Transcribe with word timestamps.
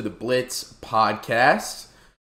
to 0.00 0.08
the 0.08 0.16
Blitz 0.16 0.76
podcast. 0.80 1.88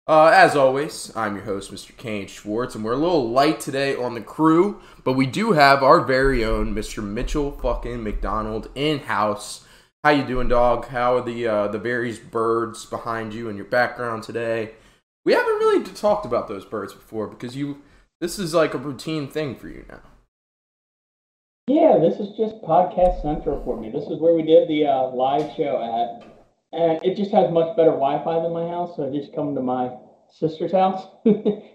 Uh, 0.09 0.33
as 0.34 0.56
always, 0.56 1.15
I'm 1.15 1.37
your 1.37 1.45
host, 1.45 1.73
Mr. 1.73 1.96
Kane 1.96 2.27
Schwartz, 2.27 2.74
and 2.74 2.84
we're 2.84 2.95
a 2.95 2.96
little 2.96 3.30
light 3.30 3.60
today 3.60 3.95
on 3.95 4.15
the 4.15 4.20
crew, 4.20 4.80
but 5.05 5.12
we 5.12 5.24
do 5.24 5.52
have 5.52 5.84
our 5.84 6.01
very 6.01 6.45
own 6.45 6.74
Mr. 6.74 7.01
Mitchell 7.01 7.52
fucking 7.52 8.02
McDonald 8.02 8.70
in 8.74 8.98
house. 8.98 9.65
How 10.02 10.10
you 10.10 10.24
doing, 10.24 10.48
dog? 10.48 10.88
How 10.88 11.19
are 11.19 11.23
the 11.23 11.46
uh, 11.46 11.69
the 11.69 11.79
various 11.79 12.19
birds 12.19 12.87
behind 12.87 13.34
you 13.34 13.48
in 13.48 13.55
your 13.55 13.66
background 13.66 14.24
today? 14.24 14.73
We 15.24 15.34
haven't 15.34 15.46
really 15.46 15.84
talked 15.84 16.27
about 16.27 16.48
those 16.48 16.65
birds 16.65 16.93
before 16.93 17.29
because 17.29 17.55
you 17.57 17.82
this 18.21 18.37
is 18.37 18.52
like 18.52 18.74
a 18.74 18.79
routine 18.79 19.29
thing 19.29 19.55
for 19.55 19.68
you 19.68 19.84
now. 19.88 20.01
Yeah, 21.68 21.98
this 22.01 22.18
is 22.18 22.37
just 22.37 22.60
podcast 22.63 23.23
central 23.23 23.63
for 23.63 23.80
me. 23.80 23.91
This 23.91 24.09
is 24.09 24.18
where 24.18 24.35
we 24.35 24.43
did 24.43 24.66
the 24.66 24.87
uh, 24.87 25.07
live 25.10 25.54
show 25.57 25.79
at, 25.79 26.29
and 26.73 27.01
it 27.02 27.16
just 27.16 27.30
has 27.32 27.51
much 27.51 27.76
better 27.76 27.90
Wi-Fi 27.90 28.43
than 28.43 28.52
my 28.52 28.68
house. 28.68 28.96
So 28.96 29.09
I 29.09 29.16
just 29.16 29.35
come 29.35 29.54
to 29.54 29.60
my 29.60 29.90
sister's 30.29 30.73
house 30.73 31.07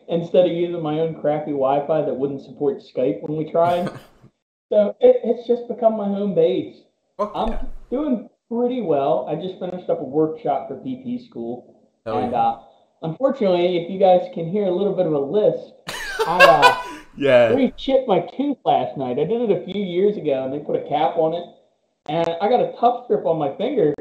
instead 0.08 0.46
of 0.46 0.52
using 0.52 0.82
my 0.82 1.00
own 1.00 1.20
crappy 1.22 1.52
Wi-Fi 1.52 2.02
that 2.02 2.14
wouldn't 2.14 2.42
support 2.42 2.80
Skype 2.80 3.22
when 3.22 3.38
we 3.38 3.52
tried. 3.52 3.88
so 4.70 4.96
it, 5.00 5.20
it's 5.24 5.48
just 5.48 5.68
become 5.68 5.98
my 5.98 6.06
home 6.06 6.34
base. 6.36 6.78
I'm 7.20 7.52
yeah. 7.52 7.64
doing 7.90 8.30
pretty 8.50 8.82
well. 8.82 9.28
I 9.30 9.36
just 9.36 9.60
finished 9.60 9.90
up 9.90 10.00
a 10.00 10.04
workshop 10.04 10.68
for 10.68 10.76
PP 10.76 11.28
school, 11.28 11.90
Hell 12.06 12.20
and 12.20 12.32
yeah. 12.32 12.38
uh, 12.38 12.64
unfortunately, 13.04 13.78
if 13.78 13.90
you 13.90 14.00
guys 14.00 14.28
can 14.34 14.50
hear 14.50 14.66
a 14.66 14.72
little 14.72 14.96
bit 14.96 15.06
of 15.06 15.14
a 15.14 15.20
lisp, 15.20 15.74
I. 16.28 16.44
Uh, 16.44 17.02
yeah. 17.18 17.70
Chipped 17.78 18.08
my 18.08 18.20
tooth 18.36 18.58
last 18.66 18.98
night. 18.98 19.20
I 19.20 19.24
did 19.24 19.50
it 19.50 19.52
a 19.52 19.66
few 19.66 19.82
years 19.82 20.18
ago, 20.18 20.44
and 20.44 20.54
they 20.54 20.60
put 20.60 20.76
a 20.76 20.90
cap 20.90 21.16
on 21.16 21.34
it. 21.34 21.46
And 22.08 22.30
I 22.42 22.50
got 22.50 22.60
a 22.60 22.74
tough 22.80 23.06
strip 23.06 23.26
on 23.26 23.40
my 23.40 23.56
finger, 23.56 23.94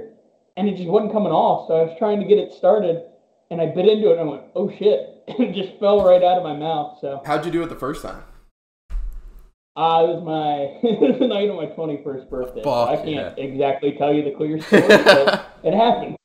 and 0.57 0.69
it 0.69 0.77
just 0.77 0.89
wasn't 0.89 1.13
coming 1.13 1.33
off. 1.33 1.69
So 1.69 1.75
I 1.75 1.83
was 1.85 1.97
trying 1.99 2.21
to 2.21 2.27
get 2.27 2.39
it 2.39 2.53
started, 2.53 3.03
and 3.51 3.61
I 3.61 3.67
bit 3.67 3.87
into 3.87 4.11
it, 4.11 4.19
and 4.19 4.21
I 4.21 4.25
went, 4.25 4.43
"Oh 4.55 4.71
shit!" 4.79 5.11
And 5.29 5.41
it 5.41 5.55
just 5.55 5.79
fell 5.81 6.05
right 6.05 6.23
out 6.23 6.37
of 6.37 6.43
my 6.43 6.55
mouth. 6.55 6.99
So 7.01 7.23
How'd 7.25 7.47
you 7.47 7.51
do 7.53 7.63
it 7.63 7.69
the 7.71 7.75
first 7.77 8.03
time? 8.03 8.23
uh, 9.77 10.05
it 10.05 10.15
was 10.15 10.23
my 10.23 10.89
it 10.89 11.01
was 11.01 11.19
the 11.19 11.27
night 11.27 11.49
of 11.49 11.57
my 11.57 11.67
twenty 11.67 12.03
first 12.05 12.29
birthday. 12.31 12.63
So 12.63 12.71
Fuck 12.71 12.89
I 12.91 12.97
can't 12.97 13.39
yeah. 13.39 13.45
exactly 13.45 13.93
tell 13.93 14.13
you 14.13 14.23
the 14.23 14.33
clear 14.33 14.61
story, 14.61 14.87
but 14.87 15.47
it 15.65 15.75
happened. 15.75 16.17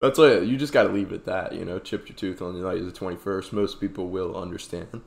That's 0.00 0.18
it. 0.18 0.42
You 0.44 0.56
just 0.56 0.72
got 0.72 0.82
to 0.82 0.90
leave 0.90 1.10
it 1.12 1.14
at 1.14 1.24
that. 1.24 1.52
You 1.54 1.64
know, 1.64 1.78
chipped 1.78 2.08
your 2.08 2.16
tooth 2.16 2.42
on 2.42 2.54
the 2.54 2.66
night 2.66 2.78
of 2.78 2.86
the 2.86 2.92
twenty 2.92 3.16
first. 3.16 3.52
Most 3.52 3.80
people 3.80 4.08
will 4.08 4.36
understand. 4.36 5.02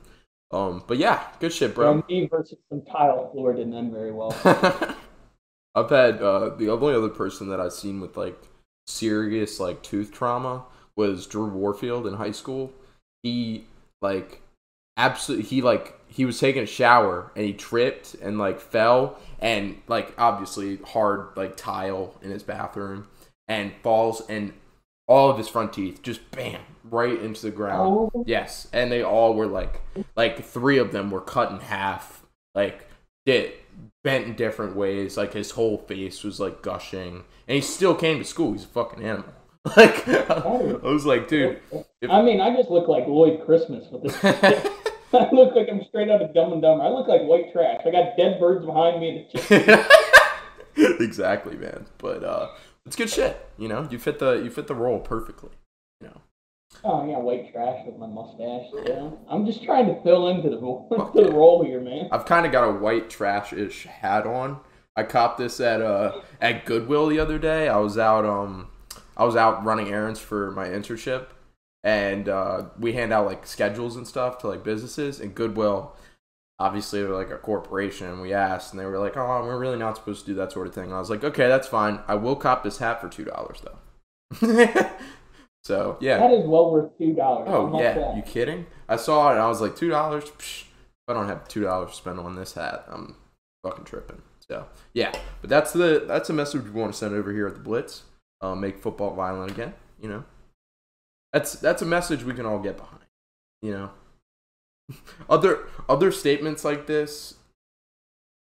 Um, 0.50 0.82
but 0.88 0.96
yeah, 0.98 1.22
good 1.38 1.52
shit, 1.52 1.74
bro. 1.76 1.92
And 1.92 2.02
me 2.08 2.26
versus 2.26 2.58
some 2.70 2.82
tile 2.90 3.30
floor 3.30 3.52
didn't 3.52 3.74
end 3.74 3.92
very 3.92 4.10
well. 4.12 4.30
I've 5.74 5.90
had 5.90 6.20
uh, 6.20 6.50
the 6.50 6.68
only 6.70 6.94
other 6.94 7.08
person 7.08 7.48
that 7.50 7.60
I've 7.60 7.72
seen 7.72 8.00
with 8.00 8.16
like 8.16 8.40
serious 8.86 9.60
like 9.60 9.82
tooth 9.82 10.12
trauma 10.12 10.64
was 10.96 11.26
Drew 11.26 11.46
Warfield 11.46 12.06
in 12.06 12.14
high 12.14 12.32
school. 12.32 12.72
He 13.22 13.66
like 14.02 14.42
absolutely 14.96 15.46
he 15.46 15.62
like 15.62 15.98
he 16.08 16.24
was 16.24 16.38
taking 16.40 16.62
a 16.62 16.66
shower 16.66 17.30
and 17.36 17.44
he 17.44 17.52
tripped 17.52 18.14
and 18.14 18.38
like 18.38 18.60
fell 18.60 19.18
and 19.38 19.80
like 19.86 20.12
obviously 20.18 20.76
hard 20.78 21.28
like 21.36 21.56
tile 21.56 22.14
in 22.22 22.30
his 22.30 22.42
bathroom 22.42 23.06
and 23.46 23.72
falls 23.82 24.22
and 24.28 24.52
all 25.06 25.30
of 25.30 25.38
his 25.38 25.48
front 25.48 25.72
teeth 25.72 26.02
just 26.02 26.30
bam 26.30 26.60
right 26.84 27.20
into 27.20 27.42
the 27.42 27.50
ground. 27.50 28.10
Oh. 28.14 28.24
Yes, 28.26 28.68
and 28.72 28.90
they 28.90 29.02
all 29.02 29.34
were 29.34 29.46
like 29.46 29.80
like 30.16 30.44
three 30.44 30.78
of 30.78 30.92
them 30.92 31.10
were 31.10 31.20
cut 31.20 31.50
in 31.50 31.60
half, 31.60 32.24
like 32.54 32.88
did 33.26 33.52
bent 34.02 34.26
in 34.26 34.34
different 34.34 34.76
ways. 34.76 35.16
Like 35.16 35.32
his 35.32 35.52
whole 35.52 35.78
face 35.78 36.22
was 36.24 36.40
like 36.40 36.62
gushing, 36.62 37.24
and 37.48 37.54
he 37.56 37.60
still 37.60 37.94
came 37.94 38.18
to 38.18 38.24
school. 38.24 38.52
He's 38.52 38.64
a 38.64 38.68
fucking 38.68 39.04
animal. 39.04 39.32
Like 39.76 40.08
I 40.08 40.40
was 40.82 41.04
like, 41.04 41.28
dude, 41.28 41.60
if- 42.00 42.10
I 42.10 42.22
mean, 42.22 42.40
I 42.40 42.56
just 42.56 42.70
look 42.70 42.88
like 42.88 43.06
Lloyd 43.06 43.44
Christmas 43.44 43.84
with 43.92 44.04
this. 44.04 44.16
I 45.12 45.28
look 45.32 45.54
like 45.54 45.68
I'm 45.70 45.84
straight 45.84 46.08
out 46.08 46.22
of 46.22 46.32
Dumb 46.32 46.52
and 46.54 46.62
Dumber. 46.62 46.82
I 46.84 46.88
look 46.88 47.08
like 47.08 47.20
white 47.22 47.52
trash. 47.52 47.82
I 47.84 47.90
got 47.90 48.16
dead 48.16 48.40
birds 48.40 48.64
behind 48.64 49.00
me. 49.00 49.08
And 49.10 49.18
it's 49.34 49.48
just, 50.76 51.00
exactly, 51.00 51.56
man. 51.56 51.86
But 51.98 52.24
uh, 52.24 52.48
it's 52.86 52.96
good 52.96 53.10
shit. 53.10 53.50
You 53.58 53.68
know, 53.68 53.86
you 53.90 53.98
fit 53.98 54.18
the 54.18 54.32
you 54.36 54.48
fit 54.50 54.66
the 54.66 54.74
role 54.74 55.00
perfectly. 55.00 55.50
Oh 56.82 57.06
yeah, 57.06 57.18
white 57.18 57.52
trash 57.52 57.84
with 57.84 57.96
my 57.96 58.06
mustache. 58.06 58.66
Yeah, 58.86 59.10
I'm 59.28 59.44
just 59.44 59.62
trying 59.62 59.86
to 59.86 60.02
fill 60.02 60.28
into 60.28 60.48
the 60.48 60.56
to 61.14 61.28
the 61.28 61.32
role 61.32 61.64
here, 61.64 61.80
man. 61.80 62.08
I've 62.10 62.24
kind 62.24 62.46
of 62.46 62.52
got 62.52 62.64
a 62.64 62.72
white 62.72 63.10
trash-ish 63.10 63.84
hat 63.84 64.26
on. 64.26 64.60
I 64.96 65.02
copped 65.02 65.38
this 65.38 65.60
at 65.60 65.82
uh 65.82 66.20
at 66.40 66.64
Goodwill 66.64 67.08
the 67.08 67.18
other 67.18 67.38
day. 67.38 67.68
I 67.68 67.78
was 67.78 67.98
out 67.98 68.24
um 68.24 68.68
I 69.16 69.24
was 69.24 69.36
out 69.36 69.64
running 69.64 69.88
errands 69.88 70.18
for 70.18 70.50
my 70.52 70.68
internship, 70.68 71.26
and 71.84 72.26
uh, 72.28 72.64
we 72.78 72.94
hand 72.94 73.12
out 73.12 73.26
like 73.26 73.46
schedules 73.46 73.96
and 73.96 74.08
stuff 74.08 74.38
to 74.38 74.48
like 74.48 74.64
businesses. 74.64 75.20
And 75.20 75.34
Goodwill, 75.34 75.94
obviously, 76.58 77.02
they're 77.02 77.10
like 77.10 77.30
a 77.30 77.36
corporation. 77.36 78.20
We 78.20 78.32
asked, 78.32 78.72
and 78.72 78.80
they 78.80 78.86
were 78.86 78.98
like, 78.98 79.18
"Oh, 79.18 79.44
we're 79.44 79.58
really 79.58 79.78
not 79.78 79.96
supposed 79.96 80.20
to 80.20 80.26
do 80.26 80.34
that 80.36 80.52
sort 80.52 80.66
of 80.66 80.74
thing." 80.74 80.84
And 80.84 80.94
I 80.94 80.98
was 80.98 81.10
like, 81.10 81.22
"Okay, 81.22 81.48
that's 81.48 81.68
fine. 81.68 82.00
I 82.08 82.14
will 82.14 82.34
cop 82.34 82.64
this 82.64 82.78
hat 82.78 83.00
for 83.00 83.10
two 83.10 83.24
dollars 83.24 83.60
though." 83.62 83.76
so 85.64 85.98
yeah. 86.00 86.18
That 86.18 86.32
is 86.32 86.46
well 86.46 86.70
worth 86.70 86.96
two 86.98 87.14
dollars. 87.14 87.48
Oh 87.50 87.78
yeah, 87.80 88.16
you 88.16 88.22
kidding? 88.22 88.66
I 88.88 88.96
saw 88.96 89.28
it 89.28 89.32
and 89.32 89.42
I 89.42 89.48
was 89.48 89.60
like, 89.60 89.76
two 89.76 89.88
dollars. 89.88 90.24
If 90.24 90.66
I 91.08 91.12
don't 91.12 91.28
have 91.28 91.46
two 91.48 91.62
dollars 91.62 91.90
to 91.90 91.96
spend 91.96 92.18
on 92.18 92.36
this 92.36 92.54
hat, 92.54 92.84
I'm 92.88 93.16
fucking 93.62 93.84
tripping. 93.84 94.22
So 94.48 94.66
yeah, 94.94 95.12
but 95.40 95.50
that's 95.50 95.72
the 95.72 96.04
that's 96.06 96.30
a 96.30 96.32
message 96.32 96.64
we 96.64 96.70
want 96.70 96.92
to 96.92 96.98
send 96.98 97.14
over 97.14 97.32
here 97.32 97.46
at 97.46 97.54
the 97.54 97.60
Blitz. 97.60 98.02
Uh, 98.40 98.54
make 98.54 98.78
football 98.78 99.14
violent 99.14 99.52
again. 99.52 99.74
You 100.00 100.08
know, 100.08 100.24
that's 101.32 101.52
that's 101.52 101.82
a 101.82 101.86
message 101.86 102.24
we 102.24 102.34
can 102.34 102.46
all 102.46 102.58
get 102.58 102.76
behind. 102.76 103.04
You 103.60 103.72
know, 103.72 104.96
other 105.30 105.68
other 105.88 106.10
statements 106.10 106.64
like 106.64 106.86
this. 106.86 107.34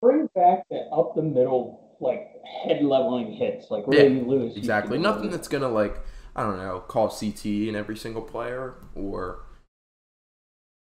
Bring 0.03 0.29
back 0.35 0.69
that 0.71 0.89
up 0.93 1.17
the 1.17 1.23
middle, 1.23 1.97
like 2.01 2.29
head 2.65 2.85
leveling 2.85 3.33
hits, 3.33 3.71
like 3.71 3.85
Yeah, 3.91 4.03
Ray 4.03 4.21
Lewis. 4.21 4.57
Exactly. 4.57 4.99
Nothing 4.99 5.31
that's 5.31 5.49
gonna 5.49 5.69
like 5.69 5.99
I 6.39 6.43
don't 6.43 6.59
know 6.59 6.79
call 6.87 7.09
CT 7.09 7.45
in 7.47 7.75
every 7.75 7.97
single 7.97 8.23
player 8.23 8.75
or 8.95 9.41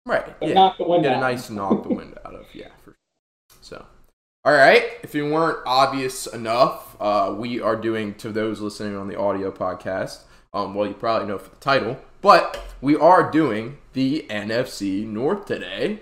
right. 0.05 0.33
Yeah. 0.41 0.53
knock 0.53 0.77
the 0.77 0.85
get 0.99 1.17
a 1.17 1.19
nice 1.19 1.49
knock 1.49 1.83
the 1.83 1.89
wind 1.89 2.17
out 2.25 2.33
of. 2.33 2.45
Yeah, 2.53 2.69
for. 2.81 2.95
So, 3.59 3.85
all 4.45 4.53
right. 4.53 4.83
If 5.03 5.13
it 5.15 5.23
weren't 5.23 5.57
obvious 5.65 6.27
enough, 6.27 6.95
uh, 6.97 7.35
we 7.37 7.59
are 7.59 7.75
doing 7.75 8.13
to 8.15 8.31
those 8.31 8.61
listening 8.61 8.95
on 8.95 9.09
the 9.09 9.19
audio 9.19 9.51
podcast. 9.51 10.21
Um, 10.53 10.75
well, 10.75 10.87
you 10.87 10.93
probably 10.93 11.27
know 11.27 11.37
for 11.37 11.49
the 11.49 11.57
title, 11.57 11.99
but 12.21 12.63
we 12.79 12.95
are 12.95 13.29
doing 13.29 13.79
the 13.91 14.25
NFC 14.29 15.05
North 15.05 15.45
today, 15.45 15.99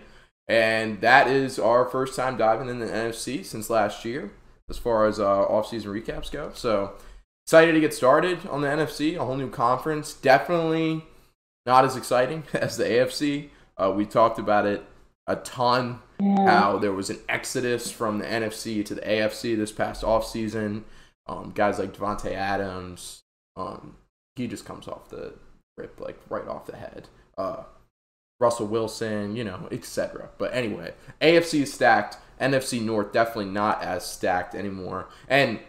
and 0.47 1.01
that 1.01 1.27
is 1.27 1.57
our 1.57 1.85
first 1.85 2.15
time 2.15 2.37
diving 2.37 2.69
in 2.69 2.77
the 2.77 2.85
NFC 2.85 3.43
since 3.43 3.71
last 3.71 4.05
year, 4.05 4.33
as 4.69 4.77
far 4.77 5.07
as 5.07 5.19
uh, 5.19 5.41
off-season 5.45 5.91
recaps 5.91 6.29
go. 6.29 6.51
So 6.53 6.93
excited 7.51 7.73
to 7.73 7.81
get 7.81 7.93
started 7.93 8.47
on 8.47 8.61
the 8.61 8.67
NFC, 8.69 9.17
a 9.17 9.25
whole 9.25 9.35
new 9.35 9.49
conference. 9.49 10.13
Definitely 10.13 11.03
not 11.65 11.83
as 11.83 11.97
exciting 11.97 12.45
as 12.53 12.77
the 12.77 12.85
AFC. 12.85 13.49
Uh, 13.75 13.91
we 13.93 14.05
talked 14.05 14.39
about 14.39 14.65
it 14.65 14.85
a 15.27 15.35
ton. 15.35 15.99
Yeah. 16.17 16.49
How 16.49 16.77
there 16.77 16.93
was 16.93 17.09
an 17.09 17.19
exodus 17.27 17.91
from 17.91 18.19
the 18.19 18.25
NFC 18.25 18.85
to 18.85 18.95
the 18.95 19.01
AFC 19.01 19.57
this 19.57 19.73
past 19.73 20.01
offseason. 20.01 20.83
Um, 21.27 21.51
guys 21.53 21.77
like 21.77 21.93
Davante 21.93 22.31
Adams, 22.31 23.19
um, 23.57 23.97
he 24.37 24.47
just 24.47 24.63
comes 24.63 24.87
off 24.87 25.09
the 25.09 25.33
rip 25.75 25.99
like 25.99 26.17
right 26.29 26.47
off 26.47 26.67
the 26.67 26.77
head. 26.77 27.09
Uh, 27.37 27.63
Russell 28.39 28.67
Wilson, 28.67 29.35
you 29.35 29.43
know, 29.43 29.67
etc. 29.71 30.29
But 30.37 30.53
anyway, 30.53 30.93
AFC 31.21 31.63
is 31.63 31.73
stacked. 31.73 32.15
NFC 32.39 32.81
North 32.81 33.11
definitely 33.11 33.51
not 33.51 33.83
as 33.83 34.05
stacked 34.05 34.55
anymore. 34.55 35.09
And 35.27 35.59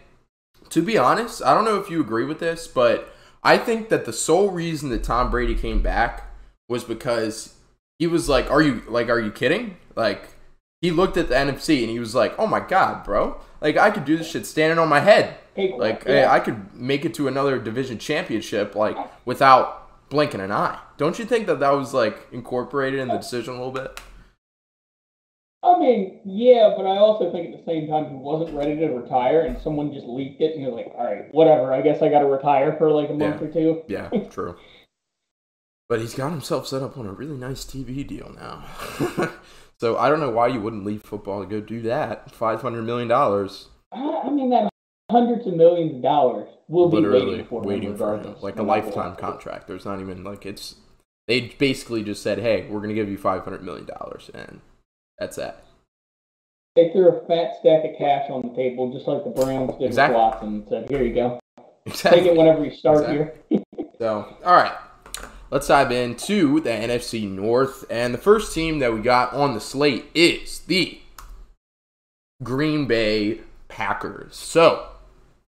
to 0.73 0.81
be 0.81 0.97
honest, 0.97 1.43
I 1.43 1.53
don't 1.53 1.65
know 1.65 1.79
if 1.79 1.91
you 1.91 2.01
agree 2.01 2.25
with 2.25 2.39
this, 2.39 2.65
but 2.65 3.13
I 3.43 3.59
think 3.59 3.89
that 3.89 4.05
the 4.05 4.13
sole 4.13 4.49
reason 4.49 4.89
that 4.89 5.03
Tom 5.03 5.29
Brady 5.29 5.53
came 5.53 5.83
back 5.83 6.23
was 6.67 6.83
because 6.83 7.53
he 7.99 8.07
was 8.07 8.27
like, 8.27 8.49
"Are 8.49 8.59
you 8.59 8.81
like, 8.87 9.07
are 9.07 9.19
you 9.19 9.29
kidding?" 9.29 9.77
Like 9.95 10.29
he 10.81 10.89
looked 10.89 11.15
at 11.15 11.29
the 11.29 11.35
NFC 11.35 11.81
and 11.81 11.91
he 11.91 11.99
was 11.99 12.15
like, 12.15 12.33
"Oh 12.39 12.47
my 12.47 12.59
god, 12.59 13.03
bro! 13.03 13.39
Like 13.61 13.77
I 13.77 13.91
could 13.91 14.03
do 14.03 14.17
this 14.17 14.31
shit 14.31 14.47
standing 14.47 14.79
on 14.79 14.89
my 14.89 14.99
head. 14.99 15.37
Like 15.55 16.05
yeah. 16.07 16.31
I 16.31 16.39
could 16.39 16.73
make 16.73 17.05
it 17.05 17.13
to 17.15 17.27
another 17.27 17.59
division 17.59 17.99
championship 17.99 18.73
like 18.73 18.97
without 19.25 20.09
blinking 20.09 20.41
an 20.41 20.51
eye. 20.51 20.79
Don't 20.97 21.19
you 21.19 21.25
think 21.25 21.45
that 21.45 21.59
that 21.59 21.73
was 21.73 21.93
like 21.93 22.29
incorporated 22.31 22.99
in 22.99 23.09
the 23.09 23.17
decision 23.17 23.53
a 23.53 23.57
little 23.57 23.71
bit? 23.71 24.01
I 25.63 25.79
mean, 25.79 26.19
yeah, 26.25 26.73
but 26.75 26.85
I 26.85 26.97
also 26.97 27.31
think 27.31 27.53
at 27.53 27.57
the 27.57 27.71
same 27.71 27.87
time 27.87 28.09
he 28.09 28.15
wasn't 28.15 28.55
ready 28.55 28.75
to 28.75 28.87
retire, 28.87 29.41
and 29.41 29.57
someone 29.61 29.93
just 29.93 30.05
leaked 30.05 30.41
it, 30.41 30.53
and 30.53 30.61
you're 30.61 30.73
like, 30.73 30.91
all 30.95 31.05
right, 31.05 31.33
whatever. 31.33 31.73
I 31.73 31.81
guess 31.81 32.01
I 32.01 32.09
got 32.09 32.19
to 32.19 32.25
retire 32.25 32.75
for 32.77 32.91
like 32.91 33.09
a 33.09 33.13
month 33.13 33.41
Yeah. 33.41 33.47
or 33.47 33.51
two. 33.51 33.81
Yeah, 33.87 34.09
true. 34.29 34.55
But 35.87 35.99
he's 36.01 36.15
got 36.15 36.31
himself 36.31 36.67
set 36.67 36.81
up 36.81 36.97
on 36.97 37.05
a 37.05 37.13
really 37.13 37.37
nice 37.37 37.63
TV 37.65 38.05
deal 38.05 38.31
now. 38.35 38.65
so 39.79 39.97
I 39.97 40.09
don't 40.09 40.19
know 40.19 40.31
why 40.31 40.47
you 40.47 40.59
wouldn't 40.59 40.85
leave 40.85 41.03
football 41.03 41.41
to 41.41 41.47
go 41.49 41.61
do 41.61 41.81
that. 41.83 42.31
Five 42.31 42.61
hundred 42.61 42.83
million 42.83 43.07
dollars, 43.07 43.67
I, 43.91 44.29
mean, 44.29 44.49
that 44.49 44.69
hundreds 45.11 45.45
of 45.47 45.53
millions 45.53 45.95
of 45.95 46.01
dollars 46.01 46.49
will 46.67 46.89
be 46.89 46.99
waiting 47.07 47.45
for 47.45 47.61
him 47.61 47.67
waiting 47.69 47.97
for 47.97 48.17
him, 48.17 48.35
like 48.41 48.57
a 48.57 48.63
lifetime 48.63 49.15
contract. 49.15 49.67
There's 49.67 49.85
not 49.85 49.99
even 50.01 50.23
like 50.23 50.45
it's. 50.45 50.75
They 51.27 51.41
basically 51.57 52.03
just 52.03 52.21
said, 52.23 52.39
"Hey, 52.39 52.67
we're 52.69 52.81
gonna 52.81 52.93
give 52.93 53.09
you 53.09 53.17
five 53.17 53.43
hundred 53.43 53.63
million 53.63 53.85
dollars," 53.85 54.29
and 54.33 54.61
that's 55.23 55.37
that. 55.37 55.63
They 56.75 56.91
threw 56.91 57.07
a 57.09 57.25
fat 57.27 57.53
stack 57.59 57.85
of 57.85 57.97
cash 57.97 58.29
on 58.29 58.41
the 58.41 58.55
table, 58.55 58.91
just 58.91 59.07
like 59.07 59.23
the 59.23 59.29
Browns 59.29 59.73
did 59.77 59.87
Exactly. 59.87 60.15
with 60.15 60.23
Watson, 60.23 60.47
and 60.49 60.67
said, 60.67 60.89
"Here 60.89 61.03
you 61.03 61.13
go, 61.13 61.39
take 61.87 62.25
it 62.25 62.35
whenever 62.35 62.65
you 62.65 62.71
start 62.75 63.09
Exactly. 63.09 63.31
here." 63.49 63.63
So, 63.99 64.35
all 64.43 64.55
right. 64.55 64.75
Let's 65.49 65.67
dive 65.67 65.91
into 65.91 66.59
the 66.59 66.71
NFC 66.71 67.29
North. 67.29 67.85
And 67.89 68.13
the 68.13 68.17
first 68.17 68.53
team 68.53 68.79
that 68.79 68.91
we 68.91 68.99
got 69.01 69.31
on 69.33 69.53
the 69.53 69.61
slate 69.61 70.07
is 70.13 70.59
the 70.61 70.99
Green 72.41 72.85
Bay 72.85 73.41
Packers. 73.69 74.35
So, 74.35 74.87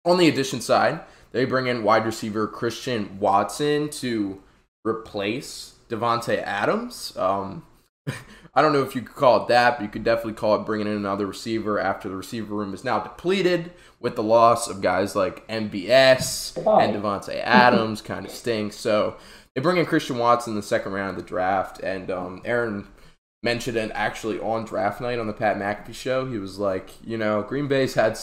on 0.07 0.17
the 0.17 0.29
addition 0.29 0.63
side, 0.63 1.01
they 1.33 1.45
bring 1.45 1.67
in 1.67 1.83
wide 1.83 2.07
receiver 2.07 2.47
Christian 2.47 3.19
Watson 3.21 3.91
to 3.91 4.41
replace 4.85 5.75
Davante 5.91 6.41
Adams. 6.43 7.15
Um, 7.19 7.67
I 8.59 8.61
don't 8.61 8.73
know 8.73 8.83
if 8.83 8.97
you 8.97 9.03
could 9.03 9.15
call 9.15 9.43
it 9.43 9.49
that, 9.51 9.77
but 9.77 9.85
you 9.85 9.89
could 9.89 10.03
definitely 10.03 10.33
call 10.33 10.57
it 10.57 10.67
bringing 10.67 10.89
in 10.89 10.95
another 10.95 11.29
receiver 11.29 11.79
after 11.79 12.09
the 12.09 12.17
receiver 12.17 12.57
room 12.57 12.75
is 12.75 12.83
now 12.83 12.99
depleted 12.99 13.71
with 14.01 14.17
the 14.17 14.23
loss 14.25 14.67
of 14.67 14.81
guys 14.81 15.15
like 15.15 15.47
MVS 15.47 16.57
and 16.57 16.97
Davante 16.97 17.41
Adams 17.41 18.03
kind 18.03 18.27
of 18.27 18.33
stinks. 18.33 18.75
So 18.75 19.17
they 19.55 19.61
bring 19.61 19.77
in 19.77 19.87
Christian 19.87 20.19
Watson 20.19 20.55
in 20.55 20.57
the 20.57 20.65
second 20.65 20.91
round 20.91 21.11
of 21.11 21.23
the 21.23 21.29
draft, 21.29 21.79
and 21.85 22.11
um, 22.11 22.43
Aaron 22.45 22.89
mentioned 23.45 23.77
it 23.77 23.93
actually 23.95 24.41
on 24.41 24.65
draft 24.65 25.01
night 25.01 25.21
on 25.21 25.29
the 25.29 25.33
Pat 25.33 25.57
McAfee 25.57 25.95
show. 25.95 26.27
He 26.27 26.39
was 26.39 26.59
like, 26.59 26.91
you 27.07 27.17
know, 27.17 27.43
Green 27.45 27.69
Bay's 27.69 27.95
had 27.95 28.19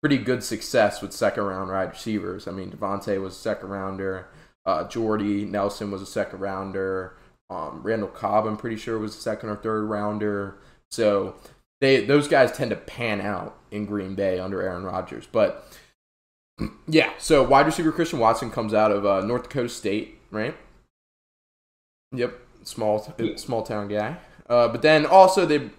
pretty 0.00 0.18
good 0.18 0.44
success 0.44 1.02
with 1.02 1.12
second 1.12 1.42
round 1.42 1.68
wide 1.68 1.90
receivers. 1.90 2.46
I 2.46 2.52
mean, 2.52 2.70
Davante 2.70 3.20
was 3.20 3.34
a 3.34 3.40
second 3.40 3.70
rounder. 3.70 4.28
Uh, 4.64 4.86
Jordy 4.86 5.44
Nelson 5.46 5.90
was 5.90 6.00
a 6.00 6.06
second 6.06 6.38
rounder. 6.38 7.16
Um, 7.50 7.82
Randall 7.82 8.08
Cobb, 8.08 8.46
I'm 8.46 8.56
pretty 8.56 8.76
sure, 8.76 8.98
was 8.98 9.16
a 9.16 9.20
second 9.20 9.48
or 9.48 9.56
third 9.56 9.84
rounder. 9.84 10.58
So 10.90 11.34
they 11.80 12.04
those 12.04 12.28
guys 12.28 12.52
tend 12.52 12.70
to 12.70 12.76
pan 12.76 13.20
out 13.20 13.58
in 13.70 13.86
Green 13.86 14.14
Bay 14.14 14.38
under 14.38 14.62
Aaron 14.62 14.84
Rodgers. 14.84 15.26
But 15.30 15.66
yeah, 16.86 17.10
so 17.18 17.42
wide 17.42 17.66
receiver 17.66 17.92
Christian 17.92 18.18
Watson 18.18 18.50
comes 18.50 18.72
out 18.72 18.92
of 18.92 19.04
uh, 19.04 19.20
North 19.22 19.44
Dakota 19.44 19.68
State, 19.68 20.18
right? 20.30 20.56
Yep, 22.12 22.38
small 22.64 23.14
small 23.36 23.62
town 23.62 23.88
guy. 23.88 24.16
Uh, 24.48 24.68
but 24.68 24.82
then 24.82 25.06
also 25.06 25.46
they 25.46 25.58
They 25.58 25.70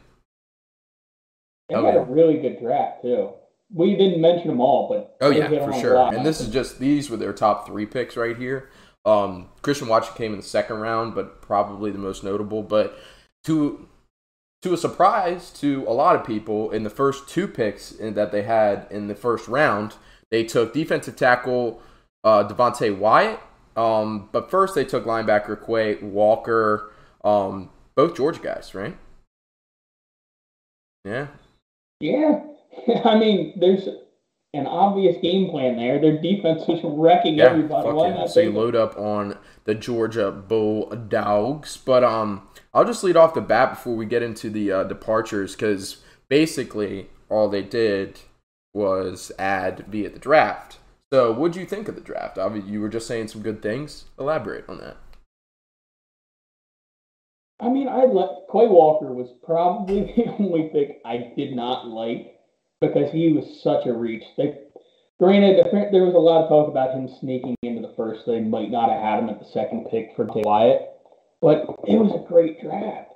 Oh, 1.75 1.85
had 1.85 1.95
yeah. 1.95 2.01
a 2.01 2.03
really 2.06 2.38
good 2.38 2.59
draft 2.59 3.01
too. 3.01 3.29
We 3.73 3.95
didn't 3.95 4.19
mention 4.19 4.47
them 4.47 4.59
all, 4.59 4.89
but 4.89 5.15
Oh 5.21 5.29
yeah, 5.29 5.47
for 5.47 5.71
sure. 5.73 6.13
And 6.13 6.25
this 6.25 6.41
is 6.41 6.50
just 6.50 6.79
these 6.79 7.09
were 7.09 7.18
their 7.18 7.31
top 7.33 7.65
three 7.65 7.85
picks 7.85 8.18
right 8.18 8.35
here. 8.35 8.69
Um, 9.06 9.50
Christian 9.62 9.88
Watson 9.88 10.15
came 10.15 10.33
in 10.33 10.39
the 10.39 10.45
second 10.45 10.77
round, 10.80 11.15
but 11.15 11.42
probably 11.42 11.92
the 11.92 11.98
most 11.98 12.24
notable. 12.24 12.63
But 12.63 12.98
to 13.45 13.88
to 14.62 14.74
a 14.74 14.77
surprise 14.77 15.50
to 15.51 15.83
a 15.88 15.94
lot 15.94 16.15
of 16.15 16.25
people, 16.25 16.71
in 16.71 16.83
the 16.83 16.89
first 16.89 17.27
two 17.27 17.48
picks 17.48 17.92
in, 17.92 18.13
that 18.13 18.31
they 18.31 18.44
had 18.44 18.86
in 18.92 19.07
the 19.07 19.15
first 19.15 19.48
round, 19.48 19.95
they 20.30 20.44
took 20.44 20.74
defensive 20.74 21.15
tackle 21.15 21.81
uh, 22.24 22.48
Devonte 22.48 22.95
Wyatt. 22.95 23.39
Um, 23.75 24.30
but 24.31 24.51
first 24.51 24.75
they 24.75 24.83
took 24.83 25.06
linebacker 25.06 25.65
Quay 25.65 25.95
Walker. 26.04 26.92
Um, 27.24 27.69
both 27.95 28.15
Georgia 28.15 28.42
guys, 28.42 28.75
right? 28.75 28.97
Yeah, 31.06 31.27
Yeah, 32.00 32.44
I 33.06 33.18
mean, 33.18 33.59
there's 33.59 33.88
an 34.53 34.68
obvious 34.68 35.18
game 35.21 35.50
plan 35.50 35.77
there. 35.77 36.00
Their 36.00 36.21
defense 36.21 36.68
was 36.68 36.81
wrecking 36.83 37.36
Yeah, 37.36 37.45
everybody. 37.45 37.88
fuck 37.88 37.95
Why 37.95 38.09
yeah. 38.09 38.42
you 38.42 38.51
load 38.51 38.75
up 38.75 38.98
on 38.98 39.38
the 39.63 39.75
Georgia 39.75 40.31
Bulldogs, 40.31 41.77
but 41.77 42.03
um, 42.03 42.48
I'll 42.74 42.86
just 42.86 43.03
lead 43.03 43.15
off 43.15 43.33
the 43.33 43.42
bat 43.42 43.71
before 43.71 43.95
we 43.95 44.06
get 44.06 44.24
into 44.24 44.50
the 44.50 44.71
uh, 44.71 44.83
departures 44.83 45.56
because 45.56 45.98
basically 46.27 47.09
all 47.30 47.48
they 47.48 47.62
did 47.63 48.19
was 48.74 49.31
add 49.39 49.86
via 49.88 50.09
the 50.09 50.19
draft. 50.19 50.80
So, 51.13 51.31
what'd 51.33 51.57
you 51.57 51.65
think 51.65 51.88
of 51.89 51.95
the 51.95 52.01
draft? 52.01 52.38
Obviously, 52.38 52.71
you 52.71 52.80
were 52.80 52.88
just 52.89 53.07
saying 53.07 53.27
some 53.27 53.42
good 53.42 53.62
things. 53.62 54.06
Elaborate 54.18 54.68
on 54.69 54.77
that. 54.80 54.97
I 57.59 57.69
mean, 57.69 57.88
I 57.88 58.06
let 58.06 58.47
Quay 58.51 58.68
Walker 58.68 59.12
was 59.13 59.30
probably 59.45 60.01
the 60.15 60.31
only 60.39 60.69
pick 60.74 61.01
I 61.06 61.31
did 61.36 61.54
not 61.54 61.88
like 61.88 62.40
because 62.81 63.12
he 63.12 63.31
was 63.31 63.62
such 63.62 63.86
a 63.86 63.94
reach. 63.94 64.24
They, 64.38 64.57
granted, 65.19 65.66
there- 65.92 66.06
was 66.06 66.16
a 66.16 66.19
lot 66.19 66.44
of 66.44 66.50
talk 66.50 66.68
about 66.68 66.94
him 66.94 67.07
sneaking 67.07 67.56
into 67.62 67.88
the 67.88 67.94
first. 67.94 68.25
They 68.25 68.42
might 68.42 68.72
not 68.72 68.89
have 68.89 69.01
had 69.01 69.19
him 69.19 69.30
at 69.30 69.39
the 69.39 69.45
second 69.45 69.88
pick 69.89 70.16
for 70.16 70.25
Wyatt, 70.25 70.89
but 71.39 71.62
it 71.88 71.98
was 71.98 72.13
a 72.13 72.28
great 72.28 72.60
draft. 72.62 73.12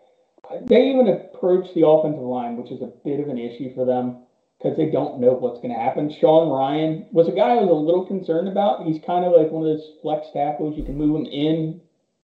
They 0.62 0.90
even 0.90 1.08
approached 1.08 1.74
the 1.74 1.88
offensive 1.88 2.22
line, 2.22 2.56
which 2.56 2.72
is 2.72 2.84
a 2.84 2.94
bit 3.04 3.20
of 3.20 3.30
an 3.30 3.40
issue 3.40 3.74
for 3.74 3.84
them 3.84 4.20
because 4.58 4.78
they 4.78 4.92
don't 4.92 5.20
know 5.20 5.34
what's 5.34 5.60
going 5.60 5.74
to 5.74 5.80
happen. 5.80 6.10
Sean 6.10 6.48
Rhyan 6.50 7.12
was 7.12 7.28
a 7.28 7.32
guy 7.32 7.56
I 7.56 7.62
was 7.62 7.70
a 7.70 7.74
little 7.74 8.06
concerned 8.06 8.48
about. 8.48 8.86
He's 8.86 9.04
kind 9.04 9.26
of 9.26 9.34
like 9.34 9.52
one 9.52 9.68
of 9.68 9.76
those 9.76 9.94
flex 10.02 10.28
tackles. 10.32 10.78
You 10.78 10.84
can 10.84 10.98
move 10.98 11.16
him 11.16 11.26
in 11.26 11.82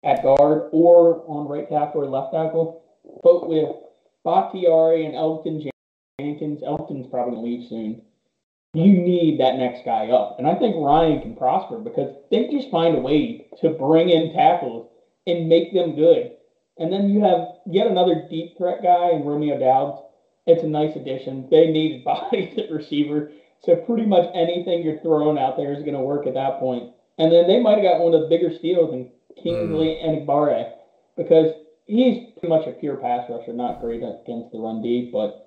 at 0.02 0.22
guard 0.22 0.70
or 0.72 1.22
on 1.28 1.46
right 1.46 1.68
tackle 1.68 2.02
or 2.02 2.08
left 2.08 2.32
tackle. 2.32 2.82
But 3.22 3.48
with 3.48 3.68
Bakhtiari 4.24 5.04
and 5.04 5.14
Elgton 5.14 5.62
Jenkins, 6.38 6.62
Elgton's 6.62 7.06
probably 7.06 7.34
going 7.34 7.44
to 7.44 7.50
leave 7.50 7.68
soon. 7.68 8.02
You 8.74 8.92
need 8.92 9.40
that 9.40 9.56
next 9.56 9.84
guy 9.84 10.08
up. 10.08 10.36
And 10.38 10.46
I 10.46 10.54
think 10.54 10.76
Rhyan 10.76 11.22
can 11.22 11.36
prosper 11.36 11.78
because 11.78 12.14
they 12.30 12.48
just 12.48 12.70
find 12.70 12.96
a 12.96 13.00
way 13.00 13.46
to 13.60 13.70
bring 13.70 14.10
in 14.10 14.34
tackles 14.34 14.90
and 15.26 15.48
make 15.48 15.72
them 15.72 15.96
good. 15.96 16.32
And 16.78 16.92
then 16.92 17.08
you 17.08 17.22
have 17.22 17.48
yet 17.64 17.86
another 17.86 18.26
deep 18.28 18.56
threat 18.58 18.82
guy 18.82 19.12
in 19.12 19.24
Romeo 19.24 19.58
Doubs. 19.58 20.02
It's 20.46 20.62
a 20.62 20.66
nice 20.68 20.94
addition. 20.94 21.48
They 21.50 21.70
needed 21.70 22.04
bodies 22.04 22.58
at 22.58 22.70
receiver. 22.70 23.32
So 23.62 23.76
pretty 23.76 24.04
much 24.04 24.30
anything 24.34 24.82
you're 24.82 25.00
throwing 25.00 25.38
out 25.38 25.56
there 25.56 25.72
is 25.72 25.82
going 25.82 25.94
to 25.94 26.00
work 26.00 26.26
at 26.26 26.34
that 26.34 26.60
point. 26.60 26.92
And 27.18 27.32
then 27.32 27.46
they 27.46 27.60
might 27.60 27.78
have 27.78 27.82
got 27.82 28.00
one 28.00 28.12
of 28.12 28.20
the 28.20 28.28
bigger 28.28 28.54
steals 28.54 28.92
in 28.92 29.10
Kingsley 29.42 29.98
Enagbare 30.04 30.72
because 31.16 31.54
he's 31.86 32.30
pretty 32.38 32.48
much 32.48 32.66
a 32.66 32.72
pure 32.72 32.96
pass 32.96 33.28
rusher, 33.30 33.54
not 33.54 33.80
great 33.80 34.02
against 34.02 34.52
the 34.52 34.58
run 34.58 34.82
D, 34.82 35.08
but 35.10 35.45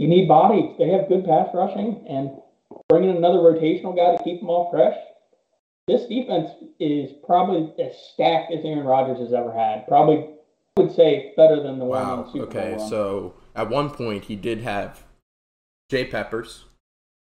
you 0.00 0.08
need 0.08 0.26
bodies. 0.28 0.74
They 0.78 0.88
have 0.88 1.08
good 1.08 1.26
pass 1.26 1.48
rushing 1.52 2.06
and 2.08 2.30
bringing 2.88 3.14
another 3.14 3.38
rotational 3.38 3.94
guy 3.94 4.16
to 4.16 4.24
keep 4.24 4.40
them 4.40 4.48
all 4.48 4.70
fresh. 4.70 4.96
This 5.86 6.06
defense 6.06 6.50
is 6.78 7.10
probably 7.26 7.70
as 7.84 7.92
stacked 8.14 8.50
as 8.50 8.64
Aaron 8.64 8.86
Rodgers 8.86 9.18
has 9.18 9.34
ever 9.34 9.52
had. 9.52 9.86
Probably, 9.86 10.24
I 10.78 10.80
would 10.80 10.94
say, 10.94 11.34
better 11.36 11.62
than 11.62 11.78
the 11.78 11.84
one 11.84 12.02
Wow. 12.06 12.22
the 12.22 12.32
Super 12.32 12.44
Okay, 12.46 12.70
Bowl. 12.70 12.78
run. 12.78 12.88
so 12.88 13.34
at 13.54 13.68
one 13.68 13.90
point 13.90 14.24
he 14.24 14.36
did 14.36 14.60
have 14.60 15.04
Jay 15.90 16.06
Peppers, 16.06 16.64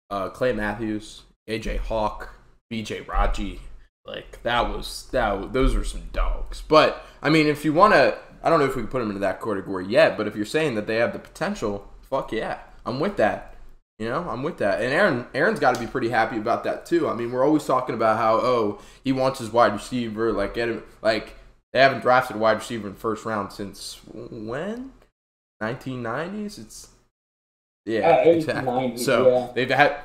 uh, 0.09 0.31
Clay 0.31 0.55
Matthews, 0.55 1.25
AJ 1.49 1.76
Hawk, 1.76 2.31
BJ 2.73 3.00
Raji. 3.07 3.61
Like 4.07 4.43
that 4.45 4.71
was 4.71 5.09
that. 5.12 5.38
was- 5.38 5.50
Those 5.52 5.75
were 5.76 5.85
some 5.85 6.09
dogs. 6.12 6.62
But 6.67 7.05
I 7.21 7.29
mean, 7.29 7.47
if 7.49 7.67
you 7.67 7.75
want 7.75 7.93
to, 7.93 8.17
I 8.43 8.49
don't 8.49 8.61
know 8.61 8.64
if 8.64 8.76
we 8.76 8.83
can 8.83 8.91
put 8.91 9.00
them 9.00 9.09
into 9.11 9.21
that 9.21 9.43
category 9.43 9.87
yet. 9.87 10.17
But 10.17 10.26
if 10.26 10.35
you're 10.37 10.47
saying 10.47 10.75
that 10.76 10.87
they 10.87 10.97
have 10.97 11.12
the 11.12 11.19
potential, 11.19 11.88
fuck 12.12 12.31
yeah, 12.31 12.59
I'm 12.85 13.00
with 13.00 13.16
that. 13.16 13.54
You 13.99 14.09
know, 14.09 14.28
I'm 14.28 14.42
with 14.42 14.59
that. 14.59 14.83
And 14.83 14.92
Aaron, 14.92 15.26
Aaron's 15.35 15.61
got 15.61 15.75
to 15.75 15.81
be 15.81 15.87
pretty 15.87 16.11
happy 16.11 16.37
about 16.37 16.64
that 16.64 16.85
too. 16.85 17.09
I 17.09 17.14
mean, 17.14 17.33
we're 17.33 17.45
always 17.45 17.64
talking 17.64 17.95
about 17.95 18.19
how 18.19 18.35
oh 18.37 18.81
he 19.02 19.12
wants 19.12 19.38
his 19.38 19.50
wide 19.50 19.73
receiver, 19.73 20.33
like 20.33 20.54
get 20.54 20.69
him, 20.69 20.83
like 21.00 21.37
they 21.73 21.81
haven't 21.81 22.02
drafted 22.02 22.37
a 22.37 22.38
wide 22.38 22.59
receiver 22.59 22.88
in 22.88 22.95
the 22.95 23.00
first 23.00 23.25
round 23.25 23.52
since 23.52 24.00
when? 24.12 24.92
1990s. 25.62 26.59
It's 26.59 26.88
yeah, 27.87 28.23
Uh, 28.26 28.31
exactly. 28.31 28.97
so 28.99 29.28
yeah. 29.28 29.52
they've 29.54 29.71
had 29.71 29.97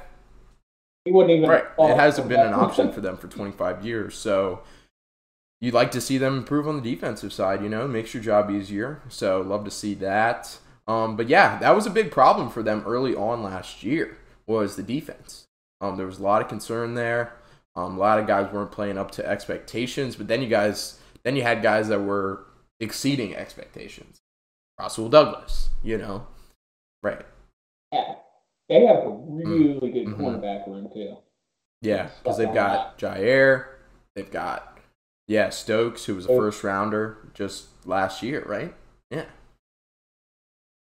he 1.06 1.12
wouldn't 1.12 1.38
even. 1.38 1.50
right. 1.50 1.66
It 1.80 1.96
hasn't 1.96 2.30
been 2.30 2.40
an 2.40 2.54
option 2.54 2.92
for 2.92 3.02
them 3.08 3.18
for 3.18 3.28
25 3.28 3.86
years. 3.86 4.16
So 4.16 4.62
you'd 5.60 5.74
like 5.74 5.92
to 5.92 6.02
see 6.02 6.18
them 6.18 6.38
improve 6.38 6.68
on 6.68 6.82
the 6.82 6.96
defensive 6.96 7.34
side. 7.34 7.64
You 7.64 7.70
know, 7.70 7.88
makes 7.88 8.14
your 8.14 8.22
job 8.24 8.50
easier. 8.52 9.02
So 9.10 9.42
love 9.42 9.66
to 9.66 9.72
see 9.72 9.94
that. 9.96 10.60
Um, 10.88 11.16
but 11.18 11.28
yeah, 11.28 11.58
that 11.60 11.76
was 11.76 11.86
a 11.86 11.90
big 11.92 12.12
problem 12.12 12.50
for 12.50 12.64
them 12.64 12.84
early 12.86 13.16
on 13.16 13.44
last 13.44 13.84
year. 13.84 14.18
was 14.46 14.78
the 14.78 14.84
defense. 14.84 15.44
Um, 15.82 15.98
there 15.98 16.06
was 16.06 16.20
a 16.20 16.24
lot 16.24 16.42
of 16.42 16.48
concern 16.48 16.96
there. 16.96 17.34
Um, 17.76 17.98
a 17.98 18.00
lot 18.00 18.18
of 18.18 18.28
guys 18.28 18.52
weren't 18.52 18.72
playing 18.72 18.98
up 18.98 19.12
to 19.12 19.28
expectations, 19.28 20.16
but 20.16 20.28
then 20.30 20.42
you 20.42 20.48
guys, 20.48 21.00
then 21.24 21.36
you 21.36 21.44
had 21.44 21.62
guys 21.62 21.90
that 21.90 22.00
were 22.00 22.46
exceeding 22.80 23.36
expectations. 23.36 24.18
Rasul 24.80 25.10
Douglas, 25.10 25.68
you 25.84 25.98
know, 25.98 26.28
right? 27.04 27.26
Yeah, 27.92 28.16
they 28.70 28.86
have 28.86 29.04
a 29.04 29.10
really 29.10 29.92
good 29.92 30.08
Mhm. 30.08 30.18
cornerback 30.18 30.66
room 30.68 30.90
too. 30.94 31.18
Yeah, 31.82 32.10
because 32.24 32.38
they've 32.38 32.54
got 32.54 32.98
Jaire, 32.98 33.66
they've 34.16 34.32
got 34.32 34.80
yeah 35.28 35.50
Stokes, 35.50 36.06
who 36.06 36.16
was 36.16 36.26
a 36.26 36.30
first 36.30 36.64
rounder 36.64 37.18
just 37.34 37.86
last 37.86 38.24
year, 38.24 38.44
right? 38.48 38.74
Yeah, 39.12 39.26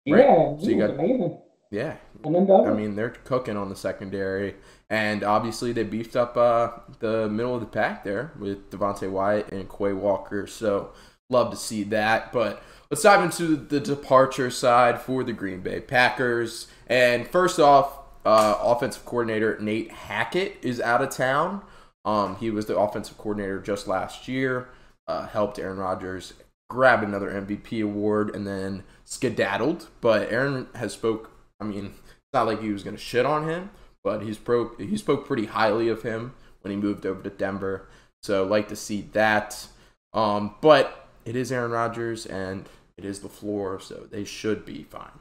Right. 0.07 0.23
Yeah, 0.23 0.57
So 0.57 0.67
you 0.69 0.77
got- 0.79 0.91
amazing. 0.91 1.37
yeah. 1.71 1.95
And 2.23 2.33
then 2.35 2.45
Douglas. 2.45 2.71
I 2.71 2.73
mean, 2.73 2.95
they're 2.95 3.09
cooking 3.09 3.57
on 3.57 3.69
the 3.69 3.75
secondary, 3.75 4.55
and 4.89 5.23
obviously 5.23 5.71
they 5.73 5.83
beefed 5.83 6.15
up 6.15 6.35
uh, 6.37 6.69
the 6.99 7.27
middle 7.29 7.53
of 7.55 7.61
the 7.61 7.67
pack 7.67 8.03
there 8.03 8.31
with 8.39 8.69
Devonte 8.71 9.09
Wyatt 9.09 9.51
and 9.51 9.69
Quay 9.69 9.93
Walker. 9.93 10.47
So 10.47 10.91
love 11.29 11.51
to 11.51 11.57
see 11.57 11.83
that. 11.85 12.31
But 12.31 12.61
let's 12.89 13.03
dive 13.03 13.23
into 13.23 13.55
the 13.55 13.79
departure 13.79 14.49
side 14.49 15.01
for 15.01 15.23
the 15.23 15.33
Green 15.33 15.61
Bay 15.61 15.79
Packers. 15.81 16.67
And 16.87 17.27
first 17.27 17.59
off, 17.59 17.99
uh, 18.25 18.57
offensive 18.61 19.05
coordinator 19.05 19.57
Nate 19.59 19.91
Hackett 19.91 20.57
is 20.63 20.81
out 20.81 21.01
of 21.03 21.09
town. 21.09 21.61
Um, 22.05 22.35
he 22.37 22.49
was 22.51 22.65
the 22.67 22.77
offensive 22.77 23.17
coordinator 23.17 23.59
just 23.59 23.87
last 23.87 24.27
year. 24.27 24.69
Uh, 25.07 25.27
helped 25.27 25.59
Aaron 25.59 25.77
Rodgers 25.77 26.33
grab 26.69 27.03
another 27.03 27.29
MVP 27.29 27.83
award 27.83 28.35
and 28.35 28.47
then 28.47 28.83
skedaddled. 29.05 29.87
But 30.01 30.31
Aaron 30.31 30.67
has 30.75 30.93
spoke. 30.93 31.31
I 31.59 31.63
mean, 31.63 31.85
it's 31.85 32.33
not 32.33 32.47
like 32.47 32.61
he 32.61 32.71
was 32.71 32.83
going 32.83 32.95
to 32.95 33.01
shit 33.01 33.25
on 33.25 33.47
him, 33.47 33.69
but 34.03 34.21
he's 34.21 34.37
pro. 34.37 34.75
He 34.77 34.97
spoke 34.97 35.25
pretty 35.25 35.45
highly 35.45 35.87
of 35.87 36.03
him 36.03 36.33
when 36.61 36.71
he 36.71 36.77
moved 36.77 37.05
over 37.05 37.21
to 37.23 37.29
Denver. 37.29 37.87
So 38.23 38.43
like 38.43 38.67
to 38.69 38.75
see 38.75 39.07
that. 39.13 39.67
Um, 40.13 40.55
but 40.61 41.09
it 41.25 41.35
is 41.35 41.51
Aaron 41.51 41.71
Rodgers 41.71 42.25
and 42.25 42.67
it 42.97 43.05
is 43.05 43.19
the 43.19 43.29
floor, 43.29 43.79
so 43.79 44.07
they 44.09 44.23
should 44.23 44.65
be 44.65 44.83
fine. 44.83 45.19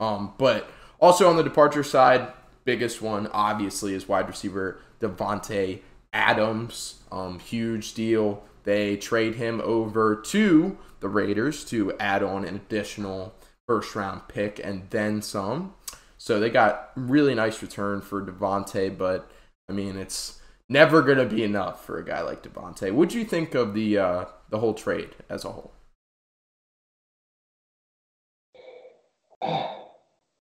Um, 0.00 0.34
but 0.38 0.70
also 1.00 1.28
on 1.28 1.36
the 1.36 1.42
departure 1.42 1.82
side, 1.82 2.32
biggest 2.64 3.00
one 3.00 3.26
obviously 3.28 3.94
is 3.94 4.08
wide 4.08 4.28
receiver 4.28 4.78
Davante 5.00 5.80
Adams. 6.12 7.00
Um, 7.10 7.38
huge 7.38 7.94
deal. 7.94 8.42
They 8.64 8.96
trade 8.96 9.36
him 9.36 9.60
over 9.62 10.16
to 10.16 10.78
the 11.00 11.08
Raiders 11.08 11.64
to 11.66 11.92
add 11.98 12.22
on 12.22 12.44
an 12.44 12.56
additional 12.56 13.34
first 13.66 13.94
round 13.94 14.28
pick 14.28 14.60
and 14.62 14.88
then 14.90 15.22
some. 15.22 15.74
So 16.18 16.40
they 16.40 16.50
got 16.50 16.90
really 16.96 17.34
nice 17.34 17.60
return 17.62 18.00
for 18.00 18.22
Davante, 18.24 18.96
but 18.96 19.30
I 19.68 19.72
mean 19.72 19.96
it's 19.96 20.40
never 20.68 21.02
gonna 21.02 21.26
be 21.26 21.42
enough 21.44 21.84
for 21.84 21.98
a 21.98 22.04
guy 22.04 22.22
like 22.22 22.42
Davante. 22.42 22.90
What'd 22.92 23.14
you 23.14 23.24
think 23.24 23.54
of 23.54 23.74
the 23.74 23.98
uh, 23.98 24.24
the 24.50 24.58
whole 24.58 24.74
trade 24.74 25.10
as 25.28 25.44
a 25.44 25.52
whole? 25.52 25.72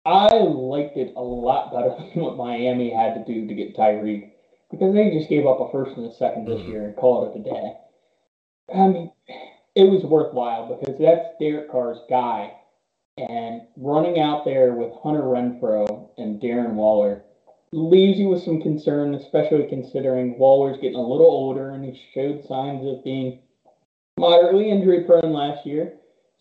I 0.04 0.35
liked 0.35 0.97
it 0.97 1.14
a 1.16 1.23
lot 1.23 1.73
better 1.73 1.90
than 2.14 2.23
what 2.23 2.37
Miami 2.37 2.90
had 2.90 3.14
to 3.14 3.25
do 3.25 3.47
to 3.47 3.54
get 3.54 3.76
Tyreek 3.76 4.31
because 4.71 4.95
they 4.95 5.11
just 5.11 5.28
gave 5.28 5.47
up 5.47 5.61
a 5.61 5.71
first 5.71 5.97
and 5.97 6.07
a 6.07 6.12
second 6.12 6.47
this 6.47 6.61
Mhm. 6.61 6.69
year 6.69 6.85
and 6.87 6.97
called 6.97 7.35
it 7.35 7.40
a 7.40 7.42
day. 7.42 7.73
I 8.75 8.87
mean, 8.88 9.12
it 9.75 9.85
was 9.85 10.02
worthwhile 10.04 10.69
because 10.69 10.99
that's 10.99 11.28
Derek 11.40 11.71
Carr's 11.71 12.00
guy, 12.09 12.52
and 13.16 13.62
running 13.76 14.21
out 14.21 14.45
there 14.45 14.73
with 14.73 14.92
Hunter 15.02 15.23
Renfrow 15.23 16.11
and 16.19 16.40
Darren 16.40 16.75
Waller 16.75 17.25
leaves 17.73 18.19
you 18.19 18.28
with 18.28 18.42
some 18.42 18.61
concern, 18.61 19.14
especially 19.14 19.66
considering 19.69 20.38
Waller's 20.38 20.76
getting 20.76 20.99
a 20.99 21.00
little 21.00 21.26
older 21.26 21.71
and 21.71 21.85
he 21.85 22.00
showed 22.14 22.47
signs 22.47 22.87
of 22.87 23.02
being 23.02 23.40
moderately 24.19 24.71
injury 24.71 25.04
prone 25.04 25.33
last 25.33 25.66
year. 25.66 25.95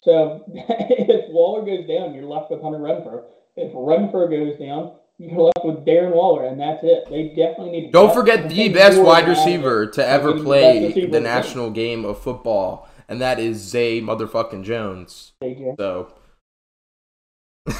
So 0.03 0.43
if 0.47 1.31
Waller 1.31 1.65
goes 1.65 1.87
down, 1.87 2.13
you're 2.13 2.25
left 2.25 2.51
with 2.51 2.61
Hunter 2.61 2.79
Renfrow. 2.79 3.23
If 3.55 3.73
Renfrow 3.73 4.29
goes 4.29 4.59
down, 4.59 4.93
you're 5.21 5.41
left 5.41 5.63
with 5.63 5.85
Darren 5.85 6.13
Waller, 6.13 6.45
and 6.45 6.59
that's 6.59 6.83
it. 6.83 7.05
They 7.09 7.29
definitely 7.29 7.71
need. 7.71 7.85
to 7.87 7.91
Don't 7.91 8.13
forget 8.13 8.49
the 8.49 8.69
best 8.69 8.99
wide 8.99 9.27
receiver 9.27 9.85
to 9.87 10.05
ever 10.05 10.33
Maybe 10.33 10.39
the 10.39 10.43
best 10.43 10.45
play 10.45 11.05
the 11.05 11.19
national 11.19 11.69
game 11.69 12.05
of 12.05 12.19
football, 12.19 12.89
and 13.07 13.21
that 13.21 13.39
is 13.39 13.57
Zay 13.57 14.01
motherfucking 14.01 14.63
Jones. 14.63 15.33
AJ. 15.43 15.77
So, 15.77 16.13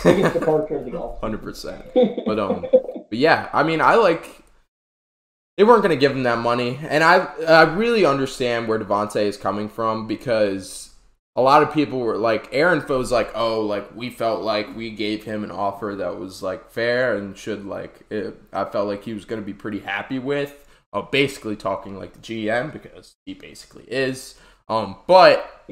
Biggest 0.03 0.33
departure 0.33 0.77
of 0.77 0.86
the 0.86 0.95
all. 0.95 1.17
hundred 1.21 1.41
percent. 1.41 1.83
But 1.95 2.38
um, 2.38 2.65
but 2.71 3.17
yeah, 3.17 3.50
I 3.51 3.63
mean, 3.63 3.81
I 3.81 3.95
like. 3.95 4.27
They 5.57 5.63
weren't 5.63 5.81
going 5.81 5.89
to 5.95 6.00
give 6.00 6.12
him 6.12 6.24
that 6.24 6.38
money, 6.38 6.79
and 6.88 7.03
I 7.03 7.25
I 7.48 7.63
really 7.63 8.05
understand 8.05 8.67
where 8.67 8.79
Davante 8.79 9.24
is 9.24 9.38
coming 9.38 9.67
from 9.67 10.07
because 10.07 10.90
a 11.35 11.41
lot 11.41 11.63
of 11.63 11.73
people 11.73 12.00
were 12.00 12.17
like, 12.17 12.50
Aaron 12.51 12.81
Foe's 12.81 13.11
like, 13.11 13.31
oh, 13.35 13.61
like 13.61 13.95
we 13.95 14.09
felt 14.09 14.41
like 14.41 14.75
we 14.75 14.91
gave 14.91 15.23
him 15.23 15.43
an 15.43 15.51
offer 15.51 15.95
that 15.97 16.19
was 16.19 16.43
like 16.43 16.69
fair 16.69 17.15
and 17.15 17.38
should 17.38 17.65
like. 17.65 18.01
It, 18.09 18.41
I 18.51 18.65
felt 18.65 18.88
like 18.88 19.03
he 19.03 19.13
was 19.13 19.25
going 19.25 19.41
to 19.41 19.45
be 19.45 19.53
pretty 19.53 19.79
happy 19.79 20.19
with. 20.19 20.67
Uh, 20.93 21.01
basically 21.01 21.55
talking 21.55 21.97
like 21.97 22.11
the 22.11 22.19
GM 22.19 22.73
because 22.73 23.15
he 23.25 23.33
basically 23.33 23.85
is. 23.85 24.35
Um, 24.67 24.97
but 25.07 25.65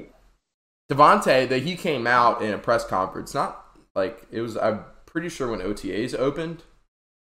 Davante, 0.89 1.47
that 1.47 1.63
he 1.63 1.75
came 1.75 2.07
out 2.07 2.41
in 2.41 2.53
a 2.53 2.57
press 2.57 2.85
conference, 2.85 3.33
not 3.33 3.65
like 3.95 4.25
it 4.31 4.41
was. 4.41 4.57
I'm 4.57 4.85
pretty 5.05 5.29
sure 5.29 5.49
when 5.51 5.59
OTAs 5.59 6.17
opened. 6.17 6.63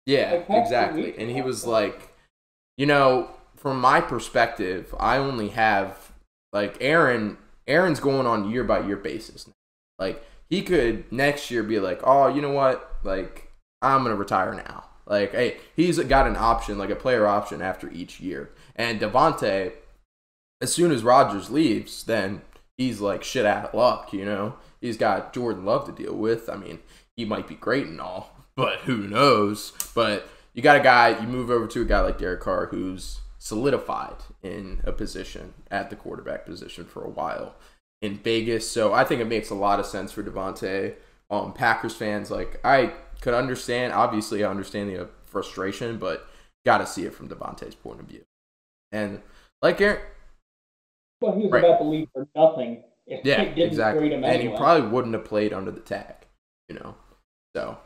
Yeah, 0.07 0.33
Like, 0.33 0.47
half 0.47 0.49
the 0.49 0.61
exactly. 0.61 1.15
And 1.17 1.31
he 1.31 1.41
was 1.41 1.65
like, 1.67 2.15
you 2.77 2.87
know, 2.87 3.31
from 3.57 3.81
my 3.81 4.01
perspective, 4.01 4.95
I 4.99 5.17
only 5.17 5.49
have 5.51 6.13
like 6.53 6.77
Aaron. 6.81 7.39
Aaron's 7.67 8.01
going 8.01 8.27
on 8.27 8.51
year 8.51 8.65
by 8.65 8.81
year 8.81 8.97
basis. 8.97 9.49
Like 9.99 10.25
he 10.49 10.63
could 10.63 11.11
next 11.13 11.51
year 11.51 11.63
be 11.63 11.81
like, 11.81 12.01
oh, 12.05 12.29
you 12.29 12.43
know 12.43 12.53
what? 12.53 12.97
Like 13.03 13.53
I'm 13.83 14.03
gonna 14.03 14.17
retire 14.17 14.55
now. 14.55 14.85
Like 15.07 15.33
hey, 15.33 15.59
he's 15.77 15.99
got 15.99 16.27
an 16.27 16.37
option, 16.37 16.79
like 16.79 16.91
a 16.91 16.97
player 16.97 17.27
option 17.27 17.63
after 17.63 17.91
each 17.91 18.21
year. 18.21 18.51
And 18.77 19.01
Davante, 19.01 19.73
as 20.61 20.73
soon 20.73 20.91
as 20.93 21.05
Rodgers 21.05 21.51
leaves, 21.51 22.05
then 22.05 22.43
he's 22.77 23.01
like 23.01 23.23
shit 23.23 23.47
out 23.47 23.67
of 23.67 23.75
luck. 23.75 24.13
You 24.13 24.25
know, 24.25 24.57
he's 24.81 24.97
got 24.97 25.33
Jordan 25.33 25.65
Love 25.65 25.87
to 25.87 25.93
deal 25.93 26.15
with. 26.15 26.49
I 26.49 26.57
mean, 26.57 26.81
he 27.17 27.25
might 27.25 27.49
be 27.49 27.55
great 27.55 27.87
and 27.87 28.01
all, 28.01 28.35
but 28.57 28.81
who 28.81 29.09
knows? 29.09 29.73
But 29.95 30.29
you 30.53 30.63
got 30.63 30.77
a 30.77 30.81
guy, 30.81 31.21
you 31.21 31.27
move 31.27 31.51
over 31.51 31.67
to 31.67 31.83
a 31.83 31.85
guy 31.85 32.01
like 32.01 32.19
Derek 32.19 32.41
Carr 32.41 32.67
who's 32.67 33.21
solidified 33.45 34.17
in 34.43 34.81
a 34.85 34.93
position 34.93 35.53
at 35.71 35.91
the 35.91 35.97
quarterback 35.97 36.47
position 36.47 36.87
for 36.87 37.05
a 37.05 37.11
while 37.11 37.55
in 38.01 38.17
Vegas. 38.17 38.69
So 38.71 38.95
I 38.95 39.05
think 39.05 39.21
it 39.21 39.27
makes 39.27 39.51
a 39.51 39.55
lot 39.55 39.79
of 39.79 39.85
sense 39.85 40.13
for 40.13 40.23
Davante. 40.23 40.95
Um, 41.29 41.53
Packers 41.53 41.95
fans, 41.95 42.31
like, 42.31 42.59
I 42.65 42.95
could 43.21 43.35
understand, 43.35 43.93
obviously, 43.93 44.43
I 44.43 44.49
understand 44.51 44.89
the 44.89 45.09
frustration, 45.27 45.99
but 45.99 46.27
got 46.65 46.79
to 46.79 46.87
see 46.87 47.05
it 47.05 47.13
from 47.13 47.29
Davante's 47.29 47.75
point 47.75 48.01
of 48.01 48.07
view. 48.07 48.23
And 48.93 49.21
like 49.61 49.79
Aaron, 49.79 50.01
Well, 51.21 51.35
he 51.37 51.43
was 51.43 51.53
Right. 51.53 51.65
about 51.65 51.79
to 51.79 51.85
leave 51.85 52.09
for 52.15 52.27
nothing. 52.35 52.83
If 53.07 53.27
yeah, 53.27 53.45
didn't 53.45 53.59
exactly. 53.59 54.09
trade 54.09 54.13
him 54.13 54.25
And 54.25 54.41
he 54.43 54.49
probably 54.57 54.89
wouldn't 54.89 55.13
have 55.13 55.27
played 55.27 55.53
under 55.53 55.71
the 55.71 55.81
tag, 55.81 56.15
you 56.71 56.77
know. 56.77 56.95
So, 57.55 57.77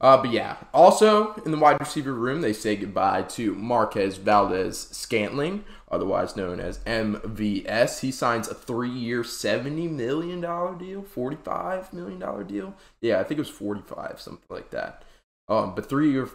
uh, 0.00 0.16
but 0.16 0.30
yeah. 0.30 0.56
Also 0.72 1.34
in 1.44 1.50
the 1.50 1.58
wide 1.58 1.80
receiver 1.80 2.12
room, 2.12 2.40
they 2.40 2.52
say 2.52 2.76
goodbye 2.76 3.22
to 3.22 3.54
Marquez 3.54 4.16
Valdes 4.16 4.88
Scantling, 4.96 5.64
otherwise 5.90 6.36
known 6.36 6.60
as 6.60 6.78
MVS. 6.80 8.00
He 8.00 8.10
signs 8.12 8.48
a 8.48 8.54
three-year, 8.54 9.24
seventy 9.24 9.88
million 9.88 10.40
dollar 10.40 10.74
deal, 10.76 11.02
forty-five 11.02 11.92
million 11.92 12.18
dollar 12.18 12.44
deal. 12.44 12.74
Yeah, 13.00 13.20
I 13.20 13.24
think 13.24 13.38
it 13.38 13.42
was 13.42 13.48
forty-five, 13.50 14.20
something 14.20 14.46
like 14.48 14.70
that. 14.70 15.04
Um, 15.48 15.74
but 15.74 15.88
three-year, 15.88 16.24
I 16.26 16.28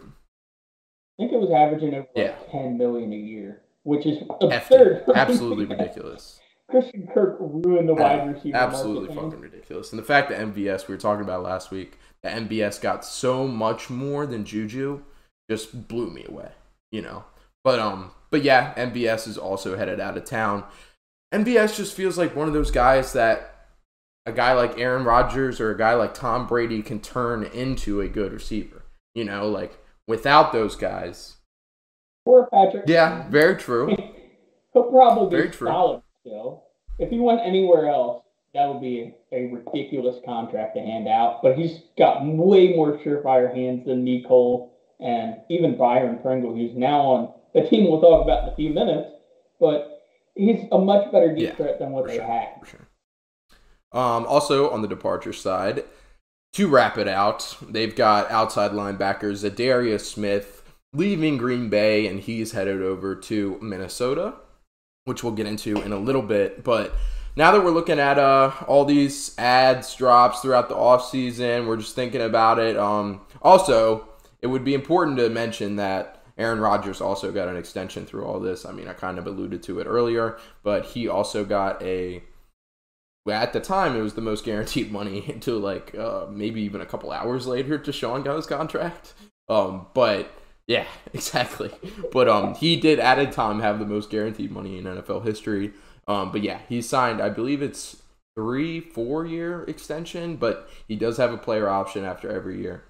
think 1.17 1.32
it 1.32 1.39
was 1.39 1.51
averaging 1.51 1.93
over 1.93 2.08
Yeah. 2.15 2.36
like 2.39 2.51
ten 2.51 2.77
million 2.77 3.13
a 3.13 3.17
year, 3.17 3.62
which 3.84 4.05
is 4.05 4.17
absurd. 4.41 5.03
absolutely 5.15 5.65
ridiculous. 5.65 6.39
Christian 6.70 7.08
Kirk 7.13 7.38
ruined 7.39 7.88
the 7.88 7.93
wide 7.93 8.34
receiver. 8.34 8.58
Absolutely 8.58 9.10
market, 9.10 9.15
man. 9.22 9.25
fucking 9.32 9.41
ridiculous. 9.41 9.91
And 9.91 10.00
the 10.00 10.03
fact 10.03 10.29
that 10.29 10.39
MVS, 10.39 10.88
we 10.88 10.96
were 10.96 11.00
talking 11.00 11.24
about 11.24 11.43
last 11.43 11.70
week, 11.70 12.00
MVS 12.30 12.82
got 12.82 13.03
so 13.06 13.48
much 13.48 13.89
more 13.89 14.25
than 14.25 14.46
Juju 14.46 15.01
just 15.50 15.88
blew 15.88 16.10
me 16.10 16.25
away, 16.27 16.51
you 16.92 17.01
know. 17.01 17.25
But 17.63 17.80
um, 17.80 18.12
but 18.30 18.44
yeah, 18.44 18.74
MVS 18.75 19.27
is 19.27 19.38
also 19.38 19.77
headed 19.77 20.00
out 20.00 20.18
of 20.18 20.25
town. 20.25 20.63
MVS 21.34 21.75
just 21.75 21.96
feels 21.96 22.18
like 22.18 22.36
one 22.36 22.48
of 22.48 22.53
those 22.53 22.72
guys 22.72 23.13
that 23.13 23.68
a 24.25 24.32
guy 24.32 24.53
like 24.53 24.80
Aaron 24.80 25.03
Rodgers 25.03 25.60
or 25.60 25.72
a 25.72 25.77
guy 25.77 25.94
like 25.96 26.13
Tom 26.13 26.48
Brady 26.48 26.82
can 26.82 27.00
turn 27.00 27.44
into 27.44 28.01
a 28.01 28.08
good 28.08 28.32
receiver. 28.32 28.84
You 29.15 29.25
know, 29.25 29.48
like 29.50 29.77
without 30.08 30.51
those 30.53 30.75
guys. 30.75 31.38
Poor 32.25 32.48
Patrick. 32.51 32.86
Yeah, 32.88 33.27
very 33.30 33.58
true. 33.58 33.96
He'll 34.74 34.84
probably 34.84 35.30
Very 35.38 35.50
be 35.50 35.53
true. 35.56 35.68
solid 35.68 36.01
still. 36.22 36.63
If 36.98 37.10
he 37.10 37.20
went 37.20 37.42
anywhere 37.42 37.89
else, 37.89 38.23
that 38.54 38.68
would 38.68 38.82
be 38.82 39.16
a 39.32 39.48
ridiculous 39.48 40.18
contract 40.26 40.76
to 40.76 40.82
hand 40.82 41.08
out. 41.08 41.42
But 41.42 41.58
he's 41.58 41.82
got 41.98 42.26
way 42.26 42.76
more 42.76 42.98
surefire 43.00 43.54
hands 43.54 43.86
than 43.86 44.06
Mecole 44.06 44.70
and 45.00 45.38
even 45.50 45.78
Byron 45.78 46.20
Pringle, 46.22 46.54
who's 46.54 46.76
now 46.76 47.00
on 47.02 47.34
the 47.54 47.68
team 47.68 47.90
we'll 47.90 48.02
talk 48.02 48.24
about 48.24 48.44
in 48.44 48.54
a 48.54 48.56
few 48.56 48.70
minutes, 48.72 49.10
but 49.60 50.02
he's 50.36 50.66
a 50.72 50.78
much 50.78 51.12
better 51.12 51.34
deep 51.34 51.50
Yeah, 51.50 51.56
threat 51.56 51.80
than 51.80 51.92
what 51.92 52.08
they 52.08 52.18
sure, 52.18 52.26
had. 52.26 52.50
sure. 52.66 52.88
Um, 53.92 54.26
also 54.26 54.70
on 54.72 54.82
the 54.82 54.88
departure 54.88 55.34
side, 55.34 55.84
to 56.54 56.68
wrap 56.68 56.98
it 56.98 57.08
out, 57.08 57.58
they've 57.68 57.96
got 57.96 58.30
outside 58.32 58.72
linebackers 58.72 59.48
Adarius 59.48 60.02
Smith 60.02 60.64
leaving 60.94 61.38
Green 61.38 61.70
Bay, 61.70 62.08
and 62.08 62.20
he's 62.20 62.52
headed 62.52 62.82
over 62.82 63.16
to 63.16 63.58
Minnesota, 63.62 64.36
which 65.06 65.24
we'll 65.24 65.34
get 65.34 65.48
into 65.48 65.82
in 65.82 65.92
a 65.92 65.98
little 65.98 66.22
bit. 66.22 66.64
But 66.64 66.96
now 67.36 67.52
that 67.52 67.63
we're 67.63 67.72
looking 67.72 68.00
at 68.00 68.18
uh, 68.18 68.52
all 68.68 68.86
these 68.86 69.38
ads 69.38 69.96
drops 69.96 70.42
throughout 70.42 70.70
the 70.70 70.75
offseason, 70.75 71.68
we're 71.68 71.78
just 71.78 71.96
thinking 71.96 72.22
about 72.22 72.60
it. 72.60 72.78
Um, 72.78 73.22
also, 73.42 74.08
it 74.42 74.48
would 74.48 74.63
be 74.63 74.74
important 74.74 75.18
to 75.18 75.30
mention 75.30 75.78
that 75.78 76.24
Aaron 76.38 76.60
Rodgers 76.60 77.02
also 77.02 77.32
got 77.32 77.48
an 77.48 77.58
extension 77.58 78.06
through 78.06 78.25
all 78.25 78.40
this. 78.40 78.66
I 78.66 78.72
mean, 78.72 78.88
I 78.88 78.94
kind 78.94 79.18
of 79.18 79.28
alluded 79.28 79.63
to 79.63 79.80
it 79.80 79.86
earlier, 79.86 80.38
but 80.63 80.86
he 80.86 81.08
also 81.08 81.46
got 81.46 81.82
a 81.82 82.24
at 83.32 83.54
the 83.54 83.60
time, 83.62 83.96
it 83.96 84.02
was 84.02 84.16
the 84.16 84.22
most 84.22 84.44
guaranteed 84.44 84.92
money 84.92 85.25
until 85.28 85.60
like 85.60 85.96
uh, 85.96 86.25
maybe 86.30 86.62
even 86.62 86.82
a 86.82 86.86
couple 86.86 87.12
hours 87.12 87.48
later. 87.48 87.80
Deshaun 87.80 88.24
got 88.24 88.36
his 88.36 88.46
contract. 88.46 89.13
Um, 89.50 89.88
but 89.94 90.32
yeah, 90.68 90.86
exactly. 91.13 91.72
But 92.12 92.28
um, 92.28 92.56
he 92.56 92.75
did 92.75 93.00
at 93.00 93.20
a 93.20 93.28
time 93.28 93.60
have 93.62 93.80
the 93.80 93.86
most 93.86 94.10
guaranteed 94.10 94.52
money 94.52 94.78
in 94.78 94.86
NFL 94.86 95.25
history. 95.25 95.74
Um, 96.08 96.32
but 96.32 96.44
yeah, 96.44 96.60
he 96.68 96.82
signed. 96.82 97.22
I 97.22 97.30
believe 97.30 97.62
it's 97.62 98.04
three, 98.36 98.80
four 98.80 99.26
year 99.26 99.64
extension, 99.64 100.36
but 100.36 100.70
he 100.88 100.96
does 100.96 101.18
have 101.18 101.32
a 101.32 101.38
player 101.38 101.70
option 101.70 102.04
after 102.04 102.32
every 102.32 102.62
year. 102.62 102.84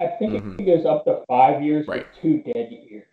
I 0.00 0.06
think 0.18 0.32
mm-hmm. 0.32 0.60
it 0.60 0.64
goes 0.64 0.86
up 0.86 1.04
to 1.04 1.22
five 1.28 1.62
years 1.62 1.86
Right. 1.86 2.06
with 2.06 2.22
two 2.22 2.52
dead 2.52 2.70
years. 2.70 3.06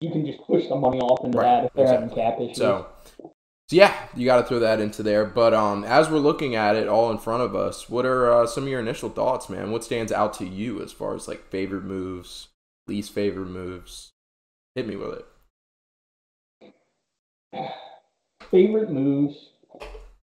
You 0.00 0.10
can 0.10 0.24
just 0.24 0.40
push 0.46 0.66
the 0.68 0.76
money 0.76 0.98
off 0.98 1.24
into 1.24 1.38
Right, 1.38 1.44
that 1.44 1.64
if 1.66 1.72
they're 1.74 1.84
exactly. 1.84 2.22
having 2.22 2.32
cap 2.32 2.40
issues. 2.40 2.56
So, 2.56 2.86
so 3.18 3.32
yeah, 3.70 3.94
you 4.16 4.24
got 4.24 4.40
to 4.40 4.44
throw 4.44 4.58
that 4.60 4.80
into 4.80 5.02
there. 5.02 5.24
But 5.24 5.52
um, 5.54 5.84
as 5.84 6.08
we're 6.08 6.18
looking 6.18 6.56
at 6.56 6.74
it 6.74 6.88
all 6.88 7.10
in 7.10 7.18
front 7.18 7.42
of 7.42 7.54
us, 7.54 7.88
what 7.88 8.06
are 8.06 8.32
uh, 8.32 8.46
some 8.46 8.64
of 8.64 8.70
your 8.70 8.80
initial 8.80 9.10
thoughts, 9.10 9.48
man? 9.48 9.70
What 9.70 9.84
stands 9.84 10.10
out 10.10 10.32
to 10.34 10.46
you 10.46 10.82
as 10.82 10.90
far 10.90 11.14
as 11.14 11.28
like 11.28 11.50
favorite 11.50 11.84
moves, 11.84 12.48
least 12.88 13.12
favorite 13.12 13.48
moves? 13.48 14.10
Hit 14.74 14.86
me 14.88 14.96
with 14.96 15.22
it. 16.62 16.74
favorite 18.50 18.90
moves, 18.90 19.50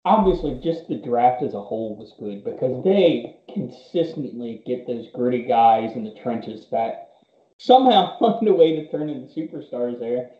obviously, 0.05 0.61
just 0.63 0.89
the 0.89 0.97
draft 0.97 1.43
as 1.43 1.55
a 1.55 1.61
whole 1.61 1.97
was 1.97 2.15
good 2.19 2.45
because 2.45 2.83
they 2.85 3.37
consistently 3.53 4.63
get 4.67 4.87
those 4.87 5.09
gritty 5.15 5.43
guys 5.43 5.93
in 5.95 6.05
the 6.05 6.15
trenches 6.23 6.67
that 6.71 7.11
somehow 7.59 8.19
find 8.19 8.47
a 8.49 8.55
way 8.55 8.77
to 8.77 8.91
turn 8.91 9.09
into 9.09 9.33
superstars 9.35 9.99
there. 9.99 10.31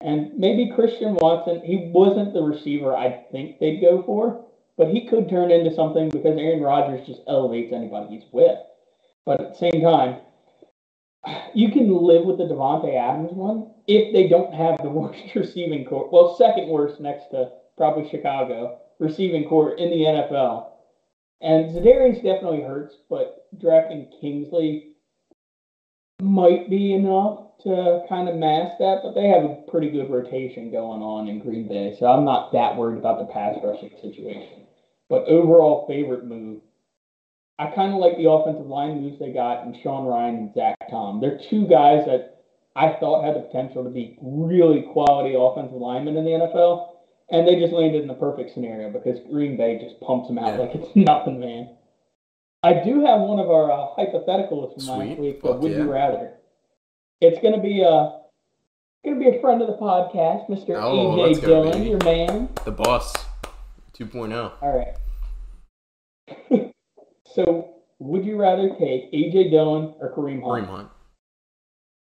And 0.00 0.38
maybe 0.38 0.72
Christian 0.74 1.16
Watson, 1.16 1.60
he 1.64 1.90
wasn't 1.92 2.32
the 2.32 2.42
receiver 2.42 2.96
I 2.96 3.24
think 3.32 3.58
they'd 3.58 3.80
go 3.80 4.02
for, 4.04 4.44
but 4.76 4.88
he 4.88 5.08
could 5.08 5.28
turn 5.28 5.50
into 5.50 5.74
something 5.74 6.08
because 6.08 6.38
Aaron 6.38 6.62
Rodgers 6.62 7.04
just 7.06 7.22
elevates 7.26 7.72
anybody 7.72 8.16
he's 8.16 8.28
with. 8.30 8.58
But 9.26 9.40
at 9.40 9.52
the 9.52 9.58
same 9.58 9.82
time, 9.82 10.20
you 11.54 11.70
can 11.70 11.92
live 11.92 12.24
with 12.24 12.38
the 12.38 12.44
Davante 12.44 12.94
Adams 12.94 13.32
one 13.32 13.70
if 13.86 14.12
they 14.12 14.28
don't 14.28 14.54
have 14.54 14.80
the 14.82 14.88
worst 14.88 15.22
receiving 15.34 15.84
core. 15.84 16.08
Well, 16.10 16.36
second 16.36 16.68
worst 16.68 17.00
next 17.00 17.30
to 17.30 17.50
probably 17.76 18.08
Chicago 18.08 18.80
receiving 18.98 19.48
core 19.48 19.76
in 19.76 19.90
the 19.90 19.96
NFL. 19.96 20.70
And 21.40 21.70
Za'Darius 21.70 22.16
definitely 22.16 22.62
hurts, 22.62 22.96
but 23.08 23.46
drafting 23.58 24.10
Kingsley 24.20 24.94
might 26.20 26.68
be 26.68 26.92
enough 26.94 27.56
to 27.62 28.04
kind 28.08 28.28
of 28.28 28.36
mask 28.36 28.78
that. 28.78 29.00
But 29.04 29.14
they 29.14 29.28
have 29.28 29.44
a 29.44 29.62
pretty 29.68 29.90
good 29.90 30.10
rotation 30.10 30.72
going 30.72 31.00
on 31.00 31.28
in 31.28 31.38
Green 31.38 31.68
Bay, 31.68 31.96
so 31.98 32.06
I'm 32.06 32.24
not 32.24 32.52
that 32.52 32.76
worried 32.76 32.98
about 32.98 33.20
the 33.20 33.32
pass 33.32 33.56
rushing 33.62 33.90
situation. 34.02 34.66
But 35.08 35.24
overall, 35.24 35.86
favorite 35.86 36.24
move 36.24 36.60
I 37.58 37.66
kind 37.74 37.92
of 37.92 37.98
like 37.98 38.16
the 38.16 38.30
offensive 38.30 38.66
line 38.66 39.02
moves 39.02 39.18
they 39.18 39.32
got 39.32 39.64
in 39.66 39.76
Sean 39.82 40.06
Rhyan 40.06 40.36
and 40.38 40.54
Zach 40.54 40.76
Tom. 40.90 41.20
They're 41.20 41.40
two 41.50 41.66
guys 41.66 42.04
that 42.06 42.44
I 42.76 42.92
thought 43.00 43.24
had 43.24 43.34
the 43.34 43.40
potential 43.40 43.82
to 43.82 43.90
be 43.90 44.16
really 44.22 44.82
quality 44.92 45.34
offensive 45.36 45.76
linemen 45.76 46.16
in 46.16 46.24
the 46.24 46.30
NFL, 46.30 46.90
and 47.30 47.46
they 47.48 47.58
just 47.58 47.72
landed 47.72 48.02
in 48.02 48.08
the 48.08 48.14
perfect 48.14 48.54
scenario 48.54 48.90
because 48.90 49.18
Green 49.30 49.56
Bay 49.56 49.78
just 49.82 50.00
pumps 50.00 50.28
them 50.28 50.38
out 50.38 50.54
Yeah. 50.54 50.60
like 50.60 50.74
it's 50.74 50.88
nothing, 50.94 51.40
man. 51.40 51.70
I 52.62 52.74
do 52.84 53.04
have 53.04 53.20
one 53.20 53.38
of 53.40 53.50
our 53.50 53.70
uh, 53.70 53.86
hypotheticals 53.98 54.74
from 54.74 54.86
last 54.86 55.06
Sweet. 55.06 55.18
week, 55.18 55.42
but 55.42 55.60
would 55.60 55.72
yeah. 55.72 55.78
you 55.78 55.92
rather? 55.92 56.34
It's 57.20 57.40
gonna 57.42 57.60
be 57.60 57.82
a 57.82 58.20
gonna 59.04 59.18
be 59.18 59.36
a 59.36 59.40
friend 59.40 59.60
of 59.62 59.66
the 59.68 59.74
podcast, 59.76 60.48
Mr. 60.48 60.80
Oh, 60.80 61.16
AJ 61.16 61.40
Dillon, 61.40 61.82
your 61.84 62.02
man. 62.04 62.48
The 62.64 62.70
boss, 62.72 63.12
oh. 63.44 63.52
2.0. 63.98 64.52
All 64.62 64.76
right. 64.76 64.94
so, 67.34 67.74
would 67.98 68.24
you 68.24 68.36
rather 68.36 68.68
take 68.70 69.12
AJ 69.12 69.50
Dillon 69.50 69.94
or 70.00 70.12
Kareem 70.16 70.42
Hunt? 70.42 70.66
Kareem 70.66 70.68
Hunt. 70.68 70.88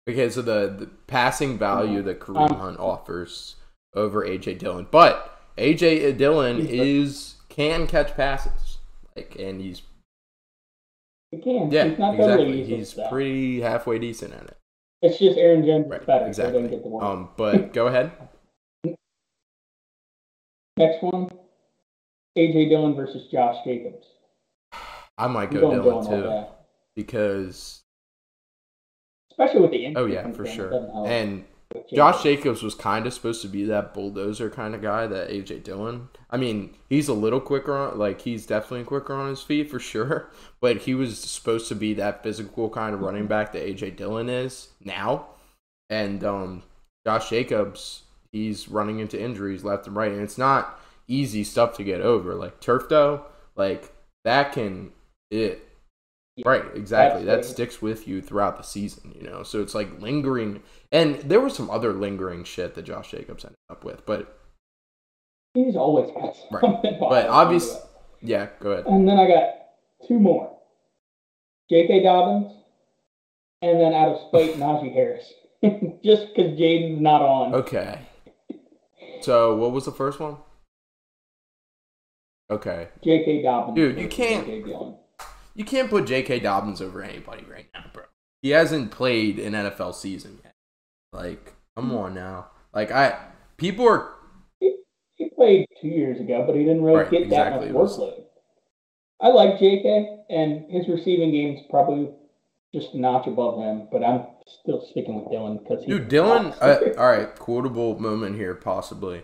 Okay, 0.10 0.30
so 0.30 0.42
the, 0.42 0.74
the 0.78 0.86
passing 1.08 1.58
value 1.58 2.02
that 2.04 2.20
Kareem 2.20 2.52
Um, 2.52 2.58
Hunt 2.60 2.80
offers 2.80 3.56
over 3.96 4.26
AJ 4.26 4.60
Dillon, 4.60 4.88
but 4.90 5.40
AJ 5.58 6.18
Dillon 6.18 6.66
is 6.68 7.36
can 7.50 7.86
catch 7.88 8.16
passes, 8.16 8.78
like, 9.16 9.36
and 9.38 9.60
he's 9.62 9.82
He 11.32 11.40
can. 11.40 11.70
yeah, 11.72 11.84
He's 11.86 11.94
exactly. 11.94 12.64
He's 12.64 12.94
pretty 13.10 13.62
halfway 13.62 14.00
decent 14.00 14.34
at 14.34 14.44
it. 14.46 14.58
It's 15.02 15.18
just 15.20 15.38
Aaron 15.38 15.66
Jones 15.66 15.88
Right, 15.88 16.06
better. 16.06 16.28
Exactly. 16.28 16.54
didn't 16.62 16.72
get 16.72 16.84
the 16.84 16.90
one. 16.90 17.06
Um, 17.06 17.30
but 17.38 17.74
go 17.74 17.88
ahead. 17.88 18.12
Next 20.78 21.04
one, 21.04 21.30
AJ 22.38 22.70
Dillon 22.70 22.96
versus 22.96 23.28
Josh 23.32 23.58
Jacobs. 23.66 24.06
I 25.20 25.28
might 25.28 25.52
go 25.52 25.62
going 25.62 25.82
Dillon 25.82 26.04
Dillon 26.04 26.26
all 26.26 26.46
too 26.46 26.56
because 26.96 27.82
Especially 29.32 29.62
with 29.62 29.72
the 29.72 29.86
injury. 29.86 30.04
oh 30.04 30.06
yeah, 30.06 30.32
for 30.32 30.46
sure. 30.46 31.06
And 31.08 31.46
Josh 31.94 32.24
Jacobs 32.24 32.64
was 32.64 32.74
kind 32.74 33.06
of 33.06 33.14
supposed 33.14 33.42
to 33.44 33.48
be 33.48 33.64
that 33.66 33.94
bulldozer 33.94 34.50
kind 34.50 34.74
of 34.74 34.82
guy 34.82 35.06
that 35.06 35.30
AJ 35.30 35.64
Dillon. 35.64 36.10
I 36.30 36.38
mean, 36.38 36.76
he's 36.90 37.08
a 37.08 37.14
little 37.14 37.40
quicker 37.40 37.76
on, 37.76 37.98
like 37.98 38.22
he's 38.22 38.46
definitely 38.48 38.86
quicker 38.86 39.14
on 39.14 39.30
his 39.30 39.42
feet 39.42 39.70
for 39.70 39.80
sure. 39.80 40.30
But 40.62 40.80
he 40.80 40.94
was 40.94 41.18
supposed 41.18 41.70
to 41.70 41.76
be 41.76 41.94
that 41.94 42.22
physical 42.22 42.70
kind 42.70 42.94
of 42.94 43.00
running 43.00 43.28
back 43.28 43.54
that 43.54 43.66
AJ 43.66 43.96
Dillon 43.96 44.28
is 44.28 44.70
now. 44.84 45.28
And 45.90 46.22
um, 46.22 46.64
Josh 47.06 47.30
Jacobs, 47.30 48.04
he's 48.34 48.68
running 48.68 49.00
into 49.00 49.22
injuries 49.22 49.64
left 49.64 49.88
and 49.88 49.96
right, 49.96 50.12
and 50.12 50.22
it's 50.22 50.38
not 50.38 50.78
easy 51.08 51.46
stuff 51.46 51.78
to 51.78 51.84
get 51.86 52.02
over. 52.02 52.36
Like 52.36 52.60
turf 52.60 52.90
toe, 52.90 53.26
like 53.56 53.94
that 54.26 54.52
can 54.52 54.92
it. 55.32 55.66
Right, 56.46 56.64
exactly. 56.74 57.26
That 57.26 57.44
sticks 57.44 57.82
with 57.82 58.08
you 58.08 58.22
throughout 58.22 58.56
the 58.56 58.64
season, 58.64 59.14
you 59.14 59.24
know. 59.30 59.44
So 59.44 59.62
it's 59.62 59.76
like 59.76 60.00
lingering, 60.02 60.64
and 60.92 61.16
there 61.16 61.42
was 61.42 61.54
some 61.54 61.70
other 61.70 61.92
lingering 61.92 62.46
shit 62.46 62.76
that 62.76 62.84
Josh 62.84 63.12
Jacobs 63.12 63.44
ended 63.44 63.58
up 63.70 63.84
with, 63.84 64.06
but 64.06 64.36
He's 65.56 65.76
always 65.76 66.12
got 66.12 66.36
Right. 66.52 66.62
something. 66.62 66.98
But 67.00 67.28
obviously, 67.28 67.80
yeah, 68.22 68.50
go 68.60 68.72
ahead. 68.72 68.86
And 68.86 69.08
then 69.10 69.20
I 69.20 69.28
got 69.28 69.50
two 70.08 70.20
more. 70.20 70.56
J.K. 71.70 72.04
Dobbins, 72.04 72.54
and 73.62 73.80
then 73.80 73.94
out 73.94 74.10
of 74.10 74.28
spite, 74.30 74.56
Najee 74.60 74.94
Harris. 74.94 75.34
Just 76.06 76.28
because 76.34 76.58
Jaden's 76.58 77.02
not 77.02 77.22
on. 77.22 77.54
Okay. 77.56 78.00
So 79.22 79.56
what 79.58 79.72
was 79.74 79.84
the 79.86 79.92
first 79.92 80.20
one? 80.22 80.38
Okay, 82.50 82.88
J.K. 83.04 83.44
Dobbins. 83.44 83.76
Dude, 83.76 84.00
you 84.00 84.08
can't-. 84.08 84.48
You 85.60 85.66
can't 85.66 85.90
put 85.90 86.06
J.K. 86.08 86.40
Dobbins 86.40 86.82
over 86.82 87.04
anybody 87.04 87.44
right 87.44 87.66
now, 87.74 87.84
bro. 87.94 88.06
He 88.42 88.52
hasn't 88.52 88.92
played 88.92 89.40
an 89.40 89.52
NFL 89.52 89.94
season 89.94 90.40
yet. 90.42 90.54
Like, 91.12 91.54
come 91.76 91.92
on 91.94 92.14
now. 92.14 92.52
Like 92.74 92.92
I, 92.92 93.20
people 93.58 93.86
are 93.86 94.14
He 94.62 95.30
played 95.36 95.66
two 95.82 95.90
years 95.90 96.18
ago, 96.22 96.46
but 96.48 96.56
he 96.56 96.64
didn't 96.64 96.82
really 96.82 97.00
Right, 97.02 97.12
get 97.12 97.24
exactly. 97.24 97.68
that 97.68 97.74
much 97.74 97.90
workload. 97.90 98.24
I 99.22 99.28
like 99.28 99.60
J.K. 99.60 100.20
and 100.30 100.72
his 100.72 100.88
receiving 100.88 101.32
game's 101.32 101.60
probably 101.70 102.10
just 102.74 102.94
a 102.94 102.98
notch 102.98 103.28
above 103.28 103.60
him, 103.60 103.90
but 103.92 104.02
I'm 104.02 104.28
still 104.64 104.80
sticking 104.90 105.22
with 105.22 105.30
Dillon 105.30 105.58
because 105.58 105.84
he. 105.84 105.92
Dude, 105.92 106.08
Dillon. 106.08 106.54
Uh, 106.62 106.78
all 106.98 107.08
right, 107.10 107.36
quotable 107.36 108.00
moment 108.00 108.38
here, 108.38 108.56
possibly. 108.56 109.24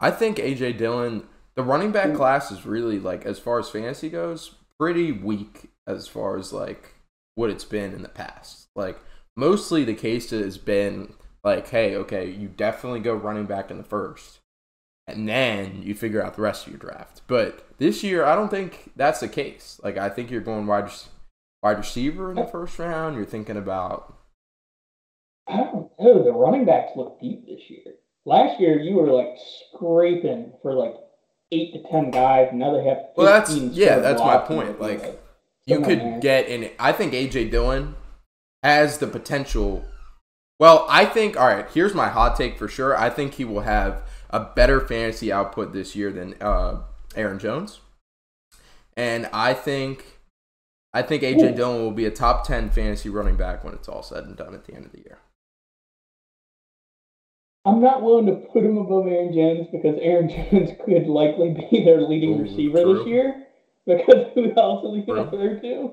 I 0.00 0.10
think 0.10 0.38
AJ 0.38 0.78
Dillon, 0.78 1.28
the 1.54 1.62
running 1.62 1.92
back 1.92 2.14
class 2.14 2.50
is 2.50 2.64
really 2.64 2.98
like, 2.98 3.26
as 3.26 3.38
far 3.38 3.58
as 3.58 3.68
fantasy 3.68 4.08
goes, 4.08 4.54
pretty 4.78 5.12
weak 5.12 5.70
as 5.86 6.08
far 6.08 6.36
as 6.36 6.52
like 6.52 6.94
what 7.34 7.50
it's 7.50 7.64
been 7.64 7.92
in 7.92 8.02
the 8.02 8.08
past. 8.08 8.68
Like 8.74 8.98
mostly 9.36 9.84
the 9.84 9.94
case 9.94 10.30
has 10.30 10.58
been 10.58 11.14
like, 11.44 11.68
hey, 11.68 11.96
okay, 11.96 12.30
you 12.30 12.48
definitely 12.48 13.00
go 13.00 13.14
running 13.14 13.46
back 13.46 13.70
in 13.70 13.78
the 13.78 13.84
first, 13.84 14.40
and 15.06 15.28
then 15.28 15.82
you 15.82 15.94
figure 15.94 16.24
out 16.24 16.34
the 16.34 16.42
rest 16.42 16.66
of 16.66 16.72
your 16.72 16.80
draft. 16.80 17.22
But 17.26 17.66
this 17.78 18.02
year, 18.02 18.24
I 18.24 18.34
don't 18.34 18.50
think 18.50 18.90
that's 18.96 19.20
the 19.20 19.28
case. 19.28 19.80
Like 19.82 19.96
I 19.96 20.08
think 20.08 20.30
you're 20.30 20.40
going 20.40 20.66
wide. 20.66 20.90
wide 21.62 21.78
receiver 21.78 22.30
in 22.30 22.36
the 22.36 22.46
first 22.46 22.78
round. 22.78 23.16
You're 23.16 23.24
thinking 23.24 23.56
about 23.56 24.16
I 25.48 25.58
don't 25.58 25.90
know. 26.00 26.24
The 26.24 26.32
running 26.32 26.64
backs 26.64 26.92
look 26.96 27.20
deep 27.20 27.46
this 27.46 27.70
year. 27.70 27.94
Last 28.24 28.58
year, 28.60 28.80
you 28.80 28.96
were 28.96 29.12
like 29.12 29.36
scraping 29.72 30.52
for 30.62 30.74
like 30.74 30.94
eight 31.52 31.72
to 31.72 31.82
ten 31.90 32.10
guys. 32.10 32.48
they 32.52 32.84
have. 32.88 32.98
Well, 33.16 33.26
that's 33.26 33.54
yeah, 33.56 33.98
that's 33.98 34.20
my 34.20 34.38
point. 34.38 34.70
everything, 34.70 35.00
Like 35.02 35.22
you 35.66 35.76
on, 35.76 35.84
could 35.84 36.20
get 36.20 36.48
in. 36.48 36.70
I 36.78 36.92
think 36.92 37.12
AJ 37.12 37.50
Dillon 37.50 37.94
has 38.62 38.98
the 38.98 39.06
potential. 39.06 39.84
Well, 40.58 40.86
I 40.88 41.04
think 41.04 41.38
all 41.38 41.46
right. 41.46 41.66
Here's 41.72 41.94
my 41.94 42.08
hot 42.08 42.36
take 42.36 42.58
for 42.58 42.68
sure. 42.68 42.96
I 42.96 43.10
think 43.10 43.34
he 43.34 43.44
will 43.44 43.62
have 43.62 44.02
a 44.30 44.40
better 44.40 44.80
fantasy 44.80 45.30
output 45.32 45.72
this 45.72 45.94
year 45.94 46.10
than 46.10 46.34
uh, 46.40 46.82
Aaron 47.14 47.38
Jones, 47.38 47.80
and 48.96 49.28
I 49.32 49.54
think 49.54 50.20
I 50.92 51.02
think 51.02 51.22
AJ 51.22 51.52
Ooh. 51.52 51.54
Dillon 51.54 51.82
will 51.82 51.90
be 51.90 52.06
a 52.06 52.10
top 52.10 52.46
ten 52.46 52.70
fantasy 52.70 53.08
running 53.08 53.36
back 53.36 53.64
when 53.64 53.74
it's 53.74 53.88
all 53.88 54.02
said 54.02 54.24
and 54.24 54.36
done 54.36 54.54
at 54.54 54.64
the 54.64 54.74
end 54.74 54.86
of 54.86 54.92
the 54.92 54.98
year. 54.98 55.18
I'm 57.66 57.80
not 57.80 58.02
willing 58.02 58.26
to 58.26 58.36
put 58.52 58.64
him 58.64 58.78
above 58.78 59.06
Aaron 59.06 59.32
Jones 59.34 59.66
because 59.72 59.98
Aaron 60.00 60.28
Jones 60.50 60.70
could 60.84 61.06
likely 61.06 61.50
be 61.70 61.84
their 61.84 62.00
leading 62.00 62.38
Ooh, 62.38 62.42
receiver 62.42 62.82
true. 62.82 62.98
this 62.98 63.06
year 63.06 63.46
because 63.86 64.26
who 64.34 64.52
else 64.56 64.84
is 64.84 64.94
he 64.94 65.02
going 65.02 65.30
to 65.30 65.60
to? 65.60 65.90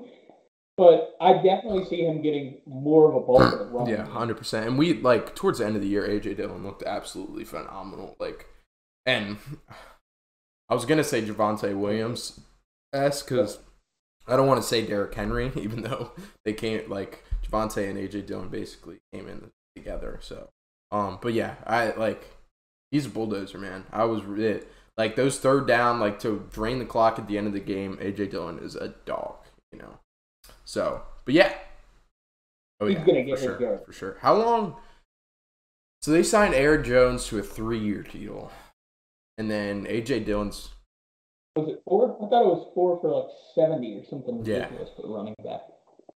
But 0.76 1.14
I 1.20 1.34
definitely 1.34 1.84
see 1.84 2.04
him 2.04 2.20
getting 2.20 2.60
more 2.66 3.08
of 3.08 3.14
a 3.14 3.20
bulk 3.20 3.52
of 3.52 3.58
the 3.58 3.64
run. 3.72 3.88
Yeah, 3.88 4.06
hundred 4.06 4.36
percent. 4.36 4.66
And 4.66 4.76
we 4.78 4.94
like 4.94 5.34
towards 5.34 5.58
the 5.58 5.66
end 5.66 5.76
of 5.76 5.82
the 5.82 5.88
year, 5.88 6.06
AJ 6.06 6.36
Dillon 6.36 6.64
looked 6.64 6.82
absolutely 6.82 7.44
phenomenal. 7.44 8.16
Like, 8.18 8.46
and 9.06 9.38
I 10.68 10.74
was 10.74 10.84
gonna 10.84 11.04
say 11.04 11.22
Javonte 11.22 11.76
Williams 11.76 12.40
s 12.92 13.22
because 13.22 13.58
I 14.26 14.36
don't 14.36 14.46
want 14.46 14.62
to 14.62 14.66
say 14.66 14.84
Derrick 14.84 15.14
Henry, 15.14 15.52
even 15.56 15.82
though 15.82 16.12
they 16.44 16.52
came 16.52 16.88
like 16.88 17.24
Javonte 17.46 17.88
and 17.88 17.98
AJ 17.98 18.26
Dillon 18.26 18.48
basically 18.48 18.98
came 19.12 19.28
in 19.28 19.50
together. 19.76 20.18
So, 20.22 20.48
um, 20.94 21.18
but 21.20 21.32
yeah, 21.32 21.56
I 21.66 21.90
like 21.92 22.30
he's 22.92 23.06
a 23.06 23.10
bulldozer, 23.10 23.58
man. 23.58 23.84
I 23.92 24.04
was 24.04 24.22
it 24.38 24.70
like 24.96 25.16
those 25.16 25.38
third 25.40 25.66
down, 25.66 25.98
like 25.98 26.20
to 26.20 26.46
drain 26.52 26.78
the 26.78 26.84
clock 26.84 27.18
at 27.18 27.26
the 27.26 27.36
end 27.36 27.48
of 27.48 27.52
the 27.52 27.60
game. 27.60 27.96
AJ 28.00 28.30
Dillon 28.30 28.58
is 28.60 28.76
a 28.76 28.88
dog, 29.04 29.36
you 29.72 29.78
know. 29.80 29.98
So, 30.64 31.02
but 31.24 31.34
yeah. 31.34 31.52
Oh 32.80 32.86
He's 32.86 32.96
yeah, 32.98 33.04
gonna 33.04 33.24
get 33.24 33.38
for 33.38 33.40
his 33.40 33.44
sure, 33.44 33.60
yard. 33.60 33.80
for 33.86 33.92
sure. 33.92 34.16
How 34.20 34.34
long? 34.36 34.76
So 36.02 36.10
they 36.12 36.22
signed 36.22 36.54
Aaron 36.54 36.84
Jones 36.84 37.26
to 37.28 37.38
a 37.38 37.42
three-year 37.42 38.02
deal, 38.02 38.52
and 39.38 39.50
then 39.50 39.86
AJ 39.86 40.26
Dillon's 40.26 40.70
Was 41.56 41.68
it 41.68 41.82
four? 41.84 42.16
I 42.22 42.28
thought 42.28 42.42
it 42.42 42.46
was 42.46 42.70
four 42.74 43.00
for 43.00 43.08
like 43.10 43.30
70 43.54 43.96
or 43.98 44.04
something 44.04 44.44
Yeah. 44.44 44.64
ridiculous 44.64 44.90
for 44.96 45.08
running 45.16 45.34
back. 45.44 45.62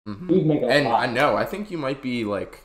Mhm. 0.08 0.46
Making 0.46 0.70
And 0.70 0.84
lot. 0.86 1.02
I 1.08 1.12
know, 1.12 1.36
I 1.36 1.44
think 1.44 1.70
you 1.70 1.78
might 1.78 2.02
be 2.02 2.24
like, 2.24 2.62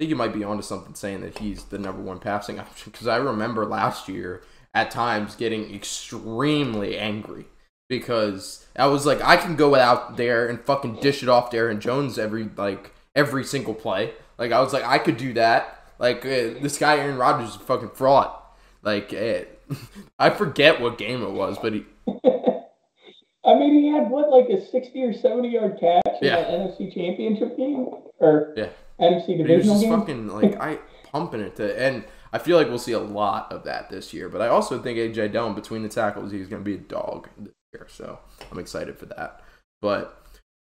I 0.00 0.02
think 0.02 0.08
you 0.08 0.16
might 0.16 0.32
be 0.32 0.44
onto 0.44 0.62
something 0.62 0.94
saying 0.94 1.20
that 1.20 1.40
he's 1.40 1.64
the 1.64 1.76
number 1.76 2.00
one 2.00 2.20
passing 2.20 2.58
option 2.58 2.90
because 2.90 3.06
I 3.06 3.16
remember 3.16 3.66
last 3.66 4.08
year 4.08 4.40
at 4.72 4.90
times 4.90 5.36
getting 5.36 5.74
extremely 5.74 6.96
angry 6.96 7.44
because 7.86 8.64
I 8.74 8.86
was 8.86 9.04
like, 9.04 9.20
I 9.20 9.36
can 9.36 9.56
go 9.56 9.74
out 9.74 10.16
there 10.16 10.48
and 10.48 10.58
fucking 10.58 11.00
dish 11.00 11.22
it 11.22 11.28
off 11.28 11.50
to 11.50 11.58
Aaron 11.58 11.80
Jones 11.82 12.18
every 12.18 12.48
like 12.56 12.94
every 13.14 13.44
single 13.44 13.74
play. 13.74 14.14
Like 14.38 14.52
I 14.52 14.62
was 14.62 14.72
like, 14.72 14.84
I 14.84 14.96
could 14.96 15.18
do 15.18 15.34
that. 15.34 15.84
Like 15.98 16.24
uh, 16.24 16.56
this 16.62 16.78
guy 16.78 16.96
Aaron 16.96 17.18
Rodgers 17.18 17.50
is 17.50 17.56
a 17.56 17.58
fucking 17.58 17.90
fraud. 17.90 18.34
Like 18.82 19.12
eh, 19.12 19.44
I 20.18 20.30
forget 20.30 20.80
what 20.80 20.96
game 20.96 21.22
it 21.22 21.32
was, 21.32 21.58
but 21.60 21.74
he, 21.74 21.84
I 23.44 23.54
mean, 23.54 23.74
he 23.74 23.88
had 23.88 24.08
what, 24.08 24.30
like 24.30 24.48
a 24.48 24.64
60 24.66 25.02
or 25.02 25.12
70 25.12 25.48
yard 25.48 25.76
catch 25.78 26.00
in 26.22 26.28
Yeah. 26.28 26.36
that 26.36 26.48
NFC 26.48 26.94
championship 26.94 27.54
game? 27.58 27.86
Or 28.18 28.54
yeah. 28.56 28.68
He 29.46 29.56
was 29.56 29.66
just 29.66 29.82
game? 29.82 29.98
fucking 29.98 30.28
like 30.28 30.60
I 30.60 30.78
pumping 31.04 31.40
it 31.40 31.56
to, 31.56 31.80
and 31.80 32.04
I 32.32 32.38
feel 32.38 32.56
like 32.56 32.68
we'll 32.68 32.78
see 32.78 32.92
a 32.92 33.00
lot 33.00 33.52
of 33.52 33.64
that 33.64 33.90
this 33.90 34.12
year. 34.12 34.28
But 34.28 34.42
I 34.42 34.48
also 34.48 34.80
think 34.80 34.98
AJ 34.98 35.32
Dillon 35.32 35.54
between 35.54 35.82
the 35.82 35.88
tackles, 35.88 36.32
he's 36.32 36.48
going 36.48 36.62
to 36.62 36.70
be 36.70 36.74
a 36.74 36.78
dog 36.78 37.28
this 37.38 37.54
year. 37.72 37.86
So 37.90 38.18
I'm 38.50 38.58
excited 38.58 38.98
for 38.98 39.06
that. 39.06 39.42
But 39.80 40.16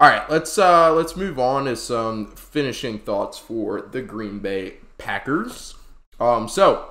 all 0.01 0.09
right, 0.09 0.29
let's 0.29 0.59
uh 0.59 0.92
let's 0.92 1.16
move 1.16 1.38
on 1.38 1.66
to 1.66 1.77
some 1.77 2.35
finishing 2.35 2.99
thoughts 2.99 3.38
for 3.38 3.81
the 3.81 4.03
Green 4.03 4.40
Bay 4.40 4.75
Packers. 4.99 5.75
Um, 6.20 6.49
so 6.49 6.90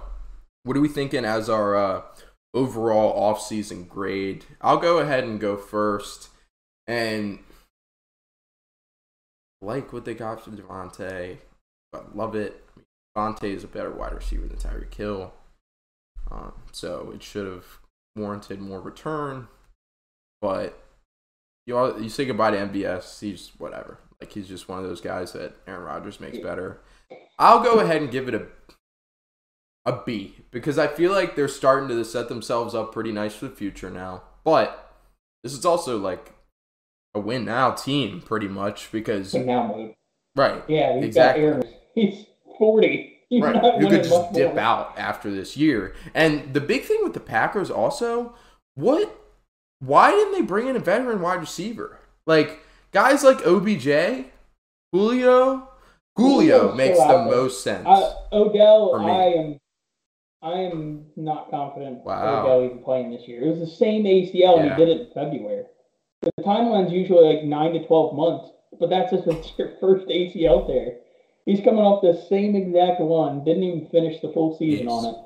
what 0.63 0.77
are 0.77 0.81
we 0.81 0.87
thinking 0.87 1.25
as 1.25 1.49
our 1.49 1.75
uh, 1.75 2.01
overall 2.53 3.33
offseason 3.33 3.87
grade? 3.87 4.45
I'll 4.61 4.77
go 4.77 4.99
ahead 4.99 5.25
and 5.25 5.39
go 5.39 5.57
first, 5.57 6.29
and 6.87 7.39
like 9.63 9.93
what 9.93 10.05
they 10.05 10.13
got 10.13 10.43
from 10.43 10.57
Davante. 10.57 11.37
I 11.93 11.99
love 12.13 12.35
it. 12.35 12.63
Davante 13.15 13.53
is 13.55 13.63
a 13.63 13.67
better 13.67 13.91
wide 13.91 14.13
receiver 14.13 14.47
than 14.47 14.57
Tyreek 14.57 14.93
Hill. 14.93 15.33
Um, 16.31 16.53
so 16.71 17.11
it 17.13 17.21
should 17.23 17.45
have 17.45 17.65
warranted 18.15 18.59
more 18.59 18.81
return. 18.81 19.47
But 20.41 20.81
you 21.65 21.77
all, 21.77 22.01
you 22.01 22.09
say 22.09 22.25
goodbye 22.25 22.51
to 22.51 22.57
MVS. 22.57 23.19
He's 23.19 23.51
whatever. 23.57 23.99
Like 24.19 24.31
he's 24.31 24.47
just 24.47 24.67
one 24.67 24.79
of 24.79 24.85
those 24.85 25.01
guys 25.01 25.33
that 25.33 25.55
Aaron 25.67 25.83
Rodgers 25.83 26.19
makes 26.19 26.39
better. 26.39 26.81
I'll 27.39 27.63
go 27.63 27.79
ahead 27.79 28.01
and 28.01 28.11
give 28.11 28.27
it 28.27 28.35
a 28.35 28.47
a 29.85 30.01
B 30.05 30.35
because 30.49 30.77
I 30.77 30.87
feel 30.87 31.11
like 31.11 31.35
they're 31.35 31.49
starting 31.49 31.89
to 31.89 32.05
set 32.05 32.29
themselves 32.29 32.73
up 32.73 32.93
pretty 32.93 33.11
nice 33.11 33.35
for 33.35 33.47
the 33.47 33.55
future 33.55 33.89
now. 33.89 34.23
But 34.43 34.93
this 35.43 35.53
is 35.53 35.65
also 35.65 35.97
like 35.97 36.33
a 37.15 37.19
win 37.19 37.45
now 37.45 37.71
team 37.71 38.21
pretty 38.21 38.47
much 38.47 38.91
because 38.91 39.31
So 39.31 39.41
now 39.43 39.67
mode. 39.67 39.93
right 40.35 40.63
Yeah, 40.67 40.95
he's 40.95 41.05
Exactly. 41.05 41.63
He's 41.95 42.25
40. 42.57 43.09
He's 43.29 43.41
right 43.43 43.81
you 43.81 43.87
could 43.87 44.03
just 44.03 44.11
much 44.25 44.33
dip 44.33 44.57
out 44.57 44.93
after 44.97 45.31
this 45.31 45.55
year. 45.57 45.95
And 46.13 46.53
the 46.53 46.61
big 46.61 46.83
thing 46.83 46.99
with 47.03 47.13
the 47.13 47.19
Packers 47.19 47.69
also, 47.71 48.35
what 48.75 49.19
why 49.79 50.11
didn't 50.11 50.33
they 50.33 50.41
bring 50.41 50.67
in 50.67 50.75
a 50.75 50.79
veteran 50.79 51.21
wide 51.21 51.39
receiver? 51.39 51.99
Like 52.25 52.59
guys 52.91 53.23
like 53.23 53.45
OBJ, 53.45 54.25
Julio, 54.91 55.67
Julio 56.15 56.73
makes 56.75 56.97
the 56.99 57.05
there. 57.07 57.25
most 57.25 57.63
sense. 57.63 57.85
I, 57.87 58.13
Odell. 58.31 58.95
I 58.95 59.23
am, 59.39 59.57
I 60.41 60.51
am 60.59 61.05
not 61.15 61.49
confident 61.49 62.03
Wow. 62.05 62.43
Odell 62.43 62.65
even 62.65 62.83
playing 62.83 63.11
this 63.11 63.27
year. 63.27 63.41
It 63.43 63.47
was 63.49 63.59
the 63.59 63.75
same 63.75 64.03
ACL, 64.03 64.57
and 64.59 64.65
Yeah. 64.67 64.75
he 64.77 64.85
did 64.85 64.89
it 64.97 65.07
in 65.07 65.13
February. 65.13 65.63
The 66.23 66.43
timeline's 66.43 66.91
usually 66.91 67.35
like 67.35 67.43
nine 67.43 67.73
to 67.73 67.85
twelve 67.85 68.15
months, 68.15 68.49
but 68.79 68.89
that's 68.89 69.11
just 69.11 69.27
it's 69.27 69.51
your 69.57 69.73
first 69.79 70.07
ACL 70.07 70.65
tear. 70.67 70.97
He's 71.45 71.59
coming 71.59 71.81
off 71.81 72.01
the 72.01 72.25
same 72.29 72.55
exact 72.55 73.01
one. 73.01 73.43
Didn't 73.43 73.63
even 73.63 73.87
finish 73.89 74.21
the 74.21 74.31
full 74.31 74.57
season 74.57 74.87
Jeez. 74.87 74.91
on 74.91 75.13
it. 75.13 75.19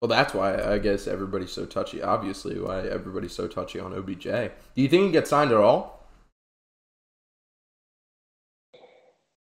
Well, 0.00 0.08
that's 0.08 0.32
why 0.32 0.56
I 0.62 0.78
guess 0.78 1.06
everybody's 1.06 1.50
so 1.50 1.66
touchy. 1.66 2.00
Obviously, 2.00 2.58
why 2.58 2.86
everybody's 2.86 3.34
so 3.34 3.48
touchy 3.48 3.80
on 3.80 3.92
OBJ. 3.92 4.22
Do 4.22 4.50
you 4.76 4.88
think 4.88 5.06
he 5.06 5.12
gets 5.12 5.30
signed 5.30 5.50
at 5.50 5.58
all? 5.58 5.97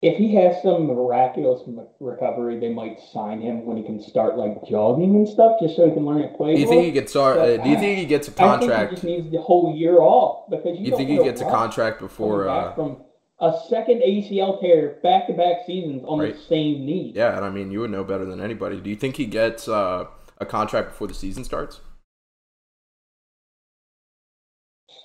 If 0.02 0.16
he 0.16 0.34
has 0.36 0.62
some 0.62 0.86
miraculous 0.86 1.60
m- 1.66 1.86
recovery, 2.00 2.58
they 2.58 2.72
might 2.72 2.98
sign 3.12 3.42
him 3.42 3.66
when 3.66 3.76
he 3.76 3.82
can 3.82 4.00
start 4.00 4.38
like 4.38 4.64
jogging 4.66 5.14
and 5.14 5.28
stuff, 5.28 5.56
just 5.60 5.76
so 5.76 5.86
he 5.86 5.92
can 5.92 6.06
learn 6.06 6.22
to 6.22 6.28
play. 6.38 6.54
Do 6.54 6.60
you 6.62 6.68
think 6.68 6.84
he 6.84 6.90
gets? 6.90 7.14
Uh, 7.14 7.58
do 7.62 7.68
you 7.68 7.76
think 7.76 7.98
he 7.98 8.06
gets 8.06 8.26
a 8.28 8.42
I 8.42 8.58
think 8.58 8.72
he 8.72 8.94
just 8.94 9.04
needs 9.04 9.30
the 9.30 9.42
whole 9.42 9.76
year 9.76 9.98
off 9.98 10.48
because 10.48 10.78
you, 10.78 10.86
You 10.86 10.96
think 10.96 11.10
he 11.10 11.18
gets 11.22 11.42
a 11.42 11.44
contract 11.44 12.00
before? 12.00 12.48
Uh, 12.48 12.74
from 12.74 13.02
a 13.40 13.58
second 13.68 14.00
ACL 14.00 14.58
tear, 14.60 14.98
back 15.02 15.26
to 15.26 15.34
back 15.34 15.66
seasons 15.66 16.02
on 16.06 16.18
Right. 16.20 16.34
the 16.34 16.40
same 16.42 16.86
knee. 16.86 17.12
yeah, 17.14 17.36
and 17.36 17.44
I 17.44 17.50
mean, 17.50 17.70
you 17.70 17.80
would 17.80 17.90
know 17.90 18.02
better 18.04 18.24
than 18.24 18.40
anybody. 18.40 18.80
Do 18.80 18.88
you 18.88 18.96
think 18.96 19.16
he 19.16 19.26
gets 19.26 19.68
uh, 19.68 20.06
a 20.38 20.46
contract 20.46 20.88
before 20.88 21.08
the 21.08 21.14
season 21.14 21.44
starts? 21.44 21.80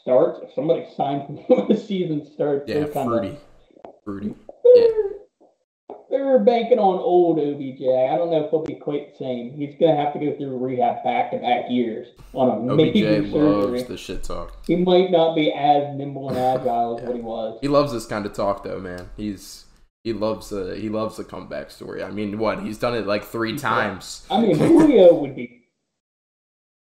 Starts 0.03 0.39
if 0.43 0.53
somebody 0.53 0.85
signs 0.95 1.27
before 1.37 1.67
the 1.67 1.75
season 1.77 2.25
starts. 2.33 2.69
Yeah, 2.69 2.85
kinda- 2.87 3.37
fruity, 4.03 4.35
They're, 4.73 4.87
they're 6.09 6.39
banking 6.39 6.79
on 6.79 6.99
old 6.99 7.39
OBJ. 7.39 7.81
I 7.81 8.17
don't 8.17 8.31
know 8.31 8.43
if 8.45 8.49
he'll 8.49 8.63
be 8.63 8.75
quite 8.75 9.11
the 9.13 9.17
same. 9.17 9.53
He's 9.53 9.75
gonna 9.79 9.95
have 9.95 10.13
to 10.13 10.19
go 10.19 10.35
through 10.37 10.57
rehab 10.57 11.03
back 11.03 11.31
to 11.31 11.37
back 11.37 11.65
years 11.69 12.07
on 12.33 12.49
a 12.69 12.73
OBJ 12.73 13.31
loves 13.31 13.83
the 13.85 13.97
shit 13.97 14.23
talk. 14.23 14.65
He 14.65 14.75
might 14.75 15.11
not 15.11 15.35
be 15.35 15.51
as 15.51 15.95
nimble 15.95 16.29
and 16.29 16.37
agile 16.37 16.99
as 16.99 17.03
what 17.07 17.15
he 17.15 17.21
was. 17.21 17.59
He 17.61 17.67
loves 17.67 17.91
this 17.93 18.05
kind 18.05 18.25
of 18.25 18.33
talk, 18.33 18.63
though, 18.63 18.79
man. 18.79 19.09
He's 19.17 19.65
he 20.03 20.13
loves 20.13 20.49
the 20.49 20.75
he 20.75 20.89
loves 20.89 21.17
the 21.17 21.23
comeback 21.23 21.71
story. 21.71 22.03
I 22.03 22.11
mean, 22.11 22.37
what 22.37 22.61
he's 22.63 22.77
done 22.77 22.95
it 22.95 23.07
like 23.07 23.23
three 23.25 23.57
times. 23.57 24.25
I 24.29 24.39
mean, 24.41 24.55
Julio 24.57 25.13
would 25.15 25.35
be 25.35 25.63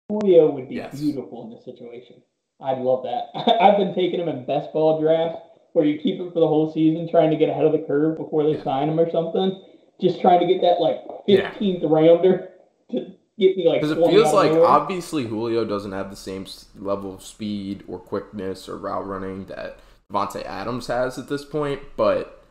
Julio 0.09 0.51
would 0.51 0.69
be 0.69 0.77
Yes. 0.77 0.99
beautiful 0.99 1.45
in 1.45 1.51
this 1.51 1.65
situation. 1.65 2.23
I'd 2.61 2.79
love 2.79 3.05
that. 3.05 3.25
I've 3.61 3.77
been 3.77 3.95
taking 3.95 4.21
him 4.21 4.29
in 4.29 4.45
best 4.47 4.73
ball 4.73 5.01
drafts 5.01 5.41
where 5.79 5.87
you 5.87 5.99
keep 5.99 6.19
him 6.21 6.31
for 6.33 6.41
the 6.41 6.47
whole 6.49 6.71
season, 6.73 7.09
trying 7.09 7.31
to 7.31 7.37
get 7.37 7.49
ahead 7.49 7.65
of 7.65 7.73
the 7.73 7.79
curve 7.87 8.19
before 8.19 8.43
they 8.45 8.61
sign 8.63 8.89
him 8.91 8.99
or 9.01 9.11
something. 9.11 9.63
Just 10.01 10.21
trying 10.21 10.41
to 10.41 10.47
get 10.47 10.61
that 10.61 10.81
like 10.81 10.99
Yeah. 11.27 11.51
fifteenth 11.51 11.83
rounder 11.85 12.51
to 12.91 13.01
get 13.39 13.57
me 13.57 13.67
like. 13.69 13.81
Because 13.81 13.93
it 13.97 14.07
feels 14.11 14.33
like 14.33 14.53
obviously 14.53 15.25
Julio 15.27 15.65
doesn't 15.65 15.93
have 15.93 16.11
the 16.11 16.17
same 16.17 16.47
level 16.77 17.15
of 17.15 17.23
speed 17.23 17.85
or 17.89 17.99
quickness 17.99 18.69
or 18.69 18.77
route 18.77 19.07
running 19.07 19.47
that 19.47 19.79
Davante 20.13 20.45
Adams 20.45 20.87
has 20.89 21.19
at 21.19 21.29
this 21.29 21.45
point, 21.45 21.81
but 21.97 22.43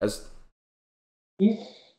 as 0.00 0.28
He's 1.38 1.58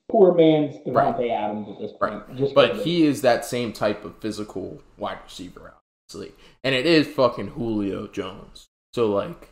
poor 0.09 0.33
man's 0.33 0.75
Davante 0.85 1.19
Right. 1.19 1.29
Adams 1.31 1.67
at 1.69 1.79
this 1.79 1.91
point. 1.99 2.23
right, 2.29 2.51
but 2.55 2.75
he 2.77 3.05
is 3.05 3.21
that 3.21 3.43
same 3.45 3.73
type 3.73 4.05
of 4.05 4.17
physical 4.19 4.81
wide 4.97 5.19
receiver, 5.23 5.73
obviously, 6.09 6.33
and 6.63 6.73
it 6.73 6.85
is 6.85 7.07
fucking 7.07 7.47
Julio 7.49 8.07
Jones. 8.07 8.65
So 8.93 9.07
like, 9.11 9.49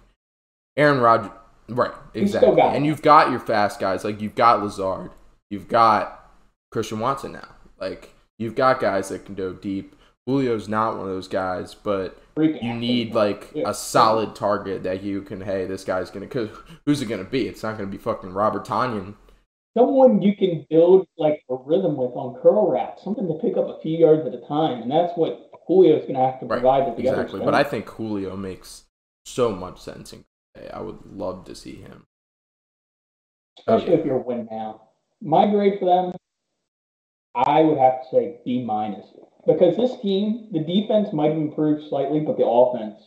Aaron 0.77 0.99
Rodgers, 0.99 1.31
right? 1.69 1.91
Exactly, 2.13 2.59
and 2.61 2.85
you've 2.85 3.01
got 3.01 3.31
your 3.31 3.39
fast 3.39 3.79
guys 3.79 4.03
like 4.03 4.21
you've 4.21 4.35
got 4.35 4.61
Lazard, 4.63 5.11
you've 5.49 5.67
got 5.67 6.31
Christian 6.71 6.99
Watson 6.99 7.33
now, 7.33 7.47
like 7.79 8.13
you've 8.39 8.55
got 8.55 8.79
guys 8.79 9.09
that 9.09 9.25
can 9.25 9.35
go 9.35 9.53
deep. 9.53 9.95
Julio's 10.27 10.69
not 10.69 10.93
one 10.97 11.07
of 11.07 11.13
those 11.13 11.27
guys, 11.27 11.73
but 11.75 12.17
you 12.37 12.73
need 12.73 13.13
like 13.13 13.49
Yeah. 13.53 13.69
a 13.69 13.73
solid 13.73 14.35
target 14.35 14.83
that 14.83 15.03
you 15.03 15.21
can. 15.21 15.41
Hey, 15.41 15.65
this 15.65 15.83
guy's 15.83 16.09
gonna. 16.09 16.27
Cause 16.27 16.49
who's 16.85 17.01
it 17.01 17.07
gonna 17.07 17.23
be? 17.25 17.47
It's 17.47 17.61
not 17.61 17.77
gonna 17.77 17.89
be 17.89 17.97
fucking 17.97 18.31
Robert 18.33 18.65
Tonyan. 18.65 19.15
someone 19.77 20.21
you 20.21 20.35
can 20.35 20.65
build 20.69 21.07
like 21.17 21.43
a 21.49 21.55
rhythm 21.55 21.97
with 21.97 22.11
on 22.11 22.39
curl 22.41 22.71
wrap, 22.71 22.99
something 22.99 23.27
to 23.27 23.33
pick 23.41 23.57
up 23.57 23.67
a 23.67 23.79
few 23.81 23.97
yards 23.97 24.25
at 24.25 24.33
a 24.33 24.41
time, 24.47 24.81
and 24.83 24.89
that's 24.91 25.11
what 25.17 25.49
Julio's 25.67 26.03
going 26.03 26.13
to 26.15 26.19
have 26.21 26.39
to 26.41 26.45
provide 26.45 26.97
exactly. 26.97 27.39
But 27.43 27.55
I 27.55 27.63
think 27.63 27.87
Julio 27.89 28.35
makes 28.37 28.83
so 29.25 29.51
much 29.51 29.81
sense. 29.81 30.13
In 30.13 30.23
Bay. 30.63 30.69
I 30.71 30.81
would 30.81 30.99
love 31.05 31.45
to 31.45 31.55
see 31.55 31.75
him. 31.75 32.05
Especially 33.59 33.93
if 33.93 34.05
you're 34.05 34.17
win 34.17 34.47
now. 34.49 34.81
My 35.21 35.49
grade 35.49 35.79
for 35.79 35.85
them, 35.85 36.13
I 37.35 37.61
would 37.61 37.77
have 37.77 38.01
to 38.01 38.07
say 38.11 38.37
B 38.45 38.63
minus 38.63 39.05
because 39.45 39.75
this 39.75 39.99
team, 40.01 40.47
the 40.51 40.59
defense 40.59 41.13
might 41.13 41.29
have 41.29 41.37
improved 41.37 41.87
slightly, 41.87 42.19
but 42.19 42.37
the 42.37 42.45
offense 42.45 43.01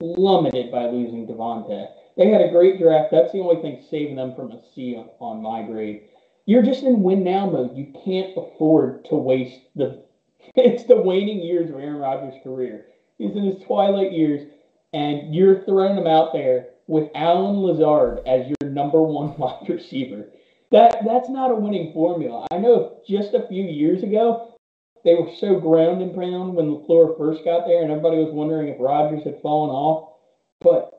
plummeted 0.00 0.70
by 0.70 0.86
losing 0.86 1.26
Davante. 1.26 1.88
They 2.16 2.30
had 2.30 2.40
a 2.40 2.50
great 2.50 2.80
draft. 2.80 3.10
That's 3.10 3.32
the 3.32 3.40
only 3.40 3.62
thing 3.62 3.84
saving 3.90 4.16
them 4.16 4.34
from 4.34 4.52
a 4.52 4.60
C 4.74 4.96
on, 4.96 5.08
on 5.20 5.42
my 5.42 5.62
grade. 5.62 6.02
You're 6.46 6.62
just 6.62 6.82
in 6.82 7.02
win 7.02 7.24
now 7.24 7.50
mode. 7.50 7.76
You 7.76 7.92
can't 8.04 8.36
afford 8.36 9.04
to 9.06 9.16
waste 9.16 9.60
the. 9.74 10.02
It's 10.56 10.84
the 10.84 10.96
waning 10.96 11.40
years 11.40 11.68
of 11.70 11.76
Aaron 11.76 11.98
Rodgers' 11.98 12.40
career. 12.42 12.86
He's 13.18 13.36
in 13.36 13.44
his 13.44 13.62
twilight 13.64 14.12
years, 14.12 14.48
and 14.92 15.32
you're 15.32 15.62
throwing 15.64 15.96
him 15.96 16.06
out 16.06 16.32
there 16.32 16.68
with 16.88 17.10
Allen 17.14 17.60
Lazard 17.60 18.26
as 18.26 18.46
your 18.48 18.70
number 18.70 19.00
one 19.00 19.38
wide 19.38 19.68
receiver. 19.68 20.28
That 20.72 21.04
that's 21.06 21.28
not 21.28 21.52
a 21.52 21.54
winning 21.54 21.92
formula. 21.92 22.46
I 22.50 22.58
know 22.58 23.00
just 23.06 23.32
a 23.34 23.46
few 23.46 23.62
years 23.62 24.02
ago 24.02 24.58
they 25.04 25.14
were 25.14 25.30
so 25.38 25.60
ground 25.60 26.02
and 26.02 26.14
pound 26.14 26.54
when 26.54 26.66
LaFleur 26.66 27.16
first 27.16 27.44
got 27.44 27.66
there, 27.66 27.82
and 27.82 27.90
everybody 27.90 28.16
was 28.18 28.32
wondering 28.32 28.68
if 28.68 28.76
Rodgers 28.80 29.24
had 29.24 29.40
fallen 29.40 29.70
off. 29.70 30.14
But 30.60 30.90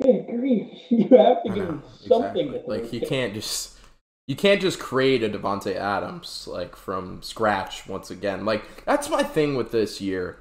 good 0.00 0.26
grief, 0.26 0.68
you 0.90 1.08
have 1.16 1.42
to 1.44 1.50
give 1.52 1.68
him 1.68 1.82
something 2.06 2.48
exactly. 2.48 2.78
Like 2.82 2.92
you 2.92 3.00
can't 3.00 3.34
just 3.34 3.78
you 4.26 4.36
can't 4.36 4.60
just 4.60 4.78
create 4.78 5.22
a 5.22 5.28
Davante 5.28 5.74
Adams 5.74 6.46
like 6.46 6.76
from 6.76 7.22
scratch 7.22 7.88
once 7.88 8.10
again. 8.10 8.44
Like 8.44 8.84
that's 8.84 9.08
my 9.08 9.22
thing 9.22 9.56
with 9.56 9.72
this 9.72 10.00
year. 10.00 10.38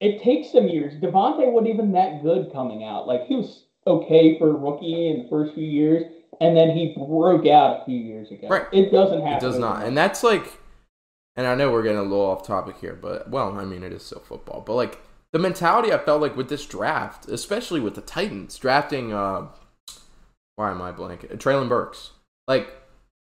It 0.00 0.22
takes 0.22 0.52
some 0.52 0.68
years. 0.68 0.94
Davante 0.94 1.50
wasn't 1.50 1.74
even 1.74 1.92
that 1.92 2.22
good 2.22 2.52
coming 2.52 2.84
out. 2.84 3.06
Like 3.06 3.26
he 3.26 3.36
was 3.36 3.64
okay 3.86 4.38
for 4.38 4.56
rookie 4.56 5.08
in 5.08 5.22
the 5.22 5.28
first 5.28 5.54
few 5.54 5.66
years, 5.66 6.04
and 6.40 6.56
then 6.56 6.70
he 6.70 6.94
broke 6.96 7.46
out 7.46 7.82
a 7.82 7.84
few 7.84 7.98
years 7.98 8.30
ago. 8.30 8.48
Right. 8.48 8.66
It 8.72 8.90
doesn't 8.90 9.20
happen. 9.20 9.36
It 9.36 9.40
does 9.40 9.58
not, 9.58 9.84
and 9.84 9.96
that's 9.96 10.22
like, 10.22 10.58
and 11.36 11.46
I 11.46 11.54
know 11.54 11.70
we're 11.70 11.82
getting 11.82 11.98
a 11.98 12.02
little 12.02 12.26
off 12.26 12.46
topic 12.46 12.76
here, 12.80 12.98
but 13.00 13.28
well, 13.30 13.58
I 13.58 13.64
mean 13.64 13.82
it 13.82 13.92
is 13.92 14.04
still 14.04 14.20
football, 14.20 14.62
but 14.66 14.74
like 14.74 15.00
the 15.32 15.38
mentality 15.38 15.92
I 15.92 15.98
felt 15.98 16.20
like 16.20 16.36
with 16.36 16.48
this 16.48 16.66
draft, 16.66 17.28
especially 17.28 17.80
with 17.80 17.94
the 17.94 18.00
Titans 18.00 18.56
drafting, 18.58 19.12
uh, 19.12 19.48
why 20.56 20.70
am 20.70 20.82
I 20.82 20.92
blanking? 20.92 21.36
Treylon 21.36 21.68
Burks, 21.68 22.12
like 22.48 22.68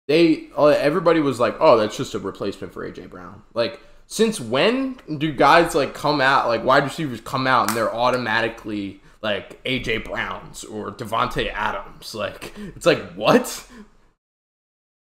they, 0.09 0.48
uh, 0.57 0.66
everybody 0.66 1.20
was 1.20 1.38
like, 1.38 1.57
oh, 1.61 1.77
that's 1.77 1.96
just 1.96 2.14
a 2.14 2.18
replacement 2.18 2.72
for 2.72 2.88
AJ 2.88 3.11
Brown. 3.11 3.42
Like, 3.55 3.81
since 4.12 4.38
when 4.38 4.98
do 5.16 5.33
guys 5.33 5.75
like 5.75 5.94
come 5.94 6.20
out, 6.20 6.46
like 6.46 6.62
wide 6.62 6.85
receivers 6.85 7.22
come 7.22 7.46
out 7.46 7.68
and 7.68 7.77
they're 7.77 7.94
automatically 7.94 9.01
like 9.22 9.64
AJ 9.64 10.05
Browns 10.05 10.64
or 10.64 10.90
Davante 10.92 11.51
Adams? 11.51 12.14
Like, 12.14 12.53
it's 12.77 12.85
like 12.85 13.01
what? 13.14 13.66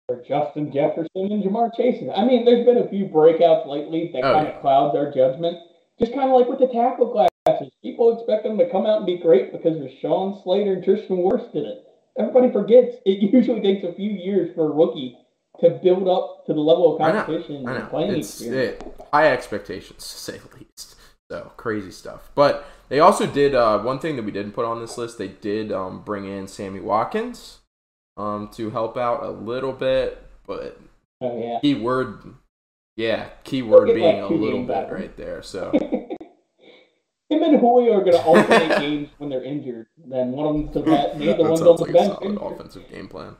or 0.07 0.23
Justin 0.25 0.71
Jefferson 0.71 1.07
and 1.15 1.43
Ja'Marr 1.43 1.75
Chase. 1.75 2.01
I 2.15 2.23
mean, 2.23 2.45
there's 2.45 2.65
been 2.65 2.77
a 2.77 2.87
few 2.87 3.05
breakouts 3.05 3.67
lately 3.67 4.09
that 4.13 4.23
Oh, 4.23 4.33
kind 4.35 4.47
yeah. 4.47 4.53
of 4.55 4.61
cloud 4.61 4.95
their 4.95 5.11
judgment. 5.11 5.57
Just 5.99 6.13
kind 6.13 6.29
of 6.31 6.39
like 6.39 6.47
with 6.47 6.59
the 6.59 6.67
tackle 6.73 7.09
classes. 7.45 7.73
People 7.81 8.17
expect 8.17 8.43
them 8.43 8.57
to 8.57 8.69
come 8.69 8.85
out 8.85 8.97
and 8.97 9.05
be 9.05 9.17
great 9.17 9.51
because 9.51 9.75
Rashawn 9.77 10.41
Slater 10.43 10.73
and 10.75 10.83
Tristan 10.83 11.17
Wirfs 11.17 11.51
did 11.51 11.65
it. 11.65 11.83
Everybody 12.17 12.53
forgets 12.53 12.95
it 13.05 13.19
usually 13.33 13.59
takes 13.61 13.83
a 13.83 13.93
few 13.93 14.11
years 14.11 14.55
for 14.55 14.67
a 14.71 14.73
rookie 14.73 15.17
to 15.61 15.69
build 15.83 16.07
up 16.07 16.45
to 16.47 16.53
the 16.53 16.59
level 16.59 16.95
of 16.95 17.01
I 17.01 17.11
know. 17.11 17.23
competition 17.23 17.67
I 17.67 17.75
and 17.75 17.83
know. 17.83 17.89
playing 17.89 18.15
It's 18.15 18.41
experience. 18.41 18.83
it, 18.83 19.07
high 19.13 19.27
expectations 19.31 20.07
to 20.09 20.17
say 20.17 20.37
the 20.39 20.57
least. 20.57 20.95
So 21.31 21.51
crazy 21.57 21.91
stuff. 21.91 22.29
But 22.35 22.65
they 22.89 22.99
also 22.99 23.25
did 23.25 23.55
uh, 23.55 23.79
one 23.79 23.99
thing 23.99 24.15
that 24.17 24.23
we 24.25 24.31
didn't 24.31 24.51
put 24.51 24.65
on 24.65 24.79
this 24.81 24.97
list. 24.97 25.17
They 25.17 25.29
did 25.29 25.71
um, 25.71 26.01
bring 26.03 26.25
in 26.25 26.47
Sammy 26.47 26.79
Watkins 26.79 27.59
um, 28.17 28.49
to 28.53 28.69
help 28.71 28.97
out 28.97 29.23
a 29.23 29.29
little 29.29 29.71
bit, 29.73 30.21
but 30.45 30.79
Oh 31.21 31.39
yeah. 31.41 31.59
keyword, 31.61 32.35
yeah, 32.97 33.29
key 33.45 33.61
word 33.61 33.87
get 33.87 33.95
being 33.95 34.21
like 34.21 34.29
a 34.29 34.33
little 34.33 34.63
bit 34.63 34.89
him. 34.89 34.93
right 34.93 35.15
there. 35.17 35.41
So 35.41 35.71
Him 37.29 37.41
and 37.41 37.59
Julio 37.59 37.93
are 37.97 38.01
going 38.03 38.11
to 38.17 38.23
alternate 38.23 38.79
games 38.79 39.09
when 39.17 39.29
they're 39.29 39.43
injured. 39.43 39.87
Then 39.97 40.31
one 40.33 40.45
of 40.47 40.53
them's 40.55 40.73
the 40.73 40.81
vet, 40.81 41.17
the 41.17 41.33
other 41.33 41.49
one's 41.49 41.61
on 41.61 41.77
the 41.77 41.85
bench. 41.93 42.13
solid 42.19 42.37
offensive 42.41 42.87
game 42.89 43.07
plan. 43.07 43.35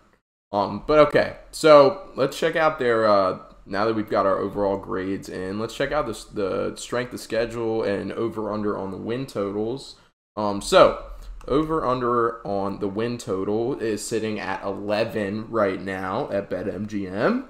Um, 0.54 0.84
but 0.86 1.00
okay, 1.00 1.38
so 1.52 2.10
let's 2.16 2.38
check 2.38 2.56
out 2.56 2.78
their. 2.80 3.06
Uh, 3.06 3.40
now 3.66 3.86
that 3.86 3.96
we've 3.96 4.10
got 4.10 4.28
our 4.28 4.38
overall 4.38 4.78
grades 4.78 5.28
in, 5.28 5.58
let's 5.58 5.76
check 5.76 5.92
out 5.92 6.06
the 6.06 6.26
the 6.34 6.76
strength 6.78 7.12
of 7.12 7.20
schedule 7.20 7.82
and 7.84 8.12
over 8.14 8.54
under 8.54 8.78
on 8.78 8.92
the 8.92 8.98
win 8.98 9.26
totals. 9.26 9.96
Um, 10.38 10.62
so 10.62 11.04
over 11.48 11.84
under 11.86 12.46
on 12.46 12.80
the 12.80 12.88
win 12.88 13.18
total 13.18 13.80
is 13.80 14.06
sitting 14.06 14.40
at 14.40 14.64
11 14.64 15.50
right 15.50 15.82
now 15.82 16.30
at 16.32 16.50
BetMGM. 16.50 17.46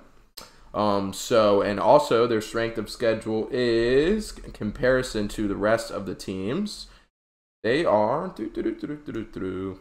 Um, 0.74 1.14
so 1.14 1.62
and 1.62 1.80
also 1.80 2.26
their 2.26 2.42
strength 2.42 2.78
of 2.78 2.90
schedule 2.90 3.48
is 3.52 4.32
comparison 4.32 5.28
to 5.30 5.48
the 5.48 5.56
rest 5.56 5.92
of 5.92 6.06
the 6.06 6.16
teams. 6.16 6.88
They 7.64 7.86
are 7.86 8.30
doo, 8.30 8.50
doo, 8.50 8.64
doo, 8.64 9.80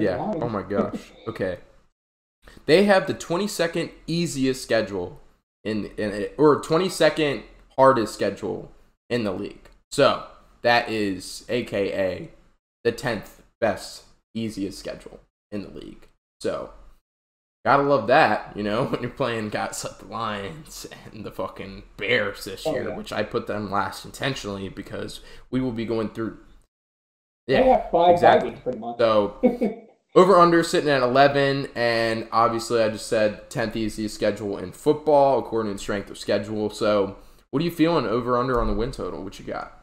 Yeah. 0.00 0.18
Oh 0.40 0.48
my 0.48 0.62
gosh. 0.62 1.12
Okay. 1.26 1.58
They 2.66 2.84
have 2.84 3.06
the 3.06 3.14
22nd 3.14 3.90
easiest 4.06 4.62
schedule 4.62 5.20
in 5.64 5.86
in 5.96 6.28
or 6.36 6.60
22nd 6.60 7.42
hardest 7.76 8.14
schedule 8.14 8.70
in 9.08 9.24
the 9.24 9.32
league. 9.32 9.70
So, 9.90 10.24
that 10.62 10.88
is 10.90 11.44
aka 11.48 12.30
the 12.84 12.92
10th 12.92 13.40
best 13.60 14.04
easiest 14.34 14.78
schedule 14.78 15.20
in 15.50 15.62
the 15.62 15.70
league. 15.70 16.08
So, 16.40 16.70
gotta 17.64 17.82
love 17.82 18.08
that, 18.08 18.54
you 18.56 18.62
know, 18.62 18.84
when 18.88 19.00
you're 19.00 19.10
playing 19.10 19.48
guys 19.50 19.82
like 19.84 19.98
the 19.98 20.06
Lions 20.06 20.86
and 21.12 21.24
the 21.24 21.30
fucking 21.30 21.84
Bears 21.96 22.44
this 22.44 22.66
Oh, 22.66 22.72
year, 22.74 22.88
yeah. 22.88 22.96
which 22.96 23.12
I 23.12 23.22
put 23.22 23.46
them 23.46 23.70
last 23.70 24.04
intentionally 24.04 24.68
because 24.68 25.20
we 25.50 25.60
will 25.60 25.72
be 25.72 25.86
going 25.86 26.10
through. 26.10 26.38
They 27.46 27.62
have 27.64 27.90
five 27.90 28.12
exactly. 28.12 28.52
pretty 28.52 28.78
much. 28.78 28.98
So 28.98 29.36
over 30.14 30.36
under 30.36 30.62
sitting 30.62 30.90
at 30.90 31.02
11, 31.02 31.68
and 31.74 32.28
obviously 32.32 32.82
I 32.82 32.88
just 32.88 33.06
said 33.06 33.50
10th 33.50 33.76
easiest 33.76 34.14
schedule 34.14 34.58
in 34.58 34.72
football 34.72 35.38
according 35.38 35.72
to 35.72 35.78
strength 35.78 36.10
of 36.10 36.18
schedule. 36.18 36.70
So 36.70 37.16
what 37.50 37.60
are 37.60 37.64
you 37.64 37.70
feeling 37.70 38.06
over 38.06 38.38
under 38.38 38.60
on 38.60 38.66
the 38.66 38.74
win 38.74 38.92
total? 38.92 39.22
What 39.22 39.38
you 39.38 39.44
got? 39.44 39.80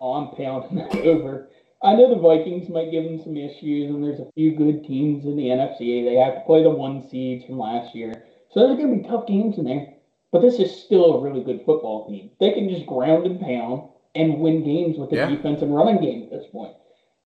Oh, 0.00 0.12
I'm 0.14 0.36
pounding 0.36 0.76
that 0.76 0.94
over. 1.06 1.48
I 1.82 1.94
know 1.94 2.14
the 2.14 2.20
Vikings 2.20 2.68
might 2.68 2.90
give 2.90 3.04
them 3.04 3.22
some 3.22 3.36
issues, 3.36 3.90
and 3.90 4.02
there's 4.02 4.18
a 4.20 4.30
few 4.34 4.56
good 4.56 4.84
teams 4.84 5.24
in 5.24 5.36
the 5.36 5.44
NFC. 5.44 6.04
They 6.04 6.16
have 6.16 6.34
to 6.34 6.40
play 6.46 6.62
the 6.62 6.70
one 6.70 7.06
seeds 7.08 7.44
from 7.44 7.58
last 7.58 7.94
year. 7.94 8.24
So 8.50 8.60
there's 8.60 8.78
going 8.78 8.96
to 8.96 9.02
be 9.02 9.08
tough 9.08 9.26
games 9.26 9.58
in 9.58 9.64
there. 9.64 9.95
But 10.32 10.42
this 10.42 10.58
is 10.58 10.84
still 10.84 11.14
a 11.14 11.20
really 11.20 11.42
good 11.42 11.62
football 11.64 12.08
team. 12.08 12.30
They 12.40 12.52
can 12.52 12.68
just 12.68 12.86
ground 12.86 13.26
and 13.26 13.40
pound 13.40 13.88
and 14.14 14.40
win 14.40 14.64
games 14.64 14.98
with 14.98 15.10
the 15.10 15.16
Yeah. 15.16 15.30
defense 15.30 15.62
and 15.62 15.74
running 15.74 16.00
game 16.00 16.22
at 16.24 16.30
this 16.30 16.46
point. 16.50 16.74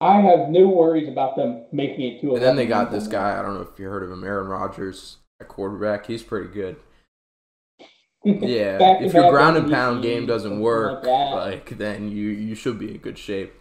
I 0.02 0.22
have 0.22 0.50
no 0.50 0.68
worries 0.68 1.08
about 1.10 1.36
them 1.36 1.66
making 1.72 2.02
it 2.14 2.22
to 2.22 2.32
a 2.32 2.34
And 2.36 2.44
then 2.44 2.56
they 2.56 2.66
got 2.66 2.92
this 2.92 3.08
guy. 3.08 3.38
I 3.38 3.42
don't 3.42 3.56
know 3.56 3.68
if 3.72 3.78
you 3.80 3.90
heard 3.90 4.04
of 4.04 4.12
him, 4.12 4.24
Aaron 4.24 4.48
Rodgers 4.48 5.18
at 5.42 5.48
quarterback. 5.48 6.06
He's 6.08 6.24
pretty 6.24 6.50
good. 6.50 6.78
Yeah, 8.26 9.00
if 9.02 9.14
your 9.14 9.32
ground 9.32 9.56
and 9.56 9.72
pound 9.72 10.04
game 10.04 10.26
doesn't 10.26 10.60
work, 10.60 11.06
like 11.06 11.32
like 11.34 11.78
then 11.78 12.10
you 12.12 12.28
you 12.28 12.54
should 12.54 12.78
be 12.78 12.92
in 12.92 12.98
good 12.98 13.18
shape. 13.18 13.54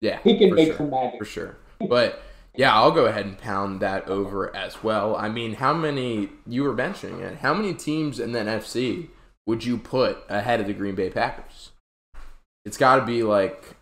Yeah, 0.00 0.20
he 0.24 0.38
can 0.38 0.54
make 0.54 0.68
sure. 0.68 0.76
some 0.78 0.90
magic. 0.90 1.18
for 1.18 1.26
sure. 1.26 1.58
But 1.86 2.22
yeah, 2.58 2.74
I'll 2.74 2.90
go 2.90 3.06
ahead 3.06 3.24
and 3.24 3.38
pound 3.38 3.78
that 3.80 4.08
over 4.08 4.54
as 4.54 4.82
well. 4.82 5.14
I 5.14 5.28
mean, 5.28 5.54
how 5.54 5.72
many 5.72 6.30
you 6.44 6.64
were 6.64 6.72
mentioning 6.74 7.20
it? 7.20 7.38
How 7.38 7.54
many 7.54 7.72
teams 7.72 8.18
in 8.18 8.32
the 8.32 8.40
NFC 8.40 9.10
would 9.46 9.64
you 9.64 9.78
put 9.78 10.24
ahead 10.28 10.60
of 10.60 10.66
the 10.66 10.72
Green 10.74 10.96
Bay 10.96 11.08
Packers? 11.08 11.70
It's 12.64 12.76
got 12.76 12.96
to 12.96 13.06
be 13.06 13.22
like 13.22 13.76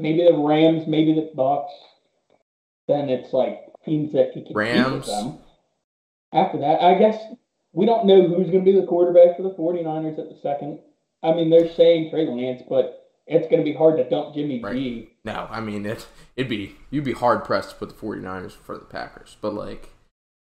maybe 0.00 0.24
the 0.24 0.36
Rams, 0.36 0.88
maybe 0.88 1.14
the 1.14 1.30
Bucs. 1.36 1.70
Then 2.88 3.08
it's 3.08 3.32
like 3.32 3.60
teams 3.84 4.12
that 4.12 4.32
can 4.32 4.44
Rams. 4.52 5.06
beat 5.06 5.12
them. 5.12 5.38
After 6.34 6.58
that, 6.58 6.82
I 6.82 6.98
guess 6.98 7.16
we 7.72 7.86
don't 7.86 8.06
know 8.06 8.26
who's 8.26 8.50
going 8.50 8.64
to 8.64 8.72
be 8.72 8.78
the 8.78 8.88
quarterback 8.88 9.36
for 9.36 9.44
the 9.44 9.50
49ers 9.54 10.18
at 10.18 10.28
the 10.28 10.38
second. 10.42 10.80
I 11.22 11.32
mean, 11.32 11.48
they're 11.48 11.72
saying 11.72 12.10
Trey 12.10 12.26
Lance, 12.26 12.62
but 12.68 13.08
it's 13.28 13.48
going 13.48 13.64
to 13.64 13.70
be 13.70 13.76
hard 13.76 13.98
to 13.98 14.08
dump 14.08 14.34
Jimmy 14.34 14.60
Right. 14.60 14.74
G. 14.74 15.15
no, 15.26 15.48
I 15.50 15.60
mean 15.60 15.84
it. 15.84 16.06
It'd 16.36 16.48
be 16.48 16.76
you'd 16.90 17.04
be 17.04 17.12
hard 17.12 17.44
pressed 17.44 17.70
to 17.70 17.76
put 17.76 17.88
the 17.90 17.94
49ers 17.94 18.56
before 18.56 18.78
the 18.78 18.84
Packers, 18.84 19.36
but 19.40 19.52
like 19.52 19.90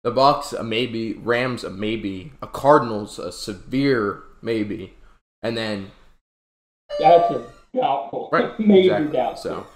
the 0.03 0.11
Bucs 0.11 0.51
a 0.57 0.63
maybe, 0.63 1.13
Rams 1.13 1.63
a 1.63 1.69
maybe, 1.69 2.33
a 2.41 2.47
Cardinals 2.47 3.19
a 3.19 3.31
severe 3.31 4.23
maybe, 4.41 4.95
and 5.41 5.55
then 5.55 5.91
That's 6.99 7.31
a 7.31 7.45
doubtful. 7.73 8.29
right 8.33 8.59
Major 8.59 8.97
exactly. 8.97 9.17
doubtful. 9.17 9.51
So 9.51 9.67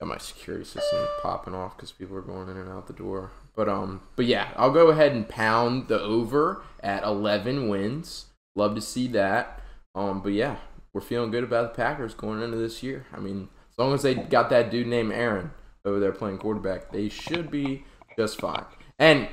got 0.00 0.08
my 0.08 0.18
security 0.18 0.64
system 0.64 1.06
popping 1.22 1.54
off 1.54 1.76
because 1.76 1.92
people 1.92 2.16
are 2.16 2.22
going 2.22 2.48
in 2.48 2.56
and 2.56 2.70
out 2.70 2.86
the 2.86 2.92
door. 2.94 3.30
But 3.54 3.68
um, 3.68 4.00
but 4.16 4.24
yeah, 4.24 4.48
I'll 4.56 4.72
go 4.72 4.88
ahead 4.88 5.12
and 5.12 5.28
pound 5.28 5.88
the 5.88 6.00
over 6.00 6.62
at 6.82 7.04
11 7.04 7.68
wins. 7.68 8.26
Love 8.56 8.74
to 8.74 8.80
see 8.80 9.06
that. 9.08 9.60
Um, 9.94 10.22
but 10.22 10.32
yeah, 10.32 10.56
we're 10.94 11.02
feeling 11.02 11.30
good 11.30 11.44
about 11.44 11.72
the 11.74 11.82
Packers 11.82 12.14
going 12.14 12.42
into 12.42 12.56
this 12.56 12.82
year. 12.82 13.06
I 13.12 13.20
mean, 13.20 13.48
long 13.82 13.94
as 13.94 14.02
they 14.02 14.14
got 14.14 14.50
that 14.50 14.70
dude 14.70 14.86
named 14.86 15.12
Aaron 15.12 15.50
over 15.84 15.98
there 15.98 16.12
playing 16.12 16.38
quarterback, 16.38 16.92
they 16.92 17.08
should 17.08 17.50
be 17.50 17.84
just 18.16 18.40
fine. 18.40 18.64
And 18.98 19.28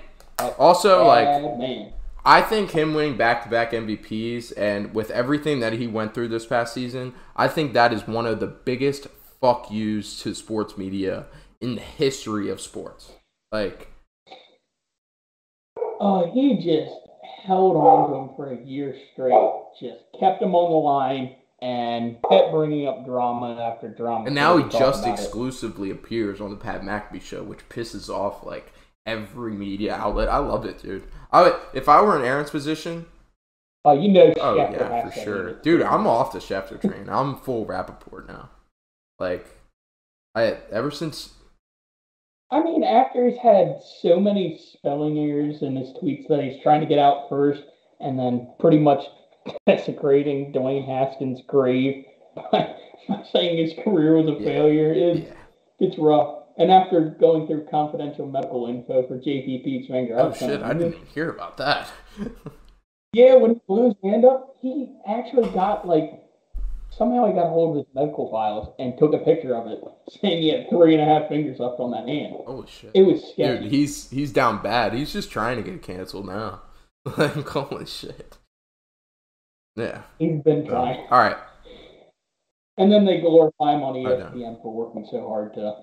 also, 0.58 1.04
oh, 1.04 1.08
like, 1.08 1.94
I 2.26 2.42
think 2.42 2.72
him 2.72 2.94
winning 2.94 3.18
back 3.18 3.44
to 3.44 3.50
back 3.50 3.72
MVPs 3.72 4.54
and 4.58 4.94
with 4.94 5.12
everything 5.12 5.60
that 5.60 5.74
he 5.74 5.88
went 5.88 6.14
through 6.14 6.30
this 6.30 6.46
past 6.46 6.74
season, 6.74 7.14
I 7.36 7.48
think 7.48 7.74
that 7.74 7.94
is 7.94 8.08
one 8.08 8.26
of 8.26 8.40
the 8.40 8.48
biggest 8.48 9.08
fuck 9.42 9.72
yous 9.72 10.22
to 10.24 10.34
sports 10.34 10.78
media 10.78 11.26
in 11.62 11.76
the 11.76 11.82
history 11.82 12.50
of 12.50 12.60
sports. 12.60 13.12
Like, 13.52 13.90
Oh, 16.02 16.32
he 16.32 16.56
just 16.56 16.96
held 17.46 17.76
on 17.76 18.10
to 18.10 18.16
him 18.16 18.36
for 18.36 18.54
a 18.54 18.66
year 18.66 18.96
straight. 19.12 19.34
Just 19.82 20.00
kept 20.18 20.42
him 20.42 20.56
on 20.56 20.72
the 20.72 20.78
line 20.78 21.36
and 21.62 22.18
kept 22.30 22.52
bringing 22.52 22.88
up 22.88 23.06
drama 23.06 23.60
after 23.62 23.90
drama. 23.90 24.26
and 24.26 24.36
now 24.36 24.58
he 24.58 24.64
just 24.70 25.04
about 25.04 25.18
it. 25.20 25.22
exclusively 25.22 25.90
appears 25.92 26.40
on 26.40 26.52
the 26.52 26.56
Pat 26.58 26.82
McAfee 26.82 27.22
show, 27.22 27.44
which 27.44 27.68
pisses 27.70 28.10
off 28.10 28.46
like 28.46 28.72
every 29.06 29.54
media 29.54 29.96
outlet. 29.96 30.30
I 30.30 30.38
love 30.38 30.66
it, 30.66 30.82
dude. 30.82 31.04
I 31.32 31.44
would, 31.44 31.56
if 31.74 31.90
I 31.90 32.02
were 32.02 32.18
in 32.18 32.26
Aaron's 32.26 32.50
position, 32.52 33.06
Oh, 33.86 33.94
you 33.94 34.10
know, 34.12 34.34
oh 34.42 34.56
Schefter 34.58 34.72
yeah, 34.80 35.10
for 35.10 35.20
sure, 35.22 35.54
dude. 35.54 35.82
I'm 35.82 36.06
off 36.06 36.34
the 36.34 36.40
Schefter 36.40 36.80
train. 36.82 37.08
I'm 37.10 37.38
full 37.38 37.66
Rappaport 37.66 38.28
now. 38.28 38.50
Like, 39.20 39.48
I 40.36 40.58
ever 40.72 40.92
since 40.92 41.34
I 42.52 42.62
mean, 42.64 42.84
after 42.84 43.28
he's 43.30 43.38
had 43.40 43.80
so 44.02 44.20
many 44.20 44.58
spelling 44.74 45.18
errors 45.20 45.62
in 45.62 45.76
his 45.76 45.90
tweets 46.02 46.28
that 46.28 46.44
he's 46.44 46.62
trying 46.62 46.82
to 46.82 46.88
get 46.88 47.00
out 47.00 47.30
first, 47.30 47.64
and 48.00 48.18
then 48.20 48.52
pretty 48.60 48.80
much 48.80 49.06
desecrating 49.68 50.54
Dwayne 50.54 50.86
Haskins' 50.86 51.42
grave 51.48 52.06
by, 52.52 52.76
by 53.08 53.24
saying 53.32 53.58
his 53.58 53.74
career 53.84 54.16
was 54.18 54.28
a 54.28 54.40
Yeah. 54.42 54.46
failure, 54.50 54.94
it's, 54.94 55.20
yeah. 55.28 55.34
it's 55.80 55.98
rough. 55.98 56.36
And 56.58 56.72
after 56.72 57.16
going 57.20 57.48
through 57.48 57.68
confidential 57.72 58.28
medical 58.28 58.68
info 58.68 59.08
for 59.08 59.18
JPP's 59.18 59.88
finger, 59.88 60.16
Oh 60.20 60.34
shit, 60.34 60.62
I 60.62 60.74
didn't 60.74 60.96
even 60.96 61.06
hear 61.08 61.30
about 61.30 61.58
that. 61.58 61.90
Yeah, 63.14 63.36
when 63.38 63.56
he 63.56 63.62
blew 63.68 63.86
his 63.86 63.96
hand 64.04 64.24
up, 64.24 64.56
he 64.62 64.96
actually 65.08 65.50
got 65.50 65.88
like 65.88 66.12
somehow 66.92 67.26
he 67.28 67.34
got 67.34 67.48
a 67.48 67.50
hold 67.50 67.76
of 67.78 67.84
his 67.86 67.96
medical 67.96 68.30
files 68.30 68.72
and 68.78 68.98
took 69.00 69.14
a 69.14 69.18
picture 69.18 69.56
of 69.56 69.66
it, 69.68 69.80
saying 70.22 70.42
he 70.44 70.50
had 70.50 70.70
three 70.70 70.94
and 70.94 71.02
a 71.02 71.06
half 71.06 71.28
fingers 71.28 71.58
left 71.60 71.80
on 71.80 71.90
that 71.92 72.08
hand. 72.08 72.36
Holy 72.46 72.68
shit. 72.68 72.92
It 72.94 73.02
was 73.04 73.22
sketchy. 73.32 73.64
Dude, 73.64 73.72
he's 73.72 74.10
he's 74.12 74.32
down 74.32 74.62
bad. 74.62 74.94
He's 74.94 75.12
just 75.12 75.32
trying 75.32 75.58
to 75.58 75.64
get 75.68 75.82
canceled 75.82 76.28
now. 76.28 76.62
like 77.18 77.48
holy 77.48 77.88
shit. 77.88 78.38
Yeah. 79.80 80.02
He's 80.20 80.42
been 80.44 80.68
trying. 80.68 81.08
All 81.10 81.20
right. 81.20 81.38
And 82.78 82.92
then 82.92 83.06
they 83.06 83.20
glorify 83.20 83.74
him 83.76 83.84
on 83.84 83.96
I. 83.96 84.10
ESPN 84.10 84.62
for 84.62 84.74
working 84.74 85.06
so 85.10 85.28
hard 85.28 85.54
to 85.56 85.74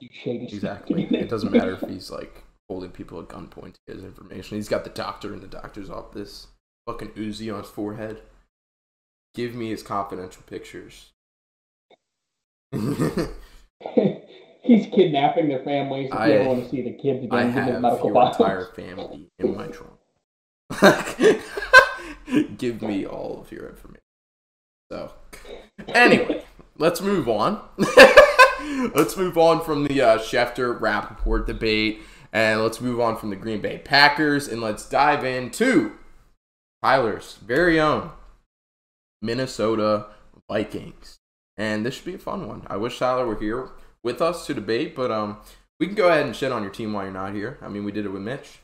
do 0.00 0.08
shady 0.22 0.46
stuff. 0.48 0.80
Exactly. 0.88 1.04
it 1.18 1.28
doesn't 1.30 1.52
matter 1.52 1.72
if 1.80 1.88
he's 1.88 2.10
like 2.10 2.42
holding 2.68 2.90
people 2.90 3.20
at 3.20 3.28
gunpoint 3.28 3.74
to 3.74 3.80
get 3.86 3.96
his 3.96 4.04
information. 4.04 4.56
He's 4.56 4.68
got 4.68 4.84
the 4.84 4.90
doctor 4.90 5.32
in 5.32 5.40
the 5.40 5.46
doctor's 5.46 5.88
office. 5.90 6.48
Fucking 6.86 7.10
Uzi 7.10 7.52
on 7.52 7.62
his 7.62 7.70
forehead. 7.70 8.22
Give 9.34 9.54
me 9.54 9.70
his 9.70 9.82
confidential 9.82 10.42
pictures. 10.46 11.10
He's 14.62 14.86
kidnapping 14.86 15.48
their 15.48 15.62
families 15.62 16.08
if 16.10 16.16
I- 16.16 16.26
you 16.28 16.32
ever 16.34 16.48
want 16.48 16.64
to 16.64 16.70
see 16.70 16.82
the 16.82 16.92
kids 16.92 17.26
I 17.30 17.42
again 17.42 17.46
in 17.46 17.52
his 17.64 17.72
have 17.72 17.80
medical 17.82 18.06
your 18.06 18.14
files. 18.14 18.36
entire 18.40 18.64
family 18.74 19.28
in 19.38 19.56
my 19.56 19.68
trunk. 19.68 19.92
Give 22.58 22.82
me 22.82 23.06
all 23.06 23.40
of 23.40 23.52
your 23.52 23.68
information. 23.68 24.00
So, 24.90 25.12
anyway, 25.88 26.44
let's 26.78 27.00
move 27.00 27.28
on. 27.28 27.60
let's 28.94 29.16
move 29.16 29.36
on 29.36 29.64
from 29.64 29.84
the 29.86 30.00
uh, 30.00 30.18
Schefter 30.18 30.78
Rappaport 30.78 31.46
debate, 31.46 32.02
and 32.32 32.62
let's 32.62 32.80
move 32.80 33.00
on 33.00 33.16
from 33.16 33.30
the 33.30 33.36
Green 33.36 33.60
Bay 33.60 33.78
Packers, 33.78 34.48
and 34.48 34.60
let's 34.60 34.88
dive 34.88 35.24
into 35.24 35.92
Tyler's 36.82 37.38
very 37.44 37.80
own 37.80 38.10
Minnesota 39.22 40.06
Vikings. 40.48 41.16
And 41.56 41.84
this 41.84 41.94
should 41.94 42.04
be 42.04 42.14
a 42.14 42.18
fun 42.18 42.46
one. 42.46 42.66
I 42.68 42.76
wish 42.76 42.98
Tyler 42.98 43.26
were 43.26 43.40
here 43.40 43.70
with 44.04 44.20
us 44.20 44.46
to 44.46 44.54
debate, 44.54 44.94
but 44.94 45.10
um, 45.10 45.38
we 45.80 45.86
can 45.86 45.94
go 45.94 46.08
ahead 46.08 46.26
and 46.26 46.36
shit 46.36 46.52
on 46.52 46.62
your 46.62 46.70
team 46.70 46.92
while 46.92 47.04
you're 47.04 47.12
not 47.12 47.34
here. 47.34 47.58
I 47.62 47.68
mean, 47.68 47.84
we 47.84 47.92
did 47.92 48.04
it 48.04 48.12
with 48.12 48.22
Mitch. 48.22 48.60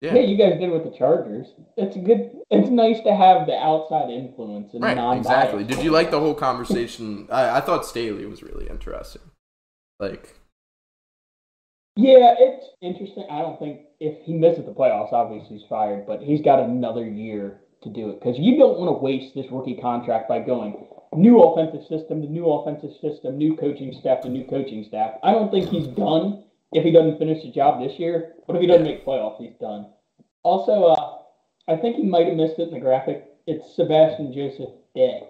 Yeah, 0.00 0.14
Yeah, 0.14 0.22
you 0.22 0.36
guys 0.36 0.58
did 0.58 0.70
with 0.70 0.84
the 0.84 0.96
Chargers. 0.96 1.48
It's 1.76 1.96
good. 1.96 2.30
It's 2.50 2.70
nice 2.70 3.00
to 3.04 3.14
have 3.14 3.46
the 3.46 3.54
outside 3.54 4.10
influence 4.10 4.72
and 4.72 4.82
right, 4.82 4.96
non-bias. 4.96 5.26
exactly. 5.26 5.64
Did 5.64 5.84
you 5.84 5.90
like 5.90 6.10
the 6.10 6.18
whole 6.20 6.34
conversation? 6.34 7.28
I, 7.30 7.58
I 7.58 7.60
thought 7.60 7.84
Staley 7.84 8.24
was 8.24 8.42
really 8.42 8.66
interesting. 8.68 9.22
Like, 9.98 10.34
Yeah, 11.96 12.34
it's 12.38 12.66
interesting. 12.80 13.26
I 13.30 13.42
don't 13.42 13.58
think 13.58 13.80
if 14.00 14.24
he 14.24 14.32
misses 14.32 14.64
the 14.64 14.72
playoffs, 14.72 15.12
obviously 15.12 15.58
he's 15.58 15.66
fired, 15.68 16.06
but 16.06 16.22
he's 16.22 16.40
got 16.40 16.60
another 16.60 17.04
year 17.04 17.60
to 17.82 17.90
do 17.90 18.10
it 18.10 18.20
because 18.20 18.38
you 18.38 18.58
don't 18.58 18.78
want 18.78 18.88
to 18.88 19.02
waste 19.02 19.34
this 19.34 19.46
rookie 19.50 19.76
contract 19.80 20.28
by 20.28 20.38
going 20.38 20.86
new 21.14 21.42
offensive 21.42 21.82
system 21.88 22.20
the 22.20 22.28
new 22.28 22.46
offensive 22.46 22.92
system, 23.00 23.36
new 23.36 23.56
coaching 23.56 23.94
staff 24.00 24.22
the 24.22 24.28
new 24.28 24.44
coaching 24.44 24.84
staff. 24.86 25.14
I 25.22 25.32
don't 25.32 25.50
think 25.50 25.68
he's 25.68 25.88
done 25.88 26.44
if 26.72 26.84
he 26.84 26.90
doesn't 26.92 27.18
finish 27.18 27.42
the 27.42 27.50
job 27.50 27.80
this 27.82 27.98
year, 27.98 28.34
but 28.46 28.56
if 28.56 28.62
he 28.62 28.66
doesn't 28.68 28.84
make 28.84 29.04
playoffs, 29.04 29.38
he's 29.40 29.56
done. 29.60 29.86
Also, 30.42 30.84
uh, 30.84 31.18
I 31.68 31.76
think 31.76 31.96
he 31.96 32.04
might 32.04 32.26
have 32.26 32.36
missed 32.36 32.58
it 32.58 32.68
in 32.68 32.74
the 32.74 32.80
graphic. 32.80 33.26
It's 33.46 33.74
Sebastian 33.74 34.32
Joseph 34.32 34.70
Day. 34.94 35.22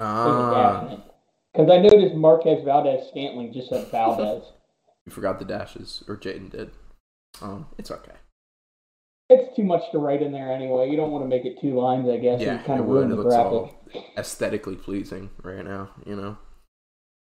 ah, 0.00 0.98
Because 1.52 1.70
I 1.70 1.78
noticed 1.78 2.14
Marquez 2.14 2.64
Valdes-Scantling 2.64 3.52
just 3.52 3.68
said 3.68 3.86
Valdes. 3.88 4.46
you 5.06 5.12
forgot 5.12 5.38
the 5.38 5.44
dashes, 5.44 6.02
or 6.08 6.16
Jaden 6.16 6.50
did. 6.50 6.70
Um, 7.42 7.66
it's 7.78 7.90
okay. 7.90 8.12
It's 9.30 9.54
too 9.54 9.62
much 9.64 9.82
to 9.92 9.98
write 9.98 10.22
in 10.22 10.32
there 10.32 10.50
anyway. 10.50 10.88
You 10.90 10.96
don't 10.96 11.10
want 11.10 11.22
to 11.24 11.28
make 11.28 11.44
it 11.44 11.60
two 11.60 11.78
lines, 11.78 12.08
I 12.08 12.16
guess. 12.16 12.40
Yeah, 12.40 12.54
and 12.56 12.64
kind 12.64 12.78
it 12.78 12.82
of 12.82 12.88
would. 12.88 12.94
ruin 12.94 13.12
It 13.12 13.16
the 13.16 13.22
looks 13.22 13.34
graphic. 13.34 13.52
all 13.52 13.74
aesthetically 14.16 14.74
pleasing 14.76 15.28
right 15.42 15.62
now, 15.64 15.90
you 16.06 16.16
know. 16.16 16.38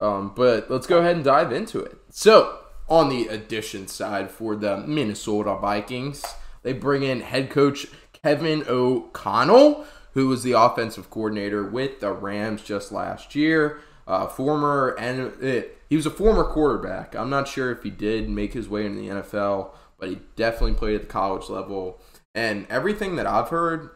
Um, 0.00 0.32
but 0.34 0.68
let's 0.70 0.88
go 0.88 0.98
ahead 0.98 1.14
and 1.14 1.24
dive 1.24 1.52
into 1.52 1.78
it. 1.78 1.96
So, 2.10 2.58
on 2.88 3.08
the 3.08 3.28
addition 3.28 3.86
side 3.88 4.30
for 4.30 4.56
the 4.56 4.78
Minnesota 4.78 5.56
Vikings, 5.56 6.24
they 6.62 6.72
bring 6.72 7.02
in 7.02 7.20
head 7.20 7.50
coach 7.50 7.86
Kevin 8.12 8.64
O'Connell, 8.68 9.84
who 10.12 10.28
was 10.28 10.42
the 10.42 10.52
offensive 10.52 11.10
coordinator 11.10 11.64
with 11.64 12.00
the 12.00 12.12
Rams 12.12 12.62
just 12.62 12.92
last 12.92 13.34
year. 13.34 13.80
Uh, 14.06 14.26
former 14.26 14.94
and 14.98 15.32
uh, 15.42 15.66
he 15.88 15.96
was 15.96 16.06
a 16.06 16.10
former 16.10 16.44
quarterback. 16.44 17.14
I'm 17.14 17.30
not 17.30 17.48
sure 17.48 17.70
if 17.70 17.82
he 17.82 17.90
did 17.90 18.28
make 18.28 18.52
his 18.52 18.68
way 18.68 18.84
into 18.84 19.00
the 19.00 19.08
NFL, 19.08 19.70
but 19.98 20.10
he 20.10 20.18
definitely 20.36 20.74
played 20.74 20.96
at 20.96 21.02
the 21.02 21.06
college 21.06 21.48
level. 21.48 22.00
And 22.34 22.66
everything 22.68 23.16
that 23.16 23.26
I've 23.26 23.48
heard, 23.48 23.90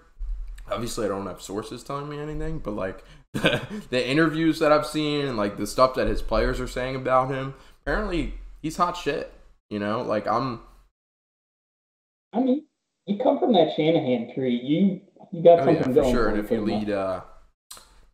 obviously 0.71 1.05
I 1.05 1.09
don't 1.09 1.27
have 1.27 1.43
sources 1.43 1.83
telling 1.83 2.09
me 2.09 2.19
anything, 2.19 2.59
but 2.59 2.73
like 2.73 3.05
the, 3.35 3.61
the 3.91 4.07
interviews 4.07 4.59
that 4.61 4.73
I've 4.73 4.87
seen 4.87 5.27
and 5.27 5.37
like 5.37 5.57
the 5.57 5.67
stuff 5.67 5.95
that 5.95 6.07
his 6.07 6.23
players 6.23 6.59
are 6.61 6.69
saying 6.69 6.97
about 6.97 7.29
him, 7.29 7.55
apparently 7.83 8.35
he's 8.63 8.77
hot 8.77 8.97
shit. 8.97 9.33
You 9.71 9.79
know, 9.79 10.03
like 10.03 10.27
I'm 10.27 10.61
I 12.33 12.41
mean, 12.41 12.67
you 13.07 13.19
come 13.19 13.39
from 13.39 13.53
that 13.55 13.73
Shanahan 13.77 14.35
tree. 14.35 14.57
You 14.63 15.01
you 15.33 15.43
got 15.43 15.61
oh 15.61 15.65
something 15.65 15.77
yeah 15.77 15.83
for 15.83 15.93
going. 15.93 16.13
sure. 16.13 16.29
And 16.29 16.39
if 16.39 16.51
you 16.51 16.61
lead 16.61 16.91
uh, 16.91 17.23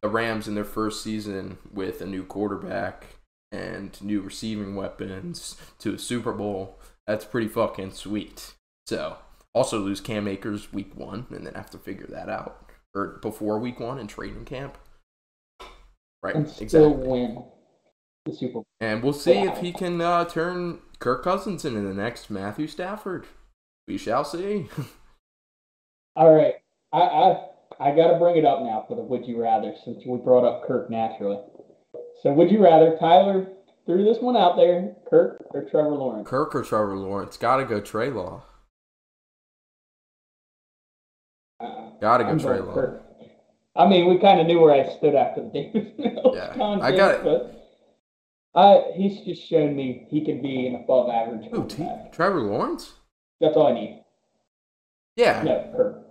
the 0.03 0.09
Rams 0.09 0.49
in 0.49 0.55
their 0.55 0.65
first 0.65 1.03
season 1.03 1.59
with 1.73 2.01
a 2.01 2.07
new 2.07 2.25
quarterback 2.25 3.07
and 3.53 4.01
new 4.03 4.21
receiving 4.21 4.75
weapons 4.77 5.57
to 5.81 5.95
a 5.95 5.99
Super 5.99 6.33
Bowl, 6.33 6.79
that's 7.07 7.25
pretty 7.25 7.49
fucking 7.49 7.93
sweet. 7.93 8.55
So 8.87 9.17
Also 9.55 9.79
lose 9.79 10.01
Cam 10.01 10.27
Akers 10.29 10.73
week 10.73 10.95
one 10.97 11.27
and 11.31 11.47
then 11.47 11.55
have 11.55 11.71
to 11.71 11.79
figure 11.79 12.07
that 12.09 12.29
out 12.29 12.71
or 12.95 13.19
before 13.23 13.59
week 13.59 13.81
one 13.81 13.99
in 13.99 14.07
training 14.07 14.45
camp. 14.45 14.79
Right, 16.23 16.35
And 16.35 16.49
still 16.49 16.63
exactly. 16.63 17.07
win 17.09 17.27
Super 17.27 17.35
Bowl. 17.35 17.54
And 18.81 19.03
we'll 19.03 19.13
see 19.13 19.33
if 19.41 19.59
he 19.59 19.73
can 19.73 20.01
uh, 20.01 20.25
turn 20.25 20.79
Kirk 20.99 21.25
Cousins 21.25 21.65
into 21.65 21.81
the 21.81 21.93
next 21.95 22.31
Matthew 22.31 22.67
Stafford. 22.67 23.27
We 23.87 23.99
shall 23.99 24.25
see. 24.25 24.69
All 26.17 26.33
right, 26.35 26.55
I 26.93 27.01
I 27.01 27.47
I 27.81 27.95
got 27.95 28.13
to 28.13 28.19
bring 28.19 28.37
it 28.37 28.45
up 28.45 28.61
now 28.63 28.85
for 28.89 28.95
the 28.97 29.03
would 29.03 29.27
you 29.27 29.41
rather 29.43 29.75
since 29.85 30.05
we 30.07 30.17
brought 30.19 30.45
up 30.45 30.67
Kirk 30.67 30.89
naturally. 30.89 31.39
So 32.23 32.33
would 32.33 32.51
you 32.51 32.63
rather 32.63 32.97
Tyler 32.99 33.47
threw 33.85 34.05
this 34.05 34.19
one 34.19 34.37
out 34.37 34.57
there, 34.57 34.95
Kirk 35.11 35.45
or 35.51 35.69
Trevor 35.69 35.91
Lawrence? 35.91 36.29
Kirk 36.29 36.55
or 36.55 36.63
Trevor 36.63 36.97
Lawrence? 36.97 37.37
Gotta 37.37 37.65
go 37.65 37.81
Trey 37.81 38.09
Law. 38.11 38.45
Uh, 41.61 41.91
Gotta 42.01 42.25
go 42.25 42.31
I'm 42.31 42.39
Trey 42.39 42.61
Law. 42.61 42.75
Kirk. 42.75 43.03
I 43.77 43.89
mean, 43.89 44.09
we 44.09 44.19
kind 44.19 44.41
of 44.41 44.47
knew 44.47 44.61
where 44.61 44.73
I 44.73 44.97
stood 44.97 45.15
after 45.17 45.43
the 45.43 45.49
Davis 45.49 45.93
Mills 45.99 46.37
Yeah, 46.37 46.79
I 46.81 46.93
got 46.93 47.17
it. 47.17 47.25
but 47.25 47.64
I 48.55 48.93
he's 48.95 49.21
just 49.21 49.49
shown 49.49 49.75
me 49.75 50.07
he 50.11 50.25
can 50.25 50.41
be 50.41 50.67
an 50.67 50.77
above 50.77 51.11
average 51.11 51.51
Who? 51.51 51.67
T- 51.67 51.89
Trevor 52.13 52.41
Lawrence? 52.41 52.93
That's 53.41 53.57
all 53.57 53.67
I 53.67 53.75
need. 53.75 54.05
Yeah, 55.17 55.43
No, 55.43 55.73
Kirk. 55.77 56.07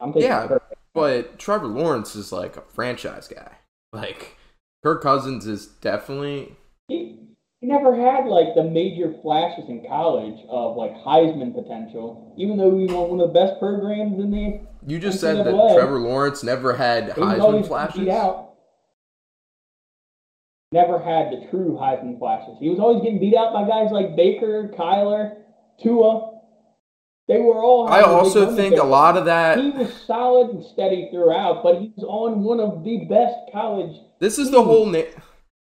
I'm 0.00 0.12
taking 0.12 0.28
Yeah. 0.28 0.58
But 0.92 1.38
Trevor 1.38 1.66
Lawrence 1.66 2.14
is 2.14 2.30
like 2.32 2.56
a 2.56 2.62
franchise 2.72 3.28
guy. 3.28 3.52
Like 3.92 4.36
Kirk 4.82 5.02
Cousins 5.02 5.46
is 5.46 5.66
definitely 5.66 6.56
He, 6.88 7.18
he 7.60 7.66
never 7.66 7.96
had 7.96 8.26
like 8.26 8.54
the 8.54 8.64
major 8.64 9.14
flashes 9.22 9.68
in 9.68 9.86
college 9.88 10.44
of 10.48 10.76
like 10.76 10.94
Heisman 10.96 11.54
potential, 11.54 12.34
even 12.36 12.56
though 12.56 12.76
he 12.76 12.86
won 12.86 13.10
one 13.10 13.20
of 13.20 13.28
the 13.28 13.32
best 13.32 13.58
programs 13.58 14.18
in 14.18 14.30
the. 14.30 14.60
You 14.86 14.98
just 14.98 15.20
said 15.20 15.38
that 15.38 15.74
Trevor 15.74 15.98
Lawrence 15.98 16.42
never 16.42 16.74
had 16.74 17.10
Heisman 17.10 17.66
flashes. 17.66 18.08
out. 18.08 18.53
Never 20.74 20.98
had 20.98 21.30
the 21.30 21.46
true 21.50 21.78
Heisman 21.80 22.18
flashes. 22.18 22.56
He 22.58 22.68
was 22.68 22.80
always 22.80 23.00
getting 23.00 23.20
beat 23.20 23.36
out 23.36 23.52
by 23.52 23.62
guys 23.62 23.92
like 23.92 24.16
Baker, 24.16 24.72
Kyler, 24.76 25.36
Tua. 25.80 26.32
They 27.28 27.38
were 27.38 27.62
all. 27.62 27.86
I 27.86 28.00
also 28.00 28.56
think 28.56 28.76
a 28.76 28.82
lot 28.82 29.16
of 29.16 29.26
that. 29.26 29.56
He 29.56 29.70
was 29.70 29.94
solid 30.04 30.50
and 30.50 30.64
steady 30.64 31.10
throughout, 31.12 31.62
but 31.62 31.80
he 31.80 31.92
was 31.96 32.04
on 32.04 32.42
one 32.42 32.58
of 32.58 32.82
the 32.82 33.04
best 33.08 33.36
college. 33.52 33.96
This 34.18 34.36
is 34.36 34.50
the 34.50 34.64
whole. 34.64 34.86
Na- 34.86 35.02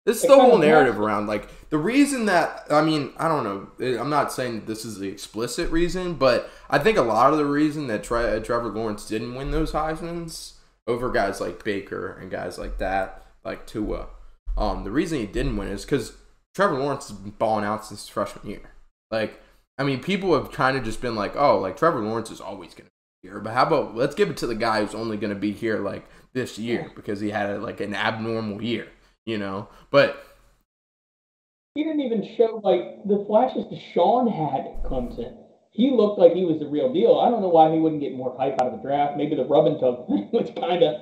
this 0.03 0.18
is 0.18 0.24
It 0.24 0.30
the 0.30 0.36
whole 0.36 0.57
narrative 0.57 0.95
matters. 0.95 1.05
around 1.05 1.28
like 1.28 1.70
the 1.70 1.78
reason 1.78 2.26
that 2.26 2.64
I 2.72 2.82
mean 2.82 3.14
I 3.18 3.28
don't 3.28 3.43
know. 3.43 3.99
I'm 4.01 4.09
not 4.09 4.34
saying 4.34 4.66
this 4.66 4.84
is 4.84 4.97
the 4.97 5.09
explicit 5.09 5.70
reason, 5.70 6.16
but 6.16 6.49
I 6.72 6.80
think 6.80 6.97
a 6.97 7.03
lot 7.03 7.32
of 7.34 7.38
the 7.38 7.45
reason 7.45 7.86
that 7.86 8.03
Tre- 8.03 8.36
uh, 8.36 8.39
Trevor 8.39 8.70
Lawrence 8.70 9.07
didn't 9.07 9.36
win 9.36 9.51
those 9.51 9.74
Heisman's 9.74 10.55
over 10.88 11.11
guys 11.11 11.39
like 11.39 11.64
Baker 11.64 12.18
and 12.20 12.32
guys 12.32 12.57
like 12.57 12.80
that, 12.80 13.24
like 13.45 13.68
Tua. 13.68 14.07
Um, 14.58 14.84
the 14.84 14.91
reason 14.91 15.20
he 15.20 15.26
didn't 15.26 15.58
win 15.58 15.68
is 15.68 15.84
because 15.84 16.14
Trevor 16.54 16.78
Lawrence 16.78 17.10
has 17.10 17.18
been 17.18 17.32
balling 17.32 17.66
out 17.66 17.86
since 17.86 18.08
freshman 18.08 18.47
year. 18.47 18.72
Like, 19.10 19.39
I 19.78 19.84
mean, 19.84 20.01
people 20.01 20.34
have 20.36 20.51
kind 20.51 20.78
of 20.78 20.84
just 20.84 21.01
been 21.01 21.16
like, 21.16 21.36
oh, 21.36 21.60
like 21.60 21.78
Trevor 21.78 22.01
Lawrence 22.01 22.30
is 22.30 22.41
always 22.41 22.74
going 22.74 22.86
to 22.86 22.91
be 23.22 23.30
here, 23.30 23.39
but 23.39 23.54
how 23.54 23.64
about 23.64 23.95
let's 23.95 24.16
give 24.16 24.30
it 24.30 24.38
to 24.38 24.47
the 24.47 24.56
guy 24.56 24.82
who's 24.82 24.95
only 24.95 25.18
going 25.18 25.34
to 25.34 25.39
be 25.39 25.51
here 25.51 25.80
like 25.80 26.06
this 26.34 26.60
year 26.60 26.91
because 26.95 27.20
he 27.20 27.30
had 27.30 27.62
like 27.62 27.80
an 27.82 27.95
abnormal 27.95 28.62
year, 28.62 28.88
you 29.26 29.38
know? 29.38 29.70
But 29.89 30.24
He 31.74 31.84
didn't 31.84 32.01
even 32.01 32.36
show 32.38 32.62
like 32.64 33.04
the 33.08 33.26
flashes 33.26 33.66
Deshaun 33.66 34.32
had 34.32 34.68
at 34.68 34.84
Clemson. 34.84 35.38
He 35.72 35.89
looked 35.89 36.20
like 36.20 36.34
he 36.34 36.45
was 36.45 36.60
the 36.60 36.68
real 36.68 36.93
deal. 36.93 37.20
I 37.20 37.32
don't 37.32 37.41
know 37.41 37.49
why 37.49 37.72
he 37.72 37.80
wouldn't 37.80 38.01
get 38.01 38.14
more 38.14 38.36
hype 38.38 38.62
out 38.62 38.68
of 38.68 38.74
the 38.74 38.88
draft. 38.88 39.18
Maybe 39.18 39.36
the 39.36 39.45
rub 39.45 39.66
and 39.66 39.80
tug 39.80 40.06
was 40.08 40.51
kind 40.56 40.84
of 40.84 41.01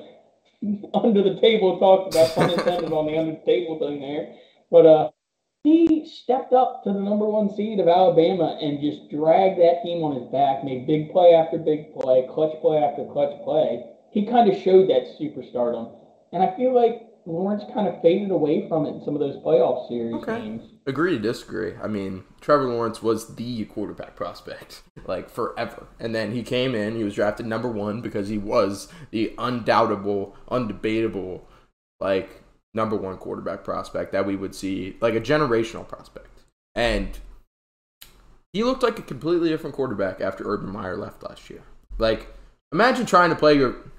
under 0.93 1.23
the 1.23 1.39
table 1.41 1.79
talked 1.79 2.13
about, 2.13 2.35
pun 2.35 2.49
intended 2.49 2.91
on 2.91 3.05
the 3.07 3.17
under 3.17 3.31
the 3.31 3.45
table 3.45 3.79
thing 3.79 4.01
there. 4.01 4.35
But 4.69 4.85
uh, 4.85 5.11
he 5.63 6.07
stepped 6.07 6.53
up 6.53 6.83
to 6.83 6.93
the 6.93 6.99
number 6.99 7.25
one 7.25 7.53
seed 7.55 7.79
of 7.79 7.87
Alabama 7.87 8.57
and 8.61 8.81
just 8.81 9.09
dragged 9.09 9.59
that 9.59 9.83
team 9.83 10.03
on 10.03 10.19
his 10.19 10.29
back, 10.31 10.63
made 10.63 10.87
big 10.87 11.11
play 11.11 11.33
after 11.33 11.57
big 11.57 11.93
play, 11.93 12.27
clutch 12.33 12.59
play 12.61 12.77
after 12.77 13.05
clutch 13.05 13.43
play. 13.43 13.85
He 14.11 14.25
kind 14.25 14.49
of 14.49 14.57
showed 14.57 14.89
that 14.89 15.17
superstardom. 15.19 15.93
And 16.33 16.41
I 16.41 16.55
feel 16.57 16.73
like 16.73 17.07
Lawrence 17.25 17.63
kind 17.73 17.87
of 17.87 18.01
faded 18.01 18.31
away 18.31 18.67
from 18.67 18.85
it 18.85 18.95
in 18.95 19.03
some 19.05 19.13
of 19.13 19.19
those 19.19 19.37
playoff 19.43 19.87
series 19.87 20.23
Okay. 20.23 20.41
games. 20.41 20.70
Agree 20.85 21.11
to 21.11 21.19
disagree. 21.19 21.73
I 21.81 21.87
mean, 21.87 22.23
Trevor 22.39 22.67
Lawrence 22.67 23.01
was 23.03 23.35
the 23.35 23.65
quarterback 23.65 24.15
prospect, 24.15 24.81
like 25.05 25.29
forever. 25.29 25.87
And 25.99 26.13
then 26.13 26.31
he 26.31 26.43
came 26.43 26.75
in, 26.75 26.95
he 26.95 27.03
was 27.03 27.15
drafted 27.15 27.45
number 27.45 27.69
one 27.69 28.01
because 28.01 28.29
he 28.29 28.37
was 28.37 28.91
the 29.11 29.33
undoubtable, 29.37 30.35
undebatable, 30.49 31.41
like 31.99 32.41
number 32.73 32.95
one 32.95 33.17
quarterback 33.17 33.63
prospect 33.63 34.11
that 34.11 34.25
we 34.25 34.35
would 34.35 34.55
see, 34.55 34.97
like 35.01 35.13
a 35.13 35.21
generational 35.21 35.87
prospect. 35.87 36.27
And 36.73 37.19
he 38.53 38.63
looked 38.63 38.83
like 38.83 38.99
a 38.99 39.03
completely 39.03 39.49
different 39.49 39.75
quarterback 39.75 40.21
after 40.21 40.43
Urban 40.45 40.71
Meyer 40.71 40.97
left 40.97 41.23
last 41.23 41.49
year. 41.49 41.63
Like, 41.97 42.27
imagine 42.71 43.05
trying 43.05 43.29
to 43.29 43.35
play 43.35 43.55
your 43.55 43.90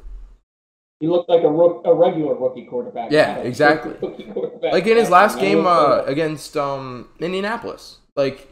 He 1.03 1.09
looked 1.09 1.29
like 1.29 1.43
a, 1.43 1.51
rook, 1.51 1.83
a 1.85 1.93
regular 1.93 2.37
rookie 2.37 2.65
quarterback. 2.65 3.11
Yeah, 3.11 3.39
exactly. 3.39 3.95
quarterback. 4.33 4.73
like 4.73 4.87
in 4.87 4.97
his 4.97 5.11
last 5.11 5.41
game 5.41 5.67
uh, 5.67 6.03
against 6.03 6.57
um 6.57 7.09
Indianapolis. 7.19 7.99
Like 8.15 8.49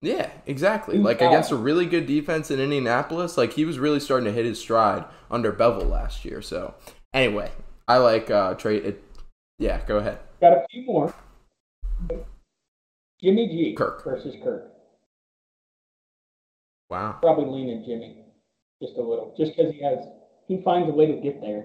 yeah, 0.00 0.30
exactly. 0.46 0.96
Like 0.96 1.18
bad. 1.18 1.28
against 1.28 1.50
a 1.50 1.56
really 1.56 1.84
good 1.84 2.06
defense 2.06 2.50
in 2.50 2.60
Indianapolis, 2.60 3.36
like 3.36 3.52
he 3.52 3.66
was 3.66 3.78
really 3.78 4.00
starting 4.00 4.24
to 4.24 4.32
hit 4.32 4.46
his 4.46 4.58
stride 4.58 5.04
under 5.30 5.52
Bevell 5.52 5.86
last 5.86 6.24
year. 6.24 6.40
So 6.40 6.72
anyway, 7.12 7.50
I 7.86 7.98
like 7.98 8.30
uh 8.30 8.54
Trey 8.54 8.78
it, 8.78 9.04
yeah, 9.58 9.82
go 9.86 9.98
ahead. 9.98 10.18
got 10.40 10.54
a 10.54 10.64
few 10.70 10.86
more. 10.86 11.14
Jimmy 13.22 13.48
G 13.48 13.74
Kirk. 13.74 14.02
versus 14.02 14.34
Kirk. 14.42 14.72
Wow. 16.88 17.18
Probably 17.20 17.44
leaning 17.44 17.84
Jimmy 17.84 18.24
just 18.82 18.96
a 18.96 19.02
little, 19.02 19.34
just 19.36 19.54
because 19.54 19.74
he 19.74 19.82
has 19.82 19.98
he 20.50 20.60
finds 20.64 20.88
a 20.88 20.92
way 20.92 21.06
to 21.06 21.12
get 21.20 21.40
there. 21.40 21.64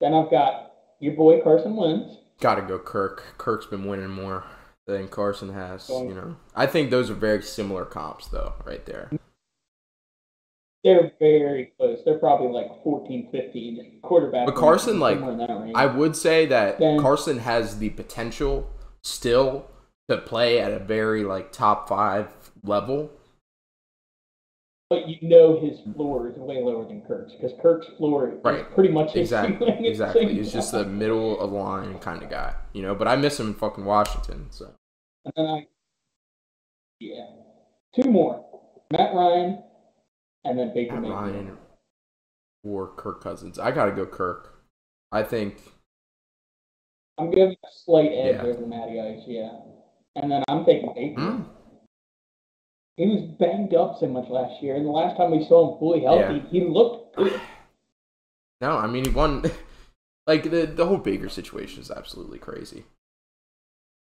Then 0.00 0.12
I've 0.12 0.28
got 0.28 0.72
your 0.98 1.14
boy 1.14 1.40
Carson 1.40 1.76
Wentz. 1.76 2.16
Gotta 2.40 2.62
go 2.62 2.80
Kirk. 2.80 3.22
Kirk's 3.38 3.66
been 3.66 3.84
winning 3.84 4.10
more 4.10 4.42
than 4.88 5.06
Carson 5.06 5.52
has, 5.52 5.88
you 5.88 6.12
know. 6.12 6.36
I 6.54 6.66
think 6.66 6.90
those 6.90 7.10
are 7.10 7.14
very 7.14 7.42
similar 7.42 7.84
comps 7.84 8.26
though, 8.26 8.54
right 8.64 8.84
there. 8.86 9.10
They're 10.82 11.12
very 11.20 11.72
close. 11.78 12.00
They're 12.04 12.18
probably 12.18 12.48
like 12.48 12.82
14, 12.82 13.28
15 13.30 14.00
quarterback. 14.02 14.46
But 14.46 14.56
Carson, 14.56 15.00
like, 15.00 15.16
somewhere 15.18 15.32
in 15.32 15.38
that 15.38 15.60
range. 15.60 15.72
I 15.76 15.86
would 15.86 16.16
say 16.16 16.46
that 16.46 16.78
Then- 16.78 17.00
Carson 17.00 17.38
has 17.38 17.78
the 17.78 17.90
potential 17.90 18.68
still 19.02 19.66
to 20.08 20.18
play 20.18 20.58
at 20.60 20.72
a 20.72 20.78
very 20.80 21.22
like 21.22 21.52
top 21.52 21.88
five 21.88 22.32
level. 22.64 23.12
But 24.88 25.08
you 25.08 25.16
know 25.28 25.58
his 25.60 25.80
floor 25.94 26.28
is 26.28 26.36
way 26.36 26.62
lower 26.62 26.86
than 26.86 27.02
Kirk's 27.02 27.32
because 27.32 27.52
Kirk's 27.60 27.88
floor 27.98 28.28
is 28.30 28.66
pretty 28.72 28.92
much 28.92 29.16
Exactly, 29.16 29.74
exactly. 29.86 30.32
He's 30.34 30.52
just 30.52 30.74
a 30.74 30.84
middle 30.84 31.40
of 31.40 31.50
the 31.50 31.56
line 31.56 31.98
kind 31.98 32.22
of 32.22 32.30
guy, 32.30 32.54
you 32.72 32.82
know. 32.82 32.94
But 32.94 33.08
I 33.08 33.16
miss 33.16 33.40
him 33.40 33.48
in 33.48 33.54
fucking 33.54 33.84
Washington. 33.84 34.46
So 34.50 34.70
And 35.24 35.32
then 35.36 35.46
I, 35.46 35.66
yeah, 37.00 37.26
two 37.96 38.08
more: 38.10 38.44
Matt 38.92 39.12
Ryan, 39.12 39.62
and 40.44 40.56
then 40.56 40.72
Baker 40.72 41.00
Matt 41.00 41.02
Mayfield. 41.02 41.20
Ryan 41.34 41.58
or 42.62 42.94
Kirk 42.94 43.22
Cousins, 43.22 43.58
I 43.58 43.72
gotta 43.72 43.92
go 43.92 44.06
Kirk. 44.06 44.62
I 45.10 45.24
think 45.24 45.62
I'm 47.18 47.30
giving 47.30 47.56
a 47.64 47.68
slight 47.72 48.12
edge 48.12 48.36
Yeah. 48.36 48.42
over 48.42 48.66
Matty 48.66 49.00
Ice, 49.00 49.24
yeah. 49.26 49.50
And 50.14 50.30
then 50.30 50.44
I'm 50.48 50.64
taking 50.64 50.92
Baker. 50.94 51.20
Hmm. 51.20 51.42
He 52.96 53.06
was 53.06 53.22
banged 53.38 53.74
up 53.74 53.98
so 54.00 54.06
much 54.06 54.28
last 54.30 54.62
year, 54.62 54.74
and 54.76 54.86
the 54.86 54.90
last 54.90 55.16
time 55.16 55.30
we 55.30 55.44
saw 55.44 55.72
him 55.72 55.78
fully 55.78 56.00
healthy, 56.00 56.40
he 56.50 56.64
looked 56.64 57.16
good. 57.16 57.38
no. 58.60 58.76
I 58.78 58.86
mean, 58.86 59.04
he 59.04 59.10
won. 59.10 59.44
Like 60.28 60.50
the 60.50 60.66
the 60.66 60.86
whole 60.86 60.96
Baker 60.98 61.28
situation 61.28 61.80
is 61.80 61.88
absolutely 61.88 62.40
crazy. 62.40 62.82